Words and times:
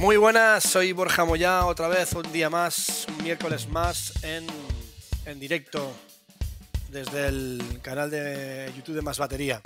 Muy 0.00 0.16
buenas, 0.16 0.62
soy 0.62 0.92
Borja 0.92 1.26
Moyá, 1.26 1.66
otra 1.66 1.86
vez 1.86 2.14
un 2.14 2.32
día 2.32 2.48
más, 2.48 3.06
un 3.06 3.22
miércoles 3.22 3.68
más 3.68 4.24
en, 4.24 4.46
en 5.26 5.38
directo 5.38 5.92
desde 6.88 7.28
el 7.28 7.80
canal 7.82 8.10
de 8.10 8.72
YouTube 8.74 8.94
de 8.94 9.02
Más 9.02 9.18
Batería. 9.18 9.60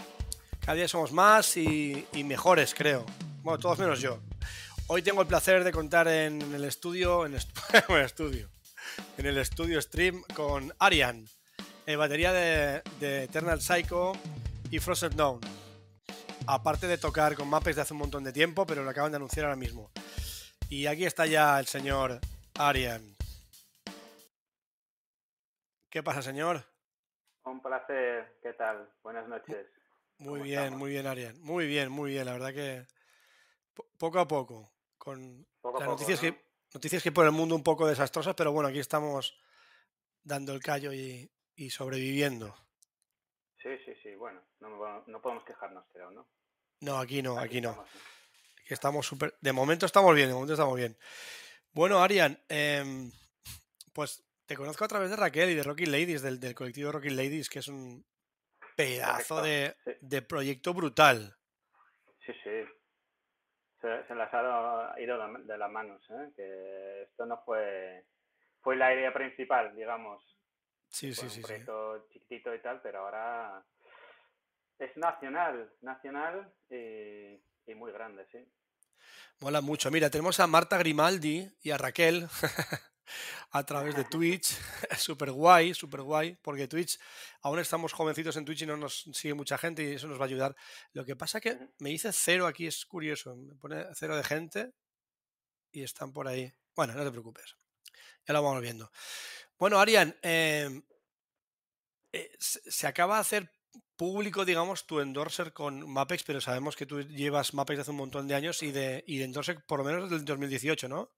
Cada 0.58 0.74
día 0.74 0.88
somos 0.88 1.12
más 1.12 1.56
y, 1.56 2.04
mejores, 2.24 2.74
creo. 2.74 3.06
Bueno, 3.44 3.60
todos 3.60 3.78
menos 3.78 4.00
yo. 4.00 4.18
Hoy 4.88 5.02
tengo 5.02 5.22
el 5.22 5.28
placer 5.28 5.62
de 5.62 5.70
contar 5.70 6.08
en 6.08 6.42
el 6.52 6.64
estudio, 6.64 7.26
en, 7.26 7.34
el 7.34 8.00
estudio, 8.04 8.50
en 9.16 9.26
el 9.26 9.38
estudio 9.38 9.80
stream 9.80 10.20
con 10.34 10.74
Arian, 10.80 11.28
eh, 11.86 11.94
batería 11.94 12.32
de, 12.32 12.82
de, 12.98 13.22
Eternal 13.22 13.62
Psycho 13.62 14.14
y 14.68 14.80
Frozen 14.80 15.14
Dawn. 15.14 15.38
Aparte 16.48 16.88
de 16.88 16.98
tocar 16.98 17.36
con 17.36 17.48
Mapes 17.48 17.76
de 17.76 17.82
hace 17.82 17.94
un 17.94 18.00
montón 18.00 18.24
de 18.24 18.32
tiempo, 18.32 18.66
pero 18.66 18.82
lo 18.82 18.90
acaban 18.90 19.12
de 19.12 19.16
anunciar 19.16 19.46
ahora 19.46 19.56
mismo. 19.56 19.92
Y 20.74 20.88
aquí 20.88 21.04
está 21.04 21.24
ya 21.24 21.60
el 21.60 21.66
señor 21.66 22.18
Arian. 22.58 23.14
¿Qué 25.88 26.02
pasa, 26.02 26.20
señor? 26.20 26.64
Un 27.44 27.62
placer, 27.62 28.40
¿qué 28.42 28.54
tal? 28.54 28.90
Buenas 29.04 29.28
noches. 29.28 29.68
Muy 30.18 30.40
bien, 30.40 30.58
estamos? 30.58 30.80
muy 30.80 30.90
bien, 30.90 31.06
Arian. 31.06 31.40
Muy 31.42 31.66
bien, 31.68 31.92
muy 31.92 32.10
bien. 32.10 32.26
La 32.26 32.32
verdad 32.32 32.52
que 32.52 32.86
poco 33.96 34.18
a 34.18 34.26
poco, 34.26 34.72
con 34.98 35.46
poco 35.60 35.78
las 35.78 35.86
poco, 35.86 35.92
noticias, 35.92 36.20
¿no? 36.20 36.32
que, 36.32 36.44
noticias 36.74 37.04
que 37.04 37.12
por 37.12 37.24
el 37.24 37.30
mundo 37.30 37.54
un 37.54 37.62
poco 37.62 37.86
desastrosas, 37.86 38.34
pero 38.34 38.50
bueno, 38.50 38.68
aquí 38.68 38.80
estamos 38.80 39.38
dando 40.24 40.52
el 40.52 40.60
callo 40.60 40.92
y, 40.92 41.30
y 41.54 41.70
sobreviviendo. 41.70 42.52
Sí, 43.62 43.78
sí, 43.84 43.94
sí, 44.02 44.16
bueno, 44.16 44.40
no, 44.58 45.04
no, 45.06 45.22
podemos 45.22 45.44
quejarnos, 45.44 45.84
creo, 45.92 46.10
¿no? 46.10 46.26
No, 46.80 46.98
aquí 46.98 47.22
no, 47.22 47.38
aquí, 47.38 47.46
aquí 47.46 47.60
no. 47.60 47.70
estamos, 47.70 47.94
¿no? 47.94 48.13
Que 48.64 48.74
estamos 48.74 49.06
súper. 49.06 49.34
De 49.40 49.52
momento 49.52 49.86
estamos 49.86 50.14
bien, 50.14 50.28
de 50.28 50.34
momento 50.34 50.54
estamos 50.54 50.76
bien. 50.76 50.96
Bueno, 51.72 52.02
Arian, 52.02 52.38
eh, 52.48 53.10
pues 53.92 54.24
te 54.46 54.56
conozco 54.56 54.84
a 54.84 54.88
través 54.88 55.10
de 55.10 55.16
Raquel 55.16 55.50
y 55.50 55.54
de 55.54 55.62
Rocky 55.62 55.86
Ladies, 55.86 56.22
del, 56.22 56.40
del 56.40 56.54
colectivo 56.54 56.92
Rocky 56.92 57.10
Ladies, 57.10 57.48
que 57.48 57.58
es 57.60 57.68
un 57.68 58.04
pedazo 58.76 59.42
de, 59.42 59.76
sí. 59.84 59.92
de 60.00 60.22
proyecto 60.22 60.74
brutal. 60.74 61.36
Sí, 62.24 62.32
sí. 62.42 62.64
Se, 63.80 64.06
se 64.06 64.14
las 64.14 64.32
ha 64.32 64.94
ido 64.98 65.28
de 65.38 65.58
las 65.58 65.70
manos, 65.70 66.02
¿eh? 66.10 66.32
Que 66.36 67.02
esto 67.02 67.26
no 67.26 67.42
fue. 67.44 68.04
Fue 68.62 68.76
la 68.76 68.94
idea 68.94 69.12
principal, 69.12 69.76
digamos. 69.76 70.22
Sí, 70.88 71.12
fue 71.12 71.14
sí, 71.14 71.24
un 71.24 71.30
sí, 71.30 71.36
sí. 71.36 71.42
proyecto 71.42 72.06
chiquitito 72.08 72.54
y 72.54 72.62
tal, 72.62 72.80
pero 72.80 73.00
ahora 73.00 73.62
es 74.78 74.96
nacional, 74.96 75.70
nacional 75.82 76.52
y, 76.70 77.38
y 77.66 77.74
muy 77.74 77.92
grande, 77.92 78.26
sí. 78.30 78.38
Mola 79.40 79.60
mucho. 79.60 79.90
Mira, 79.90 80.10
tenemos 80.10 80.40
a 80.40 80.46
Marta 80.46 80.78
Grimaldi 80.78 81.50
y 81.62 81.70
a 81.70 81.78
Raquel 81.78 82.28
a 83.50 83.64
través 83.64 83.94
de 83.96 84.04
Twitch. 84.10 84.56
súper 84.98 85.30
guay, 85.32 85.74
súper 85.74 86.02
guay, 86.02 86.36
porque 86.42 86.68
Twitch, 86.68 86.98
aún 87.42 87.58
estamos 87.58 87.92
jovencitos 87.92 88.36
en 88.36 88.44
Twitch 88.44 88.62
y 88.62 88.66
no 88.66 88.76
nos 88.76 89.04
sigue 89.12 89.34
mucha 89.34 89.58
gente 89.58 89.82
y 89.82 89.94
eso 89.94 90.06
nos 90.06 90.18
va 90.18 90.24
a 90.24 90.26
ayudar. 90.26 90.56
Lo 90.92 91.04
que 91.04 91.16
pasa 91.16 91.40
que 91.40 91.58
me 91.78 91.90
dice 91.90 92.12
cero 92.12 92.46
aquí, 92.46 92.66
es 92.66 92.84
curioso. 92.86 93.36
Me 93.36 93.54
pone 93.56 93.84
cero 93.94 94.16
de 94.16 94.24
gente 94.24 94.72
y 95.72 95.82
están 95.82 96.12
por 96.12 96.28
ahí. 96.28 96.52
Bueno, 96.74 96.94
no 96.94 97.04
te 97.04 97.10
preocupes. 97.10 97.56
Ya 98.26 98.34
lo 98.34 98.42
vamos 98.42 98.62
viendo. 98.62 98.90
Bueno, 99.58 99.78
Arian, 99.78 100.16
eh, 100.22 100.82
eh, 102.12 102.30
se 102.38 102.86
acaba 102.86 103.16
de 103.16 103.20
hacer 103.20 103.52
público, 103.96 104.44
digamos, 104.44 104.86
tu 104.86 105.00
endorser 105.00 105.52
con 105.52 105.88
Mapex, 105.88 106.24
pero 106.24 106.40
sabemos 106.40 106.76
que 106.76 106.86
tú 106.86 107.02
llevas 107.02 107.54
Mapex 107.54 107.80
hace 107.80 107.90
un 107.90 107.98
montón 107.98 108.26
de 108.28 108.34
años 108.34 108.62
y 108.62 108.72
de, 108.72 109.04
y 109.06 109.18
de 109.18 109.24
endorser 109.24 109.64
por 109.66 109.78
lo 109.80 109.84
menos 109.84 110.04
desde 110.04 110.16
el 110.16 110.24
2018, 110.24 110.88
¿no? 110.88 111.10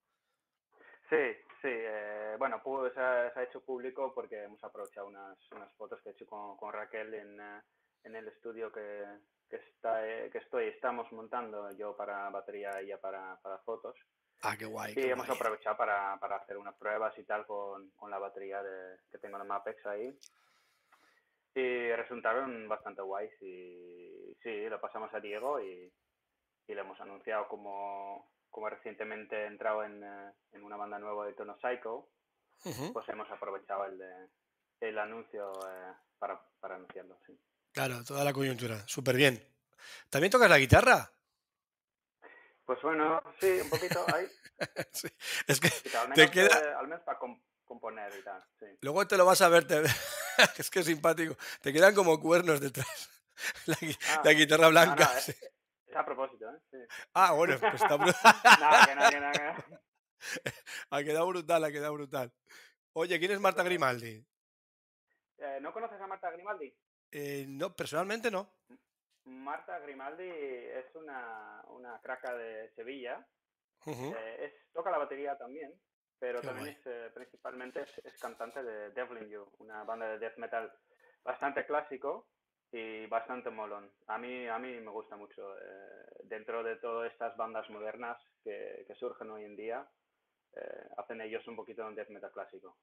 Sí, 1.08 1.16
sí. 1.62 1.68
eh, 1.68 2.34
bueno, 2.38 2.60
se 2.92 3.00
ha, 3.00 3.32
se 3.32 3.40
ha 3.40 3.42
hecho 3.44 3.60
público 3.60 4.12
porque 4.14 4.44
hemos 4.44 4.62
aprovechado 4.62 5.06
unas, 5.06 5.38
unas 5.52 5.72
fotos 5.74 6.00
que 6.02 6.10
he 6.10 6.12
hecho 6.12 6.26
con, 6.26 6.56
con 6.56 6.72
Raquel 6.72 7.14
en, 7.14 7.40
eh, 7.40 7.62
en 8.04 8.16
el 8.16 8.28
estudio 8.28 8.72
que, 8.72 9.04
que, 9.48 9.56
está, 9.56 10.06
eh, 10.06 10.30
que 10.30 10.38
estoy, 10.38 10.66
estamos 10.66 11.10
montando 11.12 11.70
yo 11.72 11.96
para 11.96 12.28
batería 12.30 12.80
y 12.82 12.86
ella 12.86 13.00
para, 13.00 13.36
para 13.40 13.58
fotos. 13.58 13.96
Ah, 14.42 14.56
qué 14.58 14.66
guay. 14.66 14.92
Y 14.92 14.94
qué 14.94 15.10
hemos 15.10 15.26
guay. 15.26 15.38
aprovechado 15.38 15.76
para, 15.76 16.18
para 16.20 16.36
hacer 16.36 16.56
unas 16.56 16.74
pruebas 16.76 17.16
y 17.18 17.24
tal 17.24 17.46
con, 17.46 17.90
con 17.92 18.10
la 18.10 18.18
batería 18.18 18.62
de, 18.62 18.98
que 19.10 19.18
tengo 19.18 19.40
en 19.40 19.46
Mapex 19.46 19.84
ahí. 19.86 20.18
Y 21.58 21.90
resultaron 21.92 22.68
bastante 22.68 23.00
guays 23.00 23.32
y 23.40 24.36
sí, 24.42 24.68
lo 24.68 24.78
pasamos 24.78 25.12
a 25.14 25.20
Diego 25.20 25.58
y, 25.58 25.90
y 26.66 26.74
le 26.74 26.80
hemos 26.82 27.00
anunciado 27.00 27.48
como, 27.48 28.30
como 28.50 28.68
recientemente 28.68 29.34
he 29.36 29.46
entrado 29.46 29.82
en, 29.82 30.04
eh, 30.04 30.32
en 30.52 30.62
una 30.64 30.76
banda 30.76 30.98
nueva 30.98 31.24
de 31.26 31.32
tono 31.32 31.56
Psycho, 31.58 32.10
pues 32.92 33.08
hemos 33.08 33.30
aprovechado 33.30 33.86
el, 33.86 33.96
de, 33.96 34.28
el 34.80 34.98
anuncio 34.98 35.50
eh, 35.66 35.92
para, 36.18 36.38
para 36.60 36.74
anunciarlo, 36.74 37.18
sí. 37.26 37.32
Claro, 37.72 38.04
toda 38.04 38.22
la 38.22 38.34
coyuntura. 38.34 38.86
Súper 38.86 39.16
bien. 39.16 39.42
¿También 40.10 40.30
tocas 40.30 40.50
la 40.50 40.58
guitarra? 40.58 41.10
Pues 42.66 42.82
bueno, 42.82 43.22
sí, 43.40 43.60
un 43.62 43.70
poquito 43.70 44.04
ahí, 44.14 44.26
Sí, 44.92 45.08
Es 45.46 45.58
que 45.60 45.68
al 45.96 46.12
te 46.12 46.28
menos, 46.28 46.30
queda. 46.32 46.60
eh, 46.70 46.74
al 46.74 46.88
menos 46.88 47.02
para 47.04 47.18
componer 47.66 48.12
y 48.18 48.22
tal, 48.22 48.42
sí. 48.58 48.66
Luego 48.80 49.06
te 49.06 49.16
lo 49.18 49.26
vas 49.26 49.42
a 49.42 49.48
ver. 49.48 49.66
te- 49.66 49.82
Es 50.58 50.70
que 50.70 50.80
es 50.80 50.86
simpático. 50.86 51.36
Te 51.60 51.72
quedan 51.72 51.94
como 51.94 52.18
cuernos 52.20 52.60
detrás. 52.60 53.10
La, 53.66 53.76
Ah, 54.14 54.22
la 54.24 54.32
guitarra 54.32 54.64
no, 54.64 54.70
blanca. 54.70 55.04
no, 55.12 55.18
es, 55.18 55.28
es 55.28 55.96
a 55.96 56.04
propósito, 56.04 56.48
¿eh? 56.50 56.58
Sí. 56.70 56.78
Ah, 57.12 57.32
bueno, 57.32 57.58
pues 57.60 57.74
está 57.74 57.96
brutal. 57.96 58.34
Nada, 58.60 59.10
que. 59.10 59.76
Ha 60.90 61.02
quedado 61.04 61.26
brutal, 61.26 61.64
ha 61.64 61.70
quedado 61.70 61.92
brutal. 61.94 62.32
Oye, 62.94 63.18
¿quién 63.18 63.32
es 63.32 63.40
Marta 63.40 63.62
Grimaldi? 63.62 64.24
Eh, 65.38 65.58
¿No 65.60 65.72
conoces 65.72 66.00
a 66.00 66.06
Marta 66.06 66.30
Grimaldi? 66.30 66.74
Eh, 67.12 67.44
no, 67.48 67.74
personalmente 67.76 68.30
no. 68.30 68.50
Marta 69.24 69.78
Grimaldi 69.80 70.24
es 70.28 70.86
una, 70.94 71.62
una 71.68 72.00
craca 72.00 72.34
de 72.34 72.70
Sevilla. 72.74 73.26
Eh, 73.86 74.36
es, 74.40 74.72
toca 74.72 74.90
la 74.90 74.98
batería 74.98 75.36
también, 75.36 75.72
pero 76.18 76.40
Qué 76.40 76.46
también 76.46 76.68
guay. 76.68 76.76
es, 76.78 76.86
eh, 76.86 77.10
principalmente 77.14 77.82
es, 77.82 77.98
es 78.04 78.18
cantante 78.18 78.62
de 78.62 78.90
Devlin 78.90 79.28
You, 79.28 79.46
una 79.58 79.84
banda 79.84 80.08
de 80.08 80.18
death 80.18 80.36
metal 80.38 80.72
bastante 81.24 81.64
clásico 81.66 82.28
y 82.72 83.06
bastante 83.06 83.50
molón. 83.50 83.90
A 84.06 84.18
mí, 84.18 84.46
a 84.48 84.58
mí 84.58 84.80
me 84.80 84.90
gusta 84.90 85.16
mucho. 85.16 85.56
eh, 85.58 85.62
dentro 86.24 86.62
de 86.62 86.76
todas 86.76 87.10
estas 87.12 87.36
bandas 87.36 87.68
modernas 87.70 88.18
que, 88.42 88.84
que 88.86 88.94
surgen 88.96 89.30
hoy 89.30 89.44
en 89.44 89.56
día, 89.56 89.88
eh, 90.54 90.88
hacen 90.96 91.20
ellos 91.20 91.46
un 91.46 91.56
poquito 91.56 91.88
de 91.88 91.94
death 91.94 92.08
metal 92.10 92.32
clásico. 92.32 92.76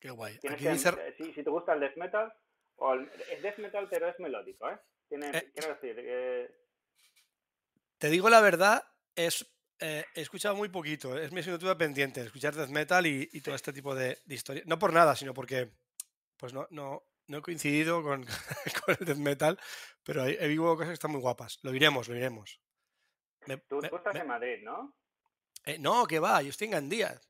Qué 0.00 0.10
guay. 0.10 0.38
Tienes 0.38 0.56
Aquí 0.56 0.64
que, 0.64 0.72
dice. 0.72 0.88
eh, 0.90 1.14
si, 1.16 1.32
si 1.32 1.42
te 1.42 1.50
gusta 1.50 1.72
el 1.74 1.80
death 1.80 1.96
metal, 1.96 2.32
o 2.76 2.92
el- 2.94 3.10
es 3.30 3.42
death 3.42 3.58
metal 3.58 3.86
pero 3.88 4.08
es 4.08 4.18
melódico, 4.20 4.68
¿eh? 4.70 4.78
Tiene, 5.08 5.30
Eh, 5.30 5.50
quiero 5.54 5.74
decir, 5.74 5.96
eh, 5.98 6.54
Te 7.98 8.10
digo 8.10 8.28
la 8.28 8.40
verdad, 8.40 8.82
es, 9.16 9.46
eh, 9.86 10.04
he 10.14 10.20
escuchado 10.22 10.54
muy 10.56 10.68
poquito. 10.68 11.18
Es 11.18 11.30
mi 11.32 11.40
asignatura 11.40 11.76
pendiente, 11.76 12.20
escuchar 12.22 12.54
death 12.54 12.70
metal 12.70 13.06
y, 13.06 13.28
y 13.32 13.40
todo 13.40 13.54
este 13.54 13.72
tipo 13.72 13.94
de, 13.94 14.18
de 14.24 14.34
historias. 14.34 14.66
No 14.66 14.78
por 14.78 14.92
nada, 14.92 15.14
sino 15.14 15.34
porque 15.34 15.70
pues 16.36 16.52
no, 16.52 16.66
no, 16.70 17.02
no 17.26 17.38
he 17.38 17.42
coincidido 17.42 18.02
con, 18.02 18.24
con 18.84 18.96
el 18.98 19.06
death 19.06 19.18
metal, 19.18 19.58
pero 20.02 20.24
he, 20.26 20.42
he 20.44 20.48
visto 20.48 20.64
cosas 20.76 20.88
que 20.88 20.94
están 20.94 21.10
muy 21.12 21.20
guapas. 21.20 21.58
Lo 21.62 21.74
iremos, 21.74 22.08
lo 22.08 22.16
iremos. 22.16 22.60
Me- 23.46 23.58
tú, 23.58 23.80
me- 23.80 23.88
tú 23.88 23.96
estás 23.96 24.14
me- 24.14 24.20
en 24.20 24.26
Madrid, 24.26 24.58
¿no? 24.62 24.96
eh, 25.66 25.78
no, 25.78 26.06
que 26.06 26.18
va, 26.18 26.40
yo 26.42 26.50
estoy 26.50 26.66
en 26.66 26.72
Gandía. 26.72 27.20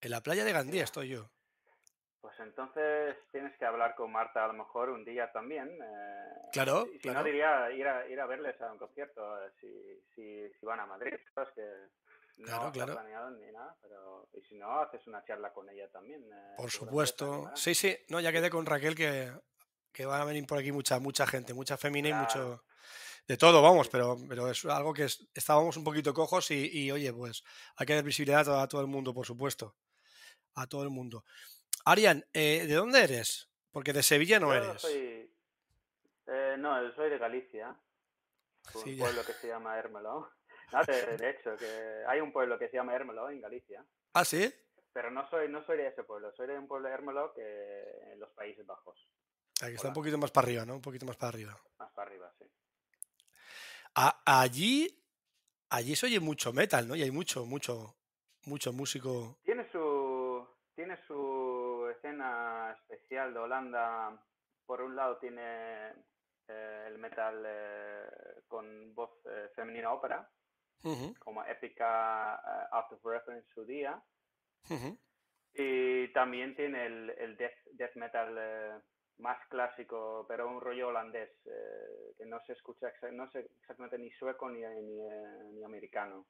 En 0.00 0.10
la 0.10 0.22
playa 0.22 0.44
de 0.44 0.52
Gandía 0.52 0.84
estoy 0.84 1.08
yo. 1.08 1.30
Entonces 2.40 3.16
tienes 3.32 3.56
que 3.58 3.64
hablar 3.64 3.94
con 3.94 4.10
Marta 4.12 4.44
a 4.44 4.48
lo 4.48 4.54
mejor 4.54 4.90
un 4.90 5.04
día 5.04 5.30
también. 5.32 5.68
eh, 5.82 6.26
Claro, 6.52 6.86
si 6.92 6.98
claro. 6.98 7.18
no, 7.20 7.24
diría 7.24 7.70
ir 7.72 7.86
a, 7.86 8.08
ir 8.08 8.20
a 8.20 8.26
verles 8.26 8.60
a 8.60 8.72
un 8.72 8.78
concierto 8.78 9.44
eh, 9.44 9.50
si, 9.60 10.02
si, 10.14 10.52
si 10.58 10.66
van 10.66 10.80
a 10.80 10.86
Madrid. 10.86 11.14
Sabes 11.34 11.50
que 11.54 11.62
no 12.38 12.46
Claro, 12.46 12.72
claro. 12.72 12.92
planeado 12.94 13.30
ni 13.32 13.52
nada, 13.52 13.76
pero 13.82 14.28
y 14.32 14.40
si 14.42 14.56
no, 14.56 14.80
haces 14.80 15.06
una 15.06 15.22
charla 15.24 15.52
con 15.52 15.68
ella 15.68 15.88
también. 15.90 16.22
eh, 16.32 16.54
Por 16.56 16.70
supuesto. 16.70 17.50
Sí, 17.54 17.74
sí. 17.74 17.96
No, 18.08 18.18
ya 18.20 18.32
quedé 18.32 18.48
con 18.50 18.64
Raquel 18.66 18.94
que, 18.94 19.30
que 19.92 20.06
van 20.06 20.20
a 20.20 20.24
venir 20.24 20.46
por 20.46 20.58
aquí 20.58 20.72
mucha, 20.72 20.98
mucha 20.98 21.26
gente, 21.26 21.52
mucha 21.54 21.76
femina 21.76 22.08
y 22.08 22.14
mucho. 22.14 22.64
De 23.28 23.36
todo, 23.36 23.62
vamos, 23.62 23.88
pero, 23.88 24.16
pero 24.28 24.50
es 24.50 24.64
algo 24.64 24.92
que 24.92 25.04
es- 25.04 25.28
estábamos 25.34 25.76
un 25.76 25.84
poquito 25.84 26.12
cojos 26.14 26.50
y, 26.50 26.68
y, 26.72 26.90
oye, 26.90 27.12
pues 27.12 27.44
hay 27.76 27.86
que 27.86 27.94
dar 27.94 28.02
visibilidad 28.02 28.60
a 28.60 28.66
todo 28.66 28.80
el 28.80 28.86
mundo, 28.88 29.14
por 29.14 29.24
supuesto. 29.26 29.76
A 30.54 30.66
todo 30.66 30.82
el 30.82 30.90
mundo. 30.90 31.24
Arian, 31.84 32.24
eh, 32.32 32.66
¿de 32.66 32.74
dónde 32.74 33.02
eres? 33.02 33.48
Porque 33.70 33.92
de 33.92 34.02
Sevilla 34.02 34.38
no 34.40 34.48
Yo 34.48 34.54
eres. 34.54 34.80
soy. 34.82 35.32
eh, 36.26 36.56
no, 36.58 36.82
yo 36.82 36.92
soy 36.94 37.10
de 37.10 37.18
Galicia. 37.18 37.76
Un 38.74 38.82
Sí, 38.82 38.96
ya. 38.96 39.04
pueblo 39.04 39.24
que 39.24 39.32
se 39.34 39.48
llama 39.48 39.76
Hermelo. 39.78 40.30
No, 40.72 40.78
de, 40.86 41.16
de 41.16 41.30
hecho, 41.30 41.56
que 41.56 42.04
hay 42.06 42.20
un 42.20 42.32
pueblo 42.32 42.58
que 42.58 42.68
se 42.68 42.76
llama 42.76 42.94
Hermelo 42.94 43.28
en 43.30 43.40
Galicia. 43.40 43.84
Ah, 44.14 44.24
sí. 44.24 44.52
Pero 44.92 45.10
no 45.10 45.28
soy, 45.30 45.48
no 45.48 45.64
soy 45.66 45.78
de 45.78 45.86
ese 45.88 46.02
pueblo, 46.02 46.32
soy 46.36 46.48
de 46.48 46.58
un 46.58 46.66
pueblo 46.66 46.88
de 46.88 46.94
Hermelo 46.94 47.32
que 47.34 47.82
en 48.12 48.18
los 48.20 48.30
Países 48.30 48.66
Bajos, 48.66 49.08
Aquí 49.62 49.74
está 49.74 49.88
un 49.88 49.94
poquito 49.94 50.16
más 50.18 50.30
para 50.30 50.46
arriba, 50.46 50.64
¿no? 50.64 50.74
Un 50.76 50.80
poquito 50.82 51.04
más 51.06 51.16
para 51.16 51.28
arriba. 51.28 51.60
más 51.78 51.92
para 51.92 52.08
arriba, 52.10 52.32
sí. 52.38 52.44
A- 53.94 54.22
allí 54.40 54.88
allí 55.68 55.94
se 55.94 56.06
oye 56.06 56.18
mucho 56.18 56.52
metal, 56.52 56.88
¿no? 56.88 56.96
Y 56.96 57.02
hay 57.02 57.10
mucho, 57.10 57.44
mucho, 57.46 57.96
mucho 58.46 58.72
músico. 58.72 59.38
Tiene 59.44 59.70
su, 59.70 60.46
tiene 60.74 60.98
su 61.06 61.14
escena 62.10 62.76
especial 62.80 63.32
de 63.32 63.40
Holanda. 63.40 64.20
Por 64.66 64.82
un 64.82 64.94
lado 64.94 65.18
tiene 65.18 65.90
eh, 66.48 66.84
el 66.88 66.98
metal 66.98 67.42
eh, 67.46 68.08
con 68.46 68.94
voz 68.94 69.10
eh, 69.26 69.48
femenina 69.54 69.92
ópera, 69.92 70.28
como 71.18 71.44
épica 71.44 72.34
eh, 72.36 72.66
Out 72.72 72.92
of 72.92 73.04
Reference 73.04 73.48
su 73.52 73.64
día. 73.64 74.00
Y 75.52 76.12
también 76.12 76.54
tiene 76.54 76.86
el, 76.86 77.10
el 77.10 77.36
death, 77.36 77.58
death 77.72 77.96
metal 77.96 78.82
más 79.18 79.38
clásico, 79.48 80.24
pero 80.28 80.48
un 80.48 80.60
rollo 80.60 80.88
holandés, 80.88 81.30
que 82.16 82.24
no 82.24 82.38
se 82.46 82.52
escucha 82.52 82.88
no 83.12 83.28
sé 83.30 83.40
exactamente 83.60 83.98
ni 83.98 84.10
sueco 84.12 84.48
ni, 84.48 84.60
ni, 84.60 85.00
eh, 85.00 85.50
ni 85.52 85.64
americano. 85.64 86.26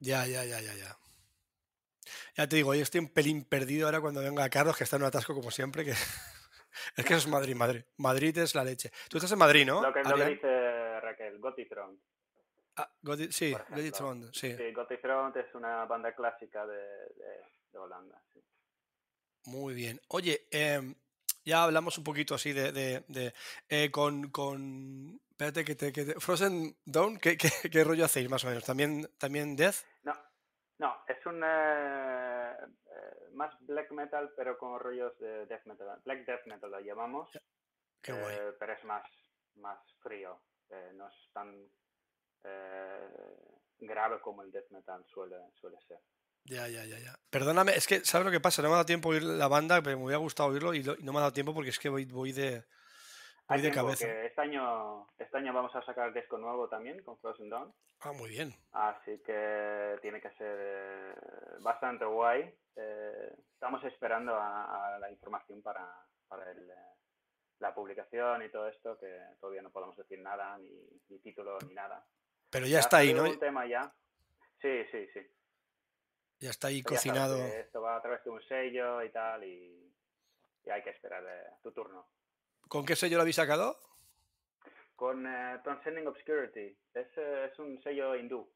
Ya, 0.00 0.26
ya, 0.26 0.44
ya, 0.44 0.60
ya, 0.60 0.74
ya. 0.74 0.96
Ya 2.36 2.48
te 2.48 2.56
digo, 2.56 2.74
yo 2.74 2.82
estoy 2.82 3.00
un 3.00 3.08
pelín 3.08 3.44
perdido 3.44 3.86
ahora 3.86 4.00
cuando 4.00 4.20
venga 4.20 4.48
Carlos, 4.50 4.76
que 4.76 4.84
está 4.84 4.96
en 4.96 5.02
un 5.02 5.08
atasco 5.08 5.34
como 5.34 5.50
siempre, 5.50 5.84
que 5.84 5.90
es 6.96 7.04
que 7.04 7.14
eso 7.14 7.16
es 7.16 7.28
Madrid, 7.28 7.54
Madrid. 7.54 7.84
Madrid 7.98 8.36
es 8.38 8.54
la 8.54 8.64
leche. 8.64 8.90
Tú 9.08 9.18
estás 9.18 9.30
en 9.32 9.38
Madrid, 9.38 9.64
¿no? 9.66 9.80
Lo 9.82 9.92
que, 9.92 10.02
lo 10.02 10.16
que 10.16 10.24
dice 10.26 11.00
Raquel, 11.00 11.38
Gotithron. 11.38 12.00
Ah, 12.76 12.90
Godi- 13.02 13.30
sí. 13.30 13.54
Goditron, 13.70 14.34
sí. 14.34 14.52
Sí, 14.56 14.72
Gotithron 14.72 15.32
es 15.38 15.54
una 15.54 15.84
banda 15.84 16.12
clásica 16.14 16.66
de, 16.66 16.74
de- 16.76 17.44
de 17.72 17.78
Holanda. 17.78 18.20
sí. 18.32 18.40
Muy 19.46 19.74
bien. 19.74 20.00
Oye, 20.08 20.48
em, 20.50 20.94
ya 21.44 21.62
hablamos 21.64 21.98
un 21.98 22.04
poquito 22.04 22.34
así 22.34 22.52
de, 22.52 22.72
de- 22.72 23.04
de, 23.08 23.34
eh, 23.68 23.90
con, 23.90 24.30
con... 24.30 25.20
Espérate 25.30 25.64
que 25.64 25.74
te, 25.74 25.92
que 25.92 26.04
te- 26.04 26.20
Frozen 26.20 26.76
Dawn, 26.84 27.18
¿qué, 27.18 27.36
qué, 27.36 27.50
qué 27.70 27.84
rollo 27.84 28.04
hacéis 28.06 28.28
más 28.30 28.42
o 28.44 28.48
menos? 28.48 28.64
¿También, 28.64 29.08
también 29.18 29.54
Death? 29.54 29.76
No, 30.04 30.14
no, 30.84 30.96
es 31.08 31.24
un 31.26 31.42
eh, 31.42 32.52
eh, 32.52 33.28
más 33.32 33.54
black 33.60 33.90
metal, 33.92 34.32
pero 34.36 34.58
con 34.58 34.78
rollos 34.78 35.18
de 35.18 35.46
death 35.46 35.64
metal. 35.64 36.00
Black 36.04 36.26
death 36.26 36.46
metal 36.46 36.70
lo 36.70 36.80
llamamos. 36.80 37.30
Qué 38.02 38.12
guay. 38.12 38.36
Eh, 38.36 38.52
pero 38.58 38.74
es 38.74 38.84
más, 38.84 39.02
más 39.56 39.78
frío, 40.02 40.40
no 40.94 41.08
es 41.08 41.14
tan 41.32 41.68
grave 43.78 44.20
como 44.20 44.42
el 44.42 44.50
death 44.52 44.70
metal 44.70 45.04
suele, 45.06 45.36
suele 45.60 45.78
ser. 45.88 45.98
Ya, 46.44 46.68
ya, 46.68 46.84
ya, 46.84 46.98
ya. 46.98 47.14
Perdóname, 47.30 47.72
es 47.74 47.86
que, 47.86 48.04
¿sabes 48.04 48.26
lo 48.26 48.30
que 48.30 48.40
pasa? 48.40 48.60
No 48.60 48.68
me 48.68 48.74
ha 48.74 48.76
dado 48.76 48.86
tiempo 48.86 49.08
oír 49.08 49.22
la 49.22 49.48
banda, 49.48 49.80
pero 49.82 49.96
me 49.96 50.04
hubiera 50.04 50.18
gustado 50.18 50.50
oírlo 50.50 50.74
y, 50.74 50.82
lo- 50.82 50.98
y 50.98 51.02
no 51.02 51.12
me 51.12 51.18
ha 51.18 51.22
dado 51.22 51.32
tiempo 51.32 51.54
porque 51.54 51.70
es 51.70 51.78
que 51.78 51.88
voy, 51.88 52.04
voy 52.04 52.32
de, 52.32 52.64
Hay 53.48 53.60
de 53.60 53.70
cabeza. 53.70 54.06
este 54.24 54.40
año, 54.40 55.06
este 55.18 55.36
año 55.36 55.52
vamos 55.52 55.74
a 55.76 55.84
sacar 55.84 56.12
disco 56.14 56.38
nuevo 56.38 56.68
también 56.68 57.02
con 57.02 57.18
Frozen 57.18 57.50
Dawn, 57.50 57.74
Ah, 58.00 58.12
muy 58.12 58.30
bien. 58.30 58.54
así 58.72 59.18
que 59.24 59.98
tiene 60.00 60.20
que 60.20 60.30
ser 60.32 60.56
eh, 60.60 61.14
bastante 61.60 62.04
guay. 62.06 62.54
Eh, 62.76 63.32
estamos 63.52 63.84
esperando 63.84 64.34
a, 64.34 64.94
a 64.94 64.98
la 64.98 65.10
información 65.10 65.60
para, 65.62 65.86
para 66.26 66.50
el, 66.50 66.70
eh, 66.70 66.74
la 67.60 67.74
publicación 67.74 68.42
y 68.42 68.48
todo 68.50 68.68
esto, 68.68 68.98
que 68.98 69.20
todavía 69.40 69.62
no 69.62 69.70
podemos 69.70 69.96
decir 69.96 70.18
nada, 70.20 70.56
ni, 70.58 70.70
ni 71.08 71.18
título, 71.20 71.58
ni 71.68 71.74
nada. 71.74 72.04
Pero 72.50 72.66
ya 72.66 72.78
está 72.80 72.98
ahí, 72.98 73.12
¿no? 73.12 73.24
un 73.24 73.38
tema 73.38 73.66
ya. 73.66 73.92
Sí, 74.62 74.84
sí, 74.90 75.06
sí. 75.12 75.20
Ya 76.40 76.50
está 76.50 76.68
ahí 76.68 76.82
cocinado. 76.82 77.36
esto 77.38 77.80
va 77.82 77.96
a 77.96 78.02
través 78.02 78.24
de 78.24 78.30
un 78.30 78.42
sello 78.42 79.02
y 79.02 79.10
tal, 79.10 79.44
y, 79.44 79.92
y 80.64 80.70
hay 80.70 80.82
que 80.82 80.90
esperar 80.90 81.22
eh, 81.26 81.50
tu 81.62 81.70
turno. 81.72 82.06
¿Con 82.74 82.84
qué 82.84 82.96
sello 82.96 83.18
lo 83.18 83.20
habéis 83.20 83.36
sacado? 83.36 83.78
Con 84.96 85.24
eh, 85.28 85.60
Transcending 85.62 86.08
Obscurity, 86.08 86.76
es, 86.92 87.06
eh, 87.18 87.48
es 87.52 87.56
un 87.60 87.80
sello 87.80 88.16
hindú. 88.16 88.52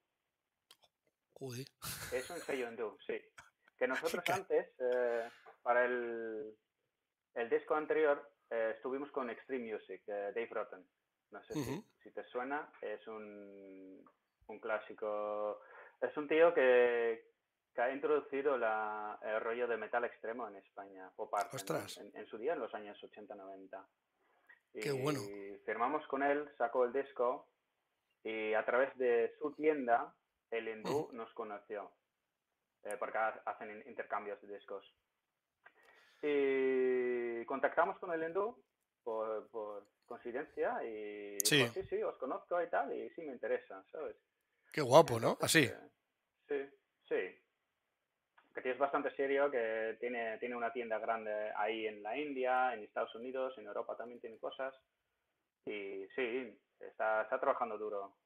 Joder. 1.34 1.64
Es 2.12 2.28
un 2.28 2.38
sello 2.40 2.68
hindú, 2.68 2.98
sí. 3.06 3.16
Que 3.78 3.86
nosotros 3.86 4.24
antes, 4.30 4.74
eh, 4.80 5.30
para 5.62 5.84
el, 5.84 6.52
el 7.34 7.48
disco 7.48 7.76
anterior, 7.76 8.28
eh, 8.50 8.72
estuvimos 8.74 9.08
con 9.12 9.30
Extreme 9.30 9.72
Music, 9.72 10.02
de 10.04 10.32
Dave 10.32 10.48
Rotten. 10.50 10.84
No 11.30 11.40
sé 11.44 11.54
si- 11.54 12.10
te 12.10 12.24
suena, 12.24 12.72
es 12.82 13.06
un, 13.06 14.04
un 14.48 14.58
clásico. 14.58 15.60
Es 16.00 16.16
un 16.16 16.26
tío 16.26 16.52
que, 16.52 17.30
que 17.72 17.80
ha 17.82 17.92
introducido 17.92 18.58
la, 18.58 19.16
el 19.22 19.40
rollo 19.42 19.68
de 19.68 19.76
metal 19.76 20.04
extremo 20.06 20.48
en 20.48 20.56
España, 20.56 21.08
pop 21.14 21.32
art, 21.36 21.52
en-. 21.54 22.06
En, 22.06 22.16
en 22.16 22.26
su 22.26 22.36
día, 22.36 22.54
en 22.54 22.58
los 22.58 22.74
años 22.74 22.98
80-90. 23.00 23.86
Qué 24.72 24.92
bueno. 24.92 25.20
Y 25.20 25.58
firmamos 25.64 26.06
con 26.06 26.22
él, 26.22 26.48
sacó 26.56 26.84
el 26.84 26.92
disco 26.92 27.48
y 28.24 28.54
a 28.54 28.64
través 28.64 28.96
de 28.96 29.34
su 29.38 29.52
tienda, 29.54 30.14
el 30.50 30.68
hindú 30.68 31.10
nos 31.12 31.32
conoció, 31.34 31.90
eh, 32.84 32.96
porque 32.98 33.18
ha- 33.18 33.42
hacen 33.46 33.70
in- 33.70 33.88
intercambios 33.88 34.40
de 34.42 34.54
discos. 34.54 34.84
Y 36.22 37.44
contactamos 37.46 37.98
con 37.98 38.12
el 38.12 38.22
hindú 38.22 38.56
por, 39.04 39.48
por 39.48 39.86
coincidencia 40.06 40.82
y 40.84 41.38
Sí. 41.44 41.56
dijo, 41.58 41.72
sí, 41.74 41.82
sí, 41.88 42.02
os 42.02 42.16
conozco 42.16 42.60
y 42.62 42.68
tal, 42.68 42.92
y 42.92 43.08
sí 43.10 43.22
me 43.22 43.32
interesa, 43.32 43.84
¿sabes? 43.92 44.16
Qué 44.72 44.80
guapo, 44.82 45.18
¿no? 45.20 45.32
Entonces, 45.32 45.72
Así. 45.72 45.88
eh, 46.48 46.68
sí, 46.68 46.76
sí. 47.08 47.38
Que 48.58 48.62
tío 48.62 48.72
es 48.72 48.78
bastante 48.78 49.14
serio, 49.14 49.48
que 49.52 49.96
tiene, 50.00 50.36
tiene 50.38 50.56
una 50.56 50.72
tienda 50.72 50.98
grande 50.98 51.52
ahí 51.54 51.86
en 51.86 52.02
la 52.02 52.18
India, 52.18 52.74
en 52.74 52.82
Estados 52.82 53.14
Unidos, 53.14 53.56
en 53.56 53.66
Europa 53.66 53.96
también 53.96 54.20
tiene 54.20 54.36
cosas. 54.36 54.74
Y 55.64 56.08
sí, 56.16 56.58
está, 56.80 57.22
está 57.22 57.38
trabajando 57.38 57.78
duro. 57.78 58.16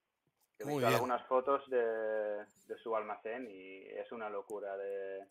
He 0.58 0.64
visto 0.64 0.86
algunas 0.86 1.22
fotos 1.26 1.68
de, 1.68 1.84
de 1.84 2.78
su 2.82 2.96
almacén 2.96 3.46
y 3.50 3.82
es 3.88 4.10
una 4.10 4.30
locura 4.30 4.74
de, 4.78 5.26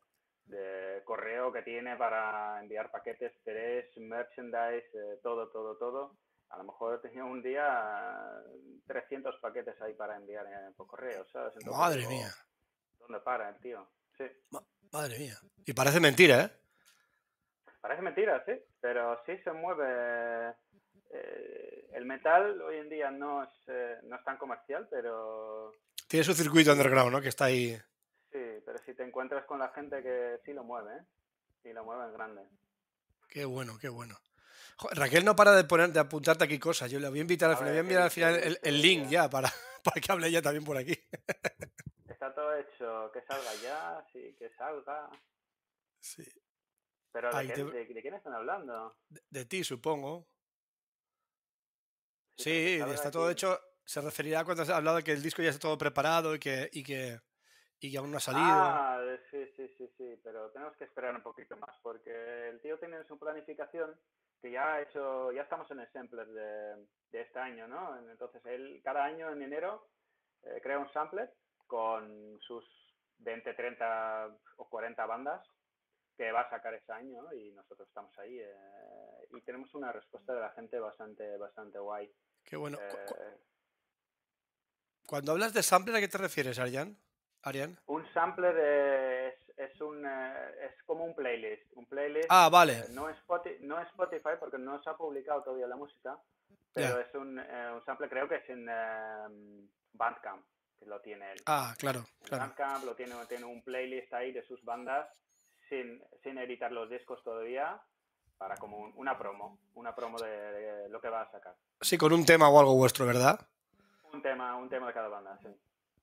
de 0.46 1.02
correo 1.04 1.52
que 1.52 1.64
tiene 1.64 1.96
para 1.96 2.60
enviar 2.60 2.92
paquetes, 2.92 3.34
tres, 3.44 3.90
merchandise, 3.98 4.86
eh, 4.94 5.20
todo, 5.24 5.50
todo, 5.50 5.78
todo. 5.78 6.16
A 6.50 6.58
lo 6.58 6.66
mejor 6.66 7.02
tenía 7.02 7.26
un 7.26 7.42
día 7.42 8.44
eh, 8.54 8.82
300 8.86 9.36
paquetes 9.40 9.82
ahí 9.82 9.96
para 9.96 10.16
enviar 10.16 10.46
eh, 10.46 10.74
por 10.78 10.86
correo, 10.86 11.26
¿sabes? 11.34 11.54
Entonces 11.56 11.80
Madre 11.80 12.08
mía. 12.08 12.30
¿Dónde 13.00 13.20
para 13.22 13.50
el 13.50 13.58
tío? 13.58 13.88
Sí. 14.16 14.26
Madre 14.92 15.18
mía. 15.20 15.38
Y 15.66 15.74
parece 15.74 16.00
mentira, 16.00 16.42
¿eh? 16.42 16.52
Parece 17.82 18.02
mentira, 18.02 18.44
sí, 18.46 18.54
pero 18.80 19.20
sí 19.26 19.34
se 19.44 19.52
mueve. 19.52 20.54
eh, 21.10 21.90
el 21.94 22.06
metal 22.06 22.62
hoy 22.62 22.78
en 22.78 22.90
día 22.90 23.12
no 23.12 23.44
es, 23.44 23.50
eh, 23.68 23.98
no 24.04 24.16
es 24.16 24.24
tan 24.24 24.38
comercial, 24.38 24.88
pero 24.90 25.74
Tiene 26.08 26.24
su 26.24 26.34
circuito 26.34 26.72
underground, 26.72 27.12
¿no? 27.12 27.22
Que 27.22 27.30
está 27.30 27.46
ahí. 27.46 27.76
sí, 28.32 28.40
pero 28.66 28.78
si 28.86 28.94
te 28.94 29.04
encuentras 29.04 29.46
con 29.46 29.60
la 29.60 29.70
gente 29.70 30.02
que 30.02 30.40
sí 30.46 30.54
lo 30.54 30.64
mueve, 30.64 30.92
¿eh? 30.96 31.70
y 31.70 31.74
lo 31.74 31.84
mueve 31.84 32.06
en 32.06 32.14
grande. 32.14 32.42
Qué 33.28 33.46
bueno, 33.46 33.78
qué 33.80 33.90
bueno. 33.90 34.18
Raquel 34.94 35.24
no 35.24 35.36
para 35.36 35.52
de 35.52 35.64
poner, 35.64 35.92
de 35.92 36.00
apuntarte 36.00 36.44
aquí 36.44 36.58
cosas. 36.60 36.90
Yo 36.90 37.00
le 37.00 37.08
voy 37.10 37.20
a 37.20 37.22
invitar 37.22 37.50
al 37.52 37.58
final, 37.58 37.72
voy 37.72 37.78
a 37.78 37.82
enviar 37.82 38.00
¿qué 38.00 38.04
al 38.06 38.12
final 38.12 38.36
el, 38.36 38.60
¿Qué 38.60 38.70
el 38.70 38.82
link 38.82 39.10
ya 39.10 39.30
para, 39.30 39.50
para 39.84 40.02
que 40.02 40.12
hable 40.12 40.28
ella 40.28 40.42
también 40.42 40.64
por 40.66 40.78
aquí. 40.78 40.98
Todo 42.42 42.56
hecho, 42.58 43.12
que 43.14 43.22
salga 43.22 43.54
ya, 43.62 44.04
sí, 44.12 44.36
que 44.40 44.50
salga. 44.56 45.08
Sí. 46.00 46.24
Pero 47.12 47.30
¿de, 47.30 47.38
Ahí 47.38 47.48
qué- 47.48 47.54
te- 47.54 47.64
de- 47.66 47.86
de 47.86 48.02
quién 48.02 48.16
están 48.16 48.34
hablando? 48.34 48.98
De, 49.10 49.22
de 49.30 49.46
ti, 49.46 49.64
supongo. 49.64 50.26
Sí, 52.36 52.80
está 52.94 53.12
todo 53.12 53.26
aquí. 53.26 53.34
hecho. 53.34 53.60
Se 53.86 54.02
referirá 54.02 54.44
cuando 54.44 54.64
has 54.64 54.70
hablado 54.72 54.98
de 54.98 55.04
que 55.04 55.12
el 55.12 55.22
disco 55.22 55.44
ya 55.44 55.50
está 55.50 55.60
todo 55.62 55.78
preparado 55.78 56.34
y 56.34 56.40
que, 56.40 56.68
y 56.74 56.84
que, 56.84 57.20
y 57.80 57.92
que 57.92 57.98
aún 58.00 58.10
no 58.10 58.18
ha 58.18 58.22
salido. 58.22 58.44
Ah, 58.48 59.00
sí, 59.30 59.46
sí, 59.56 59.68
sí, 59.78 59.88
sí, 59.98 60.20
pero 60.24 60.50
tenemos 60.50 60.76
que 60.78 60.86
esperar 60.86 61.16
un 61.16 61.22
poquito 61.22 61.56
más 61.58 61.76
porque 61.84 62.50
el 62.50 62.60
tío 62.62 62.80
tiene 62.80 63.04
su 63.06 63.20
planificación 63.20 64.00
que 64.42 64.50
ya 64.52 64.74
ha 64.74 64.82
hecho, 64.82 65.32
ya 65.32 65.44
estamos 65.44 65.70
en 65.70 65.82
el 65.82 65.92
sampler 65.92 66.28
de, 66.28 66.88
de 67.12 67.22
este 67.22 67.38
año, 67.38 67.68
¿no? 67.68 68.00
Entonces 68.10 68.42
él 68.46 68.82
cada 68.84 69.04
año 69.04 69.30
en 69.32 69.44
enero 69.44 69.88
eh, 70.44 70.60
crea 70.64 70.80
un 70.80 70.92
sampler 70.94 71.32
con 71.72 72.38
sus 72.42 72.66
20, 73.20 73.54
30 73.54 74.28
o 74.58 74.66
40 74.70 75.06
bandas 75.06 75.42
que 76.18 76.30
va 76.34 76.42
a 76.42 76.50
sacar 76.50 76.74
ese 76.74 76.92
año 76.92 77.22
¿no? 77.22 77.34
y 77.34 77.54
nosotros 77.54 77.88
estamos 77.88 78.12
ahí 78.20 78.40
eh, 78.42 79.28
y 79.32 79.40
tenemos 79.44 79.74
una 79.74 79.90
respuesta 79.94 80.34
de 80.34 80.42
la 80.42 80.50
gente 80.50 80.78
bastante, 80.80 81.38
bastante 81.38 81.80
guay. 81.80 82.12
Qué 82.44 82.58
bueno. 82.58 82.78
Eh, 82.82 83.38
Cuando 85.08 85.32
hablas 85.32 85.54
de 85.54 85.64
sampler, 85.64 85.96
¿a 85.96 86.02
qué 86.02 86.10
te 86.10 86.18
refieres, 86.18 86.60
Arián? 86.60 86.98
Arián. 87.44 87.80
Un 87.86 88.06
sampler 88.14 88.58
es, 88.58 89.58
es, 89.58 89.80
un, 89.80 90.06
eh, 90.06 90.66
es 90.66 90.84
como 90.84 91.06
un 91.06 91.16
playlist. 91.16 91.72
Un 91.78 91.86
playlist 91.86 92.28
Ah, 92.30 92.50
vale. 92.52 92.84
no, 92.90 93.08
es 93.08 93.18
Spotify, 93.20 93.60
no 93.62 93.80
Spotify 93.80 94.36
porque 94.38 94.58
no 94.58 94.84
se 94.84 94.90
ha 94.90 94.98
publicado 94.98 95.42
todavía 95.42 95.68
la 95.68 95.78
música, 95.78 96.20
pero 96.74 97.00
es 97.00 97.16
un, 97.16 97.40
un 97.40 97.86
sampler, 97.86 98.10
creo 98.10 98.28
que 98.28 98.36
es 98.36 98.50
en 98.50 98.66
Bandcamp, 99.94 100.46
lo 100.92 101.00
tiene 101.02 101.32
él. 101.32 101.42
Ah, 101.46 101.74
claro, 101.78 102.06
claro. 102.24 102.44
Bandcamp 102.44 102.84
lo 102.84 102.96
tiene, 102.96 103.16
tiene 103.28 103.46
un 103.46 103.64
playlist 103.64 104.14
ahí 104.14 104.32
de 104.32 104.46
sus 104.46 104.64
bandas 104.64 105.08
sin, 105.70 106.04
sin 106.22 106.38
editar 106.38 106.72
los 106.72 106.90
discos 106.90 107.24
todavía 107.24 107.82
para 108.38 108.58
como 108.58 108.78
un- 108.78 108.94
una 108.98 109.18
promo, 109.18 109.58
una 109.76 109.96
promo 109.96 110.20
de, 110.20 110.30
de 110.30 110.90
lo 110.90 111.00
que 111.00 111.10
va 111.10 111.22
a 111.22 111.32
sacar. 111.32 111.56
Sí, 111.80 111.98
con 111.98 112.12
un 112.12 112.26
tema 112.26 112.50
o 112.50 112.60
algo 112.60 112.76
vuestro, 112.76 113.06
¿verdad? 113.06 113.40
Un 114.12 114.22
tema, 114.22 114.56
un 114.58 114.70
tema 114.70 114.88
de 114.88 114.94
cada 114.94 115.08
banda, 115.08 115.40
sí. 115.42 115.48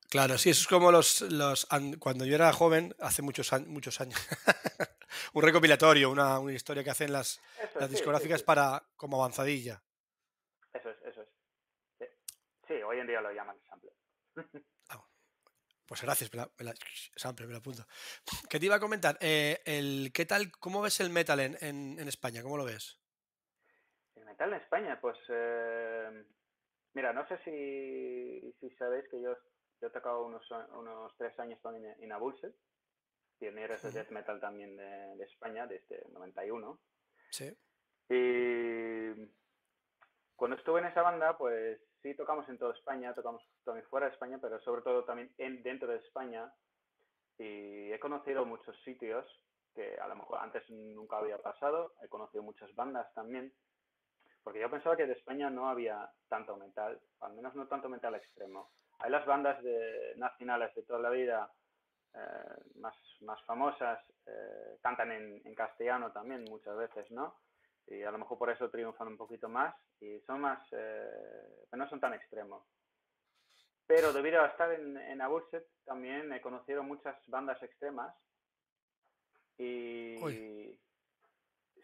Claro, 0.09 0.38
sí, 0.38 0.50
eso 0.50 0.62
es 0.62 0.68
como 0.68 0.90
los, 0.90 1.21
los 1.21 1.68
cuando 1.99 2.25
yo 2.25 2.35
era 2.35 2.50
joven, 2.52 2.95
hace 2.99 3.21
muchos, 3.21 3.52
muchos 3.66 4.00
años, 4.00 4.18
un 5.35 5.42
recopilatorio, 5.42 6.11
una, 6.11 6.38
una, 6.38 6.54
historia 6.54 6.83
que 6.83 6.88
hacen 6.88 7.12
las, 7.12 7.42
las 7.78 7.90
discográficas 7.90 8.42
para 8.42 8.83
como 8.97 9.18
avanzadilla. 9.18 9.83
Eso 10.73 10.88
es, 10.88 10.97
eso 11.04 11.21
es. 11.21 12.09
Sí, 12.66 12.75
hoy 12.75 13.00
en 13.00 13.07
día 13.07 13.21
lo 13.21 13.30
llaman 13.33 13.59
sample. 13.68 13.90
Pues 15.88 16.02
gracias, 16.02 16.30
me 16.33 16.64
la, 16.64 16.75
sample, 17.16 17.47
me 17.47 17.52
lo 17.52 17.59
apunto. 17.59 17.85
¿Qué 18.49 18.61
te 18.61 18.66
iba 18.66 18.75
a 18.75 18.80
comentar? 18.80 19.16
Eh, 19.21 19.62
el, 19.64 20.11
¿Qué 20.12 20.26
tal, 20.26 20.52
cómo 20.52 20.83
ves 20.83 21.00
el 21.00 21.11
metal 21.11 21.40
en, 21.40 21.57
en, 21.62 21.99
en 21.99 22.09
España? 22.09 22.42
¿Cómo 22.42 22.59
lo 22.59 22.64
ves? 22.64 23.00
El 24.14 24.26
metal 24.26 24.52
en 24.52 24.61
España, 24.61 25.00
pues 25.00 25.16
eh, 25.30 26.26
mira, 26.92 27.14
no 27.14 27.26
sé 27.26 27.38
si, 27.38 28.52
si 28.61 28.76
sabéis 28.76 29.09
que 29.11 29.23
yo 29.23 29.35
yo 29.80 29.88
he 29.88 29.90
tocado 29.90 30.25
unos, 30.25 30.42
unos 30.73 31.16
tres 31.16 31.38
años 31.38 31.61
también 31.62 31.95
en 32.00 32.12
Abulse, 32.12 32.52
pioneros 33.38 33.80
de 33.83 33.92
death 33.92 34.11
metal 34.11 34.40
también 34.40 34.76
de, 34.76 35.25
España, 35.25 35.66
desde 35.66 36.04
el 36.04 36.12
91. 36.12 36.80
Sí. 37.30 37.57
Y 38.09 39.30
cuando 40.35 40.57
estuve 40.57 40.80
en 40.80 40.87
esa 40.87 41.02
banda, 41.02 41.37
pues 41.38 41.80
sí 42.02 42.14
tocamos 42.14 42.48
en 42.48 42.58
toda 42.58 42.74
España, 42.74 43.14
tocamos 43.14 43.42
también 43.64 43.86
fuera 43.88 44.06
de 44.06 44.12
España, 44.12 44.38
pero 44.40 44.60
sobre 44.60 44.82
todo 44.82 45.04
también 45.04 45.32
en, 45.38 45.62
dentro 45.62 45.88
de 45.88 45.98
España. 45.98 46.52
Y 47.38 47.92
he 47.92 48.00
conocido 48.00 48.44
muchos 48.44 48.76
sitios 48.82 49.24
que 49.74 49.96
a 49.98 50.08
lo 50.08 50.16
mejor 50.16 50.38
antes 50.40 50.68
nunca 50.70 51.18
había 51.18 51.38
pasado. 51.38 51.92
He 52.02 52.08
conocido 52.08 52.42
muchas 52.42 52.74
bandas 52.74 53.12
también. 53.14 53.52
Porque 54.42 54.60
yo 54.60 54.70
pensaba 54.70 54.96
que 54.96 55.06
de 55.06 55.12
España 55.12 55.50
no 55.50 55.68
había 55.68 56.10
tanto 56.28 56.56
metal, 56.56 56.98
al 57.20 57.34
menos 57.34 57.54
no 57.54 57.66
tanto 57.68 57.88
metal 57.88 58.14
extremo. 58.14 58.70
Hay 59.00 59.10
las 59.10 59.26
bandas 59.26 59.62
de, 59.62 60.14
nacionales 60.16 60.74
de 60.74 60.82
toda 60.82 61.00
la 61.00 61.10
vida 61.10 61.52
eh, 62.14 62.62
más, 62.76 62.94
más 63.20 63.40
famosas, 63.44 64.00
eh, 64.26 64.78
cantan 64.80 65.12
en, 65.12 65.42
en, 65.44 65.54
castellano 65.54 66.10
también 66.12 66.44
muchas 66.44 66.76
veces, 66.76 67.10
¿no? 67.10 67.36
Y 67.90 68.02
a 68.02 68.11
lo 68.11 68.18
mejor 68.18 68.38
por 68.38 68.50
eso 68.50 68.71
triunfan 68.71 69.09
un 69.09 69.16
poquito 69.16 69.49
más 69.49 69.75
y 70.00 70.21
son 70.21 70.42
más, 70.42 70.61
eh, 70.73 71.66
no 71.73 71.88
son 71.88 72.00
tan 72.00 72.14
extremos. 72.14 72.64
Pero 73.87 74.12
debido 74.12 74.42
a 74.42 74.49
estar 74.49 74.71
en, 74.73 74.97
en 74.97 75.21
Aburset 75.23 75.66
también 75.85 76.33
he 76.33 76.40
conocido 76.40 76.83
muchas 76.83 77.16
bandas 77.26 77.62
extremas 77.62 78.14
y... 79.57 80.16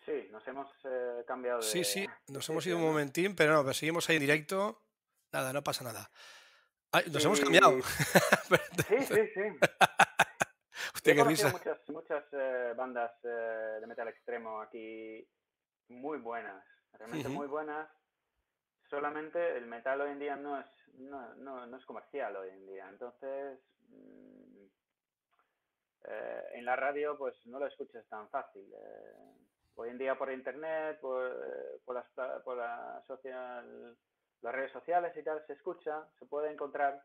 Sí, 0.04 0.28
nos 0.30 0.46
hemos 0.46 0.68
eh, 0.84 1.24
cambiado 1.26 1.60
de... 1.60 1.64
Sí, 1.64 1.82
sí, 1.82 2.06
nos 2.28 2.46
hemos 2.50 2.66
ido 2.66 2.76
un 2.76 2.82
momentín, 2.82 3.34
pero 3.34 3.54
no, 3.54 3.62
pero 3.62 3.72
seguimos 3.72 4.08
ahí 4.10 4.16
en 4.16 4.20
directo. 4.22 4.82
Nada, 5.32 5.50
no 5.54 5.64
pasa 5.64 5.82
nada 5.82 6.10
nos 7.10 7.24
hemos 7.24 7.40
cambiado. 7.40 7.80
sí, 7.82 9.00
sí, 9.06 9.28
sí. 9.34 9.40
Usted 10.94 11.16
qué 11.16 11.24
risa. 11.24 11.50
Muchas, 11.50 11.88
muchas 11.88 12.24
eh, 12.32 12.72
bandas 12.76 13.12
eh, 13.24 13.78
de 13.80 13.86
metal 13.86 14.08
extremo 14.08 14.60
aquí 14.60 15.26
muy 15.88 16.18
buenas, 16.18 16.64
realmente 16.92 17.28
muy 17.28 17.46
buenas. 17.46 17.88
Solamente 18.88 19.56
el 19.56 19.66
metal 19.66 20.00
hoy 20.00 20.12
en 20.12 20.18
día 20.18 20.36
no 20.36 20.60
es, 20.60 20.66
no, 20.94 21.34
no, 21.36 21.66
no 21.66 21.76
es 21.76 21.84
comercial 21.84 22.36
hoy 22.36 22.50
en 22.50 22.66
día. 22.66 22.88
Entonces, 22.88 23.58
mm, 23.88 24.66
eh, 26.06 26.42
en 26.52 26.64
la 26.64 26.76
radio 26.76 27.16
pues 27.16 27.34
no 27.46 27.58
lo 27.58 27.66
escuchas 27.66 28.06
tan 28.08 28.28
fácil. 28.28 28.66
hoy 29.76 29.90
en 29.90 29.98
día 29.98 30.16
por 30.16 30.30
internet, 30.30 31.00
por, 31.00 31.80
por, 31.84 31.96
las, 31.96 32.42
por 32.42 32.56
la 32.56 33.02
social 33.06 33.96
las 34.44 34.54
redes 34.54 34.72
sociales 34.72 35.16
y 35.16 35.22
tal, 35.22 35.44
se 35.46 35.54
escucha, 35.54 36.06
se 36.18 36.26
puede 36.26 36.52
encontrar, 36.52 37.02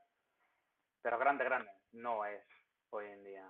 pero 1.01 1.17
grande, 1.17 1.45
grande, 1.45 1.71
no 1.93 2.25
es 2.25 2.43
hoy 2.89 3.05
en 3.05 3.23
día. 3.23 3.49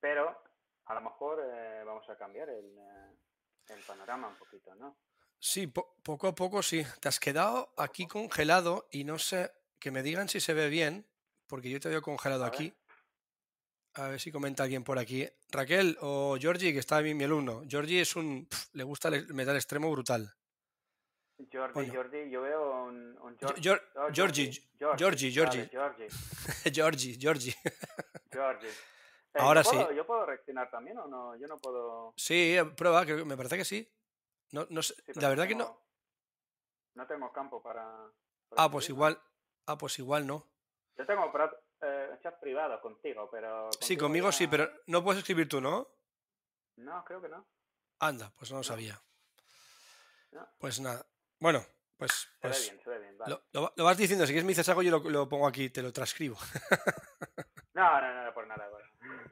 Pero 0.00 0.36
a 0.84 0.94
lo 0.94 1.00
mejor 1.00 1.42
eh, 1.42 1.82
vamos 1.82 2.08
a 2.10 2.18
cambiar 2.18 2.50
el, 2.50 2.78
eh, 2.78 3.16
el, 3.72 3.82
panorama 3.82 4.28
un 4.28 4.36
poquito, 4.36 4.74
¿no? 4.74 4.96
Sí, 5.38 5.66
poco 5.66 6.28
a 6.28 6.34
poco 6.34 6.62
sí. 6.62 6.84
Te 7.00 7.08
has 7.08 7.18
quedado 7.18 7.72
aquí 7.76 8.06
congelado 8.06 8.88
y 8.90 9.04
no 9.04 9.18
sé, 9.18 9.50
que 9.78 9.90
me 9.90 10.02
digan 10.02 10.28
si 10.28 10.40
se 10.40 10.52
ve 10.52 10.68
bien, 10.68 11.06
porque 11.46 11.70
yo 11.70 11.80
te 11.80 11.88
veo 11.88 12.02
congelado 12.02 12.44
aquí. 12.44 12.74
A 13.94 14.08
ver 14.08 14.20
si 14.20 14.30
comenta 14.30 14.62
alguien 14.62 14.84
por 14.84 14.98
aquí. 14.98 15.28
Raquel 15.50 15.96
o 16.00 16.36
Georgie, 16.38 16.72
que 16.72 16.78
está 16.78 17.00
bien 17.00 17.16
mi 17.16 17.24
alumno. 17.24 17.62
Georgie 17.66 18.02
es 18.02 18.14
un. 18.14 18.48
le 18.72 18.84
gusta 18.84 19.08
el 19.08 19.32
metal 19.34 19.56
extremo 19.56 19.90
brutal. 19.90 20.32
Jordi, 21.50 21.88
Jordi, 21.88 22.30
yo 22.30 22.42
veo 22.42 22.84
un, 22.84 23.16
un 23.18 23.36
Georgie, 23.38 23.80
Georgie, 24.12 24.52
Georgie, 24.78 25.30
Georgie, 26.70 27.16
Georgie, 27.18 27.56
Georgie. 28.30 28.68
Ahora 29.34 29.62
sí. 29.62 29.76
¿Yo 29.94 30.06
puedo 30.06 30.26
reaccionar 30.26 30.70
también 30.70 30.98
o 30.98 31.06
no? 31.06 31.36
Yo 31.36 31.46
no 31.46 31.58
puedo. 31.58 32.12
Sí, 32.16 32.56
prueba, 32.76 33.06
que 33.06 33.24
me 33.24 33.36
parece 33.36 33.56
que 33.56 33.64
sí. 33.64 33.88
No, 34.52 34.66
no 34.70 34.82
sé, 34.82 34.94
la 35.14 35.28
verdad 35.28 35.46
que 35.46 35.54
no. 35.54 35.80
No 36.94 37.06
tengo 37.06 37.32
campo 37.32 37.62
para. 37.62 38.10
ah, 38.56 38.70
pues 38.70 38.88
igual. 38.88 39.20
Ah, 39.66 39.78
pues 39.78 39.98
igual 39.98 40.26
no. 40.26 40.44
Yo 40.96 41.06
tengo 41.06 41.32
eh, 41.82 42.18
chat 42.22 42.40
privado 42.40 42.80
contigo, 42.80 43.28
pero. 43.30 43.70
sí, 43.80 43.96
conmigo 43.96 44.32
sí, 44.32 44.48
pero 44.48 44.68
no 44.86 45.04
puedes 45.04 45.20
escribir 45.20 45.48
tú, 45.48 45.60
¿no? 45.60 45.88
No, 46.76 47.04
creo 47.04 47.22
que 47.22 47.28
no. 47.28 47.46
Anda, 48.00 48.32
pues 48.36 48.50
no 48.50 48.58
lo 48.58 48.64
sabía. 48.64 49.00
Pues 50.58 50.80
nada. 50.80 51.06
Bueno, 51.38 51.64
pues. 51.96 52.12
Se 52.12 52.28
pues 52.40 52.58
ve 52.58 52.70
bien, 52.70 52.84
se 52.84 52.90
ve 52.90 52.98
bien. 52.98 53.18
Vale. 53.18 53.38
Lo, 53.52 53.72
lo, 53.76 53.84
vas 53.84 53.96
diciendo, 53.96 54.26
si 54.26 54.32
quieres 54.32 54.44
me 54.44 54.50
dices 54.50 54.68
algo, 54.68 54.82
yo 54.82 54.98
lo, 54.98 55.10
lo 55.10 55.28
pongo 55.28 55.46
aquí, 55.46 55.70
te 55.70 55.82
lo 55.82 55.92
transcribo. 55.92 56.36
no, 57.80 58.00
no, 58.00 58.24
no, 58.24 58.34
por 58.34 58.46
nada. 58.46 58.68
Bueno, 58.68 59.22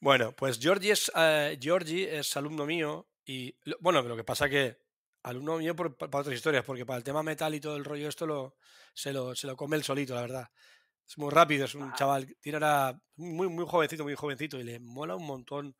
bueno 0.00 0.32
pues 0.32 0.58
Georgie 0.58 0.92
es, 0.92 1.08
uh, 1.08 1.58
Georgie 1.60 2.18
es 2.18 2.36
alumno 2.36 2.66
mío 2.66 3.08
y. 3.24 3.56
Bueno, 3.80 4.02
lo 4.02 4.16
que 4.16 4.24
pasa 4.24 4.48
que. 4.48 4.82
Alumno 5.24 5.56
mío 5.56 5.74
por, 5.74 5.96
para 5.96 6.20
otras 6.20 6.34
historias, 6.34 6.64
porque 6.64 6.84
para 6.84 6.98
el 6.98 7.02
tema 7.02 7.22
metal 7.22 7.54
y 7.54 7.60
todo 7.60 7.76
el 7.76 7.84
rollo, 7.86 8.08
esto 8.08 8.26
lo, 8.26 8.56
se, 8.92 9.10
lo, 9.10 9.34
se 9.34 9.46
lo 9.46 9.56
come 9.56 9.76
él 9.76 9.82
solito, 9.82 10.14
la 10.14 10.20
verdad. 10.20 10.50
Es 11.08 11.16
muy 11.16 11.30
rápido, 11.30 11.64
es 11.64 11.74
un 11.74 11.84
Ajá. 11.84 11.94
chaval, 11.94 12.36
tiene 12.42 12.56
ahora 12.56 13.00
muy, 13.16 13.48
muy 13.48 13.64
jovencito, 13.66 14.04
muy 14.04 14.14
jovencito, 14.14 14.60
y 14.60 14.64
le 14.64 14.80
mola 14.80 15.16
un 15.16 15.26
montón 15.26 15.76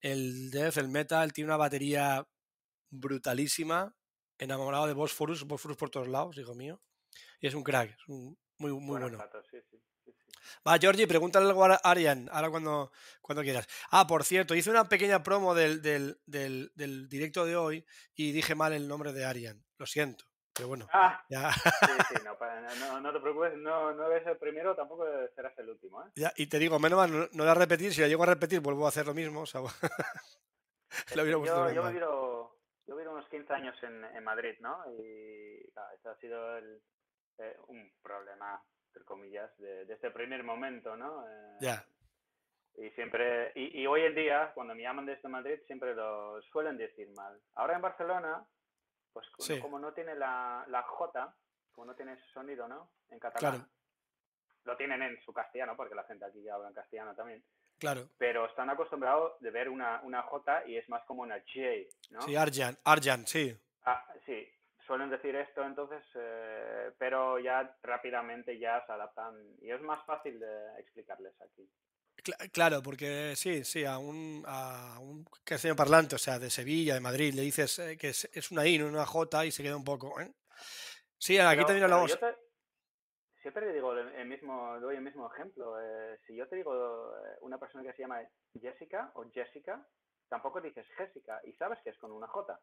el 0.00 0.50
death, 0.50 0.78
el 0.78 0.88
metal, 0.88 1.34
tiene 1.34 1.48
una 1.48 1.58
batería 1.58 2.26
brutalísima 2.88 3.94
enamorado 4.38 4.86
de 4.86 4.94
Bosphorus, 4.94 5.44
Bosphorus 5.44 5.76
por 5.76 5.90
todos 5.90 6.08
lados, 6.08 6.38
hijo 6.38 6.54
mío. 6.54 6.80
Y 7.40 7.46
es 7.46 7.54
un 7.54 7.62
crack, 7.62 7.90
es 7.90 8.08
un, 8.08 8.38
muy, 8.58 8.72
muy 8.72 9.00
bueno. 9.00 9.18
Va, 10.66 10.78
Georgie, 10.78 11.06
pregúntale 11.06 11.46
algo 11.46 11.64
a 11.64 11.74
Arian, 11.76 12.28
ahora 12.32 12.50
cuando, 12.50 12.92
cuando 13.20 13.42
quieras. 13.42 13.66
Ah, 13.90 14.06
por 14.06 14.24
cierto, 14.24 14.54
hice 14.54 14.70
una 14.70 14.88
pequeña 14.88 15.22
promo 15.22 15.54
del, 15.54 15.82
del, 15.82 16.20
del, 16.26 16.72
del, 16.74 17.08
directo 17.08 17.44
de 17.44 17.56
hoy 17.56 17.84
y 18.14 18.32
dije 18.32 18.54
mal 18.54 18.72
el 18.72 18.88
nombre 18.88 19.12
de 19.12 19.24
Arian. 19.24 19.62
Lo 19.78 19.86
siento, 19.86 20.24
pero 20.54 20.68
bueno. 20.68 20.88
Ah, 20.92 21.24
ya. 21.28 21.52
Sí, 21.52 21.70
sí, 22.08 22.14
no, 22.24 22.36
no, 22.80 23.00
no, 23.00 23.12
te 23.12 23.20
preocupes, 23.20 23.54
no, 23.56 23.92
no 23.92 24.10
eres 24.10 24.26
el 24.26 24.36
primero, 24.36 24.74
tampoco 24.74 25.04
serás 25.34 25.56
el 25.58 25.70
último. 25.70 26.02
¿eh? 26.02 26.10
Ya, 26.16 26.32
y 26.36 26.46
te 26.46 26.58
digo, 26.58 26.78
menos 26.78 26.98
mal, 26.98 27.10
no, 27.10 27.28
no 27.32 27.44
voy 27.44 27.48
a 27.48 27.54
repetir, 27.54 27.92
si 27.92 28.00
la 28.00 28.08
llego 28.08 28.22
a 28.22 28.26
repetir, 28.26 28.60
vuelvo 28.60 28.86
a 28.86 28.88
hacer 28.88 29.06
lo 29.06 29.14
mismo. 29.14 29.42
O 29.42 29.46
sea, 29.46 29.60
lo 31.14 31.22
hubiera 31.22 31.38
yo, 31.38 31.72
yo, 31.72 31.82
me 31.82 31.94
yo 31.94 33.10
unos 33.10 33.28
15 33.28 33.52
años 33.52 33.76
en, 33.82 34.04
en 34.04 34.24
Madrid, 34.24 34.56
¿no? 34.60 34.82
Y 34.98 35.70
claro, 35.72 35.88
eso 35.96 36.10
ha 36.10 36.16
sido 36.16 36.56
el, 36.56 36.80
eh, 37.38 37.56
un 37.68 37.92
problema, 38.02 38.62
entre 38.88 39.04
comillas, 39.04 39.50
de, 39.58 39.84
de, 39.84 39.94
este 39.94 40.10
primer 40.10 40.42
momento, 40.42 40.96
¿no? 40.96 41.24
Eh, 41.28 41.56
ya. 41.60 41.84
Y 42.76 42.90
siempre, 42.90 43.52
y, 43.54 43.80
y, 43.82 43.86
hoy 43.86 44.02
en 44.02 44.14
día, 44.14 44.52
cuando 44.54 44.74
me 44.74 44.82
llaman 44.82 45.06
desde 45.06 45.28
Madrid, 45.28 45.58
siempre 45.66 45.94
lo 45.94 46.40
suelen 46.42 46.76
decir 46.76 47.08
mal. 47.16 47.40
Ahora 47.54 47.74
en 47.74 47.82
Barcelona, 47.82 48.46
pues 49.12 49.26
sí. 49.38 49.60
como 49.60 49.78
no 49.78 49.92
tiene 49.92 50.14
la, 50.14 50.64
la 50.68 50.82
J, 50.82 51.34
como 51.72 51.86
no 51.86 51.94
tiene 51.96 52.12
ese 52.12 52.26
sonido, 52.32 52.68
¿no? 52.68 52.90
En 53.10 53.18
catalán. 53.18 53.54
Claro. 53.56 53.70
Lo 54.64 54.76
tienen 54.76 55.02
en 55.02 55.20
su 55.22 55.32
castellano, 55.32 55.76
porque 55.76 55.94
la 55.94 56.04
gente 56.04 56.24
aquí 56.24 56.42
ya 56.42 56.54
habla 56.54 56.68
en 56.68 56.74
castellano 56.74 57.14
también. 57.14 57.42
Claro. 57.78 58.08
Pero 58.16 58.46
están 58.46 58.70
acostumbrados 58.70 59.40
de 59.40 59.50
ver 59.50 59.68
una, 59.68 60.00
una 60.02 60.22
J 60.22 60.66
y 60.66 60.76
es 60.76 60.88
más 60.88 61.04
como 61.04 61.22
una 61.22 61.36
J, 61.40 61.60
¿no? 62.10 62.22
Sí, 62.22 62.36
Arjan, 62.36 62.76
Arjan, 62.84 63.26
sí. 63.26 63.56
Ah, 63.84 64.06
sí, 64.24 64.48
suelen 64.88 65.08
decir 65.08 65.36
esto 65.36 65.62
entonces, 65.64 66.02
eh, 66.16 66.90
pero 66.98 67.38
ya 67.38 67.76
rápidamente 67.82 68.58
ya 68.58 68.84
se 68.84 68.92
adaptan 68.92 69.36
y 69.60 69.70
es 69.70 69.80
más 69.82 70.04
fácil 70.04 70.40
de 70.40 70.80
explicarles 70.80 71.40
aquí. 71.40 71.70
Claro, 72.52 72.82
porque 72.82 73.34
sí, 73.36 73.62
sí, 73.62 73.84
a 73.84 73.98
un, 73.98 74.42
a 74.44 74.98
un 75.00 75.24
castellano 75.44 75.76
parlante, 75.76 76.16
o 76.16 76.18
sea, 76.18 76.40
de 76.40 76.50
Sevilla, 76.50 76.94
de 76.94 77.00
Madrid, 77.00 77.32
le 77.32 77.42
dices 77.42 77.78
eh, 77.78 77.96
que 77.96 78.08
es, 78.08 78.28
es, 78.32 78.50
una 78.50 78.66
I, 78.66 78.78
no 78.78 78.88
una 78.88 79.06
J 79.06 79.46
y 79.46 79.52
se 79.52 79.62
queda 79.62 79.76
un 79.76 79.84
poco. 79.84 80.20
¿eh? 80.20 80.32
Sí, 81.16 81.38
aquí 81.38 81.58
pero, 81.58 81.66
también 81.66 81.84
hablamos 81.84 82.18
siempre 83.48 83.72
digo 83.72 83.94
el 83.94 84.26
mismo, 84.26 84.78
doy 84.80 84.96
el 84.96 85.02
mismo 85.02 85.32
ejemplo. 85.32 85.80
Eh, 85.80 86.18
si 86.26 86.36
yo 86.36 86.46
te 86.48 86.56
digo 86.56 87.16
eh, 87.16 87.38
una 87.40 87.58
persona 87.58 87.82
que 87.82 87.94
se 87.94 88.02
llama 88.02 88.20
Jessica 88.60 89.10
o 89.14 89.24
Jessica, 89.30 89.86
tampoco 90.28 90.60
dices 90.60 90.86
Jessica 90.96 91.40
y 91.44 91.52
sabes 91.54 91.78
que 91.82 91.90
es 91.90 91.98
con 91.98 92.12
una 92.12 92.26
J. 92.26 92.60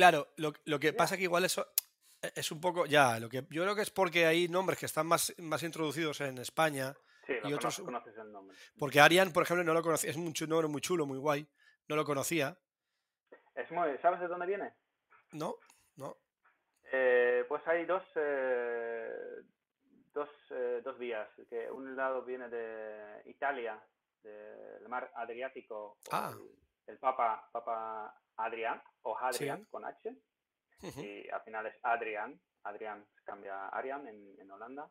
Claro, 0.00 0.28
lo, 0.36 0.54
lo 0.64 0.80
que 0.80 0.94
pasa 0.94 1.18
que 1.18 1.24
igual 1.24 1.44
eso 1.44 1.66
E, 2.22 2.32
es 2.36 2.50
un 2.52 2.58
poco, 2.58 2.86
ya, 2.86 3.18
lo 3.18 3.28
que 3.28 3.44
yo 3.50 3.62
creo 3.62 3.74
que 3.74 3.82
es 3.82 3.90
porque 3.90 4.24
hay 4.24 4.48
nombres 4.48 4.78
que 4.78 4.86
están 4.86 5.06
más, 5.06 5.34
más 5.38 5.62
introducidos 5.62 6.22
en 6.22 6.38
España. 6.38 6.94
Sí, 7.26 7.34
y 7.44 7.52
otros. 7.52 7.80
conoces, 7.80 7.84
conoces 7.84 8.16
el 8.16 8.32
nombre. 8.32 8.56
Porque 8.78 8.98
Arian, 8.98 9.30
por 9.30 9.42
ejemplo, 9.42 9.62
no 9.62 9.74
lo 9.74 9.82
conocía, 9.82 10.10
es 10.10 10.16
un 10.16 10.32
nombre 10.48 10.68
muy 10.68 10.80
chulo, 10.80 11.04
muy 11.04 11.18
guay. 11.18 11.46
No 11.86 11.96
lo 11.96 12.04
conocía, 12.04 12.56
Es 13.54 13.70
muy, 13.70 13.98
¿Sabes 14.00 14.20
de 14.20 14.28
dónde 14.28 14.46
viene? 14.46 14.72
¿no? 15.32 15.56
¿No? 15.96 16.16
Eh, 16.92 17.44
pues 17.46 17.66
hay 17.66 17.84
dos, 17.84 18.02
eh, 18.14 19.42
dos, 20.14 20.30
eh, 20.50 20.80
dos 20.82 20.98
vías. 20.98 21.28
Que 21.50 21.70
un 21.70 21.94
lado 21.94 22.24
viene 22.24 22.48
de 22.48 23.22
Italia, 23.26 23.78
del 24.22 24.88
mar 24.88 25.12
Adriático, 25.14 25.98
Ah. 26.10 26.32
El 26.90 26.98
Papa, 26.98 27.48
Papa 27.52 28.14
Adrián, 28.36 28.82
o 29.02 29.16
Hadrian 29.16 29.60
Sí. 29.64 29.66
con 29.70 29.84
H, 29.84 30.14
y 30.96 31.28
al 31.28 31.42
final 31.42 31.66
es 31.66 31.76
Adrián. 31.82 32.40
Adrián 32.64 33.06
se 33.14 33.22
cambia 33.24 33.54
a 33.66 33.68
Arian 33.70 34.06
en, 34.06 34.38
en 34.40 34.50
Holanda. 34.50 34.90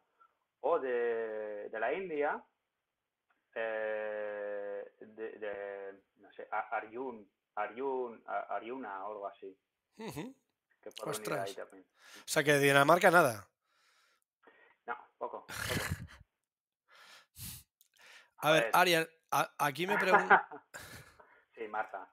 O 0.61 0.79
de, 0.79 1.69
de 1.69 1.79
la 1.79 1.93
India, 1.93 2.43
eh, 3.55 4.91
de, 4.99 5.31
de, 5.39 6.03
no 6.17 6.31
sé, 6.33 6.47
Aryun, 6.51 7.29
Aryun, 7.55 8.23
Aryuna 8.25 9.05
o 9.07 9.11
algo 9.13 9.27
así. 9.27 9.57
Ujú. 9.97 10.35
Que 10.81 10.91
puede 10.91 11.11
venir 11.17 11.29
de 11.29 11.39
ahí 11.39 11.49
Ostras. 11.49 11.55
también. 11.67 11.87
O 12.17 12.27
sea 12.27 12.43
que 12.43 12.53
de 12.53 12.59
Dinamarca 12.59 13.09
nada. 13.11 13.47
No, 14.85 14.95
poco. 15.17 15.45
poco. 15.45 15.53
A 18.41 18.51
ver, 18.51 18.63
ver. 18.63 18.71
Arian, 18.73 19.07
aquí 19.57 19.85
me 19.87 19.97
pregunta. 19.97 20.47
sí, 21.59 21.67
Marta. 21.67 22.09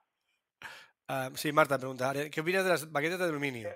sí, 1.35 1.51
Marta 1.51 1.77
pregunta, 1.77 2.13
¿qué 2.31 2.41
opinas 2.41 2.63
de 2.63 2.69
las 2.69 2.91
baquetas 2.91 3.19
de 3.19 3.25
aluminio? 3.25 3.69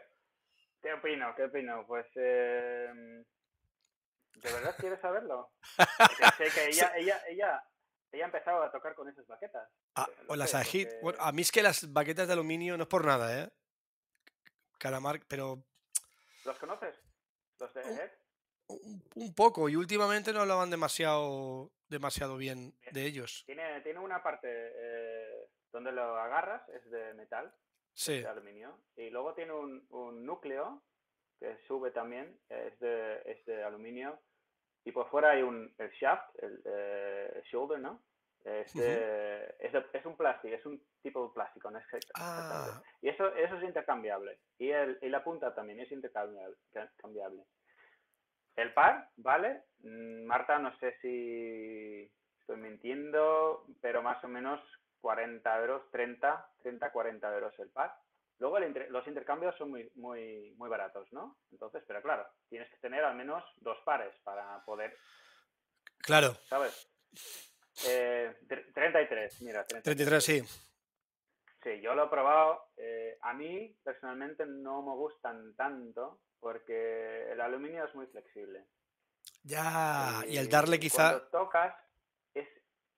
¿Qué 0.82 0.94
opino? 0.94 1.34
¿Qué 1.36 1.44
opino? 1.46 1.86
Pues, 1.88 2.06
eh, 2.16 3.24
¿de 4.34 4.52
verdad 4.52 4.76
quieres 4.80 5.00
saberlo? 5.00 5.52
Porque 5.78 6.26
sé 6.38 6.54
que 6.54 6.66
ella, 6.70 6.92
ella, 6.96 7.22
ella, 7.30 7.64
ella 8.12 8.24
ha 8.24 8.28
empezado 8.28 8.64
a 8.64 8.72
tocar 8.72 8.96
con 8.96 9.08
esas 9.10 9.26
baquetas. 9.28 9.70
Ah, 9.96 10.08
Eh, 10.10 10.24
o 10.28 10.36
las 10.36 10.52
porque- 10.52 11.00
Bueno, 11.02 11.20
a 11.22 11.32
mí 11.32 11.42
es 11.44 11.52
que 11.52 11.62
las 11.62 11.92
baquetas 11.94 12.28
de 12.28 12.34
aluminio 12.34 12.76
no 12.78 12.84
es 12.84 12.90
por 12.90 13.06
nada, 13.06 13.44
¿eh? 13.44 13.50
Cada 14.78 15.00
marca, 15.00 15.26
pero 15.30 15.64
¿Los 16.46 16.58
conoces? 16.58 16.96
¿Los 17.60 17.72
de 17.76 17.82
Un- 17.84 17.98
Head? 18.00 18.12
un, 18.68 19.04
un 19.16 19.36
poco. 19.36 19.70
Y 19.70 19.76
últimamente 19.76 20.34
no 20.34 20.42
hablaban 20.42 20.72
demasiado, 20.72 21.72
demasiado 21.88 22.38
bien 22.38 22.74
de 22.92 23.06
ellos. 23.06 23.44
Tiene, 23.46 23.82
tiene 23.82 24.00
una 24.00 24.24
parte 24.24 24.48
eh, 24.50 25.21
donde 25.72 25.92
lo 25.92 26.18
agarras, 26.18 26.68
es 26.70 26.90
de 26.92 27.14
metal, 27.14 27.54
Sí. 27.94 28.22
de 28.22 28.28
aluminio, 28.28 28.78
y 28.96 29.10
luego 29.10 29.34
tiene 29.34 29.54
un, 29.54 29.86
un 29.90 30.26
núcleo 30.26 30.82
que 31.40 31.58
sube 31.68 31.92
también, 31.92 32.40
es 32.50 32.80
de, 32.80 33.22
es 33.26 33.44
de 33.46 33.64
aluminio, 33.64 34.20
y 34.86 34.92
por 34.92 35.10
fuera 35.10 35.32
hay 35.32 35.42
un 35.44 35.74
el 35.78 35.90
shaft, 35.92 36.36
el 36.42 36.62
eh, 36.66 37.42
shoulder, 37.52 37.80
¿no? 37.80 38.02
Es, 38.44 38.74
de- 38.74 39.56
es, 39.60 39.72
de- 39.72 39.86
es 39.94 40.06
un 40.06 40.18
plástico, 40.18 40.56
es 40.56 40.66
un 40.66 40.82
tipo 41.04 41.28
de 41.28 41.34
plástico, 41.34 41.70
no 41.70 41.78
es. 41.78 41.86
Ah, 42.16 42.82
Y 43.02 43.10
eso, 43.10 43.28
eso 43.36 43.56
es 43.58 43.64
intercambiable. 43.64 44.40
Y, 44.58 44.70
el, 44.72 44.98
y 45.02 45.10
la 45.10 45.24
punta 45.24 45.54
también 45.54 45.80
es 45.80 45.92
intercambiable. 45.92 46.56
ca- 46.72 46.92
cambiable. 46.98 47.44
El 48.56 48.74
par, 48.74 49.10
¿vale? 49.18 49.66
Mm, 49.84 50.24
Marta, 50.26 50.58
no 50.58 50.76
sé 50.80 50.98
si 51.02 52.12
estoy 52.40 52.58
mintiendo, 52.58 53.66
pero 53.80 54.02
más 54.02 54.24
o 54.24 54.28
menos 54.28 54.60
40 55.02 55.60
euros, 55.60 55.90
30, 55.92 56.50
30, 56.62 56.92
40 56.92 57.34
euros 57.34 57.60
el 57.60 57.70
par. 57.70 57.96
Luego 58.40 58.58
el 58.58 58.66
inter- 58.66 58.90
los 58.90 59.06
intercambios 59.08 59.56
son 59.58 59.70
muy, 59.72 59.92
muy, 59.96 60.54
muy 60.58 60.70
baratos, 60.70 61.12
¿no? 61.12 61.38
Entonces, 61.52 61.84
pero 61.88 62.02
claro, 62.02 62.28
tienes 62.50 62.70
que 62.72 62.78
tener 62.78 63.04
al 63.04 63.16
menos 63.16 63.44
dos 63.58 63.78
pares 63.86 64.14
para 64.24 64.64
poder, 64.66 64.98
claro. 66.00 66.34
¿sabes? 66.48 66.88
Eh, 67.88 68.36
tre- 68.48 68.74
33, 68.74 69.42
mira, 69.42 69.64
33, 69.66 70.24
sí. 70.24 70.42
Sí, 71.64 71.80
yo 71.82 71.94
lo 71.94 72.06
he 72.06 72.10
probado. 72.10 72.72
eh, 72.78 73.18
a 73.22 73.34
mí 73.34 73.78
personalmente 73.84 74.46
no 74.48 74.82
me 74.82 74.94
gustan 74.96 75.56
tanto 75.56 76.22
porque 76.40 77.32
el 77.32 77.40
aluminio 77.40 77.86
es 77.86 77.94
muy 77.94 78.08
flexible. 78.08 78.66
Ya. 79.44 80.24
Y 80.28 80.38
el 80.38 80.46
Y 80.46 80.50
darle 80.50 80.80
quizá. 80.80 81.10
Cuando 81.12 81.28
tocas, 81.28 81.76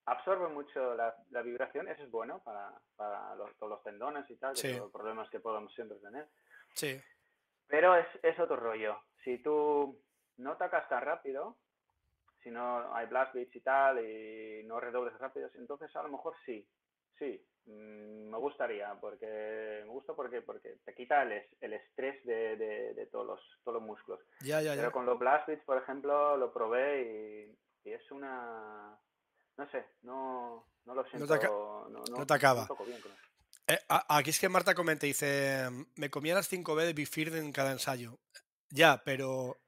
absorbe 0.05 0.47
mucho 0.49 0.95
la, 0.95 1.15
la 1.31 1.41
vibración. 1.41 1.87
Eso 1.87 2.03
es 2.03 2.11
bueno 2.11 2.41
para, 2.43 2.71
para 2.95 3.35
los, 3.35 3.55
todos 3.57 3.71
los 3.71 3.83
tendones 3.83 4.29
y 4.29 4.35
tal, 4.37 4.53
que 4.53 4.61
Sí. 4.61 4.71
son 4.73 4.81
los 4.83 4.91
problemas 4.91 5.29
que 5.29 5.39
podemos 5.39 5.73
siempre 5.73 5.97
tener. 5.99 6.27
Sí. 6.73 6.99
Pero 7.67 7.95
es, 7.95 8.07
es 8.21 8.37
otro 8.39 8.55
rollo. 8.57 8.99
Si 9.23 9.37
tú 9.39 9.99
no 10.37 10.57
tocas 10.57 10.87
tan 10.89 11.01
rápido, 11.03 11.57
si 12.41 12.51
no 12.51 12.93
hay 12.93 13.05
blast 13.07 13.33
beats 13.33 13.55
y 13.55 13.61
tal, 13.61 13.99
y 14.05 14.63
no 14.65 14.79
redobles 14.79 15.17
rápidos, 15.17 15.53
entonces 15.55 15.95
a 15.95 16.03
lo 16.03 16.09
mejor 16.09 16.35
sí, 16.45 16.67
sí, 17.17 17.41
mm, 17.65 18.29
me 18.29 18.37
gustaría, 18.37 18.93
porque 18.99 19.81
me 19.85 19.89
gusta 19.89 20.13
porque, 20.13 20.41
porque 20.41 20.77
te 20.83 20.93
quita 20.93 21.23
el, 21.23 21.41
el 21.61 21.73
estrés 21.73 22.21
de, 22.25 22.57
de- 22.57 22.93
de 22.95 23.05
todos, 23.05 23.25
los, 23.25 23.59
todos 23.63 23.75
los 23.75 23.83
músculos. 23.83 24.19
Ya, 24.41 24.61
ya, 24.61 24.71
Pero 24.71 24.89
ya. 24.89 24.91
con 24.91 25.05
los 25.05 25.17
blast 25.17 25.47
beats, 25.47 25.63
por 25.63 25.77
ejemplo, 25.77 26.35
lo 26.35 26.51
probé 26.51 27.01
y, 27.85 27.89
y 27.89 27.93
es 27.93 28.11
una... 28.11 28.97
No 29.57 29.69
sé, 29.69 29.85
no, 30.01 30.67
no 30.85 30.95
lo 30.95 31.03
siento. 31.05 31.27
te 31.27 31.33
aca- 31.35 31.47
no, 31.47 31.89
no- 31.89 32.03
no 32.03 32.25
te 32.27 32.33
acaba. 32.33 32.61
no 32.61 32.67
toco 32.67 32.85
bien 32.85 32.99
con 33.01 33.11
eso. 33.11 33.21
Eh, 33.67 33.79
a- 33.87 34.17
aquí 34.17 34.31
es 34.31 34.39
que 34.39 34.49
Marta 34.49 34.73
comenta, 34.75 35.05
dice, 35.05 35.69
me 35.95 36.09
comía 36.09 36.35
las 36.35 36.49
5B 36.49 36.83
de 36.85 36.93
Bifird 36.93 37.35
en 37.35 37.51
cada 37.51 37.71
ensayo. 37.71 38.19
Ya, 38.69 39.01
pero 39.05 39.59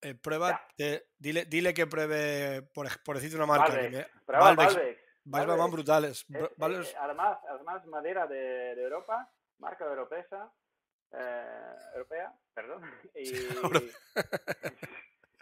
eh, 0.00 0.14
prueba, 0.14 0.68
te- 0.76 1.08
dile, 1.18 1.44
dile 1.46 1.74
que 1.74 1.86
pruebe, 1.86 2.62
por, 2.62 2.86
por 3.02 3.16
decirte 3.16 3.36
una 3.36 3.46
marca. 3.46 3.66
que 3.72 3.80
Valvex, 3.88 3.92
me- 4.14 4.20
prueba 4.24 4.44
Valvex, 4.54 4.74
Valvex, 5.24 5.58
van 5.58 5.70
brutales. 5.70 6.10
Es- 6.20 6.28
br- 6.28 6.46
eh, 6.50 6.54
Valvex- 6.56 6.90
eh, 6.92 6.96
además, 7.00 7.38
además 7.48 7.86
madera 7.86 8.26
de, 8.26 8.36
de 8.76 8.82
Europa, 8.82 9.30
marca 9.58 9.84
europea, 9.84 10.52
eh, 11.12 11.74
europea, 11.94 12.32
perdón, 12.54 12.82
y, 13.14 13.24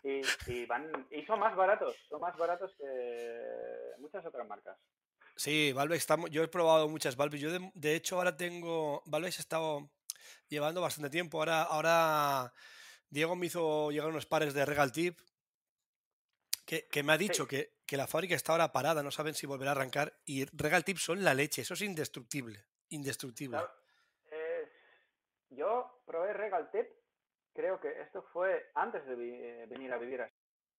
y, 0.03 0.21
y 0.47 0.67
van 0.67 1.07
y 1.11 1.25
son 1.25 1.39
más 1.41 1.55
baratos, 1.55 1.97
son 2.09 2.21
más 2.21 2.37
baratos 2.37 2.75
que 2.77 3.95
muchas 3.99 4.25
otras 4.27 4.47
marcas. 4.47 4.77
Sí, 5.37 5.73
Valvex 5.73 6.01
está, 6.01 6.17
yo 6.31 6.43
he 6.43 6.49
probado 6.49 6.89
muchas 6.89 7.17
Valvex. 7.17 7.41
Yo 7.41 7.51
de, 7.51 7.71
de 7.75 7.95
hecho 7.95 8.17
ahora 8.17 8.37
tengo, 8.37 9.03
Valvex 9.07 9.39
he 9.39 9.41
estado 9.43 9.91
llevando 10.49 10.81
bastante 10.81 11.09
tiempo. 11.09 11.39
Ahora, 11.39 11.63
ahora 11.63 12.53
Diego 13.09 13.35
me 13.35 13.47
hizo 13.47 13.91
llegar 13.91 14.09
unos 14.09 14.27
pares 14.27 14.53
de 14.55 14.67
Regal 14.67 14.93
Tip 14.93 15.19
que, 16.67 16.87
que 16.89 17.03
me 17.03 17.13
ha 17.13 17.19
dicho 17.19 17.45
Sí. 17.45 17.49
que, 17.49 17.73
que 17.87 17.97
la 17.97 18.07
fábrica 18.07 18.35
está 18.35 18.53
ahora 18.53 18.73
parada, 18.73 19.03
no 19.03 19.11
saben 19.11 19.35
si 19.35 19.47
volverá 19.47 19.71
a 19.71 19.75
arrancar. 19.75 20.15
Y 20.27 20.45
Regal 20.53 20.85
Tip 20.85 20.99
son 20.99 21.25
la 21.25 21.35
leche, 21.35 21.63
eso 21.63 21.75
es 21.75 21.83
indestructible. 21.83 22.65
Indestructible. 22.91 23.57
Claro, 23.57 23.73
yo 25.51 26.03
probé 26.07 26.33
Regal 26.33 26.71
Tip, 26.71 26.87
creo 27.55 27.81
que 27.81 28.01
esto 28.03 28.23
fue 28.33 28.71
antes 28.75 29.05
de 29.07 29.15
vi- 29.15 29.35
eh, 29.35 29.67
venir 29.69 29.93
a 29.93 29.99
vivir 29.99 30.23
a 30.23 30.31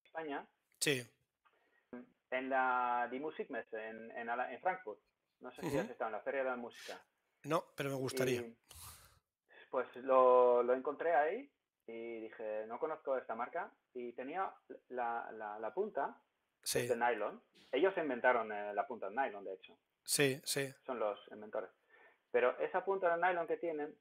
España, 0.03 0.45
Sí, 0.79 1.01
en 2.31 2.49
la 2.49 3.07
Die 3.12 3.19
Musikmesse 3.19 3.73
en, 3.73 4.12
en, 4.12 4.29
en 4.29 4.59
Frankfurt. 4.62 4.99
No 5.39 5.51
sé 5.51 5.62
si 5.62 5.67
Ujú. 5.67 5.79
has 5.79 5.89
estado 5.89 6.09
en 6.09 6.13
la 6.13 6.21
Feria 6.21 6.43
de 6.43 6.49
la 6.49 6.55
Música. 6.55 6.99
no, 7.43 7.63
pero 7.75 7.89
me 7.89 7.95
gustaría. 7.95 8.41
Y, 8.41 8.57
pues 9.69 9.88
lo, 9.97 10.62
lo 10.63 10.73
encontré 10.73 11.13
ahí 11.15 11.51
y 11.88 12.21
dije, 12.21 12.65
no 12.67 12.79
conozco 12.79 13.17
esta 13.17 13.36
marca. 13.36 13.71
Y 13.93 14.13
tenía 14.13 14.51
la, 14.89 15.29
la, 15.33 15.59
la 15.59 15.73
punta 15.73 16.17
Sí, 16.63 16.88
de 16.88 16.95
nylon. 16.95 17.41
Ellos 17.71 17.95
inventaron 17.97 18.51
eh, 18.51 18.73
la 18.73 18.88
punta 18.88 19.09
de 19.09 19.15
nylon, 19.15 19.43
de 19.45 19.53
hecho. 19.53 19.77
sí, 20.03 20.41
sí. 20.43 20.73
Son 20.86 20.97
los 20.99 21.19
inventores. 21.31 21.69
Pero 22.31 22.57
esa 22.59 22.83
punta 22.83 23.15
de 23.15 23.21
nylon 23.21 23.47
que 23.47 23.57
tienen 23.57 23.95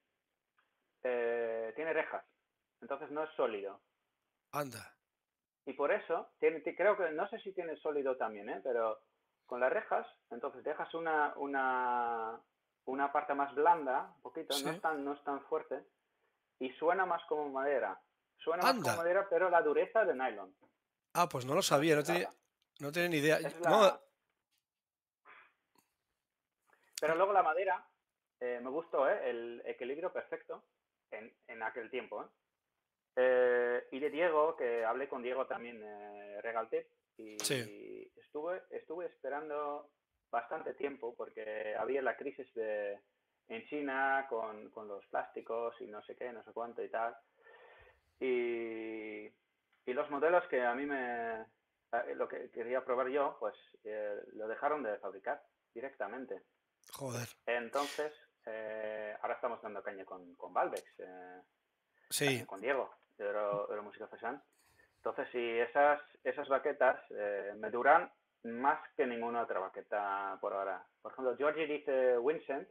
eh, 1.02 1.72
tiene 1.76 1.92
rejas. 1.92 2.24
Entonces 2.82 3.10
no 3.10 3.22
es 3.22 3.30
sólido. 3.34 3.80
Anda. 4.52 4.94
Y 5.64 5.72
por 5.74 5.92
eso, 5.92 6.28
tiene, 6.40 6.60
ti- 6.60 6.74
creo 6.74 6.96
que, 6.96 7.10
no 7.12 7.28
sé 7.28 7.38
si 7.40 7.52
tiene 7.52 7.76
sólido 7.76 8.16
también, 8.16 8.48
¿eh? 8.50 8.60
pero 8.62 9.00
con 9.46 9.60
las 9.60 9.72
rejas, 9.72 10.06
entonces 10.30 10.64
dejas 10.64 10.92
una, 10.94 11.32
una, 11.36 12.40
una 12.86 13.12
parte 13.12 13.34
más 13.34 13.54
blanda, 13.54 14.12
un 14.16 14.22
poquito, 14.22 14.58
no, 14.58 14.70
es 14.72 14.80
tan, 14.80 15.04
no 15.04 15.12
es 15.14 15.22
tan 15.22 15.40
fuerte, 15.44 15.84
y 16.58 16.70
suena 16.72 17.06
más 17.06 17.22
como 17.28 17.48
madera. 17.48 18.00
Suena 18.38 18.62
más 18.64 18.72
como 18.82 18.96
madera, 18.96 19.26
pero 19.30 19.48
la 19.48 19.62
dureza 19.62 20.04
de 20.04 20.14
nylon. 20.14 20.54
Ah, 21.14 21.28
pues 21.28 21.44
no 21.46 21.54
lo 21.54 21.62
sabía, 21.62 21.94
no 21.94 22.02
tenía, 22.02 22.28
no 22.80 22.90
tenía 22.90 23.08
ni 23.08 23.16
idea. 23.18 23.38
No, 23.62 24.00
Pero 27.00 27.14
luego 27.14 27.32
la 27.32 27.42
madera, 27.42 27.86
eh, 28.40 28.60
me 28.62 28.70
gustó, 28.70 29.08
¿eh? 29.08 29.30
el 29.30 29.62
equilibrio 29.66 30.12
perfecto 30.12 30.64
en, 31.10 31.32
en 31.46 31.62
aquel 31.62 31.90
tiempo. 31.90 32.24
¿eh? 32.24 32.26
Eh, 33.16 33.86
y 33.90 33.98
de 34.00 34.10
Diego, 34.10 34.56
que 34.56 34.84
hablé 34.84 35.08
con 35.08 35.22
Diego 35.22 35.46
también, 35.46 35.82
eh, 35.84 36.40
Regal 36.40 36.68
Tip, 36.70 36.86
y 37.18 37.38
Sí. 37.40 38.10
estuve, 38.16 38.62
estuve 38.70 39.06
esperando 39.06 39.90
bastante 40.30 40.72
tiempo 40.74 41.14
porque 41.14 41.74
había 41.76 42.00
la 42.00 42.16
crisis 42.16 42.52
de, 42.54 42.98
en 43.48 43.64
China 43.66 44.26
con, 44.30 44.70
con 44.70 44.88
los 44.88 45.04
plásticos 45.08 45.78
y 45.80 45.86
no 45.88 46.02
sé 46.02 46.16
qué, 46.16 46.32
no 46.32 46.42
sé 46.42 46.52
cuánto 46.52 46.82
y 46.82 46.88
tal. 46.88 47.14
Y, 48.18 49.26
y 49.26 49.92
los 49.92 50.08
modelos 50.10 50.46
que 50.48 50.62
a 50.62 50.74
mí 50.74 50.86
me... 50.86 51.42
eh, 51.42 52.14
Lo 52.14 52.28
que 52.28 52.50
quería 52.50 52.84
probar 52.84 53.08
yo, 53.08 53.36
pues 53.38 53.54
eh, 53.84 54.20
lo 54.34 54.46
dejaron 54.48 54.82
de 54.82 54.96
fabricar 54.98 55.42
directamente. 55.74 56.42
Joder. 56.92 57.28
Entonces, 57.46 58.12
eh, 58.46 59.16
ahora 59.20 59.34
estamos 59.34 59.60
dando 59.62 59.82
caña 59.82 60.04
con, 60.04 60.34
con 60.36 60.52
Valvex, 60.54 60.84
eh, 61.00 61.40
Sí, 62.10 62.44
con 62.46 62.60
Diego, 62.60 62.94
de 63.18 63.24
Euro, 63.26 63.68
Euromúsica 63.70 64.06
Fesan. 64.08 64.42
Entonces, 64.96 65.28
si 65.32 65.38
esas, 65.58 66.00
esas 66.22 66.48
baquetas 66.48 66.98
eh, 67.10 67.52
me 67.56 67.70
duran 67.70 68.10
más 68.44 68.80
que 68.96 69.06
ninguna 69.06 69.42
otra 69.42 69.60
baqueta 69.60 70.38
por 70.40 70.52
ahora. 70.52 70.84
Por 71.00 71.12
ejemplo, 71.12 71.36
Georgie 71.36 71.66
dice 71.66 72.16
Vincent, 72.18 72.68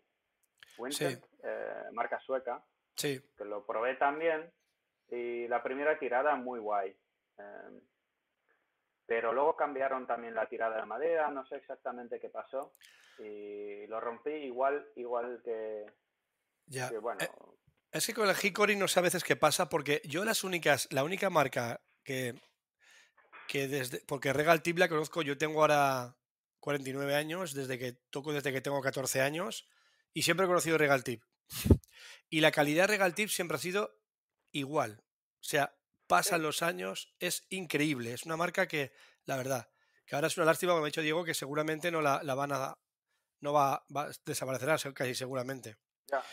Vincent, 0.78 1.24
eh, 1.44 1.84
marca 1.94 2.20
sueca, 2.22 2.64
sí. 2.96 3.22
que 3.38 3.46
lo 3.46 3.66
probé 3.66 3.96
también 3.96 4.52
y 5.10 5.48
la 5.48 5.62
primera 5.62 5.98
tirada 6.00 6.36
muy 6.36 6.60
guay. 6.60 6.96
Eh, 7.38 7.82
pero 9.06 9.34
luego 9.34 9.56
cambiaron 9.58 10.08
también 10.08 10.34
la 10.36 10.48
tirada 10.48 10.78
de 10.80 10.86
madera, 10.86 11.30
no 11.32 11.46
sé 11.46 11.58
exactamente 11.58 12.20
qué 12.20 12.30
pasó 12.30 12.74
y 13.20 13.86
lo 13.88 14.00
rompí 14.00 14.32
igual 14.32 14.90
igual 14.96 15.42
que, 15.44 15.86
Ya. 16.68 16.90
que, 16.90 16.98
bueno, 16.98 17.20
Eh, 17.22 17.30
Es 17.92 18.06
que 18.06 18.14
con 18.14 18.30
el 18.30 18.36
Hickory 18.42 18.76
no 18.76 18.88
sé 18.88 19.00
a 19.00 19.04
veces 19.04 19.24
qué 19.24 19.36
pasa, 19.36 19.68
porque 19.68 20.02
yo 20.06 20.24
las 20.24 20.44
únicas, 20.44 20.88
la 20.92 21.04
única 21.04 21.30
marca 21.30 21.82
que, 22.04 22.36
que 23.48 23.68
desde, 23.68 24.00
porque 24.08 24.32
Regal 24.32 24.64
Tip 24.64 24.78
la 24.78 24.88
conozco, 24.88 25.22
yo 25.22 25.38
tengo 25.38 25.60
ahora 25.60 26.16
49 26.62 27.16
años, 27.16 27.54
desde 27.54 27.78
que 27.78 27.94
toco 28.10 28.32
desde 28.32 28.54
que 28.54 28.62
tengo 28.62 28.82
14 28.82 29.22
años, 29.22 29.68
y 30.14 30.24
siempre 30.24 30.46
he 30.46 30.50
conocido 30.50 30.78
Regal 30.78 31.04
Tip. 31.04 31.24
Y 32.30 32.40
la 32.40 32.52
calidad 32.52 32.84
de 32.84 32.94
Regal 32.94 33.14
Tip 33.14 33.30
siempre 33.30 33.58
ha 33.58 33.60
sido 33.60 34.00
igual. 34.54 35.04
O 35.42 35.44
sea, 35.44 35.76
pasan 36.08 36.42
los 36.44 36.62
años, 36.62 37.14
es 37.20 37.46
increíble. 37.50 38.14
Es 38.14 38.24
una 38.24 38.38
marca 38.38 38.70
que, 38.70 38.94
la 39.26 39.36
verdad, 39.36 39.70
que 40.06 40.16
ahora 40.16 40.28
es 40.28 40.38
una 40.38 40.46
lástima, 40.46 40.72
como 40.72 40.86
ha 40.86 40.88
dicho 40.88 41.02
Diego, 41.02 41.26
que 41.26 41.34
seguramente 41.34 41.92
no 41.92 42.02
la, 42.02 42.24
la 42.24 42.36
van 42.36 42.54
a, 42.54 42.78
no 43.42 43.52
va, 43.52 43.86
va 43.94 44.04
a 44.04 44.12
desaparecerá 44.26 44.78
casi 44.94 45.14
seguramente. 45.14 45.76
ya, 46.10 46.24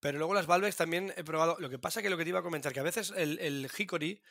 Pero 0.00 0.18
luego 0.18 0.34
las 0.34 0.46
Valvex 0.46 0.76
también 0.76 1.12
he 1.16 1.24
probado. 1.24 1.56
Lo 1.58 1.68
que 1.70 1.78
pasa 1.78 2.02
que 2.02 2.10
lo 2.10 2.16
que 2.16 2.24
te 2.24 2.30
iba 2.30 2.40
a 2.40 2.42
comentar, 2.42 2.72
que 2.72 2.80
a 2.80 2.84
veces 2.84 3.12
el, 3.16 3.38
el 3.38 3.68
Hickory 3.76 4.22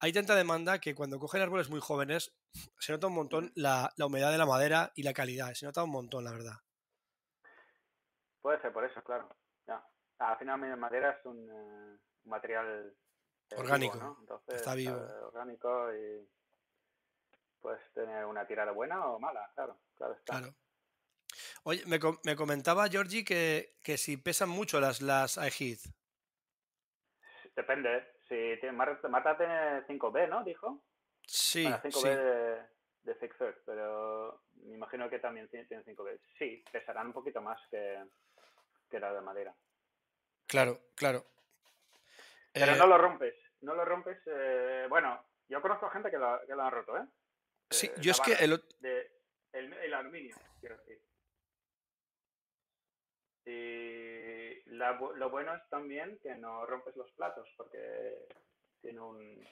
hay 0.00 0.12
tanta 0.12 0.36
demanda 0.36 0.78
que 0.78 0.94
cuando 0.94 1.18
cogen 1.18 1.42
árboles 1.42 1.70
muy 1.70 1.80
jóvenes 1.80 2.36
se 2.78 2.92
nota 2.92 3.08
un 3.08 3.14
montón 3.14 3.52
la, 3.56 3.92
la 3.96 4.06
humedad 4.06 4.30
de 4.30 4.38
la 4.38 4.46
madera 4.46 4.92
y 4.94 5.02
la 5.02 5.12
calidad. 5.12 5.52
Se 5.54 5.66
nota 5.66 5.82
un 5.82 5.90
montón, 5.90 6.24
la 6.24 6.30
verdad. 6.32 6.54
puede 8.40 8.60
ser 8.60 8.72
por 8.72 8.84
eso, 8.84 9.02
claro. 9.02 9.28
Ya. 9.66 9.84
Al 10.20 10.38
final 10.38 10.76
madera 10.78 11.10
es 11.10 11.26
un, 11.26 11.36
eh, 11.50 11.98
un 12.24 12.30
material 12.30 12.66
eh, 12.86 12.94
vivo, 13.50 13.60
Orgánico, 13.62 13.96
¿no? 13.98 14.16
Entonces, 14.20 14.54
está 14.54 14.74
vivo. 14.74 14.96
eh, 14.96 15.24
orgánico 15.24 15.94
y 15.94 16.28
puedes 17.60 17.80
tener 17.92 18.24
una 18.24 18.46
tirada 18.46 18.70
buena 18.72 19.04
o 19.06 19.18
mala, 19.18 19.50
claro, 19.54 19.80
claro 19.96 20.14
está. 20.14 20.38
Claro. 20.38 20.54
Oye, 21.64 21.82
me, 21.86 21.98
me 22.24 22.36
comentaba 22.36 22.88
Georgie 22.88 23.24
que, 23.24 23.76
que 23.82 23.96
si 23.98 24.16
pesan 24.16 24.48
mucho 24.48 24.80
las, 24.80 25.00
las 25.02 25.36
iHeath. 25.36 25.86
Depende, 27.54 28.06
si 28.28 28.34
tiene, 28.60 28.72
Marta, 28.72 29.36
tiene 29.36 29.84
5B, 29.86 30.28
¿no? 30.28 30.44
Dijo. 30.44 30.84
Sí, 31.26 31.62
Bueno, 31.64 31.78
5B 31.82 31.90
sí. 31.92 32.08
de, 32.08 32.62
de 33.02 33.14
Third, 33.14 33.56
pero 33.66 34.44
me 34.62 34.74
imagino 34.74 35.10
que 35.10 35.18
también 35.18 35.48
tiene, 35.48 35.66
tiene 35.66 35.84
5B. 35.84 36.20
Sí, 36.38 36.64
pesarán 36.70 37.08
un 37.08 37.12
poquito 37.12 37.40
más 37.42 37.60
que, 37.70 38.04
que 38.88 39.00
la 39.00 39.12
de 39.12 39.20
madera. 39.20 39.54
Claro, 40.46 40.80
claro. 40.94 41.26
Pero 42.52 42.72
Eh, 42.72 42.76
no 42.78 42.86
lo 42.86 42.96
rompes, 42.96 43.34
no 43.60 43.74
lo 43.74 43.84
rompes. 43.84 44.18
eh, 44.26 44.86
bueno, 44.88 45.22
yo 45.48 45.60
conozco 45.60 45.90
gente 45.90 46.10
que 46.10 46.18
lo, 46.18 46.40
que 46.46 46.54
lo 46.54 46.62
han 46.62 46.72
roto, 46.72 46.96
¿eh? 46.96 47.06
sí, 47.70 47.86
Eh, 47.88 47.94
yo 48.00 48.12
es 48.12 48.20
que 48.20 48.32
el, 48.34 48.62
de, 48.80 49.10
el, 49.52 49.72
el 49.72 49.94
aluminio, 49.94 50.36
quiero 50.60 50.78
decir. 50.78 51.00
Y 53.50 54.62
la 54.76 54.98
bu- 54.98 55.14
lo 55.14 55.30
bueno 55.30 55.54
es 55.54 55.62
también 55.70 56.18
que 56.22 56.34
no 56.34 56.66
rompes 56.66 56.94
los 56.96 57.10
platos 57.12 57.48
porque 57.56 58.26
tiene 58.82 59.00
un 59.00 59.48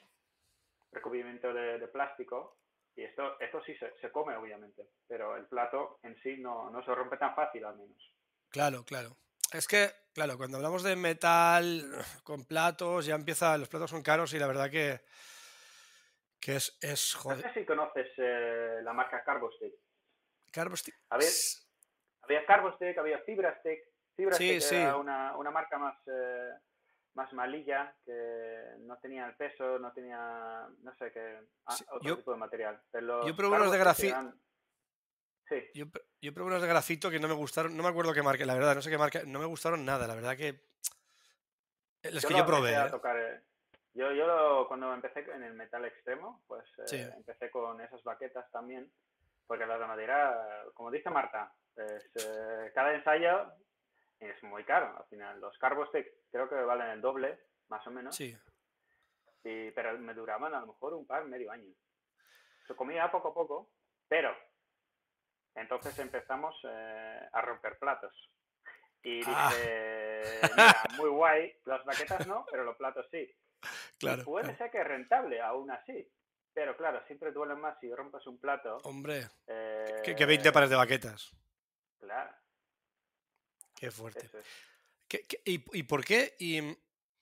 recubrimiento 0.92 1.52
de, 1.54 1.78
de 1.78 1.88
plástico 1.88 2.58
y 2.94 3.02
esto, 3.04 3.40
esto 3.40 3.62
sí 3.64 3.74
se, 3.76 3.92
se 4.00 4.10
come 4.10 4.36
obviamente, 4.36 4.86
pero 5.08 5.36
el 5.36 5.46
plato 5.46 5.98
en 6.02 6.14
sí 6.22 6.36
no, 6.36 6.68
no 6.70 6.84
se 6.84 6.94
rompe 6.94 7.16
tan 7.16 7.34
fácil 7.34 7.64
al 7.64 7.76
menos. 7.76 8.14
Claro, 8.50 8.84
claro. 8.84 9.16
Es 9.52 9.66
que, 9.66 9.90
claro, 10.12 10.36
cuando 10.36 10.58
hablamos 10.58 10.82
de 10.82 10.96
metal 10.96 11.84
con 12.22 12.44
platos, 12.44 13.06
ya 13.06 13.14
empieza, 13.14 13.56
los 13.56 13.68
platos 13.68 13.90
son 13.90 14.02
caros 14.02 14.34
y 14.34 14.38
la 14.38 14.46
verdad 14.46 14.70
que, 14.70 15.00
que 16.40 16.56
es, 16.56 16.76
es 16.82 17.14
No 17.16 17.20
joder. 17.22 17.42
sé 17.52 17.60
si 17.60 17.64
conoces 17.66 18.08
eh, 18.18 18.80
la 18.82 18.92
marca 18.92 19.22
Carbostick. 19.24 19.74
Carbostick. 20.52 20.94
A 21.10 21.18
ver, 21.18 21.28
Había 22.26 22.44
Carbostick, 22.44 22.98
había 22.98 23.18
Fibrastick. 23.20 23.80
Fibrastick 24.16 24.60
Sí, 24.60 24.74
era 24.76 24.92
sí. 24.94 24.98
una, 24.98 25.36
una 25.36 25.50
marca 25.52 25.78
más, 25.78 25.96
eh, 26.06 26.50
más 27.14 27.32
malilla, 27.32 27.94
que 28.04 28.62
no 28.80 28.98
tenía 28.98 29.26
el 29.26 29.36
peso, 29.36 29.78
no 29.78 29.92
tenía, 29.92 30.66
no 30.82 30.94
sé, 30.96 31.12
qué 31.12 31.38
ah, 31.66 31.72
Sí, 31.76 31.84
otro 31.88 32.00
yo- 32.08 32.16
tipo 32.16 32.32
de 32.32 32.38
material. 32.38 32.80
Pero 32.90 33.26
yo 33.26 33.36
probé 33.36 33.56
unos 33.58 33.70
de 33.72 33.78
Carbostick 33.78 34.06
grafi- 34.06 34.12
eran- 34.12 34.40
Sí, 35.48 35.62
Yo, 35.74 35.84
yo 36.20 36.34
probé 36.34 36.48
unos 36.48 36.62
de 36.62 36.66
grafito 36.66 37.08
que 37.08 37.20
no 37.20 37.28
me 37.28 37.34
gustaron, 37.34 37.76
no 37.76 37.84
me 37.84 37.88
acuerdo 37.90 38.12
qué 38.12 38.20
marca, 38.22 38.44
la 38.44 38.54
verdad, 38.54 38.74
no 38.74 38.82
sé 38.82 38.90
qué 38.90 38.98
marca, 38.98 39.20
no 39.24 39.38
me 39.38 39.44
gustaron 39.46 39.84
nada, 39.84 40.08
la 40.08 40.16
verdad 40.16 40.36
que... 40.36 40.60
Los 42.02 42.24
que 42.26 42.32
lo 42.32 42.38
yo 42.40 42.46
probé, 42.46 42.74
a 42.74 42.86
¿eh? 42.86 42.90
tocar, 42.90 43.16
eh, 43.16 43.40
Yo, 43.94 44.10
yo 44.12 44.26
lo- 44.26 44.66
cuando 44.66 44.92
empecé 44.92 45.20
en 45.20 45.44
el 45.44 45.54
metal 45.54 45.84
extremo, 45.84 46.42
pues 46.48 46.64
eh, 46.78 46.82
Sí. 46.86 46.96
empecé 47.00 47.48
con 47.50 47.80
esas 47.80 48.02
baquetas 48.02 48.50
también, 48.50 48.90
porque 49.46 49.66
la 49.66 49.78
de 49.78 49.86
madera, 49.86 50.64
como 50.74 50.90
dice 50.90 51.10
Marta, 51.10 51.52
es, 51.76 52.10
eh, 52.24 52.72
cada 52.74 52.94
ensayo 52.94 53.52
es 54.20 54.42
muy 54.42 54.64
caro. 54.64 54.96
Al 54.96 55.04
final, 55.06 55.40
los 55.40 55.56
Carbostick 55.58 56.06
creo 56.30 56.48
que 56.48 56.54
valen 56.56 56.88
el 56.90 57.00
doble, 57.00 57.38
más 57.68 57.86
o 57.86 57.90
menos. 57.90 58.16
Sí, 58.16 58.36
Y, 59.44 59.70
pero 59.72 59.96
me 59.98 60.14
duraban 60.14 60.54
a 60.54 60.60
lo 60.60 60.68
mejor 60.68 60.94
un 60.94 61.06
par, 61.06 61.24
medio 61.26 61.50
año. 61.52 61.72
Se 62.66 62.74
comía 62.74 63.10
poco 63.10 63.28
a 63.28 63.34
poco, 63.34 63.70
pero 64.08 64.34
entonces 65.54 65.96
empezamos 65.98 66.54
eh, 66.64 67.28
a 67.32 67.40
romper 67.40 67.78
platos. 67.78 68.12
Y 69.02 69.18
dije, 69.18 69.30
Ah. 69.32 69.50
mira, 70.56 70.82
muy 70.96 71.10
guay, 71.10 71.54
las 71.64 71.84
baquetas 71.84 72.26
no, 72.26 72.44
pero 72.50 72.64
los 72.64 72.76
platos 72.76 73.06
sí. 73.10 73.32
claro. 73.98 74.22
Y 74.22 74.24
puede 74.24 74.44
claro. 74.44 74.58
ser 74.58 74.70
que 74.70 74.78
es 74.80 74.86
rentable 74.86 75.40
aún 75.40 75.70
así. 75.70 76.10
Pero 76.56 76.74
claro, 76.74 77.02
siempre 77.06 77.32
duele 77.32 77.54
más 77.54 77.78
si 77.82 77.94
rompes 77.94 78.26
un 78.26 78.38
plato. 78.38 78.78
Hombre, 78.84 79.28
eh, 79.46 80.00
que, 80.02 80.16
que 80.16 80.24
20 80.24 80.50
pares 80.52 80.70
de 80.70 80.76
baquetas. 80.76 81.30
Claro, 82.00 82.34
Qué 83.74 83.90
fuerte. 83.90 84.24
es. 84.32 84.46
¿Qué- 85.06 85.20
qué- 85.28 85.42
y, 85.44 85.62
y 85.78 85.82
por 85.82 86.02
qué? 86.02 86.34
Y 86.38 86.62
mm, 86.62 86.76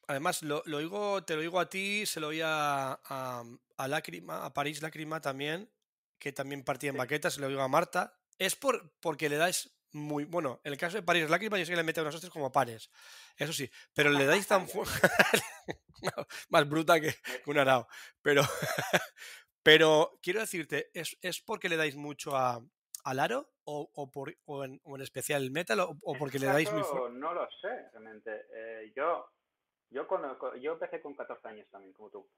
además, 0.07 0.44
lo, 0.44 0.62
lo 0.66 0.79
digo, 0.79 1.25
te 1.25 1.35
lo 1.35 1.40
digo 1.40 1.59
a 1.59 1.68
ti, 1.68 2.07
se 2.07 2.20
lo 2.20 2.29
oí 2.29 2.40
a, 2.42 2.92
a, 3.05 3.42
a 3.77 3.88
Lágrima, 3.88 4.44
a 4.44 4.55
París 4.55 4.81
Lágrima 4.83 5.20
también, 5.20 5.68
que 6.20 6.33
también 6.33 6.62
partía 6.62 6.90
en 6.90 6.94
Sí. 6.94 6.99
baquetas, 6.99 7.35
se 7.35 7.40
lo 7.40 7.49
digo 7.49 7.62
a 7.62 7.66
Marta. 7.68 8.16
Es 8.38 8.55
por, 8.55 8.92
porque 9.01 9.29
le 9.29 9.37
dais 9.37 9.74
muy. 9.94 10.24
Bueno, 10.24 10.61
en 10.64 10.72
el 10.72 10.78
caso 10.78 10.96
de 10.96 11.02
París 11.02 11.28
Lágrima, 11.30 11.59
yo 11.59 11.64
sé 11.64 11.72
que 11.72 11.76
le 11.76 11.83
mete 11.83 12.00
unos 12.00 12.14
hostias 12.14 12.33
como 12.33 12.52
pares. 12.52 12.90
Eso 13.37 13.52
sí, 13.52 13.70
pero 13.94 14.11
le 14.11 14.26
dais 14.26 14.46
tan 14.46 14.68
fuerte. 14.68 14.92
más 16.50 16.68
bruta 16.68 17.00
que, 17.00 17.14
un 17.46 17.59
arao. 17.59 17.87
Pero, 18.22 18.42
pero 19.62 20.18
quiero 20.22 20.40
decirte, 20.40 20.90
¿es, 20.94 21.16
es 21.22 21.40
porque 21.40 21.68
le 21.68 21.76
dais 21.76 21.96
mucho 21.96 22.37
a, 22.37 22.61
al 23.04 23.20
aro? 23.20 23.50
O, 23.66 23.90
o, 23.94 24.11
por, 24.11 24.37
o, 24.44 24.62
en, 24.64 24.78
o 24.85 24.96
en 24.96 25.02
especial 25.02 25.42
el 25.42 25.50
metal? 25.50 25.80
¿O, 25.80 25.96
o 26.02 26.14
porque 26.18 26.37
este 26.37 26.46
le 26.46 26.52
dais 26.52 26.70
muy 26.72 26.83
fuerte? 26.83 27.18
No 27.18 27.33
lo 27.33 27.48
sé, 27.62 27.88
realmente. 27.92 28.46
Eh, 28.52 28.92
yo, 28.94 29.30
yo, 29.90 30.07
con- 30.07 30.20
yo 30.61 30.72
empecé 30.72 31.00
con 31.00 31.14
14 31.14 31.48
años 31.48 31.66
también, 31.70 31.94
como 31.94 32.11
tú. 32.11 32.28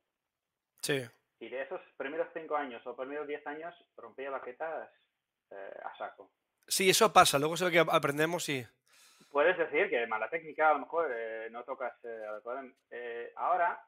Sí. 0.82 1.04
Y 1.40 1.48
de 1.48 1.62
esos 1.62 1.80
primeros 1.96 2.28
5 2.32 2.56
años 2.56 2.86
o 2.86 2.94
primeros 2.96 3.26
10 3.26 3.44
años 3.48 3.74
rompía 3.96 4.30
baquetas 4.30 4.88
eh, 5.50 5.74
a 5.84 5.98
saco. 5.98 6.30
Sí, 6.68 6.90
eso 6.90 7.12
pasa. 7.12 7.38
Luego 7.38 7.56
se 7.56 7.64
ve 7.66 7.70
que 7.70 7.84
aprendemos 7.90 8.48
y. 8.48 8.66
Puedes 9.30 9.56
decir 9.58 9.90
que 9.90 10.06
mala 10.06 10.30
técnica, 10.30 10.70
a 10.70 10.72
lo 10.74 10.80
mejor 10.80 11.10
eh, 11.14 11.48
no 11.50 11.62
tocas 11.64 11.92
eh. 12.04 12.72
Eh, 12.90 13.32
ahora, 13.36 13.84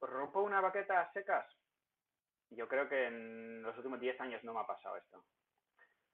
rompo 0.00 0.42
una 0.42 0.60
baqueta 0.60 1.00
a 1.00 1.12
secas. 1.12 1.46
Yo 2.50 2.68
creo 2.68 2.88
que 2.88 3.06
en 3.06 3.62
los 3.62 3.76
últimos 3.76 3.98
10 3.98 4.20
años 4.20 4.44
no 4.44 4.52
me 4.52 4.60
ha 4.60 4.66
pasado 4.66 4.96
esto. 4.96 5.24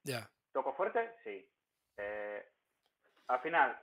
Ya. 0.03 0.29
¿Toco 0.51 0.73
fuerte? 0.73 1.15
Sí. 1.23 1.47
Eh, 1.97 2.43
al 3.27 3.41
final, 3.41 3.79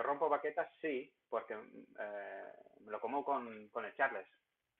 rompo 0.00 0.28
baquetas, 0.28 0.68
sí, 0.80 1.12
porque 1.28 1.54
me 1.56 2.90
lo 2.90 3.00
como 3.00 3.24
con, 3.24 3.68
con 3.68 3.84
el 3.84 3.94
Charles. 3.94 4.26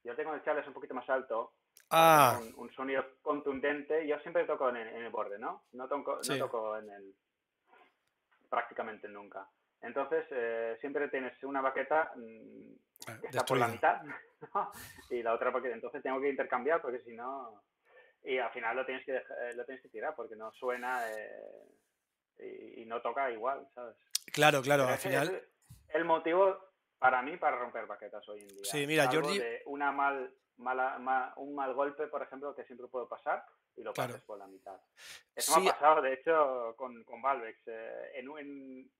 Yo 0.04 0.16
tengo 0.16 0.34
el 0.34 0.42
Charles 0.42 0.66
un 0.66 0.74
poquito 0.74 0.94
más 0.94 1.08
alto, 1.08 1.54
Ah, 1.92 2.40
un, 2.40 2.54
un 2.56 2.74
sonido 2.74 3.04
contundente. 3.20 4.06
Yo 4.06 4.18
siempre 4.20 4.44
toco 4.44 4.70
en 4.70 4.76
el, 4.76 4.88
en 4.88 5.02
el 5.04 5.10
borde, 5.10 5.38
¿no? 5.38 5.64
No 5.72 5.86
toco, 5.88 6.20
no 6.26 6.38
toco 6.38 6.78
en 6.78 6.90
el... 6.90 7.14
prácticamente 8.48 9.08
nunca. 9.08 9.46
Entonces, 9.82 10.24
eh, 10.30 10.76
siempre 10.80 11.08
tienes 11.08 11.32
una 11.44 11.60
baqueta 11.60 12.12
mm, 12.16 12.72
está 13.22 13.44
por 13.44 13.58
la 13.58 13.68
mitad, 13.68 14.00
y 15.10 15.22
la 15.22 15.34
otra 15.34 15.50
porque 15.52 15.70
entonces 15.70 16.02
tengo 16.02 16.20
que 16.20 16.30
intercambiar 16.30 16.80
porque 16.80 17.00
si 17.00 17.12
no... 17.12 17.62
Y 18.24 18.38
al 18.38 18.52
final 18.52 18.76
lo 18.76 18.86
tienes 18.86 19.04
que, 19.04 19.16
eh, 19.16 19.54
lo 19.56 19.64
tienes 19.64 19.82
que 19.82 19.88
tirar 19.88 20.14
porque 20.14 20.36
no 20.36 20.52
suena 20.52 21.10
eh, 21.10 22.76
y, 22.76 22.84
no 22.86 23.02
toca 23.02 23.30
igual, 23.30 23.66
¿sabes? 23.74 23.96
Claro, 24.32 24.62
claro, 24.62 24.86
al 24.86 24.98
final... 24.98 25.42
el 25.88 26.04
motivo 26.04 26.56
para 26.98 27.20
mí 27.22 27.36
para 27.36 27.56
romper 27.56 27.86
baquetas 27.86 28.26
hoy 28.28 28.42
en 28.42 28.48
día. 28.48 28.64
Sí, 28.64 28.86
mira, 28.86 29.10
Georgie... 29.10 29.62
una 29.66 29.90
mal, 29.90 30.32
mala, 30.58 31.32
un 31.36 31.54
mal 31.54 31.74
golpe, 31.74 32.06
por 32.06 32.22
ejemplo, 32.22 32.54
que 32.54 32.64
siempre 32.64 32.86
puedo 32.88 33.08
pasar 33.08 33.44
y 33.76 33.82
lo 33.82 33.92
pasas 33.92 34.20
por 34.22 34.38
la 34.38 34.46
mitad. 34.46 34.78
Eso 35.34 35.60
me 35.60 35.70
ha 35.70 35.72
pasado, 35.72 36.02
de 36.02 36.14
hecho, 36.14 36.74
con, 36.76 37.02
con 37.04 37.22
Valvex. 37.22 37.60
Eh, 37.66 38.12
en, 38.14 38.30
en, 38.38 38.90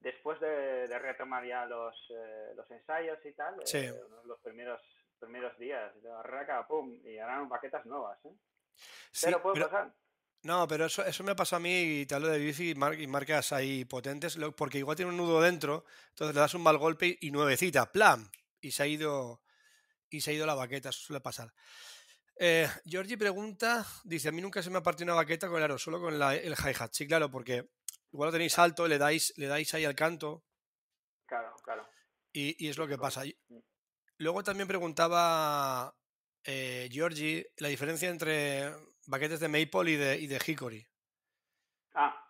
después 0.00 0.38
de, 0.40 0.86
retomar 0.98 1.44
ya 1.44 1.66
los, 1.66 1.94
eh, 2.10 2.52
los 2.54 2.70
ensayos 2.70 3.18
y 3.24 3.32
tal, 3.32 3.56
eh, 3.72 3.94
los 4.24 4.38
primeros 4.40 4.80
primeros 5.18 5.58
días, 5.58 5.92
raca, 6.24 6.66
pum, 6.66 7.00
y 7.02 7.16
eran 7.16 7.48
baquetas 7.48 7.86
nuevas, 7.86 8.18
¿eh? 8.26 8.34
pero 9.22 9.40
puede 9.40 9.64
pasar. 9.64 9.94
No, 10.42 10.68
pero 10.68 10.84
eso, 10.84 11.02
eso 11.02 11.24
me 11.24 11.34
pasado 11.34 11.56
a 11.56 11.62
mí 11.62 12.00
y 12.00 12.06
te 12.06 12.14
hablo 12.14 12.28
de 12.28 12.38
bici 12.38 12.72
y, 12.72 13.06
marcas 13.06 13.52
ahí 13.52 13.86
potentes, 13.86 14.36
porque 14.54 14.76
igual 14.76 14.96
tiene 14.96 15.10
un 15.10 15.16
nudo 15.16 15.40
dentro, 15.40 15.86
entonces 16.10 16.34
le 16.34 16.40
das 16.40 16.52
un 16.52 16.62
mal 16.62 16.76
golpe 16.76 17.16
y 17.18 17.30
nuevecita, 17.30 17.90
¡plam! 17.90 18.30
Y 18.60 18.72
se 18.72 18.82
ha 18.82 18.86
ido, 18.86 19.40
y 20.10 20.20
se 20.20 20.30
ha 20.30 20.34
ido 20.34 20.46
la 20.46 20.54
baqueta, 20.54 20.90
eso 20.90 21.00
suele 21.00 21.20
pasar. 21.20 21.52
Eh, 22.36 22.68
Georgie 22.84 23.16
pregunta, 23.16 23.84
dice, 24.04 24.28
a 24.28 24.32
mí 24.32 24.40
nunca 24.40 24.62
se 24.62 24.70
me 24.70 24.78
ha 24.78 24.82
partido 24.82 25.06
una 25.06 25.14
baqueta 25.14 25.48
con 25.48 25.58
el 25.58 25.64
aro, 25.64 25.78
solo 25.78 26.00
con 26.00 26.14
el 26.14 26.54
hi-hat. 26.54 26.92
Sí, 26.92 27.06
claro, 27.06 27.30
porque 27.30 27.70
igual 28.12 28.28
lo 28.28 28.32
tenéis 28.32 28.58
alto, 28.58 28.88
le 28.88 28.98
dais, 28.98 29.32
le 29.36 29.46
dais 29.46 29.72
ahí 29.74 29.84
al 29.84 29.94
canto. 29.94 30.44
Claro, 31.26 31.54
claro. 31.62 31.88
Y, 32.32 32.68
es 32.68 32.76
lo 32.76 32.88
que 32.88 32.98
pasa. 32.98 33.22
Mm. 33.48 33.58
Luego 34.18 34.42
también 34.42 34.68
preguntaba 34.68 35.94
eh, 36.44 36.88
Georgie 36.90 37.46
la 37.58 37.68
diferencia 37.68 38.10
entre 38.10 38.72
baquetes 39.06 39.40
de 39.40 39.48
Maple 39.48 39.90
y 39.90 39.96
de, 39.96 40.18
y 40.18 40.26
de 40.26 40.40
Hickory. 40.44 40.86
Ah, 41.94 42.28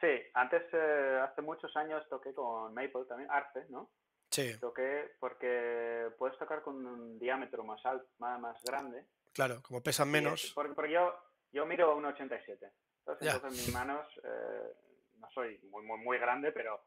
sí, 0.00 0.08
antes, 0.34 0.62
eh, 0.72 1.20
hace 1.22 1.42
muchos 1.42 1.74
años 1.76 2.04
toqué 2.08 2.34
con 2.34 2.74
Maple 2.74 3.04
también, 3.08 3.30
Arce, 3.30 3.66
¿no? 3.68 3.90
Sí. 4.34 4.58
Toqué 4.58 5.12
porque 5.20 6.10
puedes 6.18 6.36
tocar 6.38 6.62
con 6.62 6.84
un 6.84 7.18
diámetro 7.20 7.62
más 7.62 7.84
alto, 7.86 8.06
más, 8.18 8.40
más 8.40 8.60
grande. 8.64 9.06
Claro, 9.32 9.62
como 9.62 9.80
pesan 9.80 10.10
menos. 10.10 10.52
porque, 10.54 10.90
yo, 10.90 11.14
yo 11.52 11.64
miro 11.66 11.96
1,87. 11.96 12.72
Entonces, 12.98 13.34
entonces 13.34 13.66
mis 13.66 13.72
manos, 13.72 14.06
eh, 14.24 14.74
no 15.18 15.28
soy 15.30 15.58
muy, 15.70 15.84
muy, 15.84 15.98
muy 15.98 16.18
grande, 16.18 16.50
pero 16.50 16.84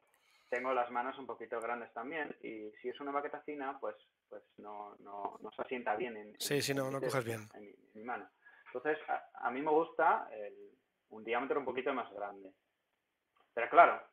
tengo 0.49 0.73
las 0.73 0.91
manos 0.91 1.17
un 1.17 1.25
poquito 1.25 1.61
grandes 1.61 1.93
también. 1.93 2.35
Y 2.41 2.69
si 2.81 2.89
es 2.89 2.99
una 2.99 3.11
baqueta 3.11 3.39
fina, 3.41 3.77
pues, 3.79 3.95
pues 4.27 4.43
no, 4.57 4.97
no, 4.99 5.37
no 5.41 5.51
se 5.51 5.61
asienta 5.61 5.95
bien 5.95 6.17
en, 6.17 6.35
sí, 6.39 6.61
sí, 6.61 6.73
no, 6.73 6.91
no 6.91 6.99
coges 6.99 7.23
bien. 7.23 7.47
En 7.53 7.73
mi, 7.93 8.03
mano. 8.03 8.29
Entonces, 8.73 8.97
a, 9.35 9.49
mí 9.51 9.61
me 9.61 9.71
gusta 9.71 10.27
un 11.09 11.23
diámetro 11.23 11.59
un 11.59 11.65
poquito 11.65 11.93
más 11.93 12.11
grande. 12.11 12.51
Pero 13.53 13.69
claro, 13.69 14.03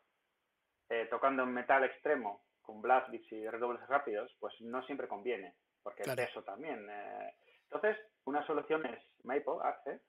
eh, 0.89 1.09
tocando 1.11 1.43
en 1.43 1.53
metal 1.53 1.83
extremo 1.83 2.44
con 2.65 2.83
blast 2.83 3.11
beats 3.11 3.31
y 3.33 3.49
redobles 3.49 3.87
rápidos, 3.89 4.35
pues 4.41 4.55
no 4.61 4.85
siempre 4.87 5.09
conviene, 5.09 5.55
porque 5.83 6.03
el 6.03 6.17
peso 6.17 6.43
también. 6.43 6.87
Eh. 6.91 7.35
Entonces, 7.71 7.97
una 8.25 8.45
solución 8.47 8.85
es 8.87 9.01
Maple, 9.23 9.61
Arce. 9.63 10.01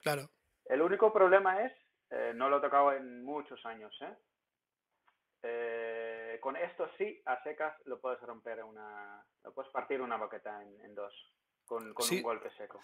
Claro. 0.00 0.30
El 0.64 0.82
único 0.82 1.12
problema 1.12 1.62
es, 1.62 1.72
eh, 2.10 2.32
no 2.34 2.48
lo 2.48 2.58
he 2.58 2.60
tocado 2.60 2.92
en 2.92 3.22
muchos 3.22 3.64
años, 3.66 3.94
¿eh? 4.00 4.14
con 6.40 6.56
esto 6.56 6.90
sí, 6.98 7.22
a 7.26 7.42
secas 7.42 7.74
lo 7.84 8.00
puedes 8.00 8.20
romper 8.20 8.62
una, 8.64 9.24
lo 9.44 9.54
puedes 9.54 9.70
partir 9.72 10.00
una 10.00 10.16
baqueta 10.16 10.62
en 10.62 10.94
dos 10.94 11.14
con, 11.64 11.94
un 12.10 12.22
golpe 12.22 12.50
seco. 12.56 12.80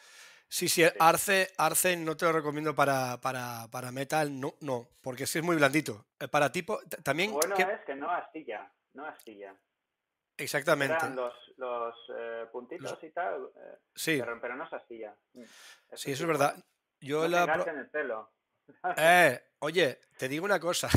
Sí, 0.49 0.69
sí, 0.69 0.83
Arce, 0.99 1.49
Arce 1.59 1.97
no 1.97 2.17
te 2.17 2.25
lo 2.25 2.33
recomiendo 2.33 2.75
para, 2.75 3.21
para, 3.21 3.69
para 3.71 3.93
metal, 3.93 4.39
no, 4.39 4.55
no, 4.61 4.89
porque 5.01 5.25
es 5.25 5.43
muy 5.43 5.57
blandito. 5.57 6.07
Eh, 6.19 6.29
para 6.29 6.51
tipo, 6.51 6.81
también... 7.05 7.33
Bueno 7.33 7.57
es 7.57 7.85
que 7.87 7.95
no 7.95 8.11
astilla, 8.11 8.71
no 8.95 9.07
astilla. 9.07 9.57
Exactamente. 10.37 10.95
Eran 10.95 11.17
los, 11.17 11.35
los 11.57 11.95
eh, 12.17 12.47
puntitos 12.51 12.99
y 13.03 13.11
tal, 13.11 13.51
eh, 13.57 13.79
sí. 13.95 14.23
pero, 14.41 14.57
no 14.57 14.69
se 14.69 14.77
astilla. 14.77 15.15
Mm, 15.35 15.43
sí, 15.93 16.13
eso 16.13 16.23
es 16.23 16.29
verdad. 16.29 16.57
Yo 17.01 17.29
la... 17.29 17.45
en 17.45 17.79
el 17.79 17.91
pelo. 17.91 18.31
Eh, 18.97 19.37
oye, 19.59 19.99
te 20.17 20.29
digo 20.29 20.45
una 20.45 20.61
cosa. 20.61 20.89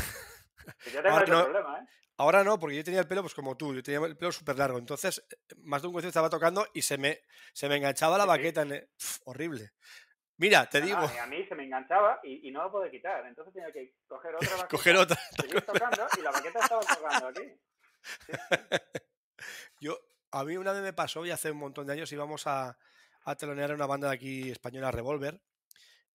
yo 0.92 1.02
tengo 1.02 1.18
ese 1.18 1.26
problema, 1.26 1.80
¿eh? 1.80 1.86
Ahora 2.16 2.44
no, 2.44 2.58
porque 2.60 2.76
yo 2.76 2.84
tenía 2.84 3.00
el 3.00 3.08
pelo 3.08 3.22
pues 3.22 3.34
como 3.34 3.56
tú, 3.56 3.74
yo 3.74 3.82
tenía 3.82 4.06
el 4.06 4.16
pelo 4.16 4.30
súper 4.30 4.56
largo. 4.56 4.78
Entonces, 4.78 5.26
más 5.56 5.82
de 5.82 5.88
un 5.88 5.94
concierto 5.94 6.10
estaba 6.10 6.30
tocando 6.30 6.64
y 6.72 6.82
se 6.82 6.96
me, 6.96 7.22
se 7.52 7.68
me 7.68 7.76
enganchaba 7.76 8.16
la 8.16 8.24
baqueta. 8.24 8.62
En 8.62 8.88
horrible. 9.24 9.72
Mira, 10.36 10.66
te 10.68 10.80
digo. 10.80 10.98
a 10.98 11.26
mí 11.26 11.44
se 11.46 11.54
me 11.54 11.64
enganchaba 11.64 12.20
y, 12.22 12.50
no 12.52 12.62
lo 12.62 12.70
puedo 12.70 12.88
quitar. 12.90 13.26
Entonces 13.26 13.52
tenía 13.52 13.72
que 13.72 13.94
coger 14.06 14.36
otra 14.36 14.48
baqueta. 14.50 14.68
coger 14.68 14.96
otra. 14.96 15.16
Seguir 15.40 15.62
tocando 15.62 16.06
y 16.16 16.22
la 16.22 16.30
baqueta 16.30 16.60
estaba 16.60 16.82
tocando 16.82 17.28
aquí. 17.28 17.60
Yo, 19.80 19.98
a 20.30 20.44
mí 20.44 20.56
una 20.56 20.72
vez 20.72 20.82
me 20.82 20.92
pasó, 20.92 21.24
y 21.26 21.30
hace 21.30 21.50
un 21.50 21.58
montón 21.58 21.86
de 21.86 21.94
años 21.94 22.12
íbamos 22.12 22.46
a, 22.46 22.78
a 23.24 23.36
telonear 23.36 23.72
a 23.72 23.74
una 23.74 23.86
banda 23.86 24.08
de 24.08 24.14
aquí 24.14 24.50
española, 24.50 24.90
Revolver, 24.90 25.40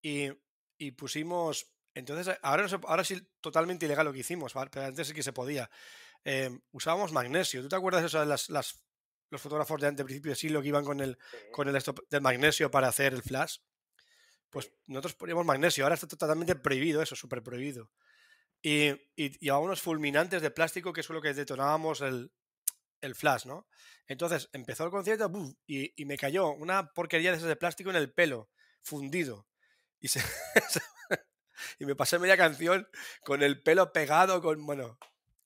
y, 0.02 0.30
y 0.78 0.91
pusimos 0.91 1.73
entonces, 1.99 2.38
ahora, 2.41 2.65
no 2.67 2.82
ahora 2.88 3.04
sí 3.04 3.21
totalmente 3.41 3.86
ilegal 3.86 4.06
lo 4.06 4.13
que 4.13 4.19
hicimos, 4.19 4.54
pero 4.71 4.86
antes 4.86 5.08
sí 5.08 5.13
que 5.13 5.23
se 5.23 5.34
podía. 5.34 5.69
Em, 6.23 6.62
usábamos 6.71 7.12
magnesio. 7.12 7.62
¿Tú 7.62 7.69
te 7.69 7.75
acuerdas 7.75 8.02
de 8.02 8.08
eso 8.08 8.19
de 8.19 8.25
las, 8.25 8.49
los 8.49 9.41
fotógrafos 9.41 9.82
de 9.82 9.88
antes, 9.88 10.06
principio 10.06 10.32
de 10.32 10.36
siglo 10.36 10.62
que 10.62 10.69
iban 10.69 10.86
con 10.86 10.99
el, 10.99 11.17
con 11.52 11.67
el 11.67 11.84
del 12.10 12.21
magnesio 12.21 12.71
para 12.71 12.88
hacer 12.88 13.13
el 13.13 13.21
flash? 13.21 13.58
Pues 14.49 14.71
nosotros 14.88 15.15
poníamos 15.15 15.45
magnesio. 15.45 15.84
Ahora 15.84 15.95
está 15.95 16.08
totalmente 16.08 16.56
prohibido 16.56 17.02
eso, 17.02 17.15
súper 17.15 17.43
prohibido. 17.43 17.91
Y, 18.62 18.91
y, 19.15 19.50
unos 19.52 19.82
fulminantes 19.82 20.41
de 20.41 20.52
plástico 20.52 20.91
que 20.91 21.02
es 21.02 21.10
lo 21.10 21.22
que 21.22 21.34
detonábamos 21.34 22.02
el, 22.02 22.32
el 23.02 23.15
flash, 23.15 23.45
¿no? 23.45 23.67
Entonces 24.08 24.50
empezó 24.54 24.84
el 24.84 24.91
concierto 24.91 25.32
y, 25.65 25.93
y, 26.02 26.06
me 26.06 26.17
cayó 26.17 26.50
una 26.50 26.91
porquería 26.93 27.32
de 27.32 27.38
esas 27.38 27.48
de 27.48 27.56
plástico 27.56 27.89
en 27.89 27.95
el 27.95 28.12
pelo, 28.12 28.50
fundido. 28.82 29.48
Y 30.00 30.08
se, 30.10 30.22
y 31.80 31.86
me 31.86 31.95
pasé 31.95 32.19
media 32.19 32.38
canción 32.38 32.88
con 33.24 33.43
el 33.43 33.62
pelo 33.62 33.93
pegado, 33.93 34.41
con, 34.41 34.65
bueno, 34.65 34.98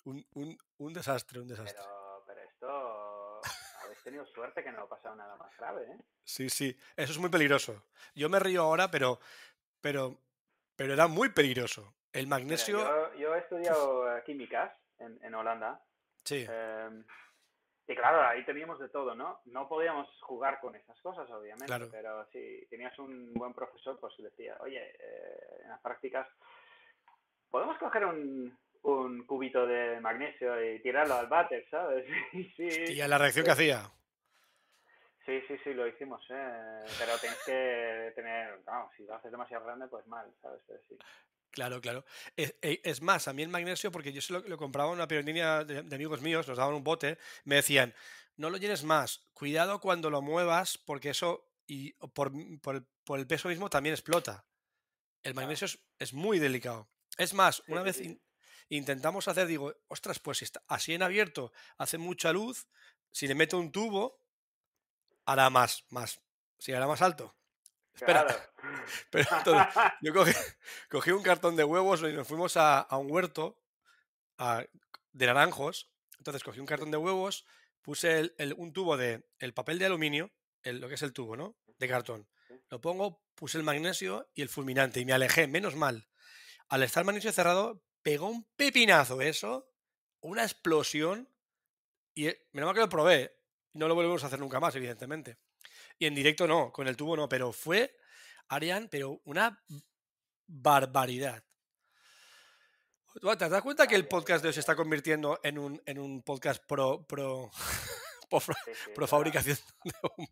un, 0.03 0.25
un, 0.33 0.57
un 0.77 0.93
desastre, 0.93 1.39
un 1.39 1.47
desastre. 1.47 1.75
Pero, 1.77 2.23
pero 2.25 2.41
esto, 2.41 3.41
habéis 3.83 4.03
tenido 4.03 4.25
suerte 4.27 4.63
que 4.63 4.71
no 4.71 4.83
ha 4.83 4.89
pasado 4.89 5.15
nada 5.15 5.35
más 5.35 5.55
grave, 5.57 5.83
¿eh? 5.83 5.97
Sí, 6.23 6.49
sí, 6.49 6.75
eso 6.95 7.11
es 7.11 7.17
muy 7.19 7.29
peligroso. 7.29 7.85
Yo 8.15 8.29
me 8.29 8.39
río 8.39 8.63
ahora, 8.63 8.89
pero, 8.89 9.19
pero, 9.81 10.21
pero 10.75 10.93
era 10.93 11.07
muy 11.07 11.29
peligroso. 11.29 11.93
El 12.13 12.27
magnesio... 12.27 12.77
yo, 12.77 13.13
yo, 13.15 13.35
he 13.35 13.39
estudiado 13.39 14.23
químicas 14.23 14.71
en, 14.99 15.19
en 15.23 15.33
Holanda. 15.33 15.81
Sí. 16.23 16.45
Eh, 16.47 17.03
y 17.87 17.95
claro, 17.95 18.25
ahí 18.25 18.45
teníamos 18.45 18.79
de 18.79 18.87
todo, 18.87 19.13
¿no? 19.13 19.41
No 19.45 19.67
podíamos 19.67 20.07
jugar 20.21 20.59
con 20.61 20.75
esas 20.75 20.99
cosas, 21.01 21.29
obviamente, 21.29 21.87
pero 21.91 22.25
si 22.31 22.65
tenías 22.69 22.97
un 22.97 23.33
buen 23.33 23.53
profesor, 23.53 23.99
pues 23.99 24.13
decía, 24.19 24.55
oye, 24.61 24.95
eh, 24.99 25.61
en 25.63 25.69
las 25.69 25.81
prácticas, 25.81 26.27
¿podemos 27.51 27.77
coger 27.77 28.05
un, 28.05 28.57
un, 28.83 29.25
cubito 29.25 29.67
de 29.67 29.99
magnesio 29.99 30.63
y 30.63 30.79
tirarlo 30.81 31.15
al 31.15 31.27
váter, 31.27 31.67
¿sabes? 31.69 32.05
sí, 32.55 32.69
¿Y 32.93 33.01
a 33.01 33.07
la 33.07 33.17
reacción 33.17 33.43
que 33.43 33.51
hacía? 33.51 33.91
Sí, 35.25 35.41
sí, 35.47 35.57
sí, 35.63 35.73
lo 35.73 35.85
hicimos, 35.87 36.25
¿eh? 36.29 36.85
Pero 36.99 37.17
tienes 37.19 37.43
que 37.45 38.13
tener, 38.15 38.59
vamos, 38.65 38.93
si 38.95 39.03
lo 39.03 39.15
haces 39.15 39.31
demasiado 39.31 39.65
grande, 39.65 39.87
pues 39.87 40.07
mal, 40.07 40.31
¿sabes? 40.41 40.61
sí. 40.87 40.97
Claro, 41.53 41.81
claro. 41.81 42.03
Es, 42.35 42.55
es, 42.61 43.01
más, 43.03 43.27
a 43.27 43.33
mí 43.33 43.43
el 43.43 43.49
magnesio, 43.49 43.91
porque 43.91 44.11
yo 44.11 44.21
se 44.21 44.33
lo, 44.33 44.57
compraba 44.57 44.89
en 44.89 44.95
una 44.95 45.07
pirotecnia 45.07 45.63
de, 45.63 45.95
amigos 45.95 46.19
míos, 46.19 46.47
nos 46.47 46.57
daban 46.57 46.73
un 46.73 46.83
bote, 46.83 47.19
me 47.43 47.55
decían, 47.55 47.93
no 48.37 48.49
lo 48.49 48.57
llenes 48.57 48.83
más, 48.83 49.21
cuidado 49.33 49.79
cuando 49.79 50.09
lo 50.09 50.23
muevas, 50.23 50.79
porque 50.79 51.11
eso, 51.11 51.47
y 51.67 51.93
por, 52.15 52.31
por, 52.59 52.87
por 53.03 53.19
el 53.19 53.27
peso 53.27 53.49
mismo, 53.49 53.69
también 53.69 53.93
explota. 53.93 54.45
El 55.21 55.35
magnesio 55.35 55.67
es, 55.99 56.13
muy 56.13 56.39
delicado. 56.39 56.89
Es 57.19 57.35
más, 57.35 57.61
una 57.67 57.83
vez 57.83 58.01
intentamos 58.69 59.27
hacer, 59.27 59.45
digo, 59.45 59.75
ostras, 59.89 60.17
pues 60.17 60.39
si 60.39 60.45
está 60.45 60.63
así 60.67 60.95
en 60.95 61.03
abierto, 61.03 61.53
hace 61.77 61.99
mucha 61.99 62.33
luz, 62.33 62.67
si 63.11 63.27
le 63.27 63.35
meto 63.35 63.59
un 63.59 63.71
tubo, 63.71 64.19
hará 65.27 65.51
más, 65.51 65.85
más, 65.89 66.19
si 66.57 66.73
hará 66.73 66.87
más 66.87 67.03
alto. 67.03 67.35
Espera. 67.93 68.25
Pero 69.09 69.25
yo 70.01 70.13
cogí, 70.89 71.11
un 71.11 71.23
cartón 71.23 71.55
de 71.55 71.63
huevos 71.63 72.01
y 72.01 72.13
nos 72.13 72.27
fuimos 72.27 72.57
a, 72.57 72.87
un 72.91 73.11
huerto 73.11 73.59
de 74.37 75.25
naranjos. 75.25 75.91
Entonces 76.17 76.43
cogí 76.43 76.59
un 76.59 76.65
cartón 76.65 76.91
de 76.91 76.97
huevos, 76.97 77.45
puse 77.81 78.33
un 78.57 78.73
tubo 78.73 78.97
de 78.97 79.27
el 79.39 79.53
papel 79.53 79.79
de 79.79 79.85
aluminio, 79.85 80.31
lo 80.63 80.87
que 80.87 80.95
es 80.95 81.01
el 81.01 81.13
tubo, 81.13 81.35
¿no? 81.35 81.57
De 81.77 81.87
cartón. 81.87 82.27
Lo 82.69 82.79
pongo, 82.81 83.21
puse 83.35 83.57
el 83.57 83.63
magnesio 83.63 84.29
y 84.33 84.41
el 84.41 84.49
fulminante 84.49 84.99
y 84.99 85.05
me 85.05 85.13
alejé, 85.13 85.47
menos 85.47 85.75
mal. 85.75 86.07
Al 86.69 86.83
estar 86.83 87.01
el 87.01 87.05
magnesio 87.05 87.31
cerrado, 87.31 87.83
pegó 88.01 88.29
un 88.29 88.45
pepinazo 88.55 89.21
eso, 89.21 89.69
una 90.21 90.43
explosión 90.43 91.29
Y 92.15 92.27
eh, 92.27 92.47
menos 92.51 92.67
mal 92.67 92.75
que 92.75 92.81
lo 92.81 92.89
probé. 92.89 93.35
No 93.73 93.87
lo 93.87 93.95
volvemos 93.95 94.23
a 94.23 94.27
hacer 94.27 94.39
nunca 94.39 94.59
más, 94.59 94.75
evidentemente. 94.75 95.39
Y 95.99 96.05
en 96.07 96.15
directo 96.15 96.47
no, 96.47 96.71
con 96.71 96.87
el 96.87 96.97
tubo 96.97 97.15
no, 97.15 97.29
pero 97.29 97.51
fue, 97.51 97.95
Arian, 98.49 98.87
pero 98.89 99.21
una 99.25 99.63
barbaridad. 100.47 101.43
¿Te 103.37 103.49
das 103.49 103.61
cuenta 103.61 103.85
que 103.87 103.95
el 103.95 104.07
podcast 104.07 104.41
de 104.41 104.47
hoy 104.49 104.53
se 104.53 104.59
está 104.59 104.75
convirtiendo 104.75 105.39
en 105.43 105.59
un, 105.59 105.81
en 105.85 105.99
un 105.99 106.23
podcast 106.23 106.63
pro, 106.65 107.05
pro, 107.05 107.51
pro, 108.95 109.07
fabricación 109.07 109.57
de. 109.83 110.27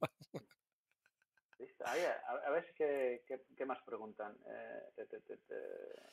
Ahí, 1.86 2.02
a, 2.46 2.50
ver 2.52 2.74
qué, 2.76 3.24
qué, 3.58 3.66
más 3.66 3.80
preguntan. 3.84 4.38
Eh, 4.48 4.92
te- 4.96 5.06
te- 5.06 5.20
te- 5.22 5.38
te- 5.38 6.04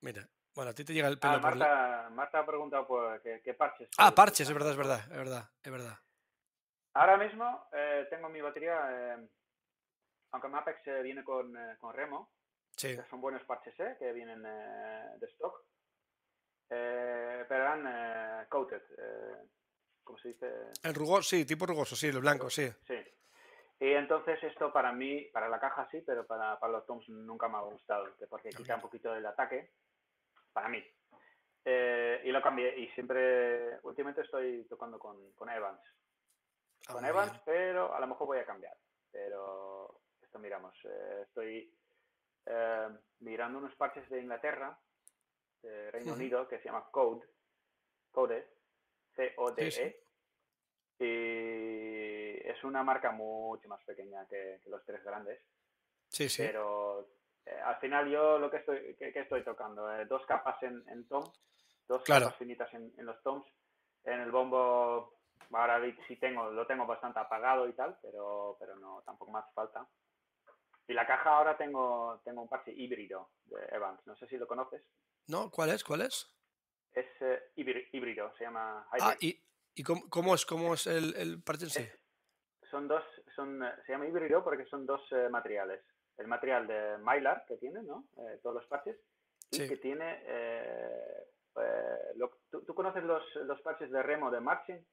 Mira, 0.00 0.28
bueno, 0.54 0.70
a 0.70 0.74
ti 0.74 0.84
te 0.84 0.92
llega 0.92 1.08
el 1.08 1.18
pelo 1.18 1.34
Ah, 1.34 1.40
por 1.40 1.56
la- 1.56 2.08
Marta, 2.12 2.40
ha 2.40 2.46
preguntado 2.46 2.86
por 2.86 3.20
qué, 3.22 3.40
qué 3.42 3.54
parches. 3.54 3.88
Ah, 3.98 4.14
parches, 4.14 4.48
es 4.48 4.54
verdad, 4.54 4.72
es 4.72 4.76
verdad, 4.76 5.00
es 5.10 5.16
verdad, 5.16 5.50
es 5.62 5.72
verdad. 5.72 5.98
Ahora 6.96 7.18
mismo 7.18 7.68
eh, 7.72 8.06
tengo 8.08 8.30
mi 8.30 8.40
batería, 8.40 8.88
eh, 8.90 9.28
aunque 10.30 10.48
Mapex 10.48 10.86
eh, 10.86 11.02
viene 11.02 11.22
con, 11.22 11.54
eh, 11.54 11.76
con 11.78 11.92
remo, 11.94 12.30
Sí, 12.74 12.96
que 12.96 13.04
son 13.10 13.20
buenos 13.20 13.42
parches 13.44 13.78
eh, 13.80 13.96
que 13.98 14.14
vienen 14.14 14.42
eh, 14.46 15.10
de 15.18 15.26
stock, 15.26 15.62
eh, 16.70 17.44
pero 17.46 17.62
eran 17.64 18.46
coated, 18.48 18.82
¿cómo 20.04 20.18
se 20.18 20.28
dice? 20.28 20.50
el 20.82 20.94
rugoso, 20.94 21.22
sí, 21.22 21.44
tipo 21.44 21.66
rugoso, 21.66 21.94
sí, 21.96 22.06
el 22.06 22.20
blanco, 22.20 22.48
sí. 22.48 22.66
Sí. 22.86 22.96
Y 23.78 23.92
entonces 23.92 24.42
esto 24.42 24.72
para 24.72 24.90
mí, 24.92 25.20
para 25.34 25.50
la 25.50 25.60
caja 25.60 25.86
sí, 25.90 26.00
pero 26.00 26.26
para, 26.26 26.58
para 26.58 26.72
los 26.72 26.86
toms 26.86 27.06
nunca 27.10 27.46
me 27.46 27.58
ha 27.58 27.60
gustado, 27.60 28.16
que 28.16 28.26
porque 28.26 28.48
quita 28.48 28.74
un 28.74 28.80
poquito 28.80 29.12
del 29.12 29.26
ataque, 29.26 29.70
para 30.54 30.70
mí. 30.70 30.82
Eh, 31.62 32.22
y 32.24 32.32
lo 32.32 32.40
cambié 32.40 32.78
y 32.78 32.88
siempre, 32.92 33.80
últimamente 33.82 34.22
estoy 34.22 34.64
tocando 34.64 34.98
con, 34.98 35.32
con 35.32 35.50
Evans. 35.50 35.82
Con 36.86 37.04
Evans, 37.04 37.32
bien. 37.32 37.42
pero 37.44 37.94
a 37.94 38.00
lo 38.00 38.06
mejor 38.06 38.26
voy 38.28 38.38
a 38.38 38.46
cambiar. 38.46 38.76
Pero 39.10 40.00
esto 40.22 40.38
miramos. 40.38 40.74
eh, 40.84 41.22
estoy 41.22 41.74
eh, 42.46 42.88
mirando 43.20 43.58
unos 43.58 43.74
parches 43.76 44.08
de 44.10 44.20
Inglaterra, 44.20 44.78
de 45.62 45.90
Reino. 45.90 46.12
Unido, 46.12 46.46
que 46.48 46.58
se 46.58 46.64
llama 46.66 46.88
Code, 46.90 47.26
Code, 48.10 48.46
C-O-D-E. 49.14 49.70
Sí, 49.70 49.82
sí. 49.82 49.96
Y 50.98 52.48
es 52.48 52.62
una 52.64 52.82
marca 52.82 53.10
mucho 53.12 53.68
más 53.68 53.82
pequeña 53.84 54.26
que, 54.28 54.60
que 54.62 54.70
los 54.70 54.84
tres 54.84 55.02
grandes. 55.04 55.40
Sí, 56.08 56.28
sí. 56.28 56.42
Pero 56.46 57.08
eh, 57.44 57.60
al 57.64 57.76
final 57.76 58.08
yo 58.10 58.38
lo 58.38 58.50
que 58.50 58.58
estoy, 58.58 58.94
que, 58.96 59.12
que 59.12 59.20
estoy 59.20 59.42
tocando, 59.44 59.86
dos 60.06 60.24
capas 60.26 60.62
en, 60.62 60.82
en 60.88 61.06
tom, 61.08 61.24
dos 61.86 62.02
Claro. 62.04 62.26
capas 62.26 62.38
finitas 62.38 62.72
en, 62.74 62.92
en 62.96 63.06
los 63.06 63.20
toms. 63.22 63.46
En 64.04 64.20
el 64.20 64.30
bombo, 64.30 65.15
ahora 65.52 65.80
sí 66.08 66.16
tengo, 66.16 66.50
lo 66.50 66.66
tengo 66.66 66.86
bastante 66.86 67.18
apagado 67.20 67.68
y 67.68 67.72
tal, 67.72 67.96
pero, 68.02 68.56
pero 68.58 68.76
no, 68.76 69.02
tampoco 69.04 69.32
me 69.32 69.38
hace 69.38 69.52
falta. 69.52 69.86
Y 70.88 70.92
la 70.92 71.06
caja 71.06 71.30
ahora 71.36 71.56
tengo, 71.56 72.20
tengo 72.24 72.42
un 72.42 72.48
parche 72.48 72.72
híbrido 72.72 73.30
de 73.46 73.64
Evans, 73.72 74.00
no 74.06 74.14
sé 74.16 74.26
si 74.28 74.36
lo 74.36 74.46
conoces. 74.46 74.82
¿No? 75.28 75.50
¿Cuál 75.50 75.70
es? 75.70 75.82
¿Cuál 75.82 76.02
es? 76.02 76.32
Es 76.92 77.06
eh, 77.20 77.50
híbri- 77.56 77.88
híbrido, 77.92 78.32
se 78.36 78.44
llama 78.44 78.86
Ah, 78.92 79.14
hybrid. 79.14 79.18
¿y, 79.20 79.44
y 79.74 79.82
cómo, 79.82 80.08
cómo 80.08 80.34
es, 80.34 80.46
cómo 80.46 80.74
es 80.74 80.86
el, 80.86 81.14
el 81.16 81.42
parche 81.42 81.64
en 81.64 81.70
sí? 81.70 81.82
Es- 81.82 82.00
son 82.70 82.88
dos, 82.88 83.04
son, 83.34 83.62
eh, 83.62 83.72
se 83.86 83.92
llama 83.92 84.06
híbrido 84.06 84.42
porque 84.42 84.64
son 84.66 84.86
dos 84.86 85.00
eh, 85.12 85.28
materiales. 85.28 85.84
El 86.18 86.26
material 86.28 86.66
de 86.66 86.98
Mylar 86.98 87.44
que 87.46 87.56
tiene, 87.58 87.82
¿no? 87.82 88.06
Eh, 88.16 88.40
todos 88.42 88.56
los 88.56 88.66
parches. 88.66 88.96
Y 89.50 89.56
Sí. 89.56 89.68
que 89.68 89.76
tiene... 89.76 90.22
eh, 90.26 91.24
lo- 92.16 92.38
¿tú, 92.50 92.62
tú 92.64 92.74
conoces 92.74 93.02
los, 93.04 93.22
los 93.36 93.60
parches 93.62 93.90
de 93.90 94.02
remo 94.02 94.30
de 94.30 94.40
Marching? 94.40 94.84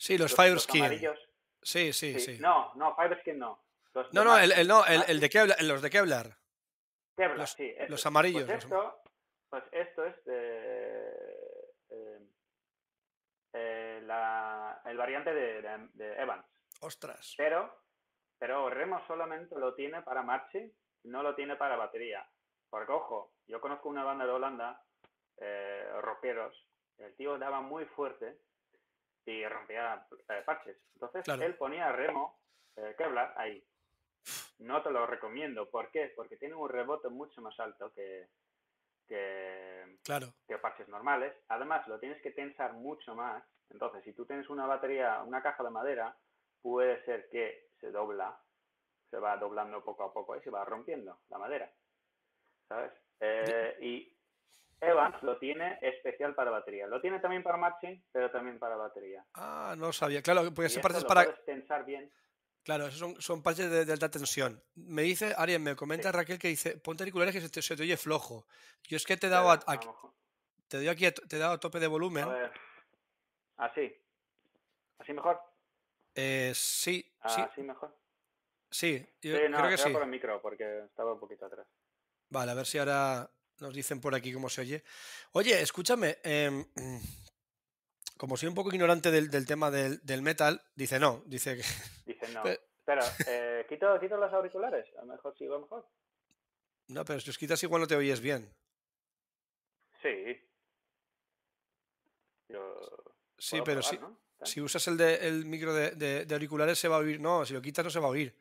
Sí, 0.00 0.16
los 0.16 0.30
Los, 0.30 0.36
Fire 0.36 0.54
los 0.54 0.62
Skin. 0.64 0.80
amarillos. 0.84 1.28
Sí, 1.62 1.92
sí, 1.92 2.18
Sí. 2.18 2.36
sí. 2.36 2.40
No, 2.40 2.72
no, 2.74 2.96
Fiberskin 2.96 3.38
no. 3.38 3.62
Los 3.92 4.10
No, 4.14 4.24
no, 4.24 4.38
el, 4.38 4.50
el- 4.52 4.66
no, 4.66 4.86
el, 4.86 5.02
el 5.08 5.20
de 5.20 5.28
Kevlar, 5.28 5.62
los 5.62 5.82
de 5.82 5.90
Kevlar. 5.90 6.36
Kevlar, 7.16 7.36
los- 7.38 7.52
sí, 7.52 7.74
los 7.88 8.06
amarillos, 8.06 8.44
Pues 8.46 8.64
esto, 8.64 9.02
pues 9.50 9.64
esto 9.72 10.06
es 10.06 10.24
de, 10.24 11.14
eh, 11.90 12.18
eh, 13.52 14.00
la- 14.06 14.80
el 14.86 14.96
variante 14.96 15.34
de, 15.34 15.60
de- 15.60 15.88
de 15.92 16.14
Evans. 16.22 16.46
Ostras. 16.80 17.34
Pero, 17.36 17.82
pero 18.38 18.70
Remo 18.70 19.04
solamente 19.06 19.54
lo 19.58 19.74
tiene 19.74 20.00
para 20.00 20.22
marching, 20.22 20.70
no 21.04 21.22
lo 21.22 21.34
tiene 21.34 21.56
para 21.56 21.76
batería. 21.76 22.26
Porque, 22.70 22.92
ojo, 22.92 23.34
yo 23.48 23.60
conozco 23.60 23.90
una 23.90 24.04
banda 24.04 24.24
de 24.24 24.32
Holanda, 24.32 24.82
eh, 25.36 25.86
rockeros, 26.00 26.56
el 26.96 27.14
tío 27.16 27.36
daba 27.38 27.60
muy 27.60 27.84
fuerte 27.84 28.38
y 29.30 29.46
rompía 29.46 30.06
eh, 30.28 30.42
parches. 30.44 30.76
Entonces, 30.94 31.24
Claro. 31.24 31.42
él 31.42 31.54
ponía 31.56 31.92
Remo, 31.92 32.40
eh, 32.76 32.94
Kevlar, 32.98 33.34
ahí. 33.36 33.64
No 34.58 34.82
te 34.82 34.90
lo 34.90 35.06
recomiendo. 35.06 35.70
¿Por 35.70 35.90
qué? 35.90 36.12
Porque 36.14 36.36
tiene 36.36 36.54
un 36.54 36.68
rebote 36.68 37.08
mucho 37.08 37.40
más 37.40 37.58
alto 37.60 37.92
que, 37.94 38.28
que, 39.08 39.98
Claro. 40.04 40.34
que 40.46 40.58
parches 40.58 40.88
normales. 40.88 41.34
Además, 41.48 41.86
lo 41.88 41.98
tienes 41.98 42.20
que 42.22 42.32
tensar 42.32 42.74
mucho 42.74 43.14
más. 43.14 43.42
Entonces, 43.70 44.04
si 44.04 44.12
tú 44.12 44.26
tienes 44.26 44.48
una 44.50 44.66
batería, 44.66 45.22
una 45.22 45.42
caja 45.42 45.62
de 45.62 45.70
madera, 45.70 46.16
puede 46.60 47.02
ser 47.04 47.28
que 47.30 47.70
se 47.80 47.90
dobla, 47.90 48.38
se 49.10 49.16
va 49.18 49.36
doblando 49.36 49.82
poco 49.84 50.04
a 50.04 50.12
poco 50.12 50.36
y 50.36 50.40
se 50.42 50.50
va 50.50 50.64
rompiendo 50.64 51.20
la 51.28 51.38
madera. 51.38 51.72
¿Sabes? 52.68 52.92
Eh, 53.20 53.76
y 53.80 54.16
Evans 54.80 55.22
lo 55.22 55.38
tiene 55.38 55.78
especial 55.82 56.34
para 56.34 56.50
batería. 56.50 56.86
Lo 56.86 57.00
tiene 57.00 57.20
también 57.20 57.42
para 57.42 57.56
marching, 57.58 58.02
pero 58.12 58.30
también 58.30 58.58
para 58.58 58.76
batería. 58.76 59.24
Ah, 59.34 59.74
no 59.76 59.92
sabía. 59.92 60.22
Claro, 60.22 60.42
porque 60.54 60.62
Y 60.62 60.66
ese 60.66 60.76
esto 60.76 60.82
parche 60.82 60.98
es 60.98 61.02
lo 61.04 61.08
para. 61.08 61.34
tensar 61.44 61.84
bien. 61.84 62.10
Claro, 62.62 62.86
esos 62.86 62.98
son, 62.98 63.20
son 63.20 63.42
parches 63.42 63.70
de, 63.70 63.84
de 63.84 63.92
alta 63.92 64.10
tensión. 64.10 64.62
Me 64.74 65.02
dice, 65.02 65.34
Ariel, 65.36 65.60
me 65.60 65.76
comenta 65.76 66.12
Raquel 66.12 66.38
que 66.38 66.48
dice, 66.48 66.76
ponte 66.78 67.02
auriculares 67.02 67.34
que 67.34 67.40
se 67.40 67.48
te, 67.48 67.62
se 67.62 67.76
te 67.76 67.82
oye 67.82 67.96
flojo. 67.96 68.46
Yo 68.88 68.96
es 68.96 69.04
que 69.04 69.16
te 69.16 69.26
he 69.26 69.30
dado, 69.30 69.50
a- 69.50 69.60
te 70.68 70.76
doy 70.76 70.88
aquí, 70.88 71.06
a, 71.06 71.12
te 71.12 71.36
he 71.36 71.38
dado 71.38 71.54
a 71.54 71.60
tope 71.60 71.80
de 71.80 71.86
volumen. 71.86 72.24
a 72.24 72.28
ver. 72.28 72.52
Así. 73.56 73.92
¿Así 74.98 75.12
mejor? 75.12 75.40
Eh, 76.14 76.52
sí, 76.54 77.02
sí, 77.26 77.40
¿Así 77.40 77.62
mejor? 77.62 77.96
sí, 78.70 78.98
yo 79.22 79.36
Sí, 79.36 79.42
no, 79.48 79.58
creo 79.58 79.70
que 79.70 79.78
sí. 79.78 79.90
por 79.90 80.02
el 80.02 80.08
micro, 80.08 80.40
porque 80.42 80.84
estaba 80.84 81.12
un 81.14 81.20
poquito 81.20 81.46
atrás. 81.46 81.66
Vale, 82.28 82.50
a 82.52 82.54
ver 82.54 82.66
si 82.66 82.78
ahora 82.78 83.30
nos 83.60 83.74
dicen 83.74 84.00
por 84.00 84.14
aquí 84.14 84.32
cómo 84.32 84.48
se 84.48 84.60
oye. 84.62 84.84
Oye, 85.32 85.60
escúchame, 85.60 86.18
em, 86.22 86.64
como 88.16 88.36
soy 88.36 88.48
un 88.48 88.54
poco 88.54 88.72
ignorante 88.72 89.10
del, 89.10 89.30
del 89.30 89.46
tema 89.46 89.70
del, 89.70 90.00
del 90.04 90.22
metal, 90.22 90.62
dice 90.74 90.98
no, 90.98 91.22
dice 91.26 91.56
que... 91.56 91.64
Dice 92.06 92.28
no. 92.34 92.42
Pero- 92.42 92.60
Pero, 92.84 93.02
eh, 93.28 93.66
¿quito, 93.68 93.98
¿quito 94.00 94.16
los 94.16 94.32
auriculares? 94.32 94.86
A 94.98 95.02
lo 95.04 95.12
mejor 95.12 95.36
sigo 95.38 95.58
mejor. 95.60 95.86
No, 96.88 97.04
pero 97.04 97.20
si 97.20 97.26
los 97.28 97.38
quitas 97.38 97.62
igual 97.62 97.82
no 97.82 97.86
te 97.86 97.94
oyes 97.94 98.20
bien. 98.20 98.52
Sí. 100.02 100.36
Yo... 102.48 102.76
Sí, 103.38 103.58
pero 103.64 103.80
probar, 103.80 104.16
si, 104.44 104.52
si 104.52 104.60
usas 104.60 104.86
el, 104.88 104.96
de, 104.96 105.28
el 105.28 105.44
micro 105.46 105.72
de, 105.72 105.92
de- 105.92 106.24
de 106.26 106.34
auriculares 106.34 106.78
se 106.78 106.88
va 106.88 106.96
a 106.96 106.98
oír. 106.98 107.20
No, 107.20 107.46
si 107.46 107.54
lo 107.54 107.62
quitas 107.62 107.84
no 107.84 107.90
se 107.90 108.00
va 108.00 108.06
a 108.06 108.10
oír. 108.10 108.36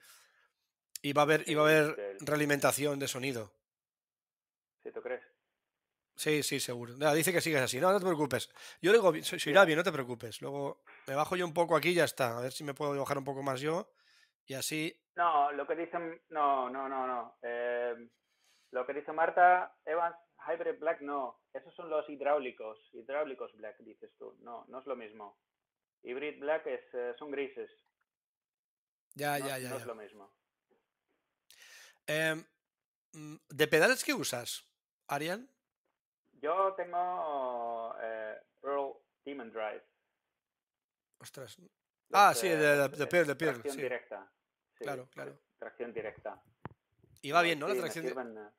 Y 1.02 1.14
va 1.14 1.22
a 1.22 1.24
haber, 1.26 1.48
y 1.48 1.54
va 1.54 1.62
a 1.62 1.66
haber 1.66 2.18
realimentación 2.22 3.00
de 3.00 3.08
sonido. 3.08 3.54
¿Sí? 6.20 6.44
Sí, 6.44 6.60
seguro. 6.60 6.98
Nada, 6.98 7.14
dice 7.14 7.32
que 7.32 7.40
sigues 7.40 7.62
así. 7.62 7.80
No, 7.80 7.94
no 7.94 8.00
te 8.00 8.06
preocupes. 8.06 8.50
Yo 8.82 8.92
digo, 8.92 9.14
se, 9.24 9.50
irá 9.50 9.64
bien, 9.64 9.78
no 9.78 9.86
te 9.86 9.92
preocupes. 9.94 10.42
Luego 10.42 10.84
me 11.08 11.16
bajo 11.16 11.38
yo 11.38 11.46
un 11.46 11.54
poco 11.54 11.78
aquí 11.78 11.92
y 11.92 11.94
ya 11.94 12.04
está. 12.04 12.38
A 12.38 12.42
ver 12.42 12.52
si 12.52 12.66
me 12.66 12.74
puedo 12.74 12.94
bajar 13.00 13.18
un 13.18 13.24
poco 13.24 13.42
más 13.42 13.62
yo. 13.62 13.90
Y 14.46 14.54
así. 14.54 14.94
No, 15.16 15.50
lo 15.54 15.66
que 15.66 15.78
dicen... 15.78 16.22
No, 16.28 16.70
no, 16.70 16.90
no, 16.90 17.08
no. 17.08 17.38
Eh, 17.42 17.96
lo 18.72 18.86
que 18.86 18.96
dice 18.96 19.14
Marta, 19.14 19.74
Evans, 19.86 20.18
Hybrid 20.46 20.78
Black, 20.82 21.00
no. 21.00 21.40
Esos 21.54 21.74
son 21.74 21.90
los 21.90 22.10
hidráulicos. 22.10 22.78
Hidráulicos 22.92 23.56
Black, 23.56 23.78
dices 23.80 24.12
tú. 24.20 24.36
No, 24.42 24.66
no 24.68 24.82
es 24.82 24.86
lo 24.88 24.98
mismo. 24.98 25.38
Hybrid 26.04 26.42
Black 26.42 26.68
es, 26.68 26.82
eh, 26.96 27.14
son 27.18 27.32
grises. 27.32 27.72
Ya, 29.16 29.40
no, 29.40 29.48
ya, 29.48 29.58
ya. 29.58 29.70
no 29.70 29.76
ya. 29.76 29.82
es 29.82 29.88
lo 29.88 29.96
mismo. 29.96 30.34
Em, 32.08 32.46
mm, 33.14 33.36
¿De 33.48 33.68
pedales 33.70 34.04
qué 34.04 34.14
usas, 34.14 34.70
Arian? 35.08 35.50
Yo 36.42 36.74
tengo 36.76 37.96
eh, 38.02 38.38
Pearl 38.62 38.94
Demon 39.26 39.52
Drive. 39.52 39.84
Ostras. 41.20 41.58
Los, 41.60 41.70
Ah, 42.12 42.34
sí, 42.34 42.48
de, 42.48 42.56
de, 42.58 42.90
de 42.90 43.08
Pearl, 43.08 43.28
de 43.28 43.36
Pearl, 43.36 43.54
Tracción 43.62 43.76
sí. 43.76 43.82
directa. 43.82 44.32
Sí, 44.78 44.84
Claro, 44.84 45.08
claro. 45.12 45.38
Tracción 45.58 45.94
directa. 45.94 46.42
Y 47.22 47.32
va 47.32 47.42
bien, 47.42 47.60
¿no? 47.60 47.68
La 47.68 47.74
Sí, 47.74 47.78
me 47.80 47.84
tracción, 47.84 48.06
sirven, 48.08 48.38
eh, 48.38 48.50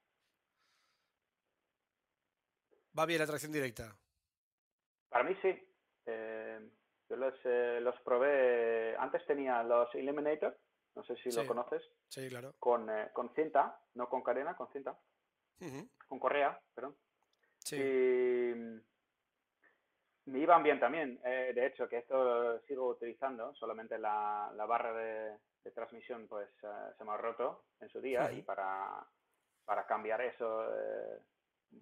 va 2.98 3.06
bien 3.06 3.20
la 3.20 3.26
tracción 3.26 3.52
directa. 3.52 3.96
Para 5.08 5.24
mí 5.24 5.34
sí. 5.42 5.66
Eh, 6.06 6.70
yo 7.08 7.16
los, 7.16 7.34
eh, 7.44 7.80
los 7.80 7.98
probé. 8.02 8.94
Antes 8.98 9.24
tenía 9.26 9.62
los 9.62 9.92
Eliminator, 9.94 10.56
no 10.94 11.02
sé 11.04 11.16
si 11.16 11.30
Sí. 11.30 11.36
lo 11.38 11.46
conoces, 11.46 11.82
Sí, 12.08 12.28
claro. 12.28 12.54
con, 12.58 12.88
eh, 12.90 13.10
con 13.12 13.34
cinta, 13.34 13.80
no 13.94 14.08
con 14.08 14.22
cadena, 14.22 14.54
con 14.56 14.70
cinta, 14.72 14.96
Ujú, 15.60 15.88
con 16.06 16.18
correa, 16.18 16.60
perdón. 16.74 16.96
Sí. 17.60 17.76
Y 17.76 18.80
Me 20.30 20.38
iban 20.38 20.62
bien 20.62 20.78
también. 20.78 21.20
Eh, 21.24 21.52
de 21.54 21.66
hecho, 21.66 21.88
que 21.88 21.98
esto 21.98 22.22
lo 22.22 22.60
sigo 22.60 22.88
utilizando, 22.88 23.54
solamente 23.54 23.98
la, 23.98 24.52
la 24.54 24.66
barra 24.66 24.92
de, 24.92 25.38
de 25.64 25.70
transmisión 25.72 26.26
pues 26.28 26.48
eh, 26.62 26.92
se 26.96 27.04
me 27.04 27.12
ha 27.12 27.16
roto 27.16 27.64
en 27.80 27.88
su 27.88 28.00
día 28.00 28.30
y 28.32 28.42
para, 28.42 29.04
para 29.64 29.86
cambiar 29.86 30.20
eso 30.22 30.64
eh, 30.74 31.18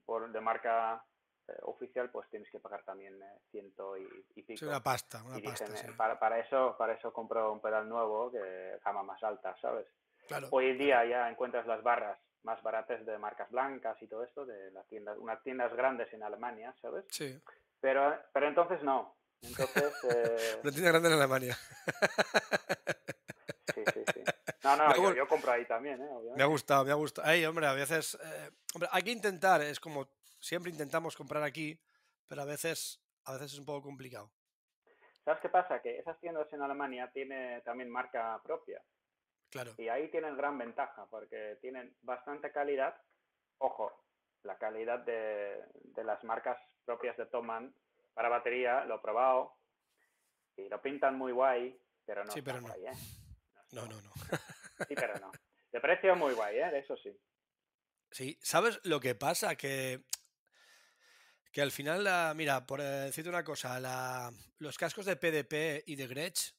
por, 0.05 0.31
de 0.31 0.41
marca 0.41 1.05
eh, 1.47 1.53
oficial 1.63 2.11
pues 2.11 2.29
tienes 2.29 2.51
que 2.51 2.59
pagar 2.61 2.83
también 2.85 3.19
ciento 3.51 3.97
y, 3.97 4.09
y 4.35 4.43
pico. 4.43 4.59
Sí, 4.59 4.65
una 4.65 4.83
pasta, 4.83 5.23
una 5.23 5.39
pasta. 5.41 5.67
sí. 5.67 5.87
para, 5.97 6.19
para, 6.19 6.39
eso, 6.39 6.75
para 6.79 6.95
eso 6.95 7.13
compro 7.13 7.53
un 7.53 7.61
pedal 7.61 7.89
nuevo 7.89 8.31
que 8.31 8.79
gama 8.85 9.03
más 9.03 9.23
alta, 9.23 9.57
¿sabes? 9.61 9.87
Claro. 10.27 10.49
Hoy 10.51 10.71
en 10.71 10.79
día 10.79 11.05
ya 11.07 11.31
encuentras 11.31 11.67
las 11.67 11.83
barras 11.83 12.19
más 12.49 12.63
baratas 12.63 13.05
de 13.05 13.19
marcas 13.19 13.51
blancas 13.51 14.01
y 14.01 14.07
todo 14.07 14.25
esto, 14.25 14.47
de 14.47 14.71
las 14.71 14.87
tiendas, 14.89 15.19
unas 15.19 15.43
tiendas 15.43 15.71
grandes 15.75 16.11
en 16.15 16.23
Alemania, 16.23 16.75
¿sabes? 16.81 17.05
Sí. 17.11 17.39
Pero, 17.79 18.19
pero 18.33 18.49
entonces 18.49 18.83
no. 18.83 19.17
Entonces. 19.43 19.93
Eh... 20.11 20.61
Una 20.63 20.73
tienda 20.73 20.91
grande 20.91 21.09
en 21.09 21.15
Alemania. 21.15 21.57
Sí, 23.75 23.85
sí, 23.95 24.03
sí. 24.13 24.23
No, 24.65 24.77
no, 24.77 24.97
yo, 24.97 25.15
yo, 25.15 25.29
compro 25.29 25.53
ahí 25.53 25.65
también, 25.67 26.03
¿eh? 26.03 26.09
Me 26.35 26.43
ha 26.43 26.47
gustado, 26.47 26.85
me 26.85 26.91
ha 26.91 26.95
gustado. 26.95 27.29
Ay, 27.29 27.45
hombre, 27.45 27.67
a 27.67 27.75
veces. 27.75 28.19
Eh, 28.21 28.51
hombre, 28.75 28.89
hay 28.91 29.03
que 29.05 29.13
intentar, 29.13 29.61
es 29.63 29.79
como 29.79 30.09
siempre 30.41 30.73
intentamos 30.73 31.15
comprar 31.15 31.45
aquí, 31.45 31.79
pero 32.27 32.43
a 32.43 32.45
veces, 32.45 33.01
a 33.25 33.35
veces 33.35 33.53
es 33.53 33.59
un 33.61 33.67
poco 33.67 33.83
complicado. 33.83 34.33
¿Sabes 35.25 35.41
qué 35.43 35.49
pasa? 35.49 35.81
Que 35.81 35.99
esas 35.99 36.19
tiendas 36.19 36.53
en 36.53 36.63
Alemania 36.63 37.09
tienen 37.13 37.63
también 37.63 37.89
marca 37.89 38.41
propia. 38.43 38.83
Claro. 39.51 39.73
Y 39.79 39.89
ahí 39.89 40.09
tienen 40.11 40.37
gran 40.37 40.59
ventaja 40.59 41.07
porque 41.11 41.59
tienen 41.61 41.97
bastante 42.03 42.53
calidad. 42.53 43.01
Ojo, 43.59 44.05
la 44.43 44.59
calidad 44.59 45.01
de, 45.01 45.65
de 45.75 46.05
las 46.05 46.23
marcas 46.25 46.59
propias 46.85 47.17
de 47.17 47.27
Toman 47.27 47.75
para 48.15 48.29
batería, 48.29 48.85
lo 48.85 48.97
he 48.97 48.99
probado 48.99 49.57
y 50.57 50.69
lo 50.69 50.83
pintan 50.83 51.17
muy 51.17 51.33
guay, 51.33 51.81
pero 52.05 52.25
no 52.25 52.33
sí, 52.33 52.43
pero 52.43 52.61
no. 52.61 52.69
Guay, 52.69 52.87
¿eh? 52.87 52.93
No, 53.73 53.87
no, 53.87 54.01
no. 54.01 54.11
Sí, 54.89 54.95
pero 54.95 55.19
no. 55.19 55.33
De 55.73 55.81
precio 55.81 56.15
muy 56.15 56.35
guay, 56.35 56.57
¿eh? 56.59 56.79
Eso 56.79 56.97
sí. 56.97 57.17
Sí, 58.11 58.39
¿sabes 58.43 58.81
lo 58.85 59.01
que 59.01 59.15
pasa? 59.15 59.57
Que, 59.57 60.05
que 61.53 61.61
al 61.61 61.73
final, 61.73 62.05
la, 62.05 62.33
mira, 62.35 62.65
por 62.65 62.81
decirte 62.81 63.29
una 63.29 63.45
cosa, 63.45 63.79
la, 63.81 64.33
los 64.59 64.79
cascos 64.79 65.05
de 65.05 65.17
PDP 65.17 65.83
y 65.87 65.97
de 65.97 66.07
Gretsch 66.07 66.55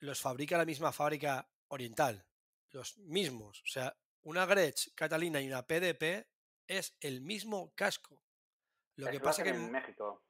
los 0.00 0.20
fabrica 0.20 0.58
la 0.58 0.64
misma 0.64 0.92
fábrica 0.92 1.48
oriental. 1.68 2.24
Los 2.70 2.98
mismos. 2.98 3.62
O 3.62 3.66
sea, 3.66 3.96
una 4.22 4.46
Gretsch 4.46 4.94
Catalina 4.94 5.40
y 5.40 5.48
una 5.48 5.66
PDP 5.66 6.26
es 6.66 6.96
el 7.00 7.20
mismo 7.20 7.72
casco. 7.74 8.22
Lo 8.96 9.10
que 9.10 9.20
pasa 9.20 9.42
que 9.42 9.50
en 9.50 9.70
México. 9.70 10.22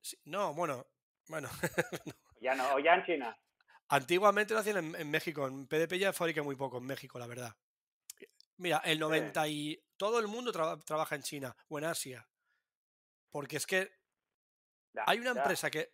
Sí, 0.00 0.18
no, 0.24 0.54
bueno, 0.54 0.86
bueno. 1.28 1.48
no. 2.06 2.12
Ya 2.40 2.54
no, 2.54 2.74
o 2.74 2.78
ya 2.78 2.94
en 2.94 3.04
China. 3.04 3.38
Antiguamente 3.88 4.54
lo 4.54 4.60
hacían 4.60 4.76
en, 4.78 4.96
en, 4.96 5.10
México, 5.10 5.46
en 5.46 5.66
PDP 5.66 5.94
ya 5.94 6.12
fabrica 6.12 6.42
muy 6.42 6.56
poco 6.56 6.78
en 6.78 6.84
México, 6.84 7.18
la 7.18 7.26
verdad. 7.26 7.56
Mira, 8.58 8.78
el 8.84 8.98
90 8.98 9.44
sí. 9.44 9.50
y 9.50 9.84
todo 9.96 10.18
el 10.18 10.26
mundo 10.26 10.52
tra 10.52 10.78
trabaja 10.80 11.14
en 11.14 11.22
China 11.22 11.56
o 11.68 11.78
en 11.78 11.84
Asia. 11.84 12.28
Porque 13.30 13.56
es 13.56 13.66
que 13.66 13.92
ya, 14.92 15.04
hay 15.06 15.18
una 15.18 15.34
ya. 15.34 15.40
empresa 15.40 15.70
que 15.70 15.90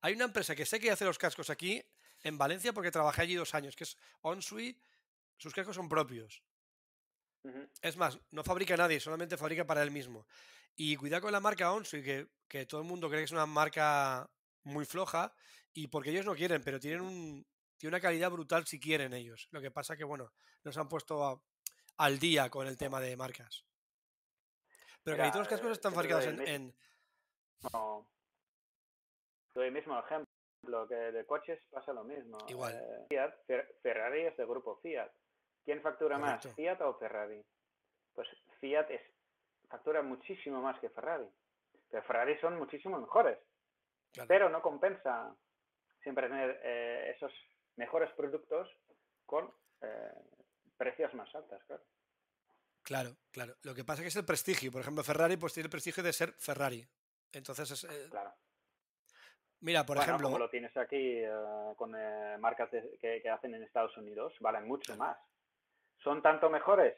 hay 0.00 0.14
una 0.14 0.24
empresa 0.24 0.54
que 0.54 0.64
sé 0.64 0.78
que 0.78 0.90
hace 0.90 1.04
los 1.04 1.18
cascos 1.18 1.50
aquí 1.50 1.84
en 2.22 2.38
Valencia 2.38 2.72
porque 2.72 2.90
trabajé 2.90 3.22
allí 3.22 3.34
dos 3.34 3.54
años, 3.54 3.76
que 3.76 3.84
es 3.84 3.96
Onsui, 4.22 4.80
sus 5.38 5.54
cascos 5.54 5.74
son 5.74 5.88
propios. 5.88 6.42
Uh 7.44 7.50
-huh. 7.50 7.70
Es 7.80 7.96
más, 7.96 8.20
no 8.30 8.44
fabrica 8.44 8.76
nadie, 8.76 9.00
solamente 9.00 9.36
fabrica 9.36 9.64
para 9.64 9.82
él 9.82 9.90
mismo. 9.90 10.26
Y 10.76 10.96
cuidado 10.96 11.22
con 11.22 11.32
la 11.32 11.40
marca 11.40 11.72
Onsui, 11.72 12.02
que, 12.02 12.28
que 12.46 12.66
todo 12.66 12.80
el 12.82 12.86
mundo 12.86 13.08
cree 13.08 13.20
que 13.20 13.24
es 13.24 13.32
una 13.32 13.46
marca 13.46 14.30
muy 14.64 14.84
floja, 14.84 15.32
y 15.72 15.86
porque 15.88 16.10
ellos 16.10 16.26
no 16.26 16.34
quieren, 16.34 16.62
pero 16.62 16.78
tienen, 16.78 17.00
un, 17.00 17.46
tienen 17.76 17.94
una 17.94 18.00
calidad 18.00 18.30
brutal 18.30 18.66
si 18.66 18.78
quieren 18.78 19.12
ellos. 19.12 19.48
Lo 19.50 19.60
que 19.60 19.70
pasa 19.70 19.96
que, 19.96 20.04
bueno, 20.04 20.32
nos 20.64 20.76
han 20.76 20.88
puesto 20.88 21.24
a, 21.24 21.40
al 21.98 22.18
día 22.18 22.50
con 22.50 22.66
el 22.66 22.76
tema 22.76 23.00
de 23.00 23.16
marcas. 23.16 23.64
Pero 25.02 25.16
Mira, 25.16 25.26
que 25.26 25.32
todos 25.32 25.46
los 25.46 25.48
cascos 25.48 25.72
están 25.72 25.94
fabricados 25.94 26.26
en, 26.26 26.46
en... 26.46 26.76
No. 27.72 28.08
Doy 29.54 29.68
el 29.68 29.72
mismo 29.72 29.98
ejemplo, 29.98 30.86
que 30.88 30.94
de 30.94 31.26
coches 31.26 31.60
pasa 31.70 31.92
lo 31.92 32.04
mismo. 32.04 32.38
Igual. 32.48 32.74
Eh, 32.74 33.06
Fiat, 33.08 33.46
Fer 33.46 33.78
Ferrari 33.82 34.26
es 34.26 34.36
del 34.36 34.46
grupo 34.46 34.78
Fiat. 34.80 35.10
¿Quién 35.68 35.82
factura 35.82 36.18
Correcto. 36.18 36.48
más, 36.48 36.56
Fiat 36.56 36.80
o 36.80 36.94
Ferrari? 36.94 37.44
Pues 38.14 38.26
Fiat 38.58 38.90
es, 38.90 39.02
factura 39.68 40.00
muchísimo 40.00 40.62
más 40.62 40.80
que 40.80 40.88
Ferrari. 40.88 41.26
Pero 41.90 42.02
Ferrari 42.04 42.38
son 42.40 42.56
muchísimo 42.56 42.98
mejores. 42.98 43.38
Claro. 44.10 44.28
Pero 44.28 44.48
no 44.48 44.62
compensa 44.62 45.30
siempre 46.02 46.26
tener 46.26 46.58
eh, 46.64 47.12
esos 47.14 47.30
mejores 47.76 48.10
productos 48.12 48.66
con 49.26 49.52
eh, 49.82 50.14
precios 50.78 51.12
más 51.12 51.34
altas, 51.34 51.62
claro. 51.64 51.84
Claro, 52.82 53.10
claro. 53.30 53.54
Lo 53.62 53.74
que 53.74 53.84
pasa 53.84 54.00
es 54.00 54.04
que 54.04 54.08
es 54.08 54.16
el 54.16 54.24
prestigio. 54.24 54.72
Por 54.72 54.80
ejemplo, 54.80 55.04
Ferrari 55.04 55.36
pues 55.36 55.52
tiene 55.52 55.66
el 55.66 55.70
prestigio 55.70 56.02
de 56.02 56.14
ser 56.14 56.32
Ferrari. 56.38 56.82
Entonces 57.30 57.70
es... 57.72 57.84
Eh... 57.84 58.08
Claro. 58.08 58.32
Mira, 59.60 59.84
por 59.84 59.98
bueno, 59.98 60.12
ejemplo... 60.12 60.28
como 60.28 60.38
lo 60.38 60.48
tienes 60.48 60.74
aquí 60.78 61.22
uh, 61.26 61.74
con 61.76 61.94
eh, 61.94 62.38
marcas 62.38 62.70
de, 62.70 62.96
que, 62.98 63.20
que, 63.20 63.28
hacen 63.28 63.54
en 63.54 63.64
Estados 63.64 63.94
Unidos, 63.98 64.32
valen 64.40 64.66
mucho 64.66 64.94
claro. 64.94 65.10
más. 65.12 65.18
¿Son 66.02 66.22
tanto 66.22 66.50
mejores? 66.50 66.96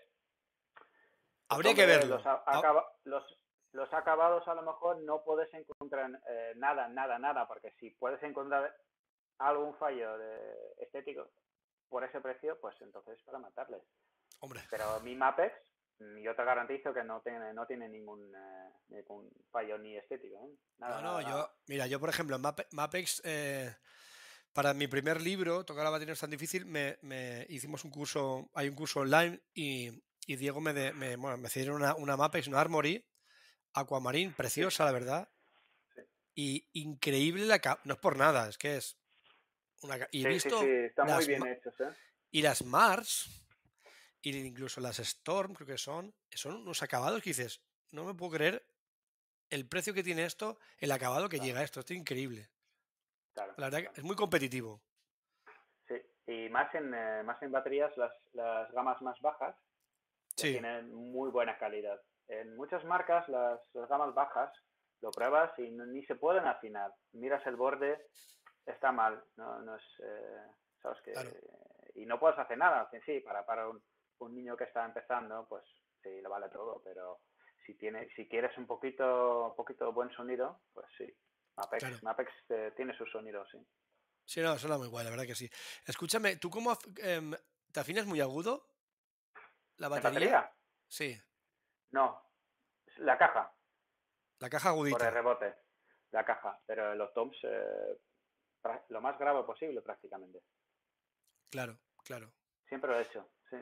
Habría 1.48 1.74
que 1.74 1.86
verlo. 1.86 2.16
Los, 2.16 2.26
acaba, 2.26 2.92
los, 3.04 3.24
los, 3.72 3.92
acabados 3.92 4.46
a 4.46 4.54
lo 4.54 4.62
mejor 4.62 5.02
no 5.02 5.24
puedes 5.24 5.52
encontrar 5.52 6.10
eh, 6.28 6.52
nada, 6.56 6.88
nada, 6.88 7.18
nada, 7.18 7.48
porque 7.48 7.72
si 7.80 7.90
puedes 7.90 8.22
encontrar 8.22 8.74
algún 9.38 9.74
fallo 9.76 10.16
de 10.18 10.74
estético 10.78 11.28
por 11.88 12.04
ese 12.04 12.20
precio, 12.20 12.58
pues 12.60 12.80
entonces 12.80 13.20
para 13.24 13.38
matarles. 13.38 13.82
Hombre. 14.38 14.60
Pero 14.70 15.00
mi 15.00 15.16
Mapex, 15.16 15.54
mm, 15.98 16.18
yo 16.18 16.36
te 16.36 16.44
garantizo 16.44 16.94
que 16.94 17.02
no 17.02 17.20
tiene, 17.20 17.52
no 17.52 17.66
tiene 17.66 17.88
ningún, 17.88 18.32
eh, 18.34 18.70
ningún 18.88 19.30
fallo 19.50 19.76
ni 19.78 19.96
estético. 19.96 20.36
¿eh? 20.36 20.56
Nada, 20.78 21.00
no, 21.00 21.02
no, 21.02 21.20
nada, 21.20 21.30
yo, 21.30 21.50
mira, 21.66 21.86
yo 21.88 21.98
por 21.98 22.08
ejemplo 22.08 22.36
en 22.36 22.42
Mapex, 22.72 23.22
eh, 23.24 23.74
para 24.52 24.74
mi 24.74 24.88
primer 24.88 25.20
libro, 25.20 25.64
Tocar 25.64 25.84
la 25.84 25.90
batería 25.90 26.10
no 26.10 26.14
es 26.14 26.20
tan 26.20 26.30
difícil, 26.30 26.66
me, 26.66 26.98
me, 27.02 27.46
hicimos 27.48 27.84
un 27.84 27.90
curso, 27.90 28.50
hay 28.54 28.68
un 28.68 28.74
curso 28.74 29.00
online 29.00 29.40
y, 29.54 30.02
y 30.26 30.36
Diego 30.36 30.60
me, 30.60 30.72
de, 30.72 30.92
me, 30.92 31.16
bueno, 31.16 31.36
me 31.38 31.48
cedieron 31.48 31.76
una, 31.76 31.94
una 31.94 32.16
Mapex, 32.16 32.48
una 32.48 32.60
Armory, 32.60 33.04
Aquamarine, 33.74 34.32
preciosa, 34.36 34.84
la 34.84 34.92
verdad. 34.92 35.28
Y 36.34 36.68
increíble 36.72 37.44
la 37.46 37.80
no 37.84 37.94
es 37.94 38.00
por 38.00 38.16
nada, 38.16 38.48
es 38.48 38.58
que 38.58 38.76
es 38.76 38.96
una 39.82 39.98
y 40.10 40.20
he 40.20 40.22
sí, 40.22 40.28
visto 40.28 40.60
sí, 40.60 40.66
sí, 40.66 40.72
están 40.86 41.06
muy 41.06 41.26
bien 41.26 41.46
hechos, 41.46 41.74
¿eh? 41.80 41.92
Y 42.30 42.42
las 42.42 42.64
Mars, 42.64 43.28
y 44.22 44.36
incluso 44.36 44.80
las 44.80 44.98
Storm, 45.00 45.54
creo 45.54 45.66
que 45.66 45.78
son, 45.78 46.14
son 46.32 46.54
unos 46.56 46.82
acabados 46.82 47.22
que 47.22 47.30
dices, 47.30 47.60
no 47.90 48.04
me 48.04 48.14
puedo 48.14 48.32
creer 48.32 48.64
el 49.50 49.66
precio 49.66 49.92
que 49.92 50.04
tiene 50.04 50.24
esto, 50.24 50.58
el 50.78 50.92
acabado 50.92 51.28
que 51.28 51.36
claro. 51.36 51.46
llega 51.46 51.60
a 51.60 51.64
esto, 51.64 51.80
esto 51.80 51.92
es 51.92 51.98
increíble. 51.98 52.48
Claro, 53.32 53.54
la 53.56 53.70
verdad 53.70 53.92
que 53.92 54.00
es 54.00 54.04
muy 54.04 54.16
competitivo. 54.16 54.80
Sí, 55.86 55.94
y 56.26 56.48
más 56.48 56.74
en, 56.74 56.92
eh, 56.94 57.22
más 57.22 57.40
en 57.42 57.52
baterías, 57.52 57.96
las, 57.96 58.12
las 58.32 58.70
gamas 58.72 59.00
más 59.02 59.20
bajas 59.20 59.56
sí. 60.36 60.52
tienen 60.52 60.92
muy 60.92 61.30
buena 61.30 61.58
calidad. 61.58 62.00
En 62.28 62.56
muchas 62.56 62.84
marcas, 62.84 63.28
las, 63.28 63.60
las 63.74 63.88
gamas 63.88 64.14
bajas, 64.14 64.52
lo 65.00 65.10
pruebas 65.10 65.50
y 65.58 65.70
no, 65.70 65.86
ni 65.86 66.04
se 66.06 66.14
pueden 66.14 66.46
afinar. 66.46 66.92
Miras 67.12 67.44
el 67.46 67.56
borde, 67.56 68.06
está 68.66 68.92
mal, 68.92 69.22
no, 69.36 69.60
no 69.60 69.76
es, 69.76 69.84
eh, 70.00 70.42
sabes 70.82 71.00
que 71.02 71.12
claro. 71.12 71.30
y 71.94 72.06
no 72.06 72.18
puedes 72.18 72.38
hacer 72.38 72.58
nada. 72.58 72.88
Sí, 73.04 73.20
para, 73.20 73.44
para 73.44 73.68
un, 73.68 73.82
un, 74.18 74.34
niño 74.34 74.56
que 74.56 74.64
está 74.64 74.84
empezando, 74.84 75.46
pues 75.48 75.64
sí, 76.02 76.20
lo 76.20 76.30
vale 76.30 76.48
todo, 76.50 76.80
pero 76.84 77.20
si 77.66 77.74
tiene, 77.74 78.08
si 78.14 78.28
quieres 78.28 78.56
un 78.58 78.66
poquito, 78.66 79.48
un 79.48 79.56
poquito 79.56 79.92
buen 79.92 80.10
sonido, 80.10 80.60
pues 80.72 80.86
sí. 80.96 81.12
Mapex, 81.60 81.84
claro. 81.84 81.98
Mapex 82.02 82.32
eh, 82.48 82.72
tiene 82.76 82.96
su 82.96 83.06
sonido, 83.06 83.44
sí. 83.50 83.58
Sí, 84.24 84.40
no, 84.40 84.56
suena 84.58 84.78
muy 84.78 84.88
guay, 84.88 85.04
la 85.04 85.10
verdad 85.10 85.26
que 85.26 85.34
sí. 85.34 85.50
Escúchame, 85.84 86.36
¿tú 86.36 86.50
cómo 86.50 86.78
eh, 87.02 87.30
te 87.72 87.80
afinas 87.80 88.06
muy 88.06 88.20
agudo? 88.20 88.66
¿La 89.76 89.88
batería? 89.88 90.10
¿La 90.10 90.14
batería? 90.14 90.52
Sí. 90.88 91.20
No, 91.90 92.22
la 92.98 93.18
caja. 93.18 93.52
La 94.38 94.48
caja 94.48 94.68
agudita. 94.70 94.98
Por 94.98 95.06
el 95.06 95.12
rebote, 95.12 95.54
la 96.12 96.24
caja, 96.24 96.60
pero 96.66 96.94
los 96.94 97.12
toms 97.12 97.36
eh, 97.42 97.98
lo 98.88 99.00
más 99.00 99.18
grave 99.18 99.42
posible 99.44 99.82
prácticamente. 99.82 100.40
Claro, 101.50 101.78
claro. 102.04 102.32
Siempre 102.68 102.90
lo 102.90 102.98
he 102.98 103.02
hecho, 103.02 103.28
sí. 103.50 103.56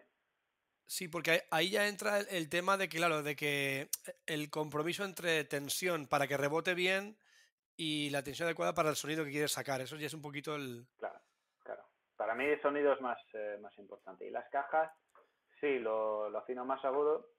Sí, 0.87 1.09
porque 1.09 1.47
ahí 1.51 1.71
ya 1.71 1.89
entra 1.89 2.19
el, 2.19 2.29
el, 2.29 2.49
tema 2.49 2.77
de 2.77 2.89
que, 2.89 2.97
claro, 2.99 3.23
de 3.23 3.37
que 3.37 3.91
el 4.27 4.51
compromiso 4.51 5.05
entre 5.05 5.45
tensión 5.45 6.07
para 6.07 6.27
que 6.27 6.37
rebote 6.37 6.75
bien 6.75 7.19
y 7.81 8.11
la 8.11 8.23
tensión 8.25 8.47
adecuada 8.47 8.75
para 8.75 8.91
el 8.91 8.97
sonido 8.97 9.25
que 9.25 9.31
quieres 9.31 9.53
sacar. 9.53 9.81
Eso 9.81 9.95
ya 9.97 10.09
es 10.09 10.15
un 10.15 10.21
poquito 10.21 10.57
el... 10.57 10.85
Claro, 10.99 11.21
claro. 11.63 11.85
Para 12.17 12.35
mí 12.35 12.45
el 12.45 12.61
sonido 12.61 12.93
es 12.93 13.01
más, 13.01 13.19
eh, 13.35 13.57
más 13.63 13.77
importante. 13.79 14.27
Y 14.27 14.31
las 14.31 14.49
cajas, 14.51 14.91
sí, 15.61 15.79
lo, 15.79 16.29
lo 16.29 16.39
afino 16.39 16.65
más 16.65 16.85
agudo, 16.85 17.31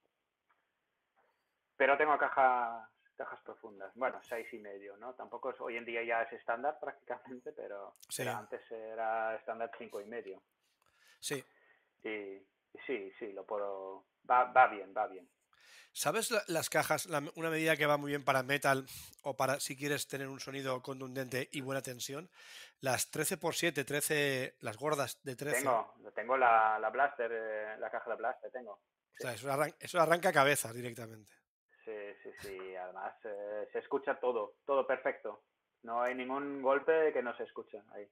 pero 1.76 1.98
tengo 1.98 2.18
cajas, 2.18 2.88
cajas 3.18 3.42
profundas. 3.42 3.92
Bueno, 3.96 4.22
seis 4.24 4.48
y 4.54 4.60
medio, 4.60 4.96
¿no? 4.96 5.14
Tampoco 5.14 5.50
es, 5.50 5.60
hoy 5.60 5.76
en 5.76 5.84
día 5.86 6.04
ya 6.04 6.22
es 6.24 6.32
estándar 6.32 6.78
prácticamente, 6.82 7.52
pero, 7.52 7.94
Sí. 8.08 8.26
antes 8.26 8.62
era 8.72 9.36
estándar 9.36 9.70
cinco 9.78 10.00
y 10.00 10.06
medio. 10.06 10.42
Sí. 11.20 11.44
Y, 12.04 12.10
y 12.10 12.80
sí, 12.88 13.12
sí, 13.20 13.34
lo 13.34 13.46
puedo. 13.46 14.06
Va, 14.30 14.46
va 14.46 14.68
bien, 14.68 14.94
va 14.96 15.06
bien. 15.08 15.30
¿Sabes 15.92 16.30
la- 16.32 16.44
las 16.48 16.70
cajas, 16.70 17.08
la- 17.08 17.24
una 17.36 17.50
medida 17.50 17.76
que 17.76 17.86
va 17.88 17.98
muy 17.98 18.12
bien 18.12 18.24
para 18.24 18.44
metal 18.44 18.86
o 19.24 19.36
para 19.36 19.60
si 19.60 19.76
quieres 19.76 20.08
tener 20.08 20.28
un 20.28 20.40
sonido 20.40 20.82
contundente 20.82 21.50
y 21.52 21.62
buena 21.62 21.82
tensión? 21.82 22.30
Las 22.80 23.12
13x7, 23.12 23.84
13, 23.86 24.56
las 24.60 24.78
gordas 24.78 25.20
de 25.24 25.36
13. 25.36 25.58
Tengo, 25.62 25.94
tengo 26.16 26.38
la, 26.38 26.78
la 26.80 26.90
Blaster, 26.90 27.32
eh, 27.34 27.76
la 27.80 27.90
caja 27.90 28.10
de 28.12 28.16
Blaster, 28.18 28.52
tengo. 28.52 28.72
O 28.74 28.82
sea, 29.22 29.34
eso, 29.34 29.52
arran- 29.52 29.76
eso 29.80 30.00
arranca 30.00 30.32
cabezas 30.32 30.74
directamente. 30.74 31.32
Sí, 31.84 31.92
sí, 32.24 32.30
sí. 32.42 32.76
Además, 32.76 33.14
eh, 33.24 33.68
se 33.74 33.80
escucha 33.80 34.20
todo, 34.20 34.56
todo 34.66 34.86
perfecto. 34.86 35.44
No 35.82 36.02
hay 36.04 36.14
ningún 36.14 36.62
golpe 36.62 37.12
que 37.12 37.24
no 37.24 37.36
se 37.36 37.44
escuche 37.44 37.82
ahí. 37.94 38.08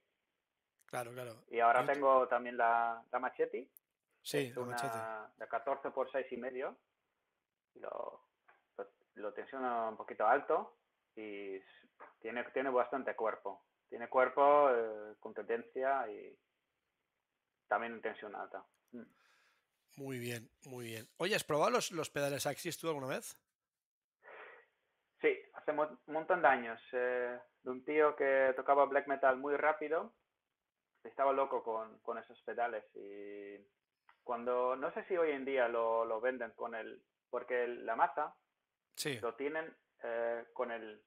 Claro, 0.86 1.12
claro. 1.12 1.44
Y 1.50 1.60
ahora 1.60 1.82
Yo 1.82 1.86
te- 1.86 1.92
tengo 1.94 2.26
también 2.28 2.56
la, 2.56 3.02
la 3.12 3.18
Machete, 3.18 3.68
Sí, 4.22 4.50
la 4.54 4.62
una 4.62 4.72
machete. 4.72 4.98
de 5.36 5.48
14 5.48 5.90
por 5.90 6.10
6 6.10 6.26
y 6.32 6.36
medio. 6.36 6.76
Lo, 7.78 8.22
lo, 8.76 8.86
lo 9.14 9.32
tensiono 9.32 9.88
un 9.88 9.96
poquito 9.96 10.26
alto 10.26 10.76
y 11.14 11.60
tiene, 12.20 12.44
tiene 12.52 12.70
bastante 12.70 13.14
cuerpo. 13.14 13.64
Tiene 13.88 14.08
cuerpo 14.08 14.70
eh, 14.70 15.14
con 15.20 15.34
tendencia 15.34 16.10
y 16.10 16.38
también 17.66 17.94
en 17.94 18.02
tensión 18.02 18.34
alta. 18.34 18.64
Mm. 18.92 19.02
Muy 19.96 20.18
bien, 20.18 20.50
muy 20.66 20.86
bien. 20.86 21.08
Oye, 21.16 21.34
¿has 21.34 21.44
probado 21.44 21.70
los, 21.70 21.90
los 21.90 22.10
pedales 22.10 22.46
Axis 22.46 22.78
tú 22.78 22.88
alguna 22.88 23.08
vez? 23.08 23.36
Sí, 25.20 25.36
hace 25.54 25.72
un 25.72 25.98
montón 26.06 26.42
de 26.42 26.48
años. 26.48 26.80
eh, 26.92 27.38
de 27.62 27.70
un 27.70 27.84
tío 27.84 28.14
que 28.14 28.52
tocaba 28.56 28.84
black 28.86 29.08
metal 29.08 29.36
muy 29.36 29.56
rápido. 29.56 30.12
Estaba 31.02 31.32
loco 31.32 31.62
con, 31.62 31.98
con 32.00 32.18
esos 32.18 32.40
pedales 32.42 32.84
y 32.94 33.56
cuando, 34.22 34.76
no 34.76 34.92
sé 34.92 35.04
si 35.04 35.16
hoy 35.16 35.30
en 35.30 35.44
día 35.44 35.68
lo, 35.68 36.04
lo 36.04 36.20
venden 36.20 36.50
con 36.52 36.74
el, 36.74 37.02
porque 37.30 37.64
el- 37.64 37.84
la 37.86 37.96
masa 37.96 38.34
Sí. 38.96 39.18
lo 39.20 39.34
tienen 39.34 39.74
eh, 40.02 40.44
con 40.52 40.70
el, 40.70 41.02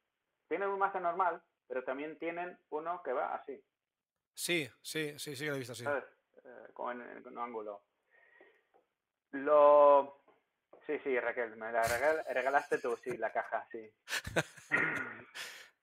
tienen 0.47 0.67
un 0.69 0.79
masa 0.79 0.99
normal, 0.99 1.41
pero 1.67 1.83
también 1.83 2.17
tienen 2.19 2.57
uno 2.69 3.01
que 3.03 3.13
va 3.13 3.33
así, 3.35 3.63
Sí, 4.33 4.69
sí, 4.81 5.17
sí, 5.19 5.35
sí 5.35 5.43
que 5.45 5.49
lo 5.49 5.55
he 5.55 5.59
visto 5.59 5.73
así. 5.73 5.83
¿sabes? 5.83 6.03
Eh, 6.43 6.67
con, 6.73 6.97
con 7.23 7.37
un 7.37 7.43
ángulo. 7.43 7.83
Lo, 9.31 10.21
sí, 10.85 10.99
sí, 11.03 11.17
Raquel, 11.19 11.55
me 11.55 11.71
la 11.71 11.83
regal- 11.83 12.23
regalaste 12.33 12.79
tú, 12.79 12.97
sí, 13.03 13.17
la 13.17 13.31
caja, 13.31 13.65
sí. 13.71 13.89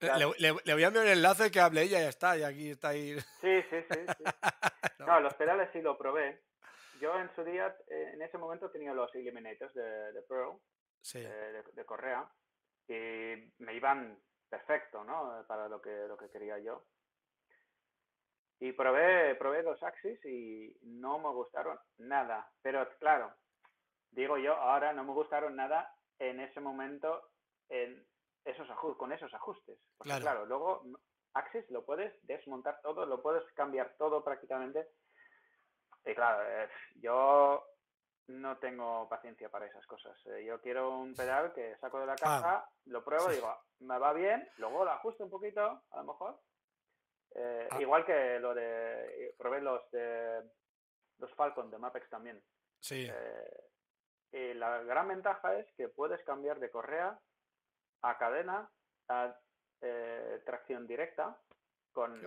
Le, 0.00 0.10
le- 0.38 0.54
le 0.64 0.74
voy 0.74 0.82
a 0.84 0.86
enviar 0.86 1.04
un 1.04 1.10
enlace 1.10 1.50
que 1.50 1.58
hable 1.60 1.82
ella 1.82 1.98
y 1.98 2.02
ya 2.02 2.08
está. 2.08 2.38
Y 2.38 2.44
aquí 2.44 2.70
está 2.70 2.90
ahí. 2.90 3.18
Sí, 3.40 3.62
sí, 3.68 3.76
sí, 3.90 3.98
sí. 4.16 4.24
No. 5.00 5.06
No, 5.06 5.20
los 5.20 5.34
pedales 5.34 5.68
sí 5.72 5.80
lo 5.82 5.96
probé. 5.98 6.40
Yo 7.00 7.18
en 7.18 7.34
su 7.34 7.44
día, 7.44 7.76
eh, 7.88 8.10
en 8.14 8.22
ese 8.22 8.38
momento 8.38 8.70
tenía 8.70 8.92
los 8.94 9.14
Eliminators 9.14 9.74
de, 9.74 10.12
de 10.12 10.22
Pro, 10.22 10.60
Sí, 11.00 11.18
eh, 11.20 11.28
de, 11.28 11.62
de 11.72 11.84
Correa, 11.84 12.28
y 12.88 13.52
me 13.58 13.74
iban 13.74 14.18
perfecto, 14.48 15.04
¿no? 15.04 15.44
Para 15.46 15.68
lo 15.68 15.80
que, 15.80 15.90
lo 16.08 16.16
que 16.16 16.30
quería 16.30 16.58
yo. 16.58 16.84
Y 18.60 18.72
probé, 18.72 19.34
probé 19.36 19.62
los 19.62 19.80
Axis 19.82 20.24
y 20.24 20.76
no 20.82 21.18
me 21.18 21.28
gustaron 21.30 21.78
nada. 21.98 22.50
Pero 22.62 22.88
claro, 22.98 23.32
digo 24.10 24.36
yo, 24.38 24.54
ahora 24.54 24.92
no 24.92 25.04
me 25.04 25.12
gustaron 25.12 25.54
nada 25.54 25.94
en 26.18 26.40
ese 26.40 26.60
momento 26.60 27.30
en 27.68 28.04
esos 28.44 28.68
con 28.96 29.12
esos 29.12 29.32
ajustes. 29.34 29.78
Porque 29.96 30.08
Claro. 30.08 30.22
claro, 30.22 30.46
luego 30.46 30.82
mm, 30.84 30.94
Axis 31.34 31.70
lo 31.70 31.84
puedes 31.84 32.12
desmontar 32.26 32.80
todo, 32.82 33.06
lo 33.06 33.22
puedes 33.22 33.44
cambiar 33.52 33.94
todo 33.96 34.24
prácticamente. 34.24 34.88
Y 36.10 36.14
claro, 36.14 36.42
eh, 36.48 36.68
yo 36.96 37.64
no 38.28 38.58
tengo 38.58 39.08
paciencia 39.08 39.48
para 39.48 39.66
esas 39.66 39.86
cosas. 39.86 40.18
Eh, 40.26 40.44
yo 40.44 40.60
quiero 40.60 40.90
un 40.98 41.14
pedal 41.14 41.52
que 41.52 41.76
saco 41.78 42.00
de 42.00 42.06
la 42.06 42.16
caja, 42.16 42.68
lo 42.86 43.04
pruebo, 43.04 43.26
Ah, 43.26 43.30
sí. 43.30 43.36
digo, 43.36 43.56
me 43.80 43.98
va 43.98 44.12
bien, 44.12 44.48
luego 44.56 44.84
lo 44.84 44.90
ajusto 44.92 45.24
un 45.24 45.30
poquito, 45.30 45.82
a 45.90 45.96
lo 45.96 46.04
mejor. 46.04 46.38
Eh, 47.34 47.68
Ah. 47.70 47.80
Igual 47.80 48.04
que 48.06 48.38
lo 48.40 48.54
de, 48.54 49.34
probé 49.38 49.60
los 49.60 49.90
de 49.90 50.42
los 51.18 51.34
Falcon 51.34 51.70
de 51.70 51.78
Mapex 51.78 52.08
también. 52.08 52.42
sí. 52.80 53.10
Y 54.30 54.52
la 54.54 54.82
gran 54.82 55.08
ventaja 55.08 55.58
es 55.58 55.66
que 55.74 55.88
puedes 55.88 56.22
cambiar 56.22 56.60
de 56.60 56.70
correa 56.70 57.18
a 58.02 58.18
cadena 58.18 58.70
a 59.08 59.34
tracción 60.44 60.86
directa 60.86 61.34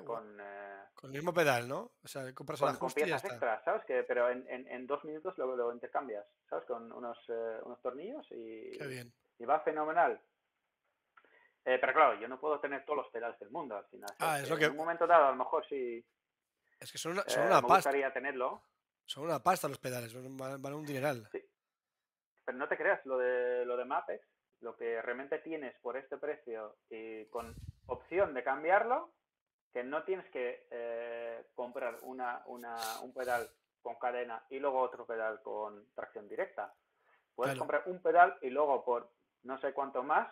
con, 0.06 0.40
eh, 0.40 0.84
Con 0.94 1.10
el 1.12 1.18
mismo 1.18 1.34
pedal, 1.34 1.68
¿no? 1.68 1.92
O 2.04 2.08
sea, 2.08 2.34
compras 2.34 2.60
con, 2.60 2.76
con 2.78 2.92
piezas 2.92 3.24
extras, 3.26 3.64
¿sabes? 3.64 3.84
Que, 3.86 4.04
pero 4.04 4.30
en, 4.30 4.46
en, 4.50 4.68
en 4.68 4.86
dos 4.88 5.04
minutos 5.06 5.38
lo, 5.38 5.56
lo 5.56 5.74
intercambias, 5.74 6.26
¿sabes? 6.50 6.66
Con 6.66 6.92
unos, 6.92 7.18
eh, 7.30 7.60
unos 7.64 7.82
tornillos 7.82 8.26
y, 8.32 8.72
Qué 8.78 8.88
bien. 8.88 9.14
y 9.40 9.46
va 9.46 9.60
fenomenal. 9.62 10.20
Eh, 11.64 11.78
pero 11.80 11.94
claro, 11.94 12.20
yo 12.20 12.28
no 12.28 12.40
puedo 12.40 12.60
tener 12.60 12.84
todos 12.86 12.98
los 12.98 13.10
pedales 13.12 13.40
del 13.40 13.52
mundo 13.52 13.76
al 13.78 13.86
final. 13.86 14.10
Ah, 14.20 14.40
es 14.40 14.50
lo 14.50 14.56
En 14.56 14.60
que- 14.62 14.68
un 14.70 14.78
momento 14.78 15.06
dado, 15.06 15.26
a 15.28 15.32
lo 15.32 15.38
mejor 15.38 15.64
sí 15.68 16.04
Es 16.80 16.92
que 16.92 16.98
son 16.98 17.12
una, 17.14 17.24
son 17.28 17.46
una 17.46 17.62
me 17.62 17.68
pasta. 17.68 17.76
gustaría 17.90 18.12
tenerlo, 18.14 18.64
Son 19.06 19.24
una 19.26 19.44
pasta 19.44 19.68
los 19.68 19.78
pedales. 19.78 20.14
Valen 20.14 20.74
un 20.80 20.86
dineral. 20.86 21.28
pero 22.44 22.58
no 22.58 22.68
te 22.68 22.78
creas, 22.78 23.06
lo 23.06 23.18
de, 23.20 23.64
lo 23.66 23.78
de 23.78 23.86
Mapex, 23.86 24.26
lo 24.62 24.76
que 24.76 25.00
realmente 25.02 25.38
tienes 25.40 25.78
por 25.82 25.96
este 25.98 26.18
precio 26.18 26.78
y 26.90 27.26
con 27.28 27.56
opción 27.86 28.34
de 28.34 28.44
cambiarlo, 28.44 29.14
que 29.74 29.84
no 29.84 30.04
tienes 30.04 30.30
que 30.32 30.68
eh, 30.70 31.46
comprar 31.56 31.98
una, 32.02 32.44
una, 32.48 32.76
un 33.02 33.14
pedal 33.14 33.50
con 33.82 33.96
cadena 33.96 34.44
y 34.50 34.60
luego 34.60 34.80
otro 34.82 35.06
pedal 35.06 35.42
con 35.42 35.86
tracción 35.96 36.28
directa. 36.28 36.74
Puedes 37.36 37.54
Claro. 37.54 37.60
comprar 37.60 37.84
un 37.88 38.02
pedal 38.02 38.38
y 38.42 38.50
luego 38.50 38.84
por 38.84 39.10
no 39.44 39.60
sé 39.62 39.74
cuánto 39.74 40.04
más, 40.04 40.32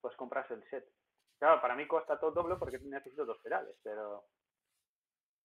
pues 0.00 0.16
compras 0.16 0.50
el 0.50 0.68
set. 0.70 0.90
Claro, 1.38 1.60
para 1.60 1.76
mí 1.76 1.86
cuesta 1.86 2.18
todo 2.18 2.32
doble 2.32 2.56
porque 2.56 2.78
necesito 2.78 3.24
dos 3.24 3.38
pedales, 3.38 3.76
pero 3.82 4.24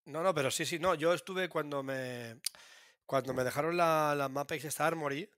No, 0.06 0.24
no, 0.24 0.34
pero 0.34 0.50
sí, 0.50 0.66
sí, 0.66 0.80
no. 0.80 0.96
Yo 0.96 1.14
estuve 1.14 1.48
cuando 1.50 1.84
me. 1.84 2.40
Cuando 3.06 3.34
me 3.34 3.44
dejaron 3.44 3.78
la, 3.78 4.16
la 4.16 4.30
Mapex 4.30 4.66
esta 4.66 4.88
Armory. 4.88 5.30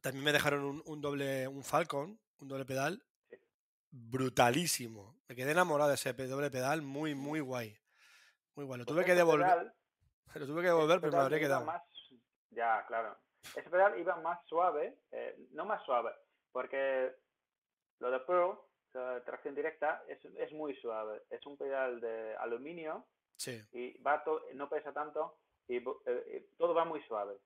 También 0.00 0.24
me 0.24 0.32
dejaron 0.32 0.64
un, 0.64 0.82
un 0.86 1.00
doble. 1.00 1.46
un 1.48 1.62
Falcon, 1.62 2.18
un 2.40 2.48
doble 2.48 2.64
pedal. 2.64 3.02
Brutalísimo. 3.98 5.16
Me 5.28 5.34
quedé 5.34 5.52
enamorado 5.52 5.88
de 5.88 5.94
ese 5.96 6.12
doble 6.12 6.50
pedal, 6.50 6.82
muy, 6.82 7.14
muy 7.14 7.40
guay. 7.40 7.76
Muy 8.54 8.64
guay. 8.66 8.80
Lo 8.80 8.84
pues 8.84 8.94
tuve 8.94 9.04
que 9.04 9.14
devolver. 9.14 9.46
pedal- 9.48 9.74
Lo 10.34 10.46
tuve 10.46 10.60
que 10.60 10.66
devolver, 10.68 11.00
pero 11.00 11.12
me 11.12 11.18
habría 11.18 11.38
quedado. 11.38 11.64
Más, 11.64 11.82
ya, 12.50 12.84
claro. 12.86 13.16
Ese 13.54 13.70
pedal 13.70 13.98
iba 13.98 14.16
más 14.16 14.38
suave, 14.46 14.98
eh, 15.12 15.36
no 15.52 15.64
más 15.64 15.82
suave, 15.84 16.10
porque 16.52 17.12
lo 18.00 18.10
de 18.10 18.18
Pro, 18.20 18.68
tracción 19.24 19.54
directa, 19.54 20.02
es, 20.08 20.22
es 20.24 20.52
muy 20.52 20.74
suave. 20.76 21.22
Es 21.30 21.44
un 21.46 21.56
pedal 21.56 22.00
de 22.00 22.34
aluminio 22.36 23.06
Sí, 23.36 23.62
y 23.72 23.98
va 24.02 24.22
to- 24.24 24.42
no 24.54 24.68
pesa 24.68 24.92
tanto 24.92 25.38
y 25.68 25.76
eh, 25.76 25.84
eh, 26.06 26.48
todo 26.58 26.74
va 26.74 26.84
muy 26.84 27.02
suave. 27.04 27.38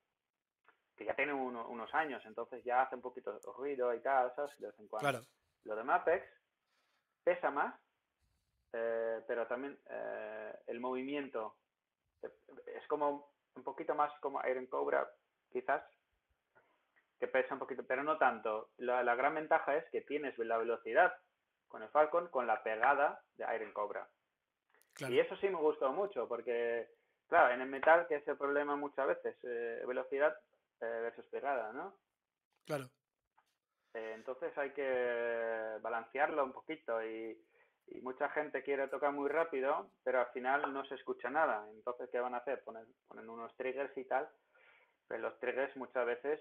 Que 0.97 1.05
ya 1.05 1.15
tiene 1.15 1.33
uno- 1.33 1.67
unos 1.69 1.93
años, 1.93 2.21
entonces 2.25 2.63
ya 2.63 2.81
hace 2.83 2.95
un 2.95 3.01
poquito 3.01 3.31
de 3.33 3.39
ruido 3.55 3.93
y 3.93 4.01
tal, 4.01 4.33
¿sabes? 4.35 4.57
De 4.59 4.67
vez 4.67 4.79
en 4.79 4.87
cuando. 4.87 5.09
claro. 5.09 5.25
Lo 5.63 5.75
de 5.75 5.83
Mapex 5.83 6.25
pesa 7.23 7.51
más, 7.51 7.73
eh, 8.73 9.21
pero 9.27 9.47
también 9.47 9.77
eh, 9.89 10.53
el 10.67 10.79
movimiento 10.79 11.55
eh, 12.21 12.29
es 12.75 12.87
como 12.87 13.31
un 13.55 13.63
poquito 13.63 13.95
más 13.95 14.11
como 14.19 14.41
Iron 14.47 14.67
Cobra, 14.67 15.09
quizás, 15.51 15.83
que 17.19 17.27
pesa 17.27 17.53
un 17.53 17.59
poquito, 17.59 17.83
pero 17.85 18.03
no 18.03 18.17
tanto. 18.17 18.69
La, 18.77 19.03
la 19.03 19.15
gran 19.15 19.35
ventaja 19.35 19.75
es 19.75 19.89
que 19.91 20.01
tienes 20.01 20.37
la 20.39 20.57
velocidad 20.57 21.13
con 21.67 21.83
el 21.83 21.89
Falcon 21.89 22.27
con 22.29 22.47
la 22.47 22.63
pegada 22.63 23.21
de 23.35 23.45
Iron 23.55 23.71
Cobra. 23.71 24.07
claro. 24.93 25.13
Y 25.13 25.19
eso 25.19 25.35
sí 25.37 25.47
me 25.47 25.55
gustó 25.55 25.91
mucho, 25.91 26.27
porque, 26.27 26.89
claro, 27.27 27.53
en 27.53 27.61
el 27.61 27.69
metal, 27.69 28.07
que 28.07 28.15
es 28.15 28.27
el 28.27 28.37
problema 28.37 28.75
muchas 28.75 29.07
veces, 29.07 29.37
eh, 29.43 29.83
velocidad 29.85 30.35
versus 30.79 31.25
pegada, 31.27 31.71
¿no? 31.73 31.95
Claro. 32.65 32.89
Eh, 33.93 34.13
entonces 34.15 34.57
hay 34.57 34.71
que 34.71 35.77
balancearlo 35.81 36.43
un 36.43 36.53
poquito 36.53 37.03
y, 37.03 37.37
y 37.87 38.01
mucha 38.01 38.29
gente 38.29 38.63
quiere 38.63 38.87
tocar 38.87 39.11
muy 39.11 39.29
rápido, 39.29 39.91
pero 40.03 40.21
al 40.21 40.27
final 40.27 40.73
no 40.73 40.85
se 40.85 40.95
escucha 40.95 41.29
nada. 41.29 41.67
Entonces, 41.71 42.09
¿qué 42.11 42.19
van 42.19 42.33
a 42.33 42.37
hacer? 42.37 42.63
Ponen, 42.63 42.85
ponen 43.07 43.29
unos 43.29 43.55
triggers 43.57 43.95
y 43.97 44.05
tal. 44.05 44.29
Pero 45.07 45.21
los 45.23 45.39
triggers 45.39 45.75
muchas 45.75 46.05
veces 46.05 46.39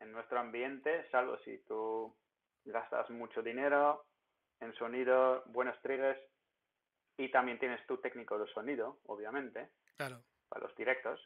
en 0.00 0.12
nuestro 0.12 0.38
ambiente, 0.38 1.06
salvo 1.10 1.38
si 1.38 1.58
tú 1.64 2.14
gastas 2.64 3.08
mucho 3.10 3.42
dinero 3.42 4.04
en 4.60 4.72
sonido, 4.74 5.42
buenos 5.46 5.78
triggers 5.82 6.18
y 7.18 7.30
también 7.30 7.58
tienes 7.58 7.84
tu 7.86 7.98
técnico 7.98 8.38
de 8.38 8.46
sonido, 8.52 8.98
obviamente, 9.06 9.70
Claro. 9.96 10.22
para 10.48 10.64
los 10.66 10.74
directos, 10.76 11.20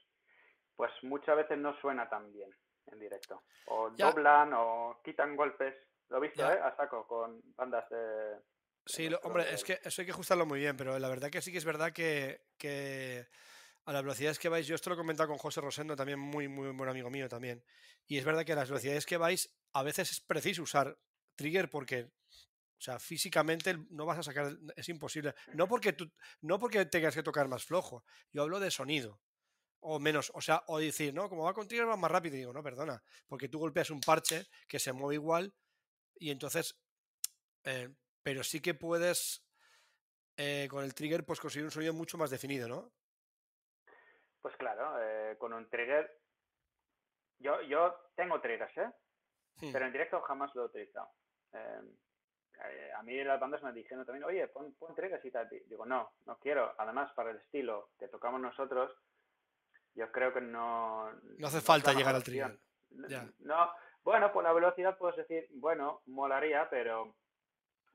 pues 0.77 0.91
muchas 1.03 1.37
veces 1.37 1.59
no 1.59 1.75
suena 1.81 2.09
tan 2.09 2.33
bien 2.33 2.51
en 2.93 2.99
directo. 2.99 3.43
O 3.67 3.95
Ya. 3.97 4.11
doblan 4.11 4.53
o 4.55 5.01
quitan 5.05 5.37
golpes. 5.37 5.75
Lo 6.09 6.19
he 6.19 6.21
visto, 6.21 6.43
Ya. 6.43 6.55
¿eh? 6.55 6.61
A 6.61 6.75
saco, 6.77 7.07
con 7.07 7.41
bandas 7.57 7.89
de... 7.91 8.37
Sí, 8.87 9.09
lo- 9.09 9.19
hombre, 9.23 9.53
es 9.55 9.63
que 9.63 9.79
eso 9.85 10.01
hay 10.03 10.07
que 10.07 10.13
ajustarlo 10.13 10.47
muy 10.47 10.59
bien, 10.59 10.77
pero 10.77 10.99
la 10.99 11.09
verdad 11.09 11.31
que 11.31 11.41
sí 11.43 11.53
que 11.53 11.59
es 11.59 11.65
verdad 11.65 11.93
que, 11.93 12.47
que 12.59 13.29
a 13.85 13.93
las 13.93 14.03
velocidades 14.03 14.39
que 14.39 14.49
vais, 14.49 14.67
yo 14.67 14.75
esto 14.75 14.91
lo 14.91 14.95
he 14.95 14.99
comentado 14.99 15.29
con 15.29 15.39
José 15.39 15.61
Rosendo, 15.61 15.95
también 15.95 16.19
muy, 16.19 16.49
muy 16.49 16.71
buen 16.73 16.89
amigo 16.91 17.11
mío 17.11 17.29
también, 17.29 17.63
y 18.07 18.19
es 18.19 18.25
verdad 18.25 18.45
que 18.45 18.53
a 18.53 18.57
las 18.57 18.69
velocidades 18.69 19.07
que 19.07 19.17
vais, 19.19 19.55
a 19.75 19.83
veces 19.85 20.11
es 20.11 20.21
preciso 20.21 20.63
usar 20.63 20.99
trigger 21.37 21.71
porque, 21.71 22.05
o 22.05 22.81
sea, 22.81 22.99
físicamente 22.99 23.77
no 23.91 24.07
vas 24.07 24.19
a 24.19 24.23
sacar, 24.25 24.51
es 24.75 24.89
imposible. 24.89 25.35
No 25.53 25.69
porque, 25.69 25.93
tú, 25.93 26.11
no 26.41 26.59
porque 26.59 26.85
tengas 26.87 27.15
que 27.15 27.23
tocar 27.23 27.47
más 27.47 27.65
flojo, 27.65 28.03
yo 28.33 28.43
hablo 28.43 28.59
de 28.59 28.71
sonido. 28.73 29.21
O 29.81 29.99
menos, 29.99 30.31
o 30.35 30.41
sea, 30.41 30.63
o 30.67 30.79
decir, 30.79 31.15
no, 31.15 31.29
como 31.29 31.45
va 31.45 31.55
con 31.55 31.67
trigger 31.67 31.89
va 31.89 31.97
más 31.97 32.11
rápido. 32.11 32.37
Y 32.37 32.41
digo, 32.41 32.53
no, 32.53 32.63
perdona, 32.63 33.03
porque 33.27 33.49
tú 33.49 33.59
golpeas 33.59 33.91
un 33.91 34.01
parche 34.01 34.47
que 34.69 34.79
se 34.79 34.93
mueve 34.93 35.15
igual 35.15 35.55
y 36.17 36.31
entonces 36.31 36.79
eh, 37.65 37.89
pero 38.23 38.43
sí 38.45 38.61
que 38.61 38.75
puedes 38.75 39.43
eh, 40.37 40.69
con 40.71 40.85
el 40.85 40.95
trigger 40.95 41.25
pues 41.25 41.41
conseguir 41.41 41.65
un 41.65 41.71
sonido 41.71 41.95
mucho 41.95 42.19
más 42.19 42.31
definido, 42.31 42.69
¿no? 42.69 42.93
Pues 44.43 44.57
claro, 44.57 44.97
eh, 45.03 45.37
con 45.39 45.53
un 45.53 45.69
trigger... 45.69 46.19
Yo, 47.39 47.63
yo 47.63 47.95
tengo 48.15 48.41
triggers, 48.41 48.77
¿eh? 48.77 48.91
Hmm. 49.57 49.73
Pero 49.73 49.87
en 49.87 49.93
directo 49.93 50.21
jamás 50.23 50.55
lo 50.55 50.63
he 50.63 50.67
utilizado. 50.67 51.09
Eh, 51.53 51.81
eh, 52.65 52.91
a 52.95 53.03
mí 53.03 53.23
las 53.25 53.41
bandas 53.41 53.63
me 53.63 53.73
dijeron 53.73 54.05
también, 54.05 54.25
oye, 54.25 54.47
pon, 54.49 54.75
pon 54.75 54.95
triggers 54.95 55.25
y 55.25 55.31
tal. 55.31 55.49
Di- 55.49 55.61
Digo, 55.61 55.87
no, 55.87 56.13
no 56.27 56.39
quiero. 56.39 56.75
Además, 56.79 57.13
para 57.15 57.31
el 57.31 57.39
estilo 57.39 57.91
que 57.99 58.09
tocamos 58.09 58.41
nosotros, 58.41 58.91
yo 60.01 60.11
creo 60.11 60.33
que 60.33 60.41
no... 60.41 61.13
No 61.39 61.47
hace 61.47 61.61
falta 61.61 61.93
llegar 61.93 62.15
al 62.15 62.23
Ya. 63.09 63.29
No, 63.41 63.71
bueno, 64.03 64.33
por 64.33 64.43
la 64.43 64.53
velocidad 64.55 64.97
puedes 64.97 65.19
decir, 65.19 65.47
bueno, 65.51 66.01
molaría, 66.07 66.69
pero 66.71 67.15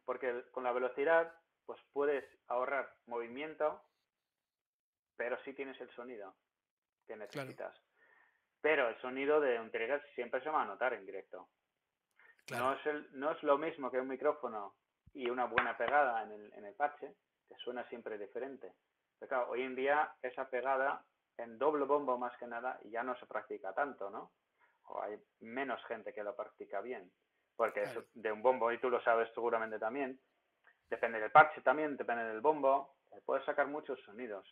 porque 0.05 0.45
con 0.51 0.63
la 0.63 0.71
velocidad 0.71 1.33
pues 1.65 1.81
puedes 1.93 2.23
ahorrar 2.47 2.93
movimiento, 3.07 3.81
pero 5.17 5.35
sí 5.43 5.53
tienes 5.53 5.81
el 5.81 5.89
sonido 5.95 6.35
que 7.07 7.15
necesitas. 7.15 7.75
Pero 8.61 8.87
el 8.89 9.01
sonido 9.01 9.41
de 9.41 9.59
un 9.59 9.71
trigger 9.71 10.03
siempre 10.13 10.43
se 10.43 10.49
va 10.51 10.61
a 10.61 10.65
notar 10.65 10.93
en 10.93 11.07
directo. 11.07 11.49
Claro. 12.45 12.65
No, 12.65 12.73
es 12.73 12.85
el- 12.85 13.19
no 13.19 13.31
es 13.31 13.41
lo 13.41 13.57
mismo 13.57 13.89
que 13.89 13.99
un 13.99 14.07
micrófono 14.07 14.75
y 15.11 15.27
una 15.31 15.45
buena 15.45 15.75
pegada 15.75 16.21
en 16.21 16.31
el, 16.33 16.53
en 16.53 16.65
el 16.65 16.75
parche, 16.75 17.15
que 17.49 17.55
suena 17.55 17.83
siempre 17.89 18.19
diferente. 18.19 18.73
Pero 19.17 19.29
claro, 19.29 19.49
hoy 19.49 19.63
en 19.63 19.75
día 19.75 20.13
esa 20.21 20.47
pegada 20.49 21.03
en 21.37 21.57
doble 21.57 21.85
bombo 21.85 22.17
más 22.17 22.35
que 22.37 22.47
nada 22.47 22.79
ya 22.85 23.03
no 23.03 23.15
se 23.17 23.25
practica 23.25 23.73
tanto, 23.73 24.09
¿no? 24.09 24.31
O 24.87 25.01
hay 25.01 25.19
menos 25.39 25.83
gente 25.85 26.13
que 26.13 26.23
lo 26.23 26.35
practica 26.35 26.81
bien. 26.81 27.11
Porque 27.55 27.83
es 27.83 27.89
de 28.13 28.31
un 28.31 28.41
bombo, 28.41 28.71
y 28.71 28.79
tú 28.79 28.89
lo 28.89 29.01
sabes 29.01 29.29
seguramente 29.33 29.79
también, 29.79 30.19
depende 30.89 31.19
del 31.19 31.31
parche 31.31 31.61
también, 31.61 31.95
depende 31.95 32.25
del 32.25 32.41
bombo, 32.41 32.95
eh, 33.11 33.21
puedes 33.25 33.45
sacar 33.45 33.67
muchos 33.67 33.99
sonidos. 34.01 34.45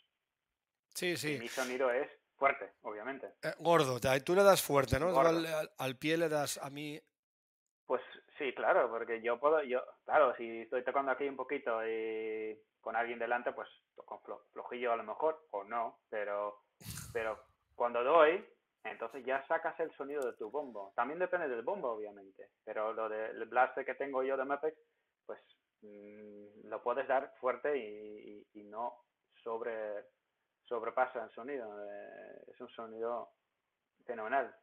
Sí, 0.94 1.12
Y 1.14 1.18
sí. 1.18 1.38
mi 1.40 1.50
sonido 1.50 1.92
es 1.92 2.10
fuerte, 2.38 2.74
obviamente. 2.84 3.34
Eh, 3.44 3.54
gordo, 3.60 4.00
tú 4.24 4.36
le 4.36 4.44
das 4.44 4.62
fuerte, 4.62 5.00
¿no? 5.00 5.18
Al, 5.20 5.46
al- 5.46 5.72
al 5.78 5.98
pie 5.98 6.18
le 6.18 6.30
das 6.30 6.58
a 6.58 6.70
mí. 6.70 7.00
Pues 7.86 8.02
sí, 8.38 8.54
claro, 8.54 8.90
porque 8.90 9.22
yo 9.22 9.40
puedo, 9.40 9.62
yo, 9.64 9.84
claro, 10.06 10.34
si 10.38 10.62
estoy 10.62 10.84
tocando 10.84 11.12
aquí 11.12 11.28
un 11.28 11.36
poquito 11.36 11.86
y 11.86 12.58
con 12.80 12.96
alguien 12.96 13.20
delante, 13.20 13.52
pues 13.52 13.68
toco 13.96 14.22
flo- 14.24 14.44
flojillo 14.54 14.94
a 14.94 14.98
lo 14.98 15.04
mejor, 15.04 15.46
o 15.52 15.64
no, 15.66 16.00
pero, 16.10 16.64
pero 17.12 17.40
cuando 17.76 18.04
doy, 18.04 18.46
entonces 18.84 19.26
ya 19.26 19.46
sacas 19.48 19.80
el 19.80 19.96
sonido 19.96 20.26
de 20.26 20.34
tu 20.38 20.50
bombo. 20.52 20.92
También 20.96 21.20
depende 21.20 21.48
del 21.48 21.62
bombo, 21.62 21.92
obviamente, 21.92 22.50
pero 22.64 22.94
lo 22.94 23.08
del 23.10 23.46
blaster 23.46 23.86
que 23.86 23.96
tengo 23.96 24.24
yo 24.24 24.36
de 24.38 24.46
Mapex, 24.46 24.78
pues 25.26 25.40
mm, 25.82 26.68
lo 26.68 26.82
puedes 26.84 27.08
dar 27.08 27.34
fuerte 27.40 27.78
y, 27.78 28.48
y- 28.54 28.60
y 28.62 28.64
no 28.64 28.94
sobre 29.44 30.06
sobrepasa 30.66 31.24
el 31.24 31.32
sonido. 31.32 31.68
eh, 31.90 32.44
es 32.48 32.60
un 32.62 32.70
sonido 32.70 33.32
fenomenal. 34.06 34.54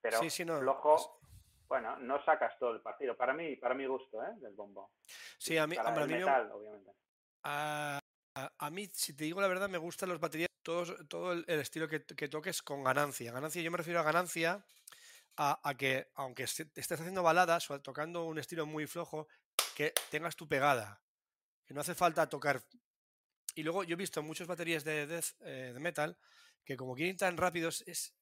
Pero 0.00 0.18
Sí, 0.18 0.30
sí, 0.30 0.44
no, 0.44 0.58
flojo, 0.60 0.96
es- 0.96 1.08
bueno, 1.68 1.96
no 1.98 2.22
sacas 2.24 2.58
todo 2.58 2.72
el 2.74 2.80
partido. 2.82 3.16
Para 3.16 3.32
mí, 3.34 3.56
para 3.56 3.74
mi 3.74 3.86
gusto, 3.86 4.22
¿eh? 4.22 4.32
Del 4.36 4.54
bombo. 4.54 4.90
Sí, 5.38 5.56
a 5.56 5.66
mí, 5.66 5.76
Para 5.76 5.88
hombre, 5.88 6.02
a 6.02 6.04
el 6.04 6.10
mí 6.10 6.14
me- 6.18 6.20
metal, 6.20 6.52
obviamente. 6.52 6.90
a, 7.44 7.98
a- 8.34 8.52
a 8.58 8.70
mí, 8.70 8.86
si 8.86 9.14
te 9.16 9.24
digo 9.24 9.40
la 9.40 9.48
verdad, 9.48 9.68
me 9.68 9.78
gustan 9.78 10.08
las 10.10 10.20
baterías, 10.20 10.48
todos, 10.62 10.94
todo 11.08 11.32
el, 11.32 11.44
el 11.48 11.60
estilo 11.60 11.88
que, 11.88 12.04
que 12.04 12.28
toques 12.28 12.62
con 12.62 12.82
ganancia. 12.84 13.32
Ganancia, 13.32 13.62
yo 13.62 13.70
me 13.70 13.78
refiero 13.78 14.00
a 14.00 14.02
ganancia 14.02 14.64
a, 15.36 15.60
a 15.68 15.74
que, 15.76 16.10
aunque 16.14 16.44
est- 16.44 16.60
estés 16.76 17.00
haciendo 17.00 17.22
baladas 17.22 17.70
o 17.70 17.80
tocando 17.80 18.24
un 18.24 18.38
estilo 18.38 18.66
muy 18.66 18.86
flojo, 18.86 19.28
que 19.74 19.92
tengas 20.10 20.36
tu 20.36 20.46
pegada. 20.48 21.00
Que 21.66 21.74
no 21.74 21.80
hace 21.80 21.94
falta 21.94 22.28
tocar. 22.28 22.62
Y 23.54 23.62
luego 23.62 23.84
yo 23.84 23.94
he 23.94 23.96
visto 23.96 24.22
muchas 24.22 24.46
baterías 24.46 24.84
de, 24.84 25.06
death, 25.06 25.26
eh, 25.40 25.70
de 25.74 25.80
metal 25.80 26.16
que 26.64 26.76
como 26.76 26.94
quieren 26.94 27.16
tan 27.16 27.36
rápidos, 27.36 27.82
es, 27.86 28.14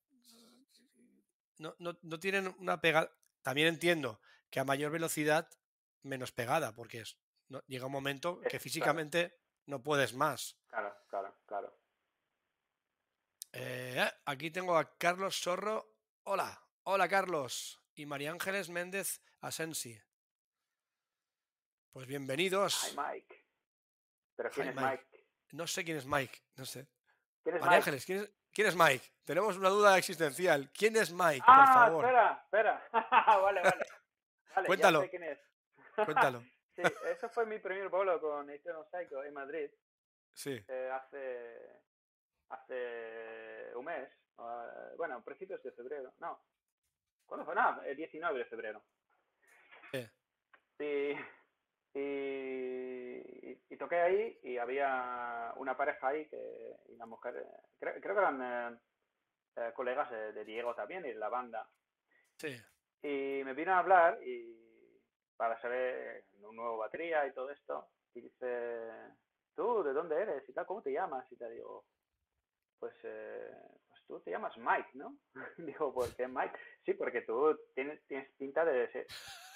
no, 1.58 1.74
no, 1.78 1.98
no 2.02 2.18
tienen 2.18 2.54
una 2.58 2.80
pegada. 2.80 3.10
También 3.42 3.68
entiendo 3.68 4.20
que 4.50 4.60
a 4.60 4.64
mayor 4.64 4.90
velocidad, 4.90 5.48
menos 6.02 6.32
pegada, 6.32 6.74
porque 6.74 7.00
es, 7.00 7.16
no- 7.48 7.62
llega 7.66 7.86
un 7.86 7.92
momento 7.92 8.40
que 8.40 8.48
claro. 8.48 8.62
físicamente 8.62 9.36
no 9.66 9.82
puedes 9.82 10.14
más. 10.14 10.56
Claro, 10.68 10.96
claro. 11.08 11.19
Eh, 13.92 14.08
aquí 14.26 14.52
tengo 14.52 14.76
a 14.78 14.96
Carlos 14.96 15.40
Sorro. 15.40 15.96
Hola, 16.22 16.56
hola 16.84 17.08
Carlos. 17.08 17.82
Y 17.96 18.06
María 18.06 18.30
Ángeles 18.30 18.70
Méndez 18.70 19.20
Asensi. 19.40 20.00
Pues 21.90 22.06
bienvenidos. 22.06 22.84
Hi, 22.92 22.96
Mike. 22.96 23.44
¿Pero 24.36 24.50
quién 24.50 24.66
Hi, 24.66 24.70
es 24.70 24.76
Mike. 24.76 24.86
Mike? 25.10 25.26
No 25.50 25.66
sé 25.66 25.84
quién 25.84 25.96
es 25.96 26.06
Mike, 26.06 26.38
no 26.54 26.64
sé. 26.64 26.86
¿Quién 27.42 27.56
es 27.56 27.60
María 27.62 27.78
Mike? 27.78 27.90
Ángeles, 27.90 28.06
¿quién 28.06 28.18
es, 28.20 28.30
quién 28.52 28.66
es 28.68 28.76
Mike? 28.76 29.12
Tenemos 29.24 29.56
una 29.56 29.68
duda 29.70 29.98
existencial. 29.98 30.70
¿Quién 30.72 30.94
es 30.96 31.10
Mike, 31.12 31.42
por 31.44 31.54
Ah, 31.56 31.66
favor? 31.74 32.04
espera, 32.04 32.42
espera. 32.44 32.88
vale, 33.42 33.60
vale. 33.60 33.86
Vale, 34.54 34.66
Cuéntalo. 34.68 35.00
ya 35.00 35.04
sé 35.06 35.10
quién 35.10 35.24
es. 35.24 35.38
Cuéntalo. 35.96 36.44
sí, 36.76 36.82
eso 37.10 37.28
fue 37.28 37.44
mi 37.44 37.58
primer 37.58 37.88
bolo 37.88 38.20
con 38.20 38.48
Eternal 38.50 38.86
Psycho 38.88 39.24
en 39.24 39.34
Madrid 39.34 39.68
Sí, 40.32 40.64
eh, 40.68 40.90
hace, 40.92 41.82
hace 42.50 43.72
un 43.74 43.84
mes. 43.84 44.08
eh, 44.38 44.94
bueno, 44.96 45.22
principios 45.24 45.62
de 45.62 45.72
febrero. 45.72 46.12
No. 46.18 46.40
¿Cuándo 47.26 47.44
fue? 47.44 47.54
No, 47.54 47.82
el 47.82 47.96
19 47.96 48.38
de 48.38 48.44
febrero. 48.44 48.82
Sí. 49.92 50.08
Y, 50.78 51.98
y, 51.98 53.62
y 53.68 53.76
toqué 53.76 53.96
ahí 54.00 54.38
y 54.42 54.56
había 54.58 55.52
una 55.56 55.76
pareja 55.76 56.08
ahí 56.08 56.26
que, 56.28 56.76
y 56.88 56.96
la 56.96 57.06
mujer, 57.06 57.36
eh, 57.36 57.62
creo, 57.78 58.00
creo 58.00 58.14
que 58.14 58.20
eran 58.20 58.42
eh, 58.42 58.78
eh, 59.56 59.72
colegas 59.74 60.10
de, 60.10 60.32
de 60.32 60.44
Diego 60.44 60.74
también 60.74 61.04
y 61.04 61.08
de 61.08 61.14
la 61.14 61.28
banda. 61.28 61.68
sí. 62.36 62.56
Y 63.02 63.40
me 63.44 63.54
vino 63.54 63.72
a 63.72 63.78
hablar 63.78 64.18
y 64.22 65.00
para 65.34 65.58
saber 65.62 66.26
un 66.42 66.54
nuevo 66.54 66.76
batería 66.76 67.26
y 67.26 67.32
todo 67.32 67.48
esto. 67.50 67.88
Y 68.12 68.20
dice, 68.20 68.90
tú, 69.56 69.82
¿de 69.82 69.94
dónde 69.94 70.20
eres? 70.20 70.46
Y 70.46 70.52
tal, 70.52 70.66
¿cómo 70.66 70.82
te 70.82 70.92
llamas? 70.92 71.24
Y 71.32 71.36
te 71.36 71.48
digo, 71.48 71.86
pues, 72.80 72.94
eh, 73.04 73.52
pues 73.88 74.02
tú 74.06 74.20
te 74.20 74.30
llamas 74.30 74.56
Mike, 74.56 74.90
¿no? 74.94 75.16
Digo, 75.58 75.92
¿por 75.92 76.14
qué 76.16 76.26
Mike? 76.26 76.58
Sí, 76.84 76.94
porque 76.94 77.20
tú 77.22 77.56
tienes, 77.74 78.04
tienes 78.06 78.28
pinta 78.36 78.64
de 78.64 78.90
ser, 78.90 79.06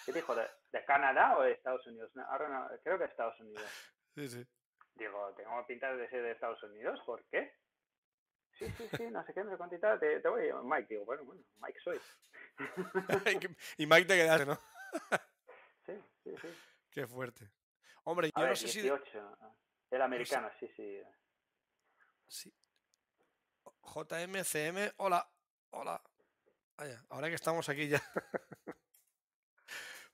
¿qué 0.04 0.12
dijo? 0.12 0.34
¿De, 0.34 0.46
de 0.72 0.84
Canadá 0.84 1.38
o 1.38 1.42
de 1.42 1.52
Estados 1.52 1.86
Unidos? 1.86 2.10
No, 2.14 2.22
ahora 2.26 2.48
no, 2.48 2.68
creo 2.82 2.98
que 2.98 3.04
de 3.04 3.10
Estados 3.10 3.40
Unidos. 3.40 3.70
Sí, 4.14 4.28
sí. 4.28 4.46
Digo, 4.94 5.34
tengo 5.36 5.66
pinta 5.66 5.94
de 5.96 6.08
ser 6.08 6.22
de 6.22 6.32
Estados 6.32 6.62
Unidos, 6.62 7.00
¿por 7.04 7.24
qué? 7.24 7.52
Sí, 8.58 8.66
sí, 8.78 8.88
sí, 8.96 9.10
no 9.10 9.24
sé 9.24 9.34
qué, 9.34 9.42
no 9.42 9.50
sé 9.50 9.56
cuánto 9.56 9.74
y 9.74 9.80
tal, 9.80 9.98
te, 9.98 10.20
te 10.20 10.28
voy 10.28 10.42
a 10.42 10.54
llamar 10.54 10.78
Mike. 10.78 10.94
Digo, 10.94 11.04
bueno, 11.04 11.24
bueno, 11.24 11.42
Mike 11.56 11.80
soy. 11.80 12.00
y 13.78 13.86
Mike 13.86 14.04
te 14.04 14.16
quedaste, 14.16 14.46
¿no? 14.46 14.58
Sí, 15.84 16.00
sí, 16.22 16.34
sí. 16.40 16.48
Qué 16.90 17.06
fuerte. 17.06 17.50
Hombre, 18.04 18.30
A 18.32 18.40
yo 18.40 18.44
ver, 18.44 18.50
no 18.50 18.56
sé 18.56 18.68
si. 18.68 18.82
18. 18.82 19.38
El 19.90 20.02
americano, 20.02 20.50
sí, 20.60 20.68
sí. 20.76 21.02
Sí. 22.28 22.54
JMCM, 23.84 24.92
hola, 24.98 25.28
hola. 25.70 26.02
Vaya, 26.76 27.04
ahora 27.10 27.28
que 27.28 27.34
estamos 27.34 27.68
aquí 27.68 27.88
ya. 27.88 28.02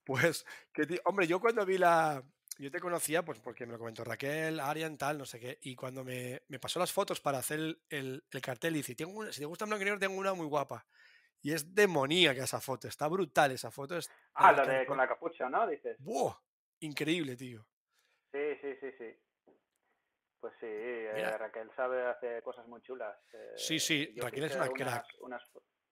pues, 0.04 0.44
que 0.72 0.86
ti- 0.86 1.00
hombre, 1.04 1.26
yo 1.26 1.40
cuando 1.40 1.64
vi 1.64 1.78
la. 1.78 2.22
Yo 2.58 2.70
te 2.70 2.80
conocía, 2.80 3.24
pues 3.24 3.38
porque 3.40 3.64
me 3.64 3.72
lo 3.72 3.78
comentó 3.78 4.04
Raquel, 4.04 4.60
Arian, 4.60 4.98
tal, 4.98 5.16
no 5.16 5.24
sé 5.24 5.40
qué. 5.40 5.58
Y 5.62 5.74
cuando 5.74 6.04
me, 6.04 6.42
me 6.48 6.58
pasó 6.58 6.78
las 6.78 6.92
fotos 6.92 7.18
para 7.20 7.38
hacer 7.38 7.58
el, 7.58 7.82
el- 7.88 8.24
el 8.30 8.40
cartel, 8.42 8.74
dice: 8.74 8.94
tengo 8.94 9.12
una- 9.12 9.32
si 9.32 9.40
te 9.40 9.46
gusta 9.46 9.64
blanco 9.64 9.84
y 9.84 9.98
tengo 9.98 10.18
una 10.18 10.34
muy 10.34 10.46
guapa. 10.46 10.86
Y 11.42 11.52
es 11.52 11.74
demoníaca 11.74 12.44
esa 12.44 12.60
foto, 12.60 12.86
está 12.86 13.08
brutal 13.08 13.52
esa 13.52 13.70
foto. 13.70 13.96
Es, 13.96 14.10
Ah, 14.34 14.52
la 14.52 14.66
de 14.66 14.84
con 14.84 14.98
la 14.98 15.08
capucha, 15.08 15.48
¿no? 15.48 15.66
Dices. 15.66 15.96
¡Buah! 16.00 16.34
Increíble, 16.80 17.34
tío. 17.36 17.66
Sí, 18.32 18.38
sí, 18.60 18.76
sí, 18.80 18.92
sí. 18.98 19.29
Pues 20.40 20.54
sí, 20.58 20.66
eh. 20.66 21.36
Raquel 21.36 21.70
sabe 21.76 22.06
hacer 22.06 22.42
cosas 22.42 22.66
muy 22.66 22.80
chulas. 22.80 23.16
eh, 23.34 23.52
Sí, 23.56 23.78
sí, 23.78 24.14
Raquel 24.16 24.44
es 24.44 24.56
una 24.56 24.70
unas- 24.70 24.74
crack. 24.74 25.06
unas 25.20 25.42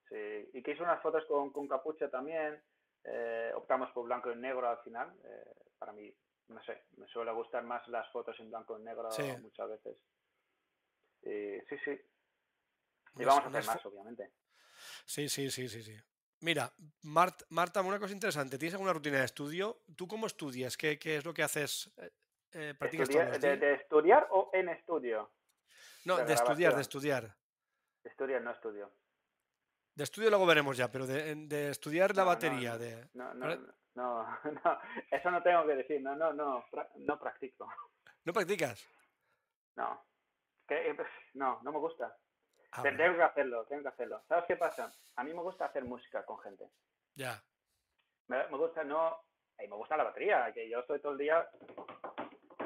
sí, 0.09 0.49
y 0.53 0.63
que 0.63 0.71
hizo 0.71 0.83
unas 0.83 1.01
fotos 1.01 1.23
con, 1.27 1.51
con 1.51 1.67
capucha 1.67 2.09
también, 2.09 2.61
eh, 3.03 3.51
optamos 3.55 3.91
por 3.91 4.05
blanco 4.05 4.31
y 4.31 4.35
negro 4.35 4.67
al 4.67 4.79
final. 4.79 5.13
Eh, 5.23 5.53
para 5.77 5.93
mí, 5.93 6.11
no 6.47 6.63
sé, 6.63 6.85
me 6.97 7.07
suele 7.07 7.31
gustar 7.31 7.63
más 7.63 7.87
las 7.89 8.11
fotos 8.11 8.39
en 8.39 8.49
blanco 8.49 8.79
y 8.79 8.83
negro 8.83 9.09
muchas 9.39 9.69
veces. 9.69 9.97
Y, 11.21 11.59
sí, 11.69 11.77
sí. 11.85 12.01
Y 13.17 13.25
vamos 13.25 13.43
a 13.45 13.47
hacer 13.49 13.65
más, 13.65 13.85
obviamente. 13.85 14.31
Sí, 15.05 15.29
sí, 15.29 15.51
sí, 15.51 15.69
sí, 15.69 15.83
sí. 15.83 15.95
Mira, 16.41 16.71
Marta, 17.03 17.81
una 17.81 17.99
cosa 17.99 18.13
interesante. 18.13 18.57
¿Tienes 18.57 18.73
alguna 18.73 18.93
rutina 18.93 19.19
de 19.19 19.25
estudio? 19.25 19.81
¿Tú 19.95 20.07
cómo 20.07 20.25
estudias? 20.25 20.77
¿Qué, 20.77 20.97
es 21.03 21.25
lo 21.25 21.33
que 21.33 21.43
haces? 21.43 21.91
Eh, 22.51 22.73
de, 22.79 23.73
estudiar 23.73 24.27
o 24.31 24.49
en 24.53 24.69
estudio? 24.69 25.31
No, 26.05 26.17
de, 26.17 26.33
estudiar, 26.33 26.75
de 26.75 26.81
estudiar. 26.81 27.35
De 28.03 28.09
estudiar, 28.09 28.41
no 28.41 28.51
estudio. 28.51 28.91
De 29.93 30.03
estudio 30.03 30.29
luego 30.29 30.45
veremos 30.45 30.77
ya, 30.77 30.89
pero 30.89 31.05
de, 31.05 31.69
estudiar 31.69 32.15
la 32.15 32.23
batería. 32.23 32.77
de... 32.77 33.09
no, 33.13 33.33
no, 33.33 33.47
no, 33.95 34.39
no, 34.63 34.79
eso 35.11 35.31
no 35.31 35.43
tengo 35.43 35.65
que 35.65 35.75
decir, 35.75 36.01
no, 36.01 36.15
no, 36.15 36.33
no, 36.33 36.65
no 36.95 37.19
practico. 37.19 37.71
¿No 38.25 38.33
practicas? 38.33 38.87
No, 39.75 40.05
que, 40.67 40.93
pues, 40.95 41.07
no, 41.33 41.59
no 41.63 41.71
me 41.71 41.79
gusta. 41.79 42.15
Ah, 42.71 42.83
tengo 42.83 43.15
que 43.15 43.23
hacerlo, 43.23 43.65
tengo 43.65 43.81
que 43.83 43.89
hacerlo. 43.89 44.21
¿Sabes 44.27 44.45
qué 44.47 44.55
pasa? 44.55 44.91
A 45.15 45.23
mí 45.23 45.33
me 45.33 45.41
gusta 45.41 45.65
hacer 45.65 45.83
música 45.83 46.23
con 46.25 46.39
gente. 46.39 46.69
Ya. 47.15 47.41
Me, 48.27 48.45
gusta, 48.45 48.83
no, 48.83 49.17
y 49.57 49.67
me 49.67 49.75
gusta 49.75 49.97
la 49.97 50.03
batería, 50.03 50.51
que 50.53 50.69
yo 50.69 50.79
estoy 50.79 50.99
todo 50.99 51.13
el 51.13 51.17
día 51.17 51.49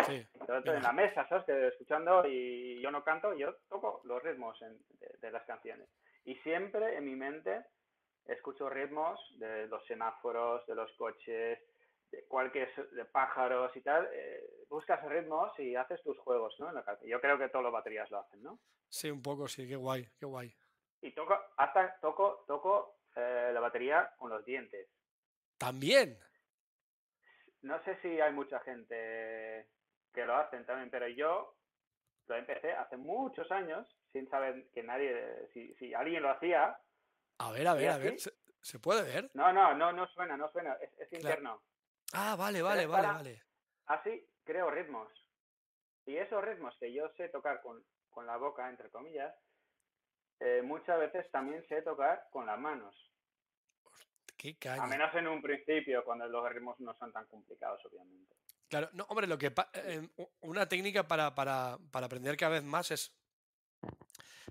sí, 0.05 0.27
estoy 0.39 0.77
en 0.77 0.83
la 0.83 0.91
mesa, 0.91 1.27
¿sabes? 1.27 1.45
Que 1.45 1.67
escuchando 1.67 2.25
y 2.27 2.81
yo 2.81 2.91
no 2.91 3.03
canto, 3.03 3.33
yo 3.33 3.55
toco 3.69 4.01
los 4.05 4.21
ritmos 4.23 4.57
de, 5.19 5.31
las 5.31 5.43
canciones. 5.45 5.89
Y 6.25 6.35
siempre 6.35 6.97
en 6.97 7.05
mi 7.05 7.15
mente 7.15 7.65
escucho 8.25 8.69
ritmos 8.69 9.19
de 9.39 9.67
los 9.67 9.85
semáforos, 9.85 10.65
de 10.67 10.75
los 10.75 10.91
coches, 10.93 11.59
de 12.11 12.25
cualquier 12.27 12.73
de 12.91 13.05
pájaros 13.05 13.75
y 13.75 13.81
tal. 13.81 14.09
Eh, 14.13 14.65
buscas 14.69 15.03
ritmos 15.05 15.51
y 15.59 15.75
haces 15.75 16.01
tus 16.03 16.17
juegos, 16.19 16.55
¿no? 16.59 16.71
yo 17.05 17.19
creo 17.19 17.37
que 17.37 17.49
todas 17.49 17.63
las 17.63 17.73
baterías 17.73 18.09
lo 18.11 18.19
hacen, 18.19 18.41
¿no? 18.43 18.59
Sí, 18.89 19.09
un 19.09 19.21
poco, 19.21 19.47
sí, 19.47 19.67
qué 19.67 19.75
guay, 19.75 20.07
qué 20.19 20.25
guay. 20.25 20.55
Y 21.01 21.11
toco, 21.11 21.37
hasta 21.57 21.99
toco, 21.99 22.45
toco 22.47 22.99
eh, 23.15 23.51
la 23.53 23.59
batería 23.59 24.13
con 24.17 24.29
los 24.29 24.45
dientes. 24.45 24.87
¿También? 25.57 26.17
No 27.61 27.81
sé 27.83 27.97
si 28.01 28.19
hay 28.19 28.33
mucha 28.33 28.59
gente 28.59 29.67
que 30.13 30.25
lo 30.25 30.35
hacen 30.35 30.65
también, 30.65 30.89
pero 30.89 31.07
yo 31.07 31.55
lo 32.27 32.35
empecé 32.35 32.71
hace 32.73 32.97
muchos 32.97 33.51
años 33.51 33.87
sin 34.11 34.29
saber 34.29 34.69
que 34.71 34.83
nadie, 34.83 35.49
si, 35.53 35.73
si 35.75 35.93
alguien 35.93 36.23
lo 36.23 36.29
hacía. 36.29 36.77
A 37.39 37.51
ver, 37.51 37.67
a 37.67 37.73
ver, 37.73 37.89
a 37.89 37.97
ver, 37.97 38.15
¿Se, 38.61 38.79
puede 38.79 39.03
ver? 39.03 39.29
No, 39.33 39.51
no, 39.51 39.73
no, 39.75 39.91
no 39.91 40.07
suena, 40.07 40.37
no 40.37 40.49
suena, 40.51 40.77
es, 40.99 41.11
interno. 41.11 41.61
Ah, 42.13 42.35
vale, 42.37 42.61
vale, 42.61 42.85
vale, 42.85 43.07
vale. 43.07 43.43
Así 43.87 44.25
creo 44.45 44.69
ritmos. 44.71 45.09
Y 46.05 46.15
esos 46.15 46.43
ritmos 46.43 46.75
que 46.79 46.93
yo 46.93 47.09
sé 47.17 47.29
tocar 47.29 47.61
con, 47.61 47.83
con 48.09 48.25
la 48.25 48.37
boca, 48.37 48.69
entre 48.69 48.89
comillas, 48.89 49.33
eh, 50.39 50.61
muchas 50.61 50.99
veces 50.99 51.29
también 51.31 51.65
sé 51.67 51.81
tocar 51.81 52.27
con 52.29 52.45
las 52.45 52.59
manos. 52.59 52.95
Qué 54.37 54.57
A 54.69 54.87
menos 54.87 55.13
en 55.15 55.27
un 55.27 55.41
principio, 55.41 56.03
cuando 56.03 56.27
los 56.27 56.49
ritmos 56.51 56.79
no 56.81 56.93
son 56.95 57.13
tan 57.13 57.25
complicados, 57.27 57.83
obviamente. 57.85 58.35
Claro, 58.73 58.89
no, 58.93 59.05
hombre, 59.09 59.27
lo 59.27 59.37
que 59.37 59.53
eh, 59.73 60.01
una 60.41 60.67
técnica 60.67 61.07
para, 61.07 61.35
para, 61.35 61.77
para, 61.91 62.07
aprender 62.07 62.35
cada 62.35 62.53
vez 62.53 62.63
más 62.63 62.89
es. 62.89 63.15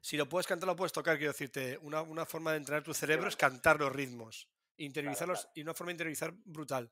Si 0.01 0.16
lo 0.16 0.29
puedes 0.29 0.47
cantar, 0.47 0.68
lo 0.68 0.77
puedes 0.77 0.93
tocar, 0.93 1.16
quiero 1.16 1.33
decirte. 1.33 1.77
Una, 1.79 2.03
una 2.03 2.25
forma 2.25 2.53
de 2.53 2.59
entrenar 2.59 2.85
tu 2.85 2.95
cerebro 2.95 3.27
es 3.27 3.35
cantar 3.35 3.81
los 3.81 3.93
ritmos. 3.93 4.49
Interiorizarlos 4.77 5.49
y 5.57 5.62
una 5.62 5.75
forma 5.75 5.89
de 5.89 5.95
interiorizar 5.95 6.31
brutal. 6.45 6.89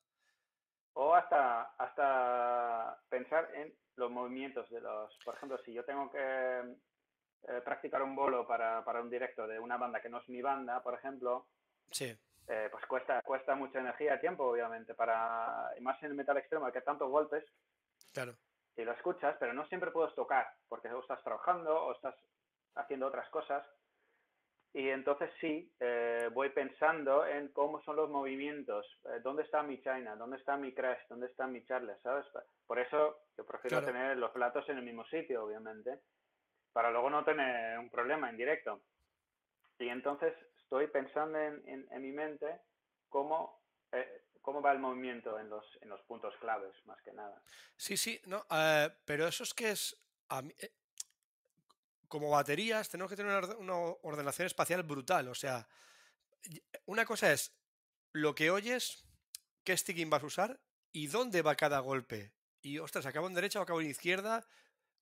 O 0.94 1.14
hasta, 1.14 1.76
hasta 1.78 3.00
pensar 3.08 3.48
en 3.54 3.72
los 3.94 4.10
movimientos 4.10 4.68
de 4.68 4.80
los. 4.80 5.16
Por 5.24 5.36
ejemplo, 5.36 5.56
si 5.64 5.72
yo 5.72 5.84
tengo 5.84 6.10
que 6.10 6.18
eh, 6.18 7.60
practicar 7.64 8.02
un 8.02 8.16
bolo 8.16 8.44
para, 8.44 8.84
para 8.84 9.00
un 9.00 9.08
directo 9.08 9.46
de 9.46 9.60
una 9.60 9.76
banda 9.76 10.02
que 10.02 10.08
no 10.08 10.18
es 10.18 10.28
mi 10.28 10.42
banda, 10.42 10.82
por 10.82 10.94
ejemplo. 10.94 11.46
Sí 11.92 12.18
eh, 12.52 12.68
pues 12.68 12.84
cuesta, 12.86 13.22
cuesta 13.22 13.54
mucha 13.54 13.78
energía 13.78 14.16
y 14.16 14.20
tiempo, 14.20 14.44
obviamente, 14.44 14.92
para, 14.94 15.70
y 15.78 15.80
más 15.82 16.02
en 16.02 16.10
el 16.10 16.16
metal 16.16 16.36
extremo, 16.36 16.70
que 16.72 16.80
tantos 16.80 17.08
golpes. 17.08 17.44
Claro. 18.12 18.34
Y 18.76 18.82
lo 18.82 18.92
escuchas, 18.92 19.36
pero 19.38 19.52
no 19.52 19.64
siempre 19.66 19.92
puedes 19.92 20.12
tocar, 20.16 20.48
porque 20.68 20.88
o 20.88 21.00
estás 21.00 21.22
trabajando 21.22 21.72
o 21.72 21.92
estás 21.92 22.16
haciendo 22.74 23.06
otras 23.06 23.28
cosas. 23.30 23.64
Y 24.72 24.88
entonces 24.88 25.30
sí, 25.40 25.72
eh, 25.78 26.28
voy 26.32 26.48
pensando 26.50 27.24
en 27.24 27.52
cómo 27.52 27.80
son 27.82 27.94
los 27.94 28.10
movimientos, 28.10 28.84
eh, 29.04 29.20
dónde 29.22 29.44
está 29.44 29.62
mi 29.62 29.80
China, 29.80 30.16
dónde 30.16 30.38
está 30.38 30.56
mi 30.56 30.74
Crash, 30.74 31.06
dónde 31.08 31.26
está 31.26 31.46
mi 31.46 31.64
Charles, 31.66 32.00
¿sabes? 32.02 32.26
Por 32.66 32.80
eso 32.80 33.26
yo 33.36 33.46
prefiero 33.46 33.84
tener 33.84 34.16
los 34.16 34.32
platos 34.32 34.68
en 34.68 34.78
el 34.78 34.84
mismo 34.84 35.04
sitio, 35.04 35.44
obviamente, 35.44 36.00
para 36.72 36.90
luego 36.90 37.10
no 37.10 37.24
tener 37.24 37.78
un 37.78 37.90
problema 37.90 38.28
en 38.28 38.36
directo. 38.36 38.80
Y 39.78 39.88
entonces 39.88 40.34
estoy 40.70 40.86
pensando 40.86 41.36
en, 41.36 41.88
mi 42.00 42.12
mente 42.12 42.60
cómo, 43.08 43.60
eh, 43.90 44.22
cómo 44.40 44.62
va 44.62 44.70
el 44.70 44.78
movimiento 44.78 45.36
en 45.40 45.50
los, 45.50 45.64
en 45.80 45.88
los 45.88 46.00
puntos 46.02 46.32
claves, 46.36 46.72
más 46.86 47.02
que 47.02 47.12
nada. 47.12 47.42
Sí, 47.76 47.96
sí, 47.96 48.20
no, 48.26 48.46
eh, 48.48 48.88
pero 49.04 49.26
eso 49.26 49.42
es 49.42 49.52
que 49.52 49.70
es... 49.70 50.00
Eh, 50.30 50.72
como 52.06 52.30
baterías 52.30 52.88
tenemos 52.88 53.10
que 53.10 53.16
tener 53.16 53.44
una, 53.58 53.74
ordenación 54.02 54.46
espacial 54.46 54.84
brutal. 54.84 55.26
O 55.28 55.34
sea, 55.34 55.68
una 56.86 57.04
cosa 57.04 57.32
es 57.32 57.52
lo 58.12 58.36
que 58.36 58.50
oyes, 58.50 59.04
qué 59.64 59.76
sticking 59.76 60.08
vas 60.08 60.22
a 60.22 60.26
usar 60.26 60.60
y 60.92 61.08
dónde 61.08 61.42
va 61.42 61.56
cada 61.56 61.80
golpe. 61.80 62.32
Y, 62.62 62.78
ostras, 62.78 63.06
acabo 63.06 63.26
en 63.26 63.34
derecha 63.34 63.58
o 63.58 63.62
acabo 63.62 63.80
en 63.80 63.90
izquierda, 63.90 64.46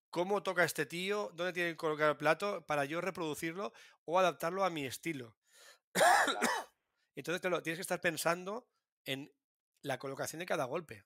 cómo 0.09 0.43
toca 0.43 0.64
este 0.64 0.87
tío, 0.87 1.31
dónde 1.35 1.53
tiene 1.53 1.71
que 1.71 1.77
colocar 1.77 2.11
el 2.11 2.16
plato 2.16 2.64
para 2.66 2.87
yo 2.87 3.03
reproducirlo 3.03 3.73
o 4.07 4.19
adaptarlo 4.19 4.64
a 4.64 4.71
mi 4.71 4.87
estilo. 4.87 5.38
Entonces 7.16 7.40
tienes 7.62 7.78
que 7.78 7.82
estar 7.82 8.01
pensando 8.01 8.68
en 9.05 9.32
la 9.82 9.99
colocación 9.99 10.40
de 10.40 10.46
cada 10.46 10.64
golpe. 10.64 11.05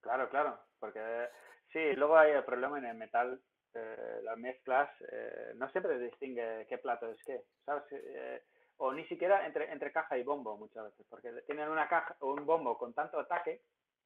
Claro, 0.00 0.28
claro, 0.28 0.60
porque 0.78 1.28
sí, 1.72 1.92
luego 1.94 2.16
hay 2.16 2.32
el 2.32 2.44
problema 2.44 2.78
en 2.78 2.86
el 2.86 2.96
metal, 2.96 3.40
eh, 3.74 4.20
las 4.22 4.38
mezclas, 4.38 4.90
eh, 5.12 5.52
no 5.56 5.68
siempre 5.70 5.98
distingue 5.98 6.66
qué 6.68 6.78
plato 6.78 7.10
es 7.10 7.22
qué, 7.24 7.44
¿sabes? 7.64 7.84
Eh, 7.92 8.42
o 8.78 8.92
ni 8.92 9.06
siquiera 9.06 9.46
entre, 9.46 9.70
entre 9.72 9.92
caja 9.92 10.16
y 10.16 10.22
bombo 10.22 10.56
muchas 10.56 10.84
veces, 10.84 11.06
porque 11.08 11.30
tienen 11.46 11.68
una 11.68 11.88
caja 11.88 12.16
o 12.20 12.32
un 12.32 12.46
bombo 12.46 12.78
con 12.78 12.94
tanto 12.94 13.18
ataque 13.18 13.62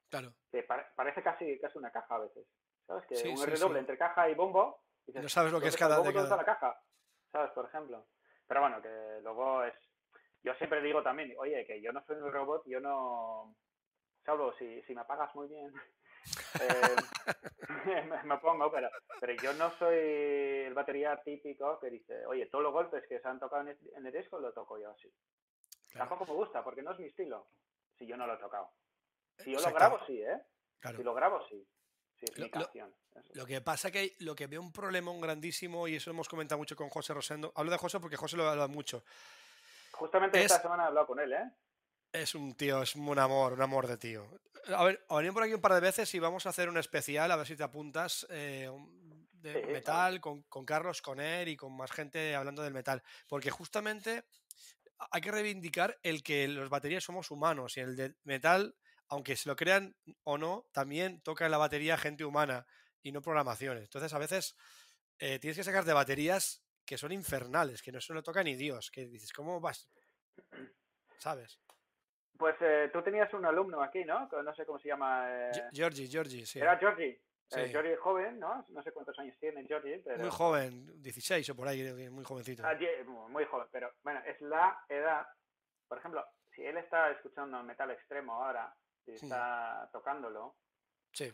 claro. 0.08 0.32
que 0.50 0.62
parece 0.62 1.22
casi, 1.22 1.58
casi 1.60 1.78
una 1.78 1.90
caja 1.90 2.16
a 2.16 2.20
veces, 2.20 2.46
¿sabes? 2.86 3.04
Que 3.06 3.28
un 3.28 3.46
redoble 3.46 3.78
entre 3.78 3.98
caja 3.98 4.28
y 4.28 4.34
bombo, 4.34 4.82
no 5.06 5.28
sabes 5.28 5.52
lo 5.52 5.60
que 5.60 5.68
es 5.68 5.76
cada, 5.76 6.00
de 6.00 6.12
cada... 6.12 6.36
la 6.36 6.44
caja, 6.44 6.80
¿sabes? 7.30 7.50
Por 7.52 7.66
ejemplo. 7.66 8.06
Pero 8.52 8.60
bueno, 8.60 8.82
que 8.82 9.20
luego 9.22 9.64
es... 9.64 9.72
Yo 10.42 10.52
siempre 10.56 10.82
digo 10.82 11.02
también, 11.02 11.32
oye, 11.38 11.64
que 11.64 11.80
yo 11.80 11.90
no 11.90 12.04
soy 12.04 12.16
un 12.16 12.30
robot, 12.30 12.62
yo 12.66 12.80
no... 12.80 13.56
Salvo 14.26 14.52
si, 14.58 14.82
si 14.82 14.94
me 14.94 15.06
pagas 15.06 15.34
muy 15.34 15.48
bien, 15.48 15.72
eh, 16.60 18.12
me, 18.24 18.36
pongo, 18.36 18.70
pero, 18.70 18.90
pero 19.18 19.32
yo 19.42 19.54
no 19.54 19.70
soy 19.78 19.96
el 19.96 20.74
batería 20.74 21.18
típico 21.24 21.80
que 21.80 21.88
dice, 21.88 22.26
oye, 22.26 22.44
todos 22.44 22.64
los 22.64 22.74
golpes 22.74 23.06
que 23.08 23.20
se 23.20 23.26
han 23.26 23.40
tocado 23.40 23.62
en 23.62 24.06
el, 24.06 24.12
disco 24.12 24.38
lo 24.38 24.52
toco 24.52 24.78
yo 24.78 24.90
así. 24.90 25.10
Tampoco 25.94 26.26
me 26.26 26.34
gusta, 26.34 26.62
porque 26.62 26.82
no 26.82 26.92
es 26.92 26.98
mi 26.98 27.06
estilo, 27.06 27.46
si 27.96 28.06
yo 28.06 28.18
no 28.18 28.26
lo 28.26 28.34
he 28.34 28.38
tocado. 28.38 28.68
Si 29.38 29.50
yo 29.50 29.60
lo 29.60 29.72
grabo, 29.72 29.98
sí, 30.06 30.20
¿eh? 30.20 30.42
Si 30.94 31.02
lo 31.02 31.14
grabo, 31.14 31.42
sí. 31.48 31.66
Lo 33.34 33.46
que 33.46 33.60
pasa 33.60 33.90
que 33.90 34.14
lo 34.20 34.34
que 34.34 34.46
veo 34.46 34.60
un 34.60 34.72
problema 34.72 35.12
grandísimo, 35.18 35.88
y 35.88 35.96
eso 35.96 36.10
hemos 36.10 36.28
comentado 36.28 36.58
mucho 36.58 36.76
con 36.76 36.88
José 36.88 37.14
Rosendo. 37.14 37.52
Hablo 37.54 37.70
de 37.70 37.78
José 37.78 38.00
porque 38.00 38.16
José 38.16 38.36
lo 38.36 38.48
habla 38.48 38.68
mucho. 38.68 39.04
Justamente 39.92 40.42
esta 40.42 40.60
semana 40.60 40.84
he 40.84 40.86
hablado 40.86 41.06
con 41.06 41.20
él, 41.20 41.32
¿eh? 41.32 41.50
Es 42.12 42.34
un 42.34 42.54
tío, 42.54 42.82
es 42.82 42.94
un 42.94 43.18
amor, 43.18 43.54
un 43.54 43.62
amor 43.62 43.86
de 43.86 43.96
tío. 43.96 44.26
A 44.68 44.84
ver, 44.84 45.04
venimos 45.08 45.34
por 45.34 45.42
aquí 45.42 45.54
un 45.54 45.60
par 45.60 45.74
de 45.74 45.80
veces 45.80 46.14
y 46.14 46.18
vamos 46.18 46.44
a 46.46 46.50
hacer 46.50 46.68
un 46.68 46.76
especial, 46.76 47.30
a 47.30 47.36
ver 47.36 47.46
si 47.46 47.56
te 47.56 47.62
apuntas, 47.62 48.26
eh, 48.30 48.70
de 49.32 49.66
metal, 49.66 50.20
con, 50.20 50.42
con, 50.42 50.64
Carlos, 50.64 51.00
con 51.02 51.20
él 51.20 51.48
y 51.48 51.56
con 51.56 51.74
más 51.76 51.90
gente 51.90 52.36
hablando 52.36 52.62
del 52.62 52.74
metal. 52.74 53.02
Porque 53.26 53.50
justamente 53.50 54.24
hay 55.10 55.20
que 55.20 55.30
reivindicar 55.30 55.98
el 56.02 56.22
que 56.22 56.46
los 56.48 56.68
baterías 56.68 57.02
somos 57.02 57.30
humanos 57.30 57.76
y 57.76 57.80
el 57.80 57.96
de 57.96 58.14
metal, 58.24 58.74
aunque 59.12 59.36
se 59.36 59.46
lo 59.46 59.56
crean 59.56 59.94
o 60.24 60.38
no, 60.38 60.64
también 60.72 61.20
toca 61.20 61.44
en 61.44 61.50
la 61.50 61.58
batería 61.58 61.98
gente 61.98 62.24
humana 62.24 62.66
y 63.02 63.12
no 63.12 63.20
programaciones. 63.20 63.82
Entonces, 63.82 64.14
a 64.14 64.18
veces 64.18 64.56
eh, 65.18 65.38
tienes 65.38 65.58
que 65.58 65.64
sacar 65.64 65.84
de 65.84 65.92
baterías 65.92 66.64
que 66.86 66.96
son 66.96 67.12
infernales, 67.12 67.82
que 67.82 67.92
no 67.92 68.00
se 68.00 68.14
lo 68.14 68.22
toca 68.22 68.42
ni 68.42 68.54
Dios, 68.54 68.90
que 68.90 69.04
dices, 69.04 69.30
¿cómo 69.34 69.60
vas? 69.60 69.90
¿Sabes? 71.18 71.60
Pues 72.38 72.56
eh, 72.62 72.88
tú 72.90 73.02
tenías 73.02 73.32
un 73.34 73.44
alumno 73.44 73.82
aquí, 73.82 74.02
¿no? 74.02 74.30
No 74.42 74.54
sé 74.54 74.64
cómo 74.64 74.78
se 74.78 74.88
llama. 74.88 75.26
Eh... 75.28 75.68
Georgie, 75.74 76.08
Georgie, 76.08 76.46
sí. 76.46 76.60
Era 76.60 76.78
Georgie. 76.78 77.20
Eh, 77.54 77.68
Georgie 77.68 77.96
joven, 77.96 78.40
¿no? 78.40 78.64
No 78.70 78.82
sé 78.82 78.92
cuántos 78.92 79.18
años 79.18 79.36
tiene 79.38 79.66
Georgie, 79.66 80.00
pero... 80.02 80.20
Muy 80.20 80.30
joven, 80.30 81.02
16 81.02 81.50
o 81.50 81.54
por 81.54 81.68
ahí, 81.68 81.82
muy 82.10 82.24
jovencito. 82.24 82.62
Ah, 82.64 82.74
muy 83.28 83.44
joven, 83.44 83.68
pero 83.70 83.92
bueno, 84.02 84.22
es 84.24 84.40
la 84.40 84.82
edad, 84.88 85.26
por 85.86 85.98
ejemplo, 85.98 86.24
si 86.54 86.64
él 86.64 86.78
está 86.78 87.10
escuchando 87.10 87.62
metal 87.62 87.90
extremo 87.90 88.42
ahora 88.42 88.74
y 89.06 89.12
está 89.12 89.88
tocándolo, 89.92 90.56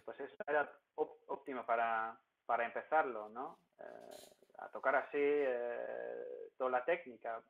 pues 0.04 0.20
eso 0.20 0.36
era 0.46 0.70
óptimo 0.94 1.64
para, 1.64 2.18
para 2.44 2.64
empezarlo, 2.64 3.28
¿no? 3.28 3.60
Eh, 3.78 4.34
a 4.58 4.68
tocar 4.70 4.96
así 4.96 5.18
eh, 5.18 6.50
toda 6.56 6.70
la 6.70 6.84
técnica, 6.84 7.42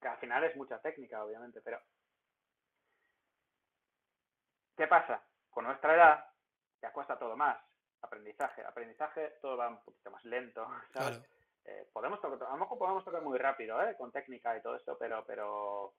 que 0.00 0.08
al 0.08 0.18
final 0.18 0.44
es 0.44 0.56
mucha 0.56 0.80
técnica, 0.80 1.24
obviamente, 1.24 1.60
pero 1.60 1.80
¿qué 4.76 4.86
pasa? 4.86 5.22
Con 5.50 5.64
nuestra 5.64 5.94
edad 5.94 6.26
ya 6.80 6.92
cuesta 6.92 7.18
todo 7.18 7.36
más. 7.36 7.58
Aprendizaje, 8.00 8.64
aprendizaje 8.64 9.38
todo 9.40 9.56
va 9.56 9.68
un 9.68 9.84
poquito 9.84 10.10
más 10.10 10.24
lento, 10.24 10.66
¿sabes? 10.92 11.22
Eh, 11.64 11.88
podemos 11.92 12.20
tocar, 12.20 12.48
a 12.48 12.52
lo 12.52 12.58
mejor 12.58 12.78
podemos 12.78 13.04
tocar 13.04 13.22
muy 13.22 13.38
rápido, 13.38 13.80
¿eh? 13.82 13.96
Con 13.96 14.10
técnica 14.10 14.56
y 14.56 14.62
todo 14.62 14.74
esto, 14.74 14.98
pero, 14.98 15.24
pero 15.24 15.94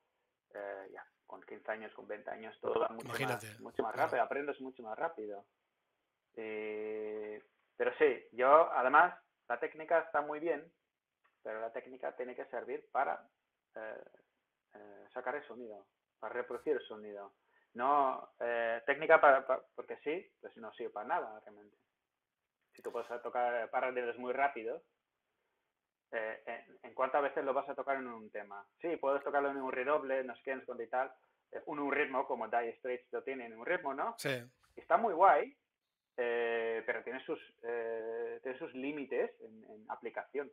eh, 0.54 0.90
ya, 0.92 1.06
con 1.26 1.42
15 1.42 1.72
años, 1.72 1.94
con 1.94 2.08
20 2.08 2.30
años, 2.30 2.60
todo 2.62 2.80
va 2.80 2.90
mucho 2.90 3.08
más, 3.08 3.60
mucho 3.60 3.84
más 3.84 3.96
rápido, 3.96 4.22
aprendes 4.22 4.60
mucho 4.62 4.84
más 4.84 4.98
rápido. 4.98 5.46
pero 6.34 7.94
sí, 7.98 8.28
yo 8.32 8.72
además, 8.74 9.14
la 9.48 9.60
técnica 9.60 10.00
está 10.00 10.22
muy 10.22 10.40
bien, 10.40 10.72
pero 11.42 11.60
la 11.60 11.72
técnica 11.72 12.16
tiene 12.16 12.36
que 12.36 12.46
servir 12.46 12.88
para 12.92 13.28
sacar 15.14 15.36
el 15.36 15.48
sonido, 15.48 15.86
para 16.20 16.34
reproducir 16.34 16.74
el 16.74 16.88
sonido. 16.88 17.34
No, 17.74 18.30
técnica 18.86 19.20
para, 19.20 19.46
porque 19.76 19.98
sí, 20.04 20.32
pues 20.40 20.56
no 20.58 20.72
sirve 20.74 20.92
para 20.92 21.08
nada 21.08 21.40
realmente. 21.42 21.76
Si 22.76 22.82
tú 22.82 22.92
puedes 22.92 23.08
tocar 23.22 23.70
paralelos 23.70 24.18
muy 24.18 24.34
rápidos, 24.34 24.82
eh, 26.14 26.66
en, 26.84 26.94
cuántas 26.94 27.24
veces 27.24 27.44
lo 27.44 27.54
vas 27.54 27.68
a 27.68 27.76
tocar 27.76 27.98
en 27.98 28.08
un 28.08 28.30
tema. 28.30 28.66
Sí, 28.82 28.96
puedes 28.98 29.24
tocarlo 29.24 29.50
en 29.50 29.58
un 29.58 29.72
redoble, 29.72 30.24
no 30.24 30.36
sé 30.36 30.42
qué, 30.44 30.84
y 30.84 30.88
tal, 30.88 31.12
eh, 31.52 31.62
un, 31.66 31.80
un 31.80 31.92
ritmo, 31.92 32.28
como 32.28 32.48
Dire 32.48 32.78
Straits 32.78 33.12
lo 33.12 33.24
tiene 33.24 33.48
en 33.48 33.58
un 33.58 33.66
ritmo, 33.66 33.94
¿no? 33.94 34.16
Sí. 34.20 34.44
Está 34.76 34.98
muy 34.98 35.14
guay, 35.14 35.56
eh, 36.18 36.84
pero 36.86 37.04
tiene 37.04 37.24
sus, 37.26 37.40
tiene 37.62 38.58
sus 38.60 38.74
límites 38.76 39.32
en, 39.42 39.86
aplicación. 39.90 40.52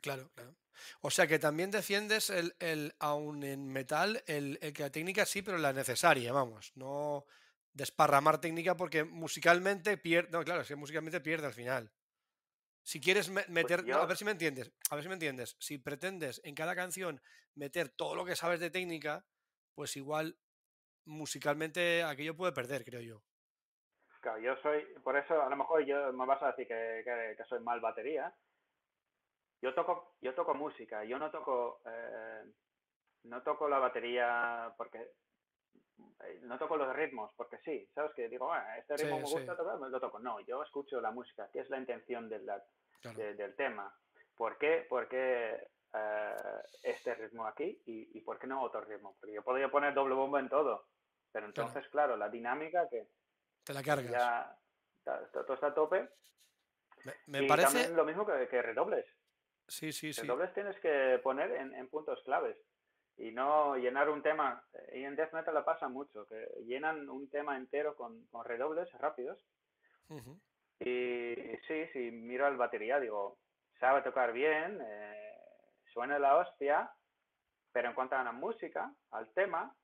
Claro, 0.00 0.30
claro. 0.34 0.54
O 1.00 1.10
sea 1.10 1.26
que 1.26 1.38
también 1.38 1.70
defiendes 1.70 2.30
el, 2.30 2.54
el 2.60 2.94
aún 3.00 3.42
en 3.42 3.68
metal, 3.68 4.22
el, 4.26 4.58
el, 4.62 4.72
que 4.72 4.84
la 4.84 4.90
técnica 4.90 5.26
sí, 5.26 5.42
pero 5.42 5.58
la 5.58 5.72
necesaria, 5.72 6.32
vamos, 6.32 6.72
no 6.74 7.26
desparramar 7.72 8.40
técnica 8.40 8.76
porque 8.76 9.04
musicalmente 9.04 9.96
pierde, 9.98 10.30
no, 10.30 10.42
claro, 10.42 10.62
es 10.62 10.68
que 10.68 10.76
musicalmente 10.76 11.20
pierde 11.20 11.46
al 11.46 11.52
final. 11.52 11.90
Si 12.88 13.02
quieres 13.02 13.28
pues 13.28 13.46
meter, 13.50 13.80
a 13.92 14.06
ver 14.06 14.16
si 14.16 14.24
me 14.24 14.30
entiendes, 14.30 14.72
a 14.90 14.94
ver 14.94 15.02
si 15.02 15.08
me 15.08 15.14
entiendes, 15.16 15.56
si 15.60 15.76
pretendes 15.76 16.40
en 16.42 16.54
cada 16.54 16.74
canción 16.74 17.20
meter 17.54 17.90
todo 17.90 18.14
lo 18.14 18.24
que 18.24 18.34
sabes 18.34 18.60
de 18.60 18.70
técnica, 18.70 19.26
pues 19.74 19.94
igual 19.98 20.38
musicalmente 21.04 22.02
aquello 22.02 22.34
puede 22.34 22.54
perder, 22.54 22.86
creo 22.86 23.02
yo. 23.02 23.20
Claro, 24.22 24.38
yo 24.38 24.56
soy, 24.62 24.86
por 25.04 25.18
eso 25.18 25.42
a 25.42 25.50
lo 25.50 25.56
mejor 25.56 25.84
yo 25.84 26.14
me 26.14 26.24
vas 26.24 26.42
a 26.42 26.52
decir 26.52 26.66
que, 26.66 27.36
soy 27.46 27.60
mal 27.60 27.78
batería. 27.78 28.34
Yo 29.60 29.74
toco, 29.74 30.16
yo 30.22 30.34
toco 30.34 30.54
música, 30.54 31.04
yo 31.04 31.18
no 31.18 31.30
toco, 31.30 31.82
eh, 31.84 32.42
no 33.24 33.42
toco 33.42 33.68
la 33.68 33.80
batería 33.80 34.72
porque 34.78 35.12
no 36.42 36.58
toco 36.58 36.76
los 36.76 36.94
ritmos 36.94 37.32
porque 37.36 37.58
sí, 37.58 37.88
¿sabes? 37.94 38.12
Que 38.14 38.28
digo, 38.28 38.46
bueno, 38.46 38.64
este 38.78 38.96
ritmo 38.96 39.18
me 39.18 39.24
gusta 39.24 39.56
tocar, 39.56 39.78
lo 39.78 40.00
toco. 40.00 40.18
No, 40.18 40.40
yo 40.40 40.62
escucho 40.62 41.00
la 41.00 41.10
música, 41.10 41.48
que 41.52 41.60
es 41.60 41.70
la 41.70 41.78
intención 41.78 42.28
de 42.28 42.40
la, 42.40 42.62
del 43.14 43.54
tema. 43.56 43.92
¿Por 44.36 44.56
qué? 44.58 44.86
Porque 44.88 45.68
eh, 45.92 46.36
este 46.82 47.14
ritmo 47.14 47.46
aquí 47.46 47.82
y, 47.86 48.20
por 48.20 48.38
qué 48.38 48.46
no 48.46 48.62
otro 48.62 48.80
ritmo. 48.82 49.16
Porque 49.18 49.34
yo 49.34 49.42
podría 49.42 49.70
poner 49.70 49.94
doble 49.94 50.14
bomba 50.14 50.40
en 50.40 50.48
todo, 50.48 50.88
pero 51.32 51.46
entonces, 51.46 51.86
claro, 51.88 52.16
la 52.16 52.28
dinámica 52.28 52.88
que... 52.88 53.08
Te 53.64 53.72
la 53.72 53.82
cargas. 53.82 54.10
Ya 54.10 54.58
todo 55.32 55.54
está 55.54 55.68
a 55.68 55.74
tope. 55.74 56.08
Me, 57.26 57.44
parece... 57.44 57.68
También 57.68 57.96
lo 57.96 58.04
mismo 58.04 58.26
que, 58.26 58.48
que 58.48 58.62
redobles. 58.62 59.06
Sí, 59.66 59.92
sí, 59.92 60.12
sí. 60.12 60.22
Redobles 60.22 60.52
tienes 60.54 60.78
que 60.80 61.20
poner 61.22 61.52
en, 61.52 61.88
puntos 61.88 62.22
claves 62.24 62.56
y 63.18 63.32
no 63.32 63.76
llenar 63.76 64.08
un 64.08 64.22
tema. 64.22 64.64
Y 64.92 65.04
en 65.04 65.16
Death 65.16 65.32
Metal 65.32 65.54
lo 65.54 65.64
pasa 65.64 65.88
mucho, 65.88 66.26
que 66.26 66.48
llenan 66.64 67.08
un 67.08 67.28
tema 67.28 67.56
entero 67.56 67.94
con, 67.96 68.24
con 68.26 68.44
redobles 68.44 68.90
rápidos. 68.98 69.44
Y 70.80 71.34
sí, 71.66 71.86
sí, 71.92 72.10
miro 72.12 72.46
al 72.46 72.56
batería, 72.56 73.00
digo, 73.00 73.38
sabe 73.80 74.02
tocar 74.02 74.32
bien, 74.32 74.78
eh, 74.80 75.36
suena 75.92 76.18
la 76.18 76.36
hostia, 76.36 76.90
pero 77.72 77.88
en 77.88 77.94
cuanto 77.94 78.16
a 78.16 78.22
la 78.22 78.32
música, 78.32 78.92
al 79.10 79.28
tema, 79.34 79.74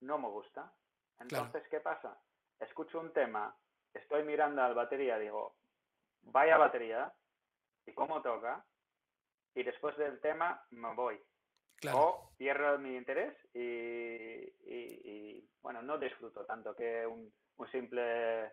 no 0.00 0.18
me 0.18 0.28
gusta. 0.28 0.72
Entonces, 1.20 1.62
¿qué 1.70 1.80
pasa? 1.80 2.18
Escucho 2.58 2.98
un 2.98 3.12
tema, 3.12 3.54
estoy 3.94 4.24
mirando 4.24 4.62
al 4.62 4.74
batería, 4.74 5.18
digo, 5.18 5.54
vaya 6.22 6.58
batería, 6.58 7.12
y 7.86 7.92
cómo 7.92 8.20
toca, 8.20 8.64
y 9.54 9.62
después 9.62 9.96
del 9.96 10.20
tema 10.20 10.64
me 10.70 10.92
voy. 10.94 11.20
O 11.92 12.32
pierdo 12.36 12.78
mi 12.78 12.96
interés 12.96 13.34
y, 13.54 15.40
bueno, 15.60 15.82
no 15.82 15.98
disfruto 15.98 16.44
tanto 16.44 16.74
que 16.74 17.06
un, 17.06 17.32
un 17.56 17.70
simple 17.70 18.52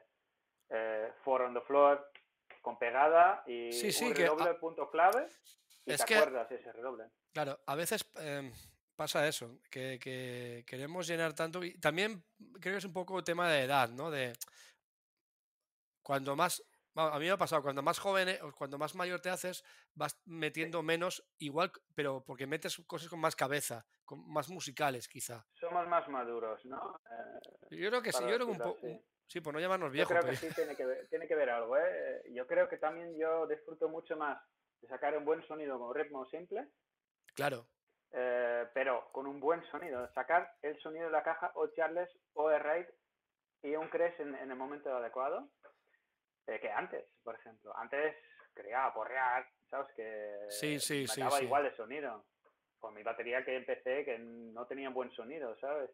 eh, 0.69 1.13
four 1.23 1.41
on 1.43 1.53
the 1.53 1.61
floor 1.61 2.11
con 2.61 2.77
pegada 2.77 3.43
y 3.47 3.69
un 4.03 4.15
redoble 4.15 4.53
punto 4.55 4.89
clave 4.89 5.27
y 5.85 5.95
te 5.95 6.03
acuerdas 6.03 6.51
ese 6.51 6.71
redoble. 6.71 7.05
Claro, 7.33 7.59
a 7.65 7.75
veces 7.75 8.05
em, 8.15 8.51
pasa 8.95 9.27
eso, 9.27 9.59
que, 9.69 10.63
queremos 10.67 11.07
llenar 11.07 11.33
tanto 11.33 11.63
y 11.63 11.79
también 11.79 12.23
creo 12.59 12.73
que 12.73 12.77
es 12.77 12.85
un 12.85 12.93
poco 12.93 13.23
tema 13.23 13.49
de 13.49 13.63
edad, 13.63 13.89
¿no? 13.89 14.11
De 14.11 14.33
cuando 16.03 16.35
más 16.35 16.63
a 16.95 17.19
mí 17.19 17.25
me 17.25 17.31
ha 17.31 17.37
pasado, 17.37 17.61
cuando 17.61 17.81
más 17.81 17.99
joven, 17.99 18.29
eh, 18.29 18.39
cuando 18.57 18.77
más 18.77 18.95
mayor 18.95 19.21
te 19.21 19.29
haces, 19.29 19.63
vas 19.93 20.21
metiendo 20.25 20.81
menos, 20.83 21.27
igual, 21.37 21.71
pero 21.95 22.23
porque 22.25 22.47
metes 22.47 22.77
cosas 22.87 23.09
con 23.09 23.19
más 23.19 23.35
cabeza, 23.35 23.85
con 24.05 24.27
más 24.31 24.49
musicales, 24.49 25.07
quizá. 25.07 25.45
Somos 25.53 25.87
más 25.87 26.07
maduros, 26.09 26.63
¿no? 26.65 26.99
Eh, 27.69 27.77
yo 27.77 27.89
creo 27.89 28.01
que 28.01 28.11
sí, 28.11 28.23
yo 28.23 28.35
creo 28.35 28.45
que 28.45 28.51
un 28.51 28.57
poco. 28.57 28.87
Sí, 29.27 29.41
por 29.41 29.53
no 29.53 29.59
llamarnos 29.59 29.91
viejos. 29.91 30.15
Yo 30.15 30.21
creo 30.21 30.31
que 30.31 30.37
sí 30.37 30.53
tiene 30.55 30.75
que, 30.75 30.85
ver, 30.85 31.07
tiene 31.07 31.27
que 31.27 31.35
ver 31.35 31.51
algo, 31.51 31.77
¿eh? 31.77 32.23
Yo 32.31 32.47
creo 32.47 32.67
que 32.67 32.77
también 32.77 33.15
yo 33.15 33.45
disfruto 33.45 33.87
mucho 33.87 34.17
más 34.17 34.41
de 34.81 34.87
sacar 34.87 35.15
un 35.15 35.23
buen 35.23 35.45
sonido 35.47 35.77
con 35.77 35.93
ritmo 35.93 36.25
simple. 36.25 36.67
Claro. 37.35 37.67
Eh, 38.11 38.67
pero 38.73 39.07
con 39.11 39.27
un 39.27 39.39
buen 39.39 39.63
sonido. 39.69 40.11
Sacar 40.13 40.51
el 40.63 40.79
sonido 40.81 41.05
de 41.05 41.11
la 41.11 41.23
caja 41.23 41.51
o 41.55 41.67
charles 41.67 42.09
o 42.33 42.49
rate 42.49 42.91
y 43.61 43.75
un 43.75 43.87
cres 43.89 44.19
en, 44.19 44.33
el 44.35 44.55
momento 44.55 44.95
adecuado. 44.95 45.49
Eh, 46.49 46.59
que 46.59 46.71
antes, 46.71 47.05
por 47.23 47.35
ejemplo. 47.35 47.75
Antes 47.77 48.15
creaba 48.53 48.93
porrear, 48.93 49.47
¿sabes? 49.69 49.87
Que 49.95 50.35
sí, 50.49 50.79
sí, 50.79 51.07
sí, 51.07 51.21
igual 51.41 51.63
de 51.63 51.75
sonido. 51.75 52.25
Con 52.79 52.93
mi 52.93 53.03
batería 53.03 53.43
que 53.43 53.57
empecé 53.57 54.05
que 54.05 54.17
no 54.19 54.65
tenía 54.65 54.89
buen 54.89 55.11
sonido, 55.11 55.57
¿sabes? 55.59 55.89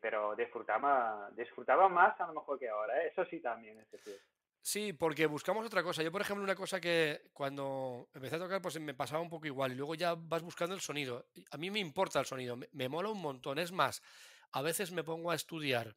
pero 0.00 0.34
disfrutaba, 0.34 1.30
disfrutaba 1.36 1.88
más 1.88 2.20
a 2.20 2.26
lo 2.26 2.34
mejor 2.34 2.58
que 2.58 2.68
ahora, 2.68 3.04
¿eh? 3.04 3.08
eso 3.12 3.24
sí 3.26 3.38
también 3.38 3.78
es 3.78 3.88
decir. 3.88 4.20
Sí, 4.62 4.92
porque 4.92 5.26
buscamos 5.26 5.64
otra 5.64 5.82
cosa. 5.82 6.02
Yo, 6.02 6.12
por 6.12 6.20
ejemplo, 6.20 6.44
una 6.44 6.54
cosa 6.54 6.80
que 6.80 7.22
cuando 7.32 8.10
empecé 8.12 8.36
a 8.36 8.40
tocar, 8.40 8.60
pues 8.60 8.78
me 8.78 8.94
pasaba 8.94 9.22
un 9.22 9.30
poco 9.30 9.46
igual. 9.46 9.72
Y 9.72 9.74
luego 9.76 9.94
ya 9.94 10.14
vas 10.14 10.42
buscando 10.42 10.74
el 10.74 10.82
sonido. 10.82 11.26
A 11.50 11.56
mí 11.56 11.70
me 11.70 11.78
importa 11.78 12.20
el 12.20 12.26
sonido, 12.26 12.56
me, 12.56 12.88
mola 12.88 13.08
un 13.08 13.22
montón. 13.22 13.58
Es 13.58 13.72
más, 13.72 14.02
a 14.52 14.60
veces 14.60 14.92
me 14.92 15.02
pongo 15.02 15.30
a 15.30 15.34
estudiar 15.34 15.96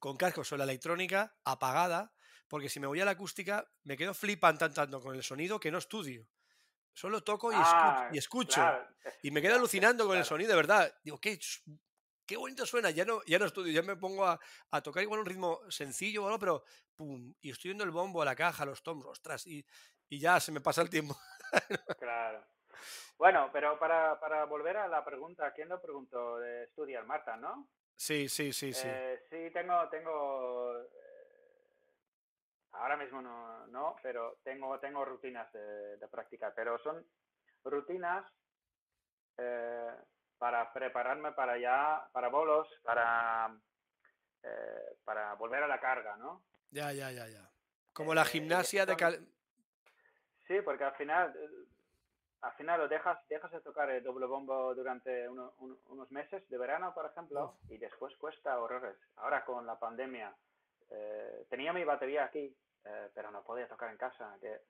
con 0.00 0.16
cascos 0.16 0.52
o 0.52 0.56
la 0.56 0.64
electrónica 0.64 1.36
apagada, 1.44 2.12
porque 2.54 2.68
si 2.68 2.78
me 2.78 2.86
voy 2.86 3.00
a 3.00 3.04
la 3.04 3.10
acústica, 3.10 3.68
me 3.82 3.96
quedo 3.96 4.14
flipando 4.14 4.70
tanto 4.70 5.00
con 5.00 5.16
el 5.16 5.24
sonido 5.24 5.58
que 5.58 5.72
no 5.72 5.78
estudio. 5.78 6.24
Solo 6.92 7.24
toco 7.24 7.50
y, 7.50 7.56
ah, 7.58 8.08
escucho. 8.12 8.64
Y 9.24 9.32
me 9.32 9.42
quedo 9.42 9.56
alucinando 9.56 10.06
con 10.06 10.16
el 10.16 10.24
sonido, 10.24 10.50
de 10.50 10.54
verdad. 10.54 10.94
Digo, 11.02 11.18
qué 11.20 11.36
qué 12.24 12.36
bonito 12.36 12.64
suena, 12.64 12.90
ya 12.90 13.04
no, 13.04 13.24
ya 13.24 13.40
no 13.40 13.46
estudio, 13.46 13.72
ya 13.72 13.82
me 13.82 13.96
pongo 13.96 14.24
a, 14.24 14.38
tocar 14.84 15.02
igual 15.02 15.18
un 15.18 15.26
ritmo 15.26 15.68
sencillo 15.68 16.22
o 16.22 16.26
algo, 16.26 16.38
pero 16.38 16.64
pum, 16.94 17.34
y 17.40 17.50
estoy 17.50 17.70
viendo 17.70 17.82
el 17.82 17.90
bombo, 17.90 18.24
la 18.24 18.36
caja, 18.36 18.64
los 18.64 18.84
toms, 18.84 19.04
ostras, 19.04 19.44
y, 19.48 19.66
y 20.08 20.20
ya 20.20 20.38
se 20.38 20.52
me 20.52 20.60
pasa 20.60 20.80
el 20.80 20.90
tiempo. 20.90 21.16
claro. 21.98 22.46
Bueno, 23.18 23.50
pero 23.52 23.80
para, 23.80 24.20
para, 24.20 24.44
volver 24.44 24.76
a 24.76 24.86
la 24.86 25.04
pregunta, 25.04 25.52
¿quién 25.52 25.70
lo 25.70 25.82
preguntó? 25.82 26.38
De 26.38 26.62
estudiar, 26.62 27.04
Marta, 27.04 27.36
¿no? 27.36 27.68
Sí, 27.96 28.28
sí, 28.28 28.52
sí, 28.52 28.72
sí. 28.72 28.86
Eh, 28.86 29.24
sí, 29.28 29.50
tengo, 29.52 29.88
tengo 29.88 30.86
ahora 32.74 32.96
mismo 32.96 33.20
no, 33.22 33.66
no, 33.68 33.96
pero 34.02 34.38
tengo, 34.42 34.78
tengo 34.78 35.04
rutinas 35.04 35.52
de, 35.52 35.96
de 35.96 36.08
practicar, 36.08 36.52
pero 36.54 36.78
son 36.78 37.04
rutinas 37.64 38.24
eh, 39.38 39.90
para 40.38 40.72
prepararme 40.72 41.32
para 41.32 41.58
ya, 41.58 42.06
para 42.12 42.28
bolos, 42.28 42.68
para, 42.82 43.54
eh, 44.42 44.96
para 45.04 45.34
volver 45.34 45.62
a 45.62 45.68
la 45.68 45.80
carga, 45.80 46.16
¿no? 46.16 46.42
Ya, 46.70 46.92
ya, 46.92 47.10
ya, 47.10 47.26
ya. 47.28 47.48
Como 47.92 48.14
la 48.14 48.22
eh, 48.22 48.26
gimnasia 48.26 48.84
de... 48.84 48.94
Sí, 50.46 50.60
porque 50.62 50.84
al 50.84 50.94
final, 50.96 51.34
al 52.42 52.52
final 52.52 52.80
lo 52.80 52.88
dejas, 52.88 53.18
dejas 53.28 53.50
de 53.52 53.60
tocar 53.60 53.88
el 53.88 54.04
doble 54.04 54.26
bombo 54.26 54.74
durante 54.74 55.28
unos 55.28 56.10
meses 56.10 56.46
de 56.50 56.58
verano, 56.58 56.92
por 56.92 57.06
ejemplo, 57.06 57.56
y 57.70 57.78
después 57.78 58.14
cuesta 58.16 58.58
horrores. 58.58 58.96
Ahora 59.16 59.44
con 59.44 59.64
la 59.64 59.78
pandemia, 59.78 60.34
eh, 60.90 61.46
tenía 61.48 61.72
mi 61.72 61.84
batería 61.84 62.24
aquí, 62.24 62.56
eh, 62.84 63.10
pero 63.14 63.30
no 63.30 63.42
podía 63.42 63.68
tocar 63.68 63.90
en 63.90 63.96
casa. 63.96 64.36
Que 64.40 64.60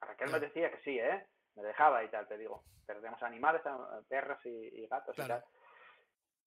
Raquel 0.00 0.30
me 0.30 0.40
decía 0.40 0.70
que 0.70 0.82
sí, 0.82 0.98
¿eh? 0.98 1.26
Me 1.56 1.62
dejaba 1.62 2.02
y 2.04 2.08
tal, 2.08 2.26
te 2.26 2.38
digo. 2.38 2.64
Perdemos 2.86 3.22
animales, 3.22 3.62
perros 4.08 4.44
y, 4.44 4.86
gatos 4.86 5.16
y 5.18 5.26
tal. 5.26 5.44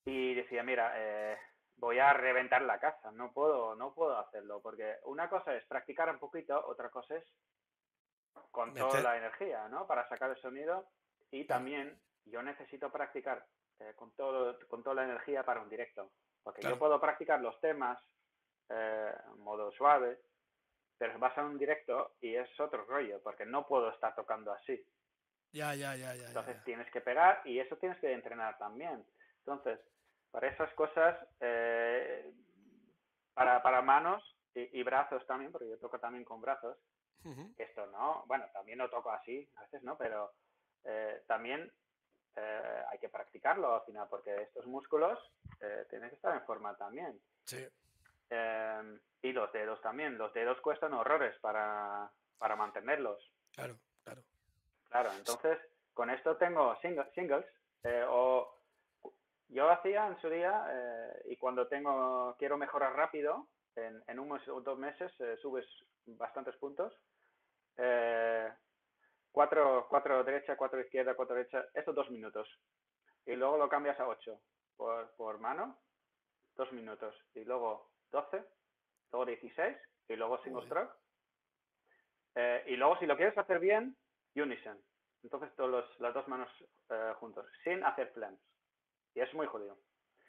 Y 0.05 0.35
decía, 0.35 0.63
mira, 0.63 0.93
eh, 0.95 1.37
voy 1.77 1.99
a 1.99 2.13
reventar 2.13 2.61
la 2.61 2.79
casa, 2.79 3.11
no 3.11 3.31
puedo, 3.31 3.75
no 3.75 3.93
puedo 3.93 4.17
hacerlo, 4.17 4.61
porque 4.61 4.97
una 5.05 5.29
cosa 5.29 5.55
es 5.55 5.65
practicar 5.65 6.09
un 6.09 6.19
poquito, 6.19 6.63
otra 6.67 6.89
cosa 6.89 7.15
es 7.15 7.25
con 8.51 8.73
toda 8.73 9.01
la 9.01 9.17
energía, 9.17 9.67
¿no? 9.67 9.85
Para 9.87 10.07
sacar 10.09 10.29
el 10.31 10.37
sonido 10.37 10.87
y 11.31 11.45
también 11.45 11.99
yo 12.25 12.41
necesito 12.41 12.91
practicar 12.91 13.45
eh, 13.79 13.93
con, 13.95 14.11
todo, 14.13 14.57
con 14.67 14.83
toda 14.83 14.95
la 14.95 15.03
energía 15.03 15.43
para 15.43 15.61
un 15.61 15.69
directo, 15.69 16.11
porque 16.43 16.61
yo 16.61 16.77
puedo 16.79 16.99
practicar 16.99 17.39
los 17.41 17.59
temas 17.59 17.99
eh, 18.70 19.13
modo 19.38 19.72
suave, 19.72 20.20
pero 20.97 21.18
vas 21.20 21.38
a 21.38 21.43
un 21.43 21.57
directo 21.57 22.15
y 22.22 22.36
es 22.36 22.59
otro 22.59 22.86
rollo, 22.86 23.22
porque 23.22 23.45
no 23.45 23.68
puedo 23.68 23.89
estar 23.91 24.15
tocando 24.15 24.51
así. 24.51 24.84
Ya, 25.51 25.74
ya, 25.76 25.95
ya, 25.95 26.15
ya. 26.15 26.28
Entonces 26.28 26.61
tienes 26.63 26.91
que 26.91 27.01
pegar 27.01 27.41
y 27.45 27.59
eso 27.59 27.78
tienes 27.78 27.97
que 27.99 28.11
entrenar 28.11 28.57
también. 28.57 29.05
Entonces, 29.39 29.80
para 30.32 30.49
esas 30.49 30.74
cosas, 30.74 31.18
eh, 31.39 32.34
para, 33.34 33.61
para 33.61 33.82
manos 33.82 34.24
y, 34.53 34.82
brazos 34.84 35.26
también, 35.28 35.51
porque 35.51 35.70
yo 35.70 35.78
toco 35.78 35.99
también 35.99 36.26
con 36.26 36.41
brazos, 36.41 36.78
esto 37.57 37.86
no, 37.88 38.24
bueno, 38.28 38.45
también 38.53 38.78
lo 38.78 38.89
toco 38.89 39.11
así, 39.11 39.47
a 39.55 39.61
veces 39.63 39.84
no, 39.84 39.97
pero 39.97 40.34
eh, 40.84 41.24
también 41.28 41.72
eh, 42.36 42.84
hay 42.89 42.97
que 42.99 43.09
practicarlo 43.09 43.76
al 43.76 43.82
final, 43.84 44.07
porque 44.09 44.43
estos 44.43 44.65
músculos 44.65 45.20
tienen 45.89 46.09
que 46.09 46.15
estar 46.15 46.34
en 46.36 46.45
forma 46.45 46.76
también. 46.76 47.20
Sí. 47.43 47.68
Em, 48.30 48.99
y 49.21 49.32
los 49.32 49.51
dedos 49.51 49.82
también, 49.82 50.17
los 50.17 50.34
dedos 50.34 50.59
cuestan 50.61 50.93
horrores 50.93 51.38
para, 51.39 52.11
para 52.38 52.55
mantenerlos. 52.55 53.32
Claro, 53.53 53.78
claro. 54.03 54.21
Claro, 54.89 55.11
entonces 55.13 55.57
con 55.93 56.09
esto 56.09 56.38
tengo 56.38 56.75
singles 56.82 57.45
o 58.09 58.57
yo 59.49 59.69
hacía 59.69 60.07
en 60.07 60.19
su 60.19 60.30
día, 60.30 60.65
eh, 60.69 61.21
y 61.30 61.38
cuando 61.38 61.67
tengo 61.67 62.36
quiero 62.38 62.57
mejorar 62.57 62.93
rápido, 62.95 63.47
en, 63.75 64.03
en 64.07 64.19
unos 64.19 64.45
o 64.47 64.61
dos 64.61 64.78
meses 64.78 65.11
eh, 65.19 65.38
subes 65.41 65.65
bastantes 66.05 66.55
puntos. 66.57 66.93
Eh, 67.78 68.51
cuatro, 69.32 69.88
cuatro 69.89 70.23
derecha, 70.23 70.57
cuatro 70.57 70.82
izquierda, 70.82 71.15
cuatro 71.15 71.36
derecha, 71.36 71.65
estos 71.73 71.95
dos 71.95 72.09
minutos. 72.09 72.47
Y 73.25 73.36
luego 73.36 73.57
lo 73.57 73.69
cambias 73.69 73.99
a 73.99 74.07
ocho 74.07 74.39
por, 74.75 75.11
por 75.15 75.39
mano, 75.39 75.78
dos 76.55 76.71
minutos. 76.73 77.15
Y 77.36 77.43
luego 77.43 77.89
doce, 78.12 78.43
luego 79.12 79.26
dieciséis, 79.26 79.78
y 80.08 80.16
luego 80.16 80.41
single 80.43 80.66
stroke. 80.66 80.93
y 82.68 82.76
luego 82.76 82.97
si 82.99 83.05
lo 83.05 83.18
quieres 83.18 83.38
hacer 83.38 83.60
bien, 83.60 83.97
unison. 84.36 84.80
Entonces 85.24 85.53
todas 85.55 85.86
las 85.99 86.14
dos 86.14 86.28
manos 86.28 86.49
juntos, 87.20 87.45
sin 87.64 87.84
hacer 87.84 88.12
flames. 88.14 88.39
Y 89.14 89.22
es 89.22 89.34
muy 89.34 89.47
jodido. 89.47 89.78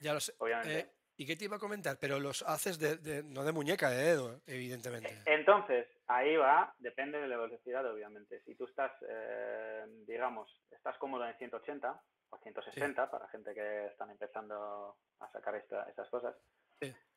Ya 0.01 0.15
lo 0.15 0.21
sé. 0.21 0.33
Obviamente. 0.39 0.79
Eh, 0.79 0.93
¿Y 1.21 1.27
qué 1.27 1.35
te 1.35 1.47
iba 1.47 1.57
a 1.57 1.59
comentar? 1.59 1.99
Pero 2.01 2.21
los 2.21 2.43
haces 2.43 2.79
de, 2.79 3.25
no 3.25 3.43
de 3.43 3.53
muñeca, 3.53 3.91
de 3.91 4.05
dedo, 4.05 4.41
evidentemente. 4.47 5.21
Entonces, 5.27 5.89
ahí 6.07 6.37
va, 6.37 6.73
depende 6.79 7.21
de 7.21 7.27
la 7.27 7.37
velocidad, 7.37 7.85
obviamente. 7.91 8.41
Si 8.45 8.55
tú 8.55 8.67
estás, 8.67 8.93
eh, 9.03 9.85
digamos, 10.07 10.49
estás 10.71 10.97
cómodo 10.99 11.27
en 11.27 11.37
180 11.37 12.01
o 12.31 12.39
160, 12.39 13.11
para 13.11 13.29
gente 13.29 13.53
que 13.53 13.87
están 13.87 14.11
empezando 14.11 14.97
a 15.19 15.33
sacar 15.33 15.57
estas 15.57 16.09
cosas, 16.09 16.37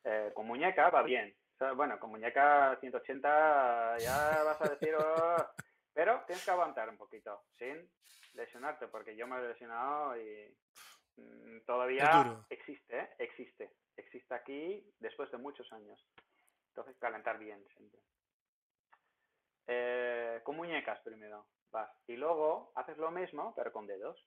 eh, 0.04 0.32
con 0.34 0.46
muñeca 0.46 0.90
va 0.90 1.02
bien. 1.02 1.34
bueno, 1.76 1.98
con 2.00 2.10
muñeca 2.10 2.76
180 2.80 4.00
ya 4.00 4.42
vas 4.42 4.60
a 4.60 4.68
decir, 4.70 4.94
oh", 4.96 5.46
pero 5.92 6.22
tienes 6.26 6.44
que 6.44 6.50
aguantar 6.50 6.88
un 6.88 6.96
poquito, 6.96 7.42
sin 7.58 7.88
lesionarte, 8.34 8.88
porque 8.88 9.14
yo 9.16 9.26
me 9.26 9.38
he 9.38 9.48
lesionado 9.48 10.16
y 10.16 10.56
Mm, 11.16 11.60
todavía 11.66 12.38
existe, 12.48 12.98
¿eh? 12.98 13.08
existe, 13.18 13.70
existe 13.96 14.34
aquí 14.34 14.84
después 14.98 15.30
de 15.30 15.38
muchos 15.38 15.70
años. 15.72 16.00
Entonces, 16.68 16.96
calentar 16.98 17.38
bien 17.38 17.62
siempre. 17.76 18.00
Eh, 19.66 20.40
con 20.44 20.56
muñecas 20.56 21.00
primero, 21.00 21.46
vas. 21.70 21.90
Y 22.06 22.16
luego 22.16 22.72
haces 22.74 22.96
lo 22.96 23.10
mismo, 23.10 23.54
pero 23.54 23.72
con 23.72 23.86
dedos. 23.86 24.18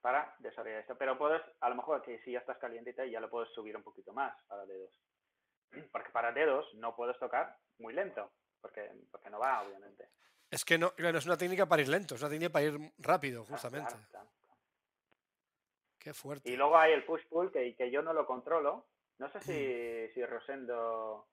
Para 0.00 0.34
desarrollar 0.38 0.80
esto. 0.80 0.96
Pero 0.96 1.18
puedes, 1.18 1.42
a 1.60 1.68
lo 1.68 1.74
mejor 1.74 2.02
que 2.02 2.18
si 2.20 2.32
ya 2.32 2.38
estás 2.38 2.58
caliente 2.58 2.94
ya 3.10 3.20
lo 3.20 3.30
puedes 3.30 3.50
subir 3.52 3.76
un 3.76 3.82
poquito 3.82 4.12
más 4.12 4.34
para 4.46 4.64
dedos. 4.66 4.92
Porque 5.92 6.10
para 6.10 6.32
dedos 6.32 6.72
no 6.74 6.94
puedes 6.94 7.18
tocar 7.18 7.56
muy 7.78 7.92
lento, 7.92 8.32
porque, 8.60 8.90
porque 9.10 9.30
no 9.30 9.38
va, 9.38 9.62
obviamente. 9.62 10.10
Es 10.50 10.64
que 10.64 10.78
no, 10.78 10.92
no 10.96 11.08
es 11.10 11.26
una 11.26 11.36
técnica 11.36 11.66
para 11.66 11.82
ir 11.82 11.88
lento, 11.88 12.14
es 12.14 12.22
una 12.22 12.30
técnica 12.30 12.50
para 12.50 12.64
ir 12.64 12.92
rápido, 12.98 13.44
justamente. 13.44 13.94
Qué 15.98 16.14
fuerte. 16.14 16.50
Y 16.50 16.56
luego 16.56 16.76
hay 16.76 16.92
el 16.92 17.04
push-pull 17.04 17.52
que, 17.52 17.76
que 17.76 17.90
yo 17.90 18.02
no 18.02 18.12
lo 18.12 18.26
controlo. 18.26 18.86
No 19.18 19.28
sé 19.30 19.40
si, 19.40 20.14
si 20.14 20.24
Rosendo 20.24 21.28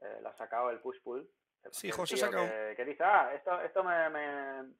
eh, 0.00 0.18
lo 0.20 0.28
ha 0.28 0.36
sacado 0.36 0.70
el 0.70 0.80
push-pull. 0.80 1.28
Sí, 1.70 1.90
José 1.90 2.16
saca 2.16 2.46
que, 2.46 2.76
que, 2.76 2.84
dice, 2.84 3.02
ah, 3.04 3.32
esto, 3.34 3.60
esto 3.62 3.82
me, 3.82 4.10
me 4.10 4.74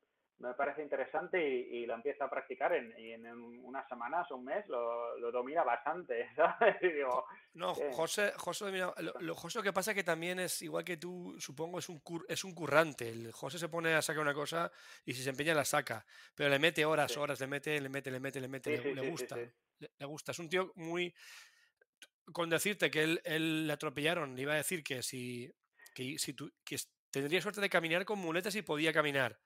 parece 0.56 0.82
interesante 0.82 1.42
y, 1.42 1.86
lo 1.86 1.94
empieza 1.94 2.24
a 2.24 2.30
practicar 2.30 2.72
en, 2.74 2.92
y 2.98 3.12
en 3.12 3.26
unas 3.64 3.88
semanas 3.88 4.30
o 4.30 4.36
un 4.36 4.44
mes 4.44 4.66
lo, 4.68 5.16
lo 5.18 5.30
domina 5.30 5.62
bastante, 5.62 6.28
¿sabes? 6.36 6.76
digo, 6.80 7.24
no, 7.54 7.74
José, 7.74 8.32
José 8.36 8.66
lo, 9.20 9.34
José 9.34 9.62
que 9.62 9.72
pasa 9.72 9.92
es 9.92 9.94
que 9.94 10.04
también 10.04 10.40
es 10.40 10.60
igual 10.62 10.84
que 10.84 10.96
tú, 10.96 11.36
supongo, 11.38 11.78
es 11.78 11.88
un, 11.88 12.02
es 12.28 12.42
un 12.42 12.54
currante. 12.54 13.08
El 13.08 13.32
José 13.32 13.58
se 13.58 13.68
pone 13.68 13.94
a 13.94 14.02
sacar 14.02 14.22
una 14.22 14.34
cosa 14.34 14.70
y 15.04 15.14
si 15.14 15.22
se 15.22 15.30
empeña 15.30 15.54
la 15.54 15.64
saca, 15.64 16.04
pero 16.34 16.50
le 16.50 16.58
mete 16.58 16.84
horas, 16.84 17.16
horas, 17.16 17.38
le 17.40 17.46
mete, 17.46 17.80
le 17.80 17.88
mete, 17.88 18.10
le 18.10 18.20
mete, 18.20 18.40
le 18.40 18.48
mete, 18.48 18.94
le, 18.94 19.08
gusta. 19.08 19.36
Le, 19.36 20.06
gusta. 20.06 20.32
Es 20.32 20.38
un 20.38 20.48
tío 20.48 20.72
muy... 20.74 21.14
Con 22.32 22.48
decirte 22.48 22.90
que 22.90 23.02
él, 23.02 23.20
él 23.24 23.66
le 23.66 23.72
atropellaron, 23.72 24.34
le 24.34 24.42
iba 24.42 24.54
a 24.54 24.56
decir 24.56 24.82
que 24.82 25.02
si, 25.02 25.52
que, 25.94 26.18
si 26.18 26.32
tú, 26.32 26.50
que 26.64 26.76
tendría 27.10 27.40
suerte 27.40 27.60
de 27.60 27.68
caminar 27.68 28.04
con 28.04 28.18
muletas 28.18 28.54
y 28.56 28.62
podía 28.62 28.92
caminar 28.92 29.38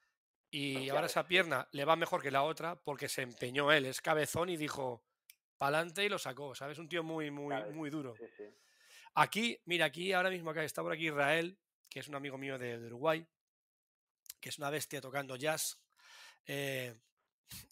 y 0.50 0.88
ahora 0.88 1.06
esa 1.06 1.26
pierna 1.26 1.68
le 1.72 1.84
va 1.84 1.96
mejor 1.96 2.22
que 2.22 2.30
la 2.30 2.42
otra 2.42 2.76
porque 2.76 3.08
se 3.08 3.22
empeñó 3.22 3.70
él, 3.70 3.86
es 3.86 4.00
cabezón 4.00 4.48
y 4.48 4.56
dijo 4.56 5.04
pa'lante 5.58 6.04
y 6.04 6.08
lo 6.08 6.18
sacó, 6.18 6.54
¿sabes? 6.54 6.78
Un 6.78 6.88
tío 6.88 7.02
muy, 7.02 7.30
muy, 7.30 7.54
muy 7.72 7.90
duro. 7.90 8.14
Aquí, 9.14 9.60
mira, 9.66 9.86
aquí 9.86 10.12
ahora 10.12 10.30
mismo 10.30 10.50
acá 10.50 10.64
está 10.64 10.82
por 10.82 10.92
aquí 10.92 11.08
Israel, 11.08 11.58
que 11.90 12.00
es 12.00 12.08
un 12.08 12.14
amigo 12.14 12.38
mío 12.38 12.56
de, 12.56 12.78
Uruguay, 12.86 13.26
que 14.40 14.48
es 14.48 14.58
una 14.58 14.70
bestia 14.70 15.00
tocando 15.00 15.36
jazz. 15.36 15.78
Eh, 16.46 16.96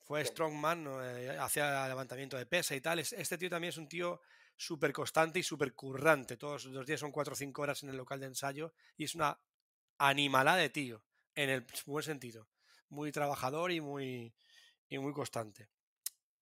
fue 0.02 0.24
strongman, 0.24 0.86
eh, 1.02 1.38
hacía 1.40 1.88
levantamiento 1.88 2.36
de 2.36 2.46
pesa 2.46 2.74
y 2.74 2.80
tal. 2.80 2.98
Este 2.98 3.38
tío 3.38 3.48
también 3.48 3.70
es 3.70 3.78
un 3.78 3.88
tío 3.88 4.20
súper 4.54 4.92
constante 4.92 5.38
y 5.38 5.42
súper 5.42 5.74
currante. 5.74 6.36
Todos 6.36 6.66
los 6.66 6.84
días 6.84 7.00
son 7.00 7.12
cuatro 7.12 7.32
o 7.32 7.36
cinco 7.36 7.62
horas 7.62 7.82
en 7.84 7.90
el 7.90 7.96
local 7.96 8.20
de 8.20 8.26
ensayo 8.26 8.74
y 8.96 9.04
es 9.04 9.14
una 9.14 9.38
animalada 9.98 10.58
de 10.58 10.70
tío, 10.70 11.04
en 11.34 11.48
el 11.48 11.66
buen 11.86 12.02
sentido 12.02 12.48
muy 12.88 13.12
trabajador 13.12 13.70
y 13.72 13.80
muy, 13.80 14.34
y 14.88 14.98
muy 14.98 15.12
constante. 15.12 15.68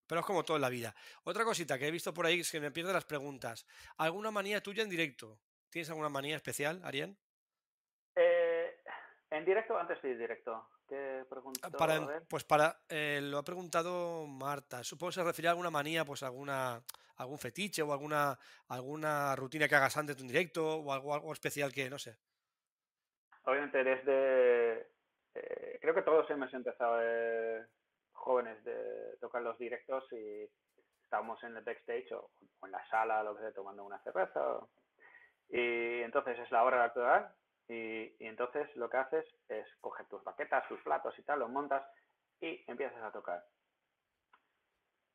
Pero 0.06 0.20
es 0.20 0.26
como 0.26 0.44
todo 0.44 0.56
en 0.56 0.62
la 0.62 0.68
vida. 0.68 0.94
Otra 1.24 1.44
cosita 1.44 1.78
que 1.78 1.88
he 1.88 1.90
visto 1.90 2.12
por 2.12 2.26
ahí 2.26 2.40
es 2.40 2.50
que 2.50 2.60
me 2.60 2.70
pierdo 2.70 2.92
las 2.92 3.04
preguntas. 3.04 3.66
¿Alguna 3.96 4.30
manía 4.30 4.62
tuya 4.62 4.82
en 4.82 4.90
directo? 4.90 5.38
¿Tienes 5.70 5.88
alguna 5.88 6.08
manía 6.08 6.36
especial, 6.36 6.80
Arián? 6.84 7.16
Eh, 8.14 8.76
en 9.30 9.44
directo 9.44 9.76
antes 9.76 10.00
de 10.02 10.16
directo. 10.16 10.68
¿Qué 10.88 11.22
ah, 11.22 11.26
pregunto? 11.28 11.70
Para, 11.78 12.20
pues 12.28 12.44
para, 12.44 12.80
eh, 12.88 13.20
lo 13.22 13.38
ha 13.38 13.44
preguntado 13.44 14.26
Marta. 14.26 14.84
Supongo 14.84 15.10
que 15.10 15.14
se 15.14 15.24
refiere 15.24 15.48
a 15.48 15.52
alguna 15.52 15.70
manía, 15.70 16.04
pues 16.04 16.22
alguna, 16.22 16.82
algún 17.16 17.38
fetiche 17.38 17.82
o 17.82 17.92
alguna, 17.92 18.38
alguna 18.68 19.34
rutina 19.34 19.66
que 19.66 19.74
hagas 19.74 19.96
antes 19.96 20.16
de 20.16 20.22
un 20.22 20.28
directo 20.28 20.76
o 20.76 20.92
algo, 20.92 21.14
algo 21.14 21.32
especial 21.32 21.72
que, 21.72 21.88
no 21.88 21.98
sé. 21.98 22.16
Obviamente 23.44 23.82
desde 23.82 24.93
eh, 25.34 25.78
creo 25.80 25.94
que 25.94 26.02
todos 26.02 26.28
hemos 26.30 26.52
empezado 26.54 26.98
eh, 27.02 27.66
jóvenes 28.12 28.62
de 28.64 29.16
tocar 29.20 29.42
los 29.42 29.58
directos 29.58 30.10
y 30.12 30.48
estábamos 31.02 31.42
en 31.44 31.56
el 31.56 31.64
backstage 31.64 32.12
o, 32.12 32.30
en 32.64 32.70
la 32.70 32.86
sala, 32.88 33.22
lo 33.22 33.34
que 33.36 33.42
sea, 33.42 33.52
tomando 33.52 33.84
una 33.84 33.98
cerveza. 34.02 34.60
Y 35.48 36.00
entonces 36.02 36.38
es 36.38 36.50
la 36.50 36.64
hora 36.64 36.78
de 36.78 36.84
actuar 36.84 37.34
y, 37.68 38.26
entonces 38.26 38.74
lo 38.76 38.88
que 38.88 38.96
haces 38.96 39.26
es 39.48 39.66
coger 39.80 40.06
tus 40.06 40.22
baquetas, 40.24 40.66
tus 40.68 40.80
platos 40.82 41.18
y 41.18 41.22
tal, 41.22 41.40
los 41.40 41.50
montas 41.50 41.84
y 42.40 42.64
empiezas 42.66 43.02
a 43.02 43.12
tocar. 43.12 43.44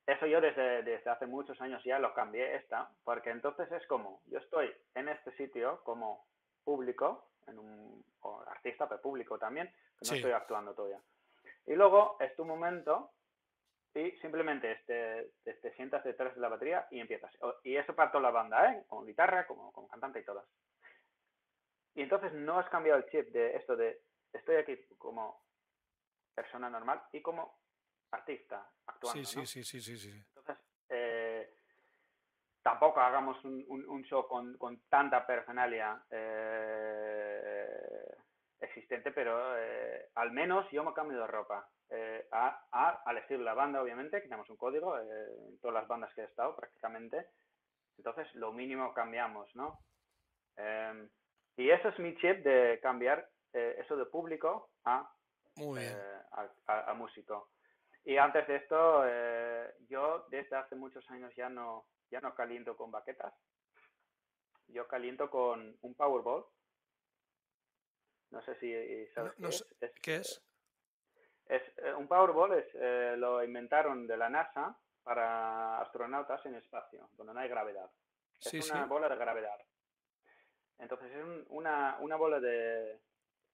Eso 0.06 0.26
yo 0.26 0.42
desde, 0.42 0.82
desde 0.84 1.10
hace 1.10 1.28
muchos 1.28 1.60
años 1.62 1.84
ya 1.84 2.00
lo 2.00 2.14
cambié 2.16 2.56
esta, 2.56 2.90
porque 3.04 3.30
entonces 3.30 3.72
es 3.72 3.86
como, 3.86 4.22
yo 4.26 4.40
estoy 4.40 4.74
en 4.96 5.08
este 5.08 5.32
sitio 5.38 5.84
como 5.84 6.26
público, 6.64 7.29
en 7.50 7.60
un 7.60 8.04
artista, 8.48 8.88
pero 8.88 9.02
público 9.02 9.38
también, 9.38 9.74
no 10.02 10.14
estoy 10.14 10.32
actuando 10.32 10.74
todavía. 10.74 11.02
Y 11.66 11.74
luego 11.74 12.18
es 12.20 12.36
tu 12.36 12.46
momento 12.46 13.12
y 13.94 14.12
simplemente 14.22 14.72
este, 14.72 15.32
te, 15.44 15.74
sientas 15.76 16.04
detrás 16.04 16.34
de 16.36 16.42
la 16.42 16.50
batería 16.50 16.88
y 16.92 17.00
empiezas. 17.00 17.32
Y 17.64 17.76
eso 17.76 17.96
para 17.96 18.12
toda 18.12 18.24
la 18.24 18.32
banda, 18.32 18.72
¿eh? 18.72 18.86
Como 18.88 19.04
guitarra, 19.04 19.48
como, 19.48 19.72
como 19.72 19.88
cantante 19.88 20.20
y 20.20 20.26
todas. 20.26 20.46
Y 21.96 22.02
entonces 22.02 22.32
no 22.34 22.60
has 22.60 22.70
cambiado 22.70 23.00
el 23.00 23.10
chip 23.10 23.30
de 23.32 23.56
esto 23.56 23.76
de 23.76 24.02
estoy 24.32 24.58
aquí 24.58 24.78
como 24.98 25.44
persona 26.34 26.70
normal 26.70 27.02
y 27.12 27.22
como 27.22 27.60
artista 28.12 28.72
actuando. 28.86 29.24
Sí, 29.26 29.46
sí, 29.46 29.64
sí, 29.64 29.82
sí, 29.82 29.98
sí, 29.98 30.26
Entonces, 30.36 30.58
eh, 30.90 31.19
tampoco 32.70 33.00
hagamos 33.00 33.44
un, 33.46 33.66
un, 33.68 34.04
show 34.04 34.28
con, 34.28 34.56
con, 34.58 34.80
tanta 34.90 35.26
personalidad 35.26 36.04
eh, 36.12 37.58
existente, 38.60 39.12
pero 39.12 39.58
eh, 39.58 40.10
al 40.14 40.32
menos 40.32 40.70
yo 40.72 40.84
me 40.84 40.94
cambio 40.94 41.20
de 41.20 41.26
ropa. 41.28 41.68
a, 42.32 42.68
a, 42.72 43.02
al 43.06 43.18
estilo 43.18 43.40
de 43.40 43.46
la 43.46 43.56
banda, 43.56 43.82
obviamente, 43.82 44.18
que 44.18 44.28
tenemos 44.28 44.48
un 44.52 44.58
código 44.58 45.00
en 45.00 45.60
todas 45.60 45.74
las 45.74 45.88
bandas 45.88 46.14
que 46.14 46.22
he 46.22 46.26
estado 46.26 46.56
prácticamente. 46.56 47.26
Entonces, 47.98 48.28
lo 48.36 48.54
mínimo 48.54 48.94
cambiamos, 48.94 49.50
¿no? 49.56 49.80
Em, 50.56 51.10
y 51.58 51.72
eso 51.72 51.90
es 51.90 51.98
mi 51.98 52.16
chip 52.18 52.44
de 52.44 52.80
cambiar 52.84 53.28
eso 53.52 53.98
de 53.98 54.06
público 54.06 54.70
a, 54.86 55.12
a, 56.68 56.94
músico. 56.94 57.50
Y 58.06 58.18
antes 58.18 58.48
de 58.48 58.58
esto, 58.58 59.04
yo 59.90 60.28
desde 60.30 60.56
hace 60.56 60.76
muchos 60.76 61.10
años 61.10 61.34
ya 61.36 61.50
no, 61.50 61.86
ya 62.10 62.22
no 62.22 62.34
caliento 62.34 62.76
con 62.76 62.92
baquetas. 62.92 63.34
Yo 64.68 64.88
caliento 64.88 65.30
con 65.30 65.78
un 65.82 65.96
Powerball. 65.96 66.46
No 68.32 68.42
sé 68.44 68.56
si 68.60 69.08
sabes 69.14 69.34
qué, 70.02 70.16
es. 70.18 70.44
es. 71.48 71.64
Eh, 71.78 71.94
un 71.94 72.08
Powerball 72.08 72.54
es, 72.54 72.68
eh, 72.76 73.16
lo 73.18 73.44
inventaron 73.44 74.06
de 74.06 74.18
la 74.18 74.30
NASA 74.30 74.78
para 75.04 75.82
astronautas 75.82 76.46
en 76.46 76.56
espacio, 76.56 77.10
donde 77.14 77.34
no 77.34 77.40
hay 77.40 77.50
gravedad. 77.50 77.90
Es 78.40 78.70
una 78.70 78.86
bola 78.86 79.10
de 79.10 79.16
gravedad. 79.16 79.60
Entonces 80.78 81.12
es 81.12 81.46
una, 81.48 81.98
una 82.00 82.16
bola 82.16 82.40
de 82.40 83.02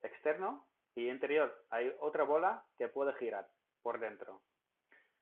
externo 0.01 0.67
y 0.95 1.09
interior 1.09 1.65
hay 1.69 1.93
otra 1.99 2.23
bola 2.23 2.65
que 2.77 2.87
puede 2.87 3.13
girar 3.13 3.47
por 3.81 3.99
dentro. 3.99 4.41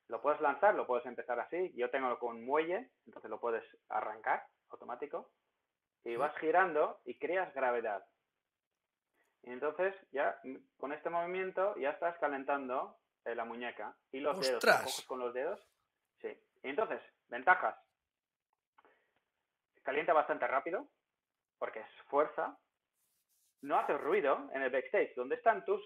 Lo 0.09 0.21
puedes 0.21 0.41
lanzar, 0.41 0.75
lo 0.75 0.85
puedes 0.85 1.05
empezar 1.05 1.39
así. 1.39 1.71
Yo 1.75 1.89
tengo 1.89 2.17
con 2.19 2.43
muelle, 2.45 2.91
entonces 3.05 3.29
lo 3.29 3.39
puedes 3.39 3.63
arrancar 3.89 4.45
automático. 4.69 5.31
Y 6.03 6.15
vas 6.15 6.35
girando 6.37 6.99
y 7.05 7.17
creas 7.17 7.53
gravedad. 7.53 8.05
Y 9.43 9.51
entonces 9.51 9.95
ya 10.11 10.39
con 10.77 10.93
este 10.93 11.09
movimiento 11.09 11.75
ya 11.77 11.91
estás 11.91 12.17
calentando 12.19 12.97
eh, 13.25 13.35
la 13.35 13.45
muñeca. 13.45 13.95
Y 14.11 14.19
los 14.19 14.39
dedos, 14.39 15.05
con 15.07 15.19
los 15.19 15.33
dedos. 15.33 15.59
Sí. 16.21 16.29
Y 16.63 16.69
entonces, 16.69 17.01
ventajas. 17.27 17.75
Calienta 19.83 20.13
bastante 20.13 20.47
rápido, 20.47 20.87
porque 21.57 21.79
es 21.79 22.01
fuerza. 22.07 22.57
No 23.61 23.77
hace 23.77 23.97
ruido 23.97 24.49
en 24.53 24.61
el 24.61 24.71
backstage, 24.71 25.13
donde 25.15 25.35
están 25.35 25.63
tus 25.65 25.81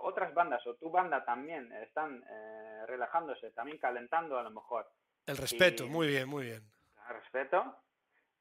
otras 0.00 0.32
bandas 0.34 0.66
o 0.66 0.74
tu 0.74 0.90
banda 0.90 1.24
también 1.24 1.72
están 1.72 2.24
eh, 2.28 2.86
relajándose, 2.86 3.50
también 3.50 3.78
calentando 3.78 4.38
a 4.38 4.42
lo 4.42 4.50
mejor. 4.50 4.90
El 5.26 5.36
respeto, 5.36 5.86
muy 5.86 6.08
bien, 6.08 6.28
muy 6.28 6.44
bien. 6.44 6.62
El 7.08 7.14
respeto. 7.16 7.76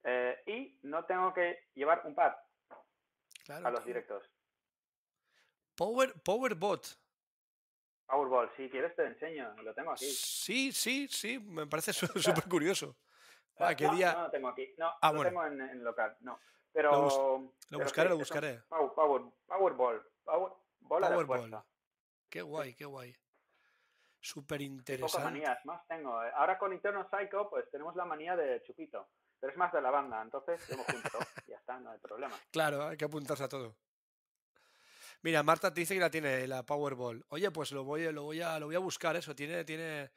Eh, 0.04 0.44
y 0.46 0.80
no 0.84 1.06
tengo 1.06 1.34
que 1.34 1.70
llevar 1.76 2.02
un 2.06 2.14
pad 2.14 2.34
a 3.50 3.72
los 3.72 3.86
directos. 3.86 4.24
Power, 5.76 6.14
Powerbot. 6.24 7.00
Powerball, 8.06 8.52
si 8.56 8.70
quieres 8.70 8.96
te 8.96 9.06
enseño, 9.06 9.56
lo 9.64 9.74
tengo 9.74 9.92
aquí. 9.92 10.06
Sí, 10.06 10.72
sí, 10.72 11.08
sí, 11.10 11.40
me 11.40 11.66
parece 11.68 11.94
súper 11.94 12.44
curioso. 12.50 12.98
Ah, 13.58 13.76
¿qué 13.76 13.88
día? 13.90 14.14
no, 14.14 14.24
lo 14.24 14.32
tengo 14.32 14.48
aquí. 14.50 14.74
No, 14.78 14.92
ah, 15.02 15.12
lo 15.12 15.24
tengo 15.24 15.46
en, 15.46 15.84
local, 15.84 16.18
no. 16.22 16.40
Pero, 16.72 16.92
lo, 17.70 17.80
buscaré, 17.80 18.10
lo 18.10 18.18
buscaré. 18.18 18.62
Power, 18.68 19.24
Powerball. 19.46 20.04
Power, 20.24 20.52
Bola 20.94 21.10
de 21.10 21.64
Qué 22.30 22.44
guay, 22.44 22.76
qué 22.76 22.86
guay. 22.86 23.16
Súper 24.20 24.62
interesante. 24.62 25.12
Pocas 25.12 25.24
manías 25.24 25.66
más 25.66 25.88
tengo. 25.88 26.24
Eh. 26.24 26.32
Ahora 26.36 26.60
con 26.60 26.72
Interno 26.72 27.10
Psycho, 27.10 27.50
pues 27.50 27.68
tenemos 27.72 27.96
la 27.96 28.06
manía 28.06 28.36
de 28.36 28.62
Chupito. 28.62 29.10
Pero 29.40 29.52
es 29.52 29.58
más 29.58 29.74
de 29.74 29.82
la 29.82 29.90
banda, 29.90 30.22
entonces 30.22 30.62
yo 30.70 30.78
me 30.78 30.84
junto. 30.84 31.18
ya 31.48 31.58
está, 31.58 31.80
no 31.80 31.90
hay 31.90 31.98
problema. 31.98 32.36
Claro, 32.52 32.84
hay 32.84 32.96
que 32.96 33.06
apuntarse 33.06 33.44
a 33.44 33.50
todo. 33.50 33.76
Mira, 35.24 35.42
Marta 35.42 35.74
te 35.74 35.82
dice 35.82 35.96
que 35.96 36.00
la 36.00 36.12
tiene, 36.12 36.48
la 36.48 36.64
Powerball. 36.64 37.26
Oye, 37.30 37.50
pues 37.50 37.72
lo 37.72 37.84
voy, 37.84 38.12
lo 38.12 38.24
voy, 38.24 38.42
a, 38.42 38.60
lo 38.60 38.68
voy 38.68 38.76
a 38.76 38.80
buscar, 38.80 39.16
eso. 39.16 39.36
Tiene, 39.36 39.66
tiene. 39.66 40.12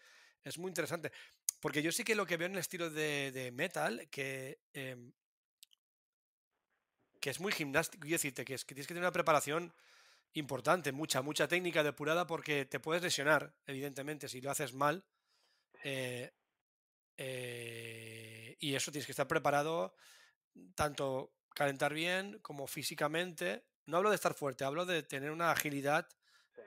Es 0.44 0.58
muy 0.58 0.68
interesante. 0.68 1.10
Porque 1.58 1.80
yo 1.80 1.90
sí 1.90 2.04
que 2.04 2.14
lo 2.14 2.26
que 2.26 2.36
veo 2.36 2.46
en 2.46 2.52
el 2.52 2.58
estilo 2.58 2.90
de, 2.90 3.50
metal, 3.54 4.08
que. 4.10 4.60
Em, 4.74 5.10
que 7.18 7.30
es 7.30 7.40
muy 7.40 7.50
gimnástico. 7.50 8.02
Quiero 8.02 8.16
decirte 8.16 8.44
que 8.44 8.54
es 8.54 8.64
que 8.66 8.74
tienes 8.74 8.86
que 8.86 8.92
tener 8.92 9.04
una 9.04 9.12
preparación 9.12 9.72
importante, 10.36 10.92
mucha, 10.92 11.22
mucha 11.22 11.48
técnica 11.48 11.82
depurada 11.82 12.26
porque 12.26 12.66
te 12.66 12.80
puedes 12.80 13.02
lesionar, 13.02 13.52
evidentemente, 13.66 14.28
si 14.28 14.40
lo 14.40 14.50
haces 14.50 14.74
mal. 14.74 15.04
Eh, 15.82 16.30
eh, 17.16 18.56
y 18.60 18.74
eso 18.74 18.90
tienes 18.90 19.06
que 19.06 19.12
estar 19.12 19.26
preparado, 19.26 19.94
tanto 20.74 21.32
calentar 21.54 21.94
bien 21.94 22.38
como 22.40 22.66
físicamente. 22.66 23.64
No 23.86 23.96
hablo 23.96 24.10
de 24.10 24.16
estar 24.16 24.34
fuerte, 24.34 24.64
hablo 24.64 24.84
de 24.84 25.02
tener 25.02 25.30
una 25.30 25.50
agilidad 25.50 26.06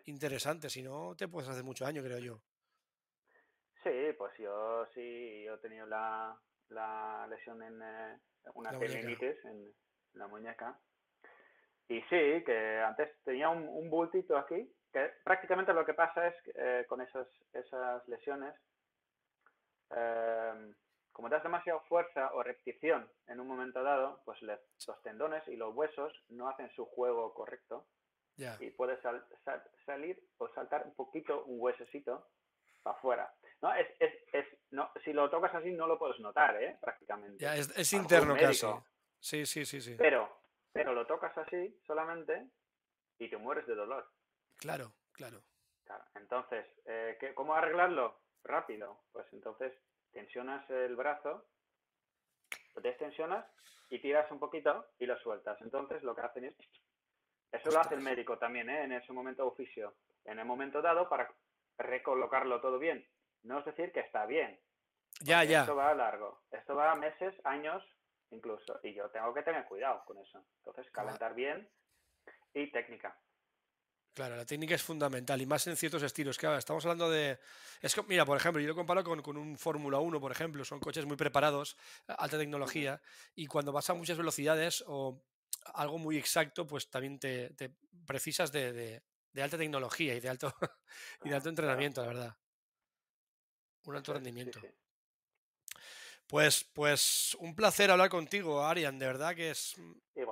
interesante, 0.05 0.70
si 0.70 0.82
no 0.82 1.15
te 1.15 1.28
puedes 1.28 1.49
hacer 1.49 1.63
mucho 1.63 1.86
daño, 1.86 2.01
creo 2.01 2.20
yo. 2.20 2.41
Sí, 3.84 4.13
pues 4.17 4.34
yo 4.39 4.86
sí, 4.93 5.43
yo 5.45 5.53
he 5.53 5.57
tenido 5.59 5.86
la, 5.86 6.38
la 6.70 7.28
lesión 7.30 7.61
en 7.61 7.82
eh, 7.82 8.17
una 8.55 8.78
tendinitis 8.78 9.45
en 9.45 9.74
la 10.13 10.28
muñeca 10.28 10.80
y 11.90 12.02
sí, 12.04 12.44
que 12.46 12.82
antes 12.86 13.10
tenía 13.24 13.50
un, 13.50 13.90
bultito 13.90 14.38
aquí, 14.38 14.72
que 14.94 15.12
prácticamente 15.24 15.74
lo 15.74 15.86
que 15.86 15.96
pasa 15.96 16.28
es 16.28 16.36
que 16.44 16.52
eh, 16.56 16.86
con 16.88 17.02
esas, 17.02 17.28
esas 17.52 18.08
lesiones, 18.08 18.54
eh, 19.96 20.74
como 21.12 21.30
das 21.30 21.42
demasiada 21.42 21.80
fuerza 21.82 22.32
o 22.34 22.44
repetición 22.44 23.10
en 23.28 23.40
un 23.40 23.48
momento 23.48 23.84
dado, 23.84 24.22
pues 24.24 24.40
los 24.44 25.02
tendones 25.02 25.46
y 25.48 25.56
los 25.56 25.76
huesos 25.76 26.14
no 26.30 26.48
hacen 26.48 26.70
su 26.76 26.86
juego 26.86 27.34
correcto 27.34 27.88
y 28.60 28.70
puedes 28.70 29.00
salir 29.86 30.18
o 30.38 30.48
saltar 30.50 30.86
un 30.86 30.94
poquito 30.94 31.44
un 31.46 31.60
huesecito 31.60 32.30
para 32.84 32.98
afuera. 32.98 33.34
No, 33.62 33.74
es, 33.74 33.88
es, 34.00 34.14
es, 34.32 34.46
no, 34.72 34.92
si 35.04 35.12
lo 35.12 35.30
tocas 35.30 35.54
así 35.56 35.72
no 35.72 35.88
lo 35.88 36.00
puedes 36.00 36.20
notar, 36.20 36.56
¿eh? 36.61 36.78
prácticamente. 36.80 37.44
Ya, 37.44 37.56
es, 37.56 37.94
interno 37.94 38.38
casi. 38.38 38.66
Sí, 39.20 39.45
sí, 39.45 39.66
sí, 39.66 39.82
sí. 39.82 39.95
Pero 39.98 40.30
pero 40.72 40.94
lo 40.94 41.06
tocas 41.06 41.38
así 41.38 41.80
solamente 41.86 42.48
y 43.18 43.30
te 43.30 43.38
mueres 43.38 43.66
de 43.68 43.76
dolor. 43.76 44.10
Claro, 44.58 44.94
claro. 45.12 45.41
Entonces, 46.16 46.66
eh, 46.86 47.18
¿cómo 47.36 47.54
arreglarlo? 47.54 48.20
Rápido. 48.44 49.02
Pues 49.12 49.26
entonces 49.34 49.74
tensionas 50.12 50.70
el 50.70 50.96
brazo, 50.96 51.46
lo 52.76 52.82
destensionas 52.82 53.46
y 53.90 54.00
tiras 54.00 54.30
un 54.32 54.40
poquito 54.40 54.88
y 55.00 55.06
lo 55.06 55.18
sueltas. 55.20 55.60
Entonces 55.62 56.04
lo 56.04 56.16
que 56.16 56.22
hacen 56.22 56.46
es... 56.46 56.56
Eso 57.52 57.72
lo 57.72 57.80
hace 57.80 57.96
el 57.96 58.02
médico 58.02 58.38
también, 58.38 58.70
¿eh? 58.70 58.84
en 58.84 58.91
ese 58.91 59.12
momento 59.12 59.48
oficio. 59.48 59.96
En 60.26 60.38
el 60.38 60.46
momento 60.46 60.82
dado 60.82 61.10
para 61.10 61.34
recolocarlo 61.80 62.62
todo 62.62 62.78
bien. 62.78 63.08
No 63.41 63.60
es 63.60 63.66
decir 63.66 63.91
que 63.91 64.02
está 64.02 64.28
bien. 64.28 64.60
Ya, 65.22 65.44
ya. 65.44 65.62
Esto 65.62 65.76
va 65.76 65.90
a 65.90 65.96
largo. 65.96 66.41
Esto 66.52 66.76
va 66.76 66.91
a 66.91 66.96
meses, 66.96 67.34
años 67.44 67.84
incluso. 68.31 68.80
Y 68.84 68.93
yo 68.93 69.10
tengo 69.10 69.34
que 69.34 69.43
tener 69.43 69.65
cuidado 69.65 70.03
con 70.06 70.18
eso. 70.18 70.43
Entonces, 70.57 70.91
calentar 70.91 71.34
bien 71.34 71.69
y 72.53 72.72
técnica. 72.72 73.18
Claro, 74.14 74.35
la 74.35 74.45
técnica 74.45 74.76
es 74.76 74.84
fundamental 74.84 75.39
y 75.41 75.45
más 75.45 75.65
en 75.68 75.77
ciertos 75.77 76.03
estilos. 76.03 76.38
Claro, 76.38 76.57
estamos 76.57 76.84
hablando 76.85 77.10
de. 77.10 77.39
Es 77.81 77.95
que, 77.95 78.03
mira, 78.03 78.26
por 78.26 78.38
ejemplo, 78.38 78.61
yo 78.61 78.68
lo 78.68 78.76
comparo 78.76 79.03
con, 79.03 79.22
con 79.22 79.38
un 79.38 79.57
Fórmula 79.57 79.99
1, 79.99 80.19
por 80.19 80.31
ejemplo. 80.31 80.65
Son 80.65 80.80
coches 80.80 81.06
muy 81.06 81.15
preparados, 81.15 81.77
alta 82.07 82.38
tecnología, 82.38 83.01
y 83.35 83.47
cuando 83.47 83.72
vas 83.72 83.89
a 83.89 83.93
muchas 83.93 84.18
velocidades 84.18 84.84
o 84.88 85.23
algo 85.73 85.97
muy 85.97 86.18
exacto, 86.18 86.65
pues 86.65 86.89
también 86.89 87.19
te, 87.19 87.56
precisas 88.06 88.51
de, 88.51 89.01
alta 89.41 89.57
tecnología 89.57 90.15
y 90.15 90.19
de 90.19 90.30
alto, 90.30 90.53
y 91.23 91.30
de 91.30 91.35
alto 91.35 91.49
entrenamiento, 91.49 92.01
la 92.01 92.07
verdad. 92.07 92.38
Un 93.85 93.95
alto 93.95 94.14
rendimiento. 94.14 94.60
Pues, 96.30 96.64
pues 96.64 97.35
un 97.39 97.56
placer 97.56 97.89
hablar 97.89 98.10
contigo, 98.10 98.64
Arian. 98.64 98.99
De 98.99 99.07
verdad 99.07 99.35
que 99.35 99.49
es. 99.49 99.76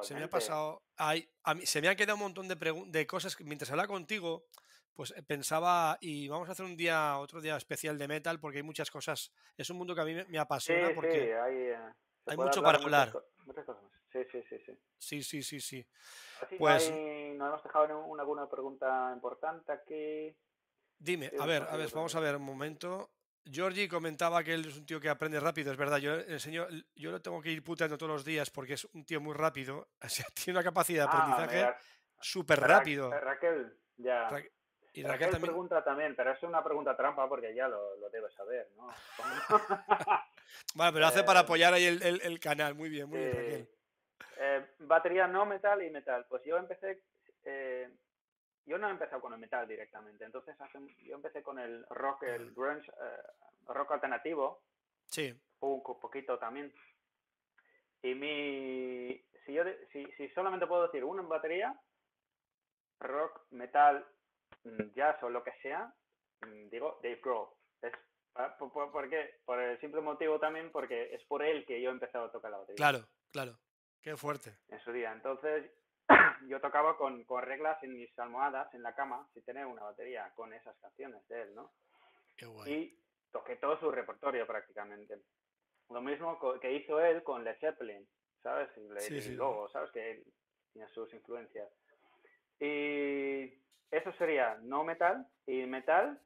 Se 0.03 0.13
me 0.13 0.23
ha 0.23 0.29
pasado. 0.29 0.83
Ay, 0.95 1.27
a 1.43 1.55
mí, 1.55 1.65
se 1.65 1.81
me 1.81 1.87
han 1.87 1.95
quedado 1.95 2.17
un 2.17 2.21
montón 2.21 2.47
de, 2.47 2.55
de 2.87 3.07
cosas 3.07 3.35
que 3.35 3.43
mientras 3.43 3.71
hablaba 3.71 3.87
contigo, 3.87 4.45
pues 4.93 5.11
eh, 5.17 5.23
pensaba, 5.23 5.97
y 5.99 6.27
vamos 6.27 6.49
a 6.49 6.51
hacer 6.51 6.67
un 6.67 6.77
día, 6.77 7.17
otro 7.17 7.41
día 7.41 7.57
especial 7.57 7.97
de 7.97 8.07
metal, 8.07 8.39
porque 8.39 8.57
hay 8.57 8.63
muchas 8.63 8.91
cosas. 8.91 9.33
Es 9.57 9.71
un 9.71 9.77
mundo 9.77 9.95
que 9.95 10.01
a 10.01 10.05
mí 10.05 10.13
me, 10.13 10.37
apasiona 10.37 10.93
porque 10.93 11.13
sí, 11.13 11.31
hay, 11.31 11.55
eh, 11.55 11.77
hay 12.27 12.37
mucho 12.37 12.61
para 12.61 12.77
hablar. 12.77 13.11
Muchas, 13.45 13.65
cosas. 13.65 13.83
Sí, 14.11 14.19
sí, 14.31 14.43
sí, 14.47 14.57
sí. 14.65 14.77
Sí, 14.99 15.23
sí, 15.23 15.41
sí, 15.41 15.59
sí. 15.59 15.87
pues. 16.59 16.91
no 16.91 17.47
hemos 17.47 17.63
dejado 17.63 17.85
alguna 18.19 18.47
pregunta 18.47 19.11
importante 19.15 19.71
aquí. 19.71 20.37
Dime, 20.99 21.31
a 21.39 21.45
ver, 21.47 21.63
a 21.63 21.75
ver, 21.75 21.89
vamos 21.91 22.13
a 22.13 22.19
ver 22.19 22.35
un 22.35 22.43
momento. 22.43 23.16
Georgie 23.45 23.87
comentaba 23.87 24.43
que 24.43 24.53
él 24.53 24.65
es 24.67 24.77
un 24.77 24.85
tío 24.85 24.99
que 24.99 25.09
aprende 25.09 25.39
rápido, 25.39 25.71
es 25.71 25.77
verdad. 25.77 25.97
Yo 25.97 26.15
enseño, 26.15 26.67
yo 26.95 27.11
lo 27.11 27.21
tengo 27.21 27.41
que 27.41 27.49
ir 27.51 27.63
puteando 27.63 27.97
todos 27.97 28.11
los 28.11 28.25
días 28.25 28.49
porque 28.49 28.73
es 28.73 28.85
un 28.93 29.05
tío 29.05 29.21
muy 29.21 29.33
rápido. 29.33 29.87
O 30.03 30.09
sea, 30.09 30.25
tiene 30.33 30.59
una 30.59 30.63
capacidad 30.63 31.05
de 31.05 31.09
Ah, 31.09 31.21
aprendizaje 31.21 31.55
mira, 31.57 31.79
súper 32.19 32.59
Ra- 32.59 32.67
rápido. 32.67 33.11
Raquel, 33.11 33.77
ya. 33.97 34.29
Ra- 34.29 34.39
Y 34.39 35.03
Raquel, 35.03 35.07
Raquel 35.11 35.29
también. 35.31 35.51
pregunta 35.51 35.83
también, 35.83 36.15
pero 36.15 36.31
es 36.33 36.43
una 36.43 36.63
pregunta 36.63 36.95
trampa 36.97 37.27
porque 37.29 37.53
ya 37.55 37.67
lo, 37.67 37.95
lo 37.97 38.09
debes 38.09 38.33
saber, 38.33 38.67
¿no? 38.75 38.87
Vale, 40.75 40.91
pero 40.93 41.07
hace 41.07 41.23
para 41.23 41.41
Eh, 41.41 41.43
apoyar 41.43 41.73
ahí 41.73 41.85
el, 41.85 42.01
el- 42.01 42.21
el 42.21 42.39
canal. 42.39 42.75
Muy 42.75 42.89
bien, 42.89 43.07
muy 43.07 43.19
bien. 43.19 43.31
Raquel. 43.35 43.69
Eh, 44.39 44.65
batería 44.79 45.27
no 45.27 45.45
metal 45.45 45.81
y 45.83 45.89
metal. 45.89 46.25
Pues 46.29 46.43
yo 46.45 46.57
empecé, 46.57 47.01
eh, 47.45 47.89
yo 48.67 48.77
no 48.77 48.87
he 48.87 48.91
empezado 48.91 49.21
con 49.21 49.33
el 49.33 49.39
metal 49.39 49.67
directamente. 49.67 50.23
Entonces 50.25 50.59
hace- 50.61 50.79
yo 51.03 51.15
empecé 51.15 51.41
con 51.41 51.57
el 51.57 51.85
rock, 51.89 52.23
el 52.23 52.53
grunge, 52.53 52.89
eh, 52.91 53.21
rock 53.65 53.91
alternativo, 53.93 54.61
Sí, 55.07 55.33
un 55.61 55.81
poquito 55.83 56.37
también. 56.37 56.71
Y 58.01 58.13
mi, 58.13 59.25
si 59.45 59.53
yo, 59.53 59.63
si, 59.91 60.05
si 60.17 60.27
solamente 60.29 60.67
puedo 60.67 60.83
decir 60.83 61.03
uno 61.03 61.21
en 61.23 61.29
batería, 61.29 61.73
rock, 62.99 63.45
metal, 63.51 64.05
mm, 64.63 64.93
jazz 64.95 65.21
o 65.23 65.29
lo 65.29 65.43
que 65.43 65.53
sea, 65.61 65.93
mm, 66.41 66.69
digo 66.69 66.99
Dave 67.01 67.19
Grohl. 67.23 67.47
Es, 67.81 67.93
por- 68.59 68.91
¿por 68.91 69.09
qué? 69.09 69.39
Por 69.45 69.59
el 69.59 69.79
simple 69.79 70.01
motivo 70.01 70.39
también 70.39 70.71
porque 70.71 71.13
es 71.15 71.23
por 71.25 71.43
él 71.43 71.65
que 71.65 71.81
yo 71.81 71.89
he 71.89 71.93
empezado 71.93 72.25
a 72.25 72.31
tocar 72.31 72.51
la 72.51 72.57
batería 72.57 72.75
claro, 72.77 73.07
claro. 73.31 73.57
Qué 74.01 74.15
fuerte. 74.15 74.57
en 74.69 74.79
su 74.81 74.91
día. 74.91 75.11
Entonces, 75.11 75.71
yo 76.47 76.59
tocaba 76.61 76.97
con, 76.97 77.23
con 77.25 77.43
reglas 77.43 77.81
en 77.83 77.93
mis 77.93 78.17
almohadas, 78.19 78.73
en 78.73 78.83
la 78.83 78.93
cama, 78.95 79.27
sin 79.33 79.43
tener 79.43 79.65
una 79.65 79.83
batería, 79.83 80.31
con 80.35 80.53
esas 80.53 80.77
canciones 80.79 81.27
de 81.27 81.41
él, 81.43 81.55
¿no? 81.55 81.71
Qué 82.37 82.45
guay. 82.45 82.73
Y 82.73 82.99
toqué 83.31 83.55
todo 83.57 83.79
su 83.79 83.91
repertorio 83.91 84.45
prácticamente. 84.47 85.19
Lo 85.89 86.01
mismo 86.01 86.37
que 86.59 86.73
hizo 86.73 86.99
él 86.99 87.23
con 87.23 87.43
Led 87.43 87.57
Zeppelin, 87.59 88.07
¿sabes? 88.43 88.69
Y, 88.77 88.87
le- 88.89 88.99
Sí, 89.01 89.15
y 89.17 89.21
sí. 89.21 89.35
luego, 89.35 89.69
¿sabes? 89.69 89.91
Que 89.91 90.11
él 90.11 90.23
tiene 90.73 90.87
sus 90.89 91.13
influencias. 91.13 91.69
Y 92.59 93.53
eso 93.91 94.11
sería 94.17 94.57
no 94.61 94.83
metal. 94.83 95.25
Y 95.45 95.65
metal, 95.65 96.19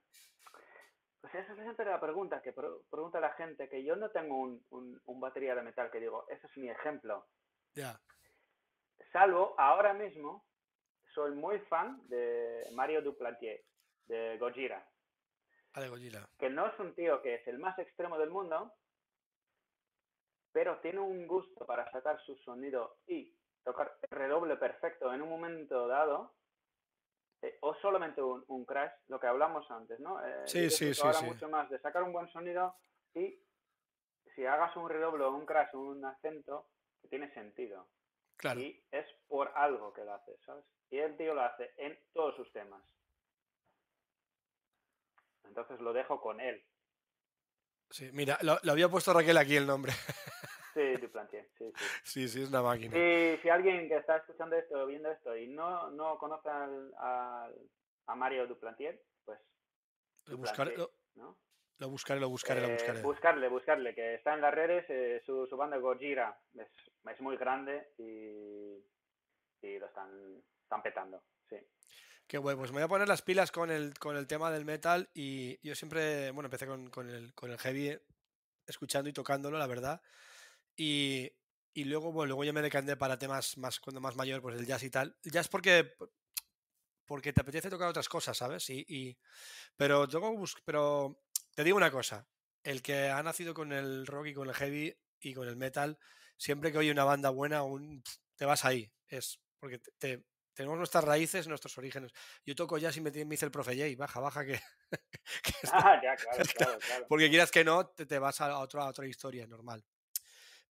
pues 1.21 1.35
esa 1.35 1.53
es 1.53 1.59
siempre 1.59 1.85
la 1.85 1.99
pregunta 1.99 2.41
que 2.41 2.53
pregunta 2.53 3.19
la 3.19 3.33
gente, 3.33 3.69
que 3.69 3.83
yo 3.83 3.95
no 3.95 4.09
tengo 4.09 4.37
un, 4.37 4.65
un, 4.71 4.99
un 5.05 5.19
batería 5.19 5.53
de 5.55 5.61
metal 5.61 5.91
que 5.91 5.99
digo, 5.99 6.25
ese 6.29 6.47
es 6.47 6.57
mi 6.57 6.69
ejemplo. 6.69 7.27
Ya. 7.75 7.99
Salvo 9.11 9.55
ahora 9.57 9.93
mismo, 9.93 10.45
soy 11.13 11.31
muy 11.31 11.59
fan 11.61 12.01
de 12.07 12.63
Mario 12.73 13.01
Duplantier, 13.01 13.63
de 14.05 14.37
Gojira, 14.37 14.85
Vale, 15.73 15.89
Godzilla. 15.89 16.27
que 16.37 16.49
no 16.49 16.67
es 16.67 16.79
un 16.79 16.93
tío 16.95 17.21
que 17.21 17.35
es 17.35 17.47
el 17.47 17.59
más 17.59 17.77
extremo 17.79 18.17
del 18.17 18.29
mundo, 18.29 18.73
pero 20.51 20.79
tiene 20.79 20.99
un 20.99 21.27
gusto 21.27 21.65
para 21.65 21.89
sacar 21.91 22.19
su 22.25 22.35
sonido 22.37 22.97
y 23.07 23.33
tocar 23.63 23.97
el 24.09 24.17
redoble 24.17 24.57
perfecto 24.57 25.13
en 25.13 25.21
un 25.21 25.29
momento 25.29 25.87
dado, 25.87 26.33
eh, 27.41 27.57
o 27.61 27.73
solamente 27.75 28.21
un, 28.21 28.43
un 28.47 28.65
crash, 28.65 28.91
lo 29.07 29.19
que 29.19 29.27
hablamos 29.27 29.69
antes, 29.71 29.99
¿no? 29.99 30.23
Eh, 30.25 30.43
Sí, 30.45 30.69
sí, 30.69 30.93
sí, 30.93 31.01
ahora 31.01 31.13
sí. 31.19 31.25
mucho 31.25 31.47
más 31.49 31.69
de 31.69 31.79
sacar 31.79 32.03
un 32.03 32.11
buen 32.13 32.27
sonido 32.29 32.75
y 33.13 33.39
si 34.35 34.45
hagas 34.45 34.75
un 34.75 34.89
redoble 34.89 35.23
o 35.23 35.31
un 35.31 35.45
crash 35.45 35.73
o 35.73 35.79
un 35.79 36.03
acento, 36.05 36.67
que 37.01 37.07
tiene 37.07 37.33
sentido. 37.33 37.87
Claro. 38.37 38.59
Y 38.59 38.83
por 39.41 39.51
algo 39.57 39.91
que 39.91 40.03
lo 40.05 40.13
hace, 40.13 40.37
¿sabes? 40.45 40.63
Y 40.91 40.99
el 40.99 41.17
tío 41.17 41.33
lo 41.33 41.41
hace 41.41 41.71
en 41.77 41.97
todos 42.13 42.35
sus 42.35 42.51
temas. 42.51 42.83
Entonces 45.45 45.79
lo 45.79 45.93
dejo 45.93 46.21
con 46.21 46.39
él. 46.39 46.63
Sí, 47.89 48.11
mira, 48.13 48.37
lo, 48.43 48.59
lo 48.61 48.71
había 48.71 48.87
puesto 48.87 49.11
Raquel 49.11 49.37
aquí 49.37 49.55
el 49.55 49.65
nombre. 49.65 49.93
Sí, 50.75 50.95
Duplantier, 51.01 51.49
sí, 51.57 51.71
sí. 51.75 51.85
Sí, 52.03 52.27
sí, 52.29 52.43
es 52.43 52.49
una 52.49 52.61
máquina. 52.61 52.95
Y 52.95 53.39
si 53.41 53.49
alguien 53.49 53.87
que 53.89 53.97
está 53.97 54.17
escuchando 54.17 54.55
esto 54.57 54.79
o 54.79 54.85
viendo 54.85 55.09
esto 55.09 55.35
y 55.35 55.47
no, 55.47 55.89
no 55.89 56.19
conoce 56.19 56.47
al, 56.47 56.93
al- 56.99 57.67
a 58.05 58.15
Mario 58.15 58.45
Duplantier, 58.45 59.01
pues 59.25 59.39
Lo 60.27 60.37
buscaré, 60.37 60.77
lo, 60.77 60.91
¿no? 61.15 61.35
lo 61.79 61.89
buscaré, 61.89 62.19
lo 62.19 62.29
buscaré, 62.29 62.61
lo 62.61 62.67
Eh, 62.67 62.73
buscaré. 62.73 63.01
buscarle, 63.01 63.47
buscarle, 63.47 63.95
que 63.95 64.13
está 64.13 64.35
en 64.35 64.41
las 64.41 64.53
redes, 64.53 64.85
eh, 64.89 65.19
su, 65.25 65.47
su 65.47 65.57
banda 65.57 65.77
Gojira 65.77 66.39
es, 66.53 66.67
es 67.09 67.21
muy 67.21 67.37
grande 67.37 67.89
y, 67.97 68.85
y 69.61 69.79
lo 69.79 69.85
están, 69.87 70.43
están 70.63 70.81
petando, 70.81 71.23
sí. 71.49 71.57
Qué 72.27 72.37
guay, 72.37 72.55
pues 72.55 72.71
me 72.71 72.75
voy 72.75 72.83
a 72.83 72.87
poner 72.87 73.07
las 73.07 73.21
pilas 73.21 73.51
con 73.51 73.69
el, 73.71 73.93
con 73.99 74.15
el 74.15 74.25
tema 74.27 74.51
del 74.51 74.63
metal 74.63 75.09
y 75.13 75.59
yo 75.67 75.75
siempre, 75.75 76.31
bueno, 76.31 76.47
empecé 76.47 76.65
con, 76.65 76.89
con 76.89 77.09
el, 77.09 77.33
con 77.33 77.51
el 77.51 77.57
heavy 77.57 77.97
escuchando 78.65 79.09
y 79.09 79.13
tocándolo, 79.13 79.57
la 79.57 79.67
verdad. 79.67 80.01
Y, 80.77 81.29
y 81.73 81.83
luego, 81.85 82.11
bueno, 82.11 82.27
luego 82.29 82.43
ya 82.45 82.53
me 82.53 82.61
decanté 82.61 82.95
para 82.95 83.19
temas 83.19 83.57
más, 83.57 83.79
cuando 83.79 83.99
más 84.01 84.15
mayor, 84.15 84.41
pues 84.41 84.57
el 84.57 84.65
jazz 84.65 84.83
y 84.83 84.89
tal. 84.89 85.17
Jazz 85.23 85.49
porque, 85.49 85.93
porque 87.05 87.33
te 87.33 87.41
apetece 87.41 87.69
tocar 87.69 87.89
otras 87.89 88.07
cosas, 88.07 88.37
¿sabes? 88.37 88.69
Y, 88.69 88.85
y- 88.87 89.17
pero, 89.75 90.07
pero 90.65 91.21
te 91.55 91.63
digo 91.63 91.77
una 91.77 91.91
cosa, 91.91 92.27
el 92.63 92.81
que 92.81 93.09
ha 93.09 93.21
nacido 93.23 93.53
con 93.53 93.73
el 93.73 94.07
rock 94.07 94.27
y 94.27 94.33
con 94.33 94.47
el 94.47 94.55
heavy 94.55 94.97
y 95.19 95.33
con 95.33 95.47
el 95.47 95.57
metal, 95.57 95.99
siempre 96.37 96.71
que 96.71 96.77
oye 96.77 96.91
una 96.91 97.03
banda 97.03 97.29
buena, 97.29 97.63
un, 97.63 98.03
te 98.35 98.45
vas 98.45 98.65
ahí. 98.65 98.91
Es 99.07 99.41
porque 99.61 99.77
te- 99.79 99.91
te- 99.97 100.25
tenemos 100.53 100.77
nuestras 100.77 101.03
raíces, 101.05 101.47
nuestros 101.47 101.77
orígenes. 101.77 102.11
Yo 102.45 102.53
toco 102.55 102.77
jazz 102.77 102.97
y 102.97 103.01
me, 103.01 103.09
me 103.11 103.23
dice 103.25 103.45
el 103.45 103.51
profe 103.51 103.77
Jay, 103.77 103.95
baja, 103.95 104.19
baja, 104.19 104.43
que, 104.45 104.59
que 105.43 105.53
está- 105.63 105.77
Ah, 105.93 106.01
ya, 106.03 106.15
claro, 106.17 106.43
claro, 106.57 106.79
claro. 106.79 107.05
porque 107.07 107.29
quieras 107.29 107.51
que 107.51 107.63
no, 107.63 107.87
te, 107.87 108.05
te 108.05 108.19
vas 108.19 108.41
a 108.41 108.59
otra, 108.59 108.83
a 108.83 108.87
otra 108.89 109.07
historia 109.07 109.47
normal. 109.47 109.85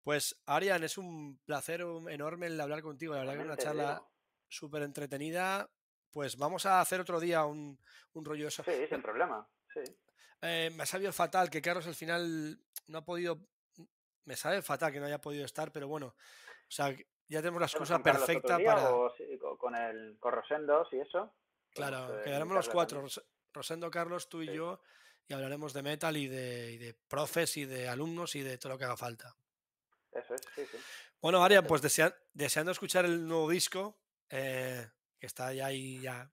Pues, 0.04 0.40
Arian, 0.46 0.84
es 0.84 0.98
un 0.98 1.40
placer 1.46 1.84
um, 1.84 2.10
enorme 2.10 2.48
el 2.48 2.60
hablar 2.60 2.82
contigo. 2.82 3.14
La 3.14 3.20
verdad 3.22 3.34
que 3.36 3.40
es 3.40 3.46
una 3.46 3.58
charla 3.58 4.04
súper 4.48 4.84
entretenida. 4.84 5.70
Pues 6.12 6.38
vamos 6.38 6.66
a 6.66 6.82
hacer 6.82 7.00
otro 7.00 7.20
día 7.20 7.46
un, 7.46 7.80
un 8.14 8.26
rollo 8.26 8.48
eso. 8.48 8.64
Sí, 8.64 8.72
sin 8.90 9.02
problema, 9.02 9.48
sí. 9.74 9.80
Eh, 10.42 10.72
me 10.76 10.84
ha 10.84 10.86
sabido 10.88 11.14
fatal 11.14 11.50
que 11.52 11.62
Carlos 11.62 11.86
al 11.88 11.94
final 11.96 12.60
no 12.88 12.98
ha 12.98 13.06
podido. 13.06 13.48
Me 14.26 14.36
sabe 14.36 14.62
fatal 14.64 14.92
que 14.92 15.00
no 15.00 15.06
haya 15.06 15.22
podido 15.22 15.46
estar, 15.46 15.72
pero 15.72 15.88
bueno. 15.88 16.08
O 16.08 16.16
sea, 16.72 16.96
ya 17.32 17.40
tenemos 17.42 17.62
la 17.62 17.68
¿Podemos 17.68 17.90
excusa 17.90 18.04
perfecta 18.04 18.58
para. 18.60 18.94
o 18.94 19.14
con 19.58 19.76
el 19.76 20.18
con 20.20 20.34
Rosendos 20.34 20.88
y 20.92 21.00
eso. 21.00 21.34
Claro, 21.74 21.98
Podemos, 22.00 22.20
eh, 22.20 22.24
quedaremos 22.26 22.56
los 22.56 22.70
cuatro, 22.70 23.00
también. 23.00 23.26
Rosendo, 23.54 23.90
Carlos, 23.92 24.28
tú 24.30 24.42
y 24.42 24.48
Sí. 24.48 24.54
yo, 24.56 24.82
y 25.28 25.34
hablaremos 25.34 25.74
de 25.74 25.82
metal 25.84 26.18
y 26.18 26.28
de, 26.28 26.72
y 26.74 26.78
de 26.78 26.94
profes 27.08 27.56
y 27.58 27.66
de 27.66 27.88
alumnos 27.88 28.36
y 28.36 28.42
de 28.42 28.58
todo 28.58 28.74
lo 28.74 28.78
que 28.78 28.86
haga 28.86 28.98
falta. 28.98 29.36
Eso 30.12 30.36
es, 30.36 30.42
sí, 30.56 30.66
sí. 30.66 30.78
Bueno, 31.22 31.44
Arian, 31.44 31.66
pues 31.66 31.82
desea- 31.82 32.16
deseando 32.34 32.72
escuchar 32.72 33.06
el 33.06 33.26
nuevo 33.28 33.50
disco, 33.50 33.98
eh, 34.30 34.86
que 35.18 35.26
está 35.28 35.54
ya 35.54 35.68
ahí, 35.68 36.00
ya 36.02 36.30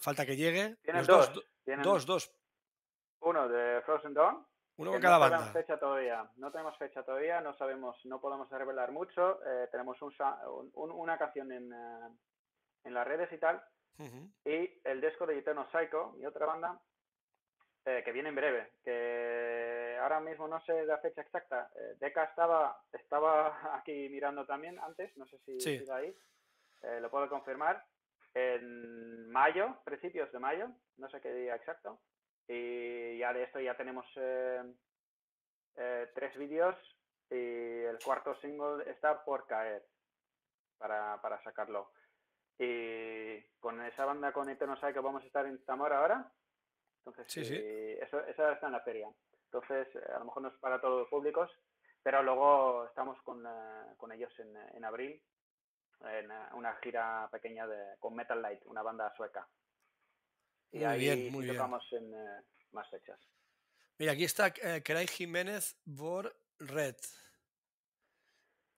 falta 0.00 0.24
que 0.26 0.36
llegue. 0.36 0.76
Tienen 0.82 1.06
Los 1.06 1.06
dos, 1.06 1.32
do- 1.34 1.44
tienen 1.64 1.82
dos, 1.84 2.06
dos, 2.06 2.30
uno 3.20 3.48
de 3.48 3.82
Frozen 3.82 4.14
Dawn, 4.14 4.46
uno 4.78 4.92
con 4.92 5.00
cada 5.00 5.18
no 5.18 5.24
tenemos 5.24 5.44
banda. 5.46 5.60
fecha 5.60 5.78
todavía. 5.78 6.30
No 6.36 6.50
tenemos 6.52 6.76
fecha 6.78 7.02
todavía, 7.02 7.40
no 7.40 7.54
sabemos, 7.56 7.96
no 8.06 8.20
podemos 8.20 8.48
revelar 8.50 8.90
mucho. 8.92 9.40
eh, 9.44 9.68
tenemos 9.70 10.00
un, 10.02 10.12
un- 10.74 10.90
una 10.92 11.18
canción 11.18 11.50
en, 11.52 11.72
eh, 11.72 12.08
en 12.84 12.94
las 12.94 13.06
redes 13.06 13.30
y 13.32 13.38
tal. 13.38 13.62
Y 14.44 14.80
el 14.84 15.00
disco 15.00 15.26
de 15.26 15.38
Eternal 15.38 15.66
Psycho, 15.72 16.12
mi 16.12 16.24
otra 16.26 16.46
banda, 16.46 16.80
eh, 17.84 18.02
que 18.04 18.12
viene 18.12 18.28
en 18.28 18.36
breve, 18.36 18.72
que 18.84 19.98
ahora 20.00 20.20
mismo 20.20 20.46
no 20.46 20.60
sé 20.60 20.84
la 20.86 20.98
fecha 20.98 21.22
exacta. 21.22 21.70
Eh, 21.74 21.96
Deca 21.98 22.24
estaba, 22.24 22.80
estaba 22.92 23.58
aquí 23.82 24.08
mirando 24.08 24.46
también 24.46 24.78
antes, 24.78 25.16
no 25.16 25.26
sé 25.26 25.38
si 25.40 25.58
Sí. 25.60 25.84
ahí, 25.92 26.16
lo 27.00 27.10
puedo 27.10 27.28
confirmar. 27.28 27.84
En 28.34 29.28
mayo, 29.30 29.78
principios 29.84 30.30
de 30.30 30.38
mayo, 30.38 30.68
no 30.98 31.08
sé 31.10 31.20
qué 31.20 31.32
día 31.34 31.56
exacto. 31.56 31.98
Y 32.48 33.18
ya 33.18 33.32
de 33.32 33.42
esto 33.44 33.60
ya 33.60 33.76
tenemos 33.76 34.06
eh, 34.16 34.62
eh, 35.76 36.10
tres 36.14 36.36
vídeos 36.38 36.74
y 37.30 37.34
el 37.84 37.98
cuarto 38.02 38.34
single 38.40 38.90
está 38.90 39.22
por 39.24 39.46
caer 39.46 39.84
para, 40.78 41.20
para 41.20 41.42
sacarlo. 41.42 41.92
Y 42.58 43.40
con 43.60 43.80
esa 43.84 44.04
banda 44.04 44.32
con 44.32 44.48
Eternal 44.48 44.80
Psycho 44.80 45.02
vamos 45.02 45.22
a 45.22 45.26
estar 45.26 45.46
en 45.46 45.62
Zamora 45.64 45.98
ahora. 45.98 46.32
Entonces, 47.04 47.30
Sí, 47.32 47.44
sí. 47.44 47.54
eh, 47.56 47.98
Eso, 48.02 48.20
esa 48.26 48.52
está 48.52 48.66
en 48.66 48.72
la 48.72 48.80
feria. 48.80 49.08
Entonces, 49.44 49.88
eh, 49.94 50.12
a 50.14 50.18
lo 50.18 50.24
mejor 50.26 50.42
no 50.42 50.48
es 50.48 50.58
para 50.58 50.80
todos 50.80 51.00
los 51.00 51.08
públicos, 51.08 51.50
pero 52.02 52.22
luego 52.22 52.86
estamos 52.86 53.20
con, 53.22 53.46
eh, 53.46 53.94
con 53.96 54.10
ellos 54.12 54.32
en, 54.40 54.56
eh, 54.56 54.70
en 54.74 54.84
abril 54.84 55.22
en 56.00 56.30
eh, 56.30 56.34
una 56.54 56.74
gira 56.76 57.28
pequeña 57.30 57.66
de, 57.66 57.96
con 57.98 58.14
Metal 58.14 58.40
Light, 58.40 58.64
una 58.66 58.82
banda 58.82 59.12
sueca. 59.16 59.48
Y 60.72 60.78
Muy 60.78 60.86
ahí 60.86 60.98
bien, 61.00 61.18
sí 61.18 61.30
muy 61.30 61.44
bien. 61.44 61.56
tocamos 61.56 61.84
en 61.92 62.12
eh, 62.14 62.42
más 62.72 62.88
fechas. 62.90 63.18
Mira, 63.98 64.12
aquí 64.12 64.24
está 64.24 64.48
eh, 64.62 64.82
Jiménez 65.08 65.76
por 65.96 66.38
Red. 66.58 66.96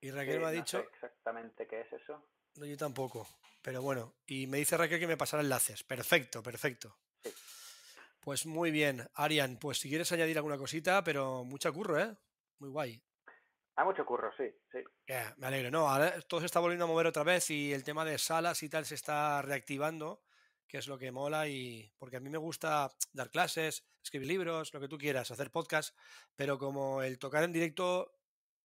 Y 0.01 0.11
Raquel 0.11 0.35
Sí, 0.35 0.39
me 0.41 0.47
ha 0.47 0.51
no 0.51 0.57
dicho, 0.57 0.79
sé 0.81 0.89
exactamente 0.95 1.67
qué 1.67 1.81
es 1.83 1.93
eso. 1.93 2.27
no, 2.55 2.65
yo 2.67 2.77
tampoco, 2.77 3.29
pero 3.61 3.83
bueno. 3.83 4.15
Y 4.27 4.47
me 4.47 4.59
dice 4.59 4.77
Raquel 4.77 4.99
que 5.01 5.07
me 5.07 5.17
pasará 5.19 5.43
enlaces. 5.43 5.83
Perfecto, 5.83 6.43
perfecto. 6.43 6.97
Sí. 7.23 7.35
Pues 8.21 8.47
muy 8.47 8.71
bien, 8.71 9.07
Arian, 9.15 9.59
pues 9.59 9.79
si 9.79 9.89
quieres 9.89 10.11
añadir 10.13 10.37
alguna 10.37 10.57
cosita, 10.59 11.03
pero 11.05 11.45
mucha 11.45 11.71
curro, 11.73 11.99
¿eh? 11.99 12.17
Muy 12.59 12.69
guay. 12.71 13.03
Hay 13.77 13.85
mucho 13.85 14.05
curro, 14.05 14.31
sí, 14.37 14.45
sí. 14.73 14.79
me 15.39 15.47
alegro. 15.47 15.71
No, 15.71 15.89
ahora 15.89 16.21
todo 16.23 16.41
se 16.41 16.47
está 16.47 16.61
volviendo 16.61 16.85
a 16.85 16.89
mover 16.89 17.07
otra 17.07 17.23
vez 17.25 17.51
y 17.51 17.73
el 17.73 17.83
tema 17.85 18.05
de 18.05 18.19
salas 18.19 18.63
y 18.63 18.69
tal 18.69 18.85
se 18.85 18.95
está 18.95 19.41
reactivando, 19.43 20.23
que 20.71 20.79
es 20.79 20.87
lo 20.87 20.97
que 20.97 21.11
mola 21.11 21.49
y 21.49 21.93
porque 21.99 22.17
a 22.17 22.21
mí 22.21 22.31
me 22.31 22.39
gusta 22.39 22.89
dar 23.13 23.29
clases, 23.29 23.85
escribir 24.03 24.29
libros, 24.29 24.73
lo 24.73 24.81
que 24.81 24.89
tú 24.89 24.97
quieras, 24.97 25.31
hacer 25.31 25.51
podcast, 25.51 25.97
pero 26.37 26.59
como 26.59 27.03
el 27.03 27.19
tocar 27.19 27.43
en 27.43 27.53
directo, 27.53 28.13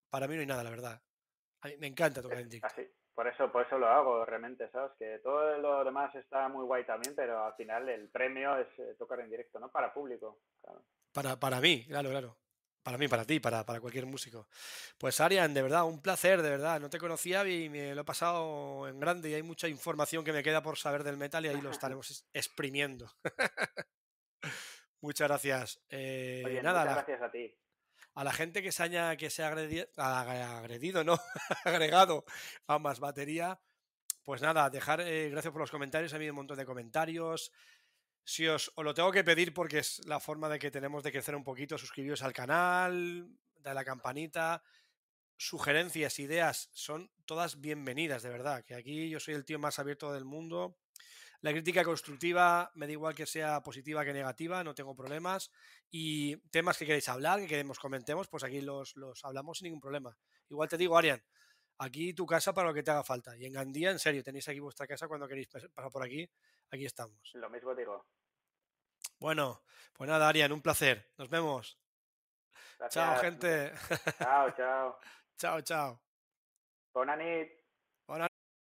para 0.09 0.27
mí 0.27 0.35
no 0.35 0.41
hay 0.41 0.47
nada, 0.47 0.63
la 0.63 0.69
verdad. 0.69 1.01
A 1.61 1.67
mí 1.67 1.77
me 1.77 1.87
encanta 1.87 2.21
tocar 2.21 2.39
en 2.39 2.49
directo. 2.49 2.67
Así. 2.67 2.87
Por 3.15 3.27
eso, 3.27 3.49
por 3.49 3.65
eso 3.65 3.79
lo 3.79 3.87
hago 3.87 4.25
realmente, 4.25 4.69
¿sabes? 4.71 4.91
Que 4.99 5.19
todo 5.19 5.57
lo 5.57 5.85
demás 5.85 6.13
está 6.15 6.49
muy 6.49 6.65
guay 6.65 6.85
también, 6.85 7.15
pero 7.15 7.45
al 7.45 7.55
final 7.55 7.87
el 7.87 8.09
premio 8.09 8.57
es 8.57 8.67
eh, 8.77 8.95
tocar 8.99 9.21
en 9.21 9.29
directo, 9.29 9.57
¿no? 9.57 9.71
Para 9.71 9.93
público. 9.93 10.41
Para, 11.13 11.39
para 11.39 11.61
mí, 11.61 11.85
claro, 11.87 12.09
claro. 12.09 12.37
Para 12.85 12.99
mí, 12.99 13.07
para 13.07 13.25
ti, 13.25 13.39
para, 13.39 13.65
para 13.65 13.81
cualquier 13.81 14.05
músico. 14.05 14.47
Pues 14.99 15.19
Arian, 15.19 15.55
de 15.55 15.63
verdad, 15.63 15.85
un 15.85 16.03
placer, 16.03 16.43
de 16.43 16.51
verdad. 16.51 16.79
No 16.79 16.87
te 16.87 16.99
conocía 16.99 17.43
y 17.47 17.67
me 17.67 17.95
lo 17.95 18.01
he 18.01 18.05
pasado 18.05 18.87
en 18.87 18.99
grande 18.99 19.31
y 19.31 19.33
hay 19.33 19.41
mucha 19.41 19.67
información 19.67 20.23
que 20.23 20.31
me 20.31 20.43
queda 20.43 20.61
por 20.61 20.77
saber 20.77 21.03
del 21.03 21.17
metal 21.17 21.43
y 21.43 21.49
ahí 21.49 21.59
lo 21.61 21.71
estaremos 21.71 22.27
exprimiendo. 22.31 23.11
muchas 25.01 25.27
gracias. 25.27 25.81
Eh, 25.89 26.61
nada, 26.61 26.81
muchas 26.81 26.95
gracias 26.95 27.21
a 27.23 27.31
ti 27.31 27.57
a 28.13 28.23
la 28.23 28.31
gente 28.31 28.61
que 28.61 28.71
se 28.71 28.83
haya 28.83 29.17
que 29.17 29.31
se 29.31 29.43
ha 29.43 29.47
agredido, 29.47 29.87
agredido 29.97 31.03
no, 31.03 31.17
agregado 31.65 32.23
a 32.67 32.77
más 32.77 32.99
batería, 32.99 33.59
pues 34.23 34.41
nada, 34.41 34.69
dejar, 34.69 35.01
eh, 35.01 35.29
gracias 35.31 35.51
por 35.51 35.61
los 35.61 35.71
comentarios, 35.71 36.13
ha 36.13 36.15
habido 36.17 36.33
un 36.33 36.37
montón 36.37 36.57
de 36.57 36.65
comentarios. 36.65 37.51
Si 38.25 38.47
os, 38.47 38.73
lo 38.75 38.93
tengo 38.93 39.11
que 39.11 39.23
pedir 39.23 39.53
porque 39.53 39.79
es 39.79 40.05
la 40.05 40.19
forma 40.19 40.49
de 40.49 40.59
que 40.59 40.71
tenemos 40.71 41.03
de 41.03 41.11
crecer 41.11 41.35
un 41.35 41.43
poquito, 41.43 41.77
suscribiros 41.77 42.23
al 42.23 42.33
canal, 42.33 43.29
de 43.59 43.73
la 43.73 43.85
campanita, 43.85 44.61
sugerencias, 45.37 46.19
ideas, 46.19 46.69
son 46.73 47.09
todas 47.25 47.61
bienvenidas, 47.61 48.23
de 48.23 48.29
verdad, 48.29 48.65
que 48.65 48.75
aquí 48.75 49.09
yo 49.09 49.19
soy 49.19 49.35
el 49.35 49.45
tío 49.45 49.59
más 49.59 49.79
abierto 49.79 50.11
del 50.11 50.25
mundo 50.25 50.77
la 51.45 51.51
crítica 51.51 51.83
constructiva 51.83 52.71
me 52.73 52.87
da 52.87 52.93
igual 52.93 53.13
que 53.13 53.27
sea 53.27 53.61
positiva 53.61 54.03
que 54.03 54.13
negativa, 54.13 54.63
no 54.63 54.73
tengo 54.73 54.95
problemas. 54.95 55.51
Y 55.91 56.37
temas 56.49 56.75
que 56.75 56.87
queréis 56.87 57.07
hablar, 57.07 57.39
que 57.39 57.45
queremos 57.45 57.77
comentemos, 57.77 58.27
pues 58.27 58.43
aquí 58.43 58.61
los, 58.61 58.95
hablamos 59.23 59.59
sin 59.59 59.65
ningún 59.65 59.79
problema. 59.79 60.17
Igual 60.49 60.69
te 60.69 60.77
digo, 60.77 60.97
Arian, 60.97 61.23
aquí 61.77 62.13
tu 62.13 62.25
casa 62.25 62.53
para 62.53 62.67
lo 62.67 62.73
que 62.73 62.83
te 62.83 62.91
haga 62.91 63.03
falta. 63.03 63.35
Y 63.37 63.45
en 63.45 63.53
Gandía, 63.53 63.91
en 63.91 63.99
serio, 63.99 64.23
tenéis 64.23 64.47
aquí 64.47 64.59
vuestra 64.59 64.87
casa 64.87 65.07
cuando 65.07 65.27
queréis 65.27 65.47
pasar 65.47 65.91
por 65.91 66.03
aquí. 66.03 66.29
Aquí 66.71 66.85
estamos. 66.85 67.31
Lo 67.33 67.49
mismo 67.49 67.75
digo. 67.75 68.05
Bueno, 69.19 69.63
pues 69.93 70.09
nada, 70.09 70.27
Arian, 70.27 70.51
un 70.51 70.61
placer. 70.61 71.11
Nos 71.17 71.29
vemos. 71.29 71.79
Chao, 72.89 73.17
gente. 73.19 73.71
Chao, 74.17 74.51
chao. 74.51 74.99
chao, 75.37 75.61
chao. 75.61 76.01
Bonanit. 76.93 77.64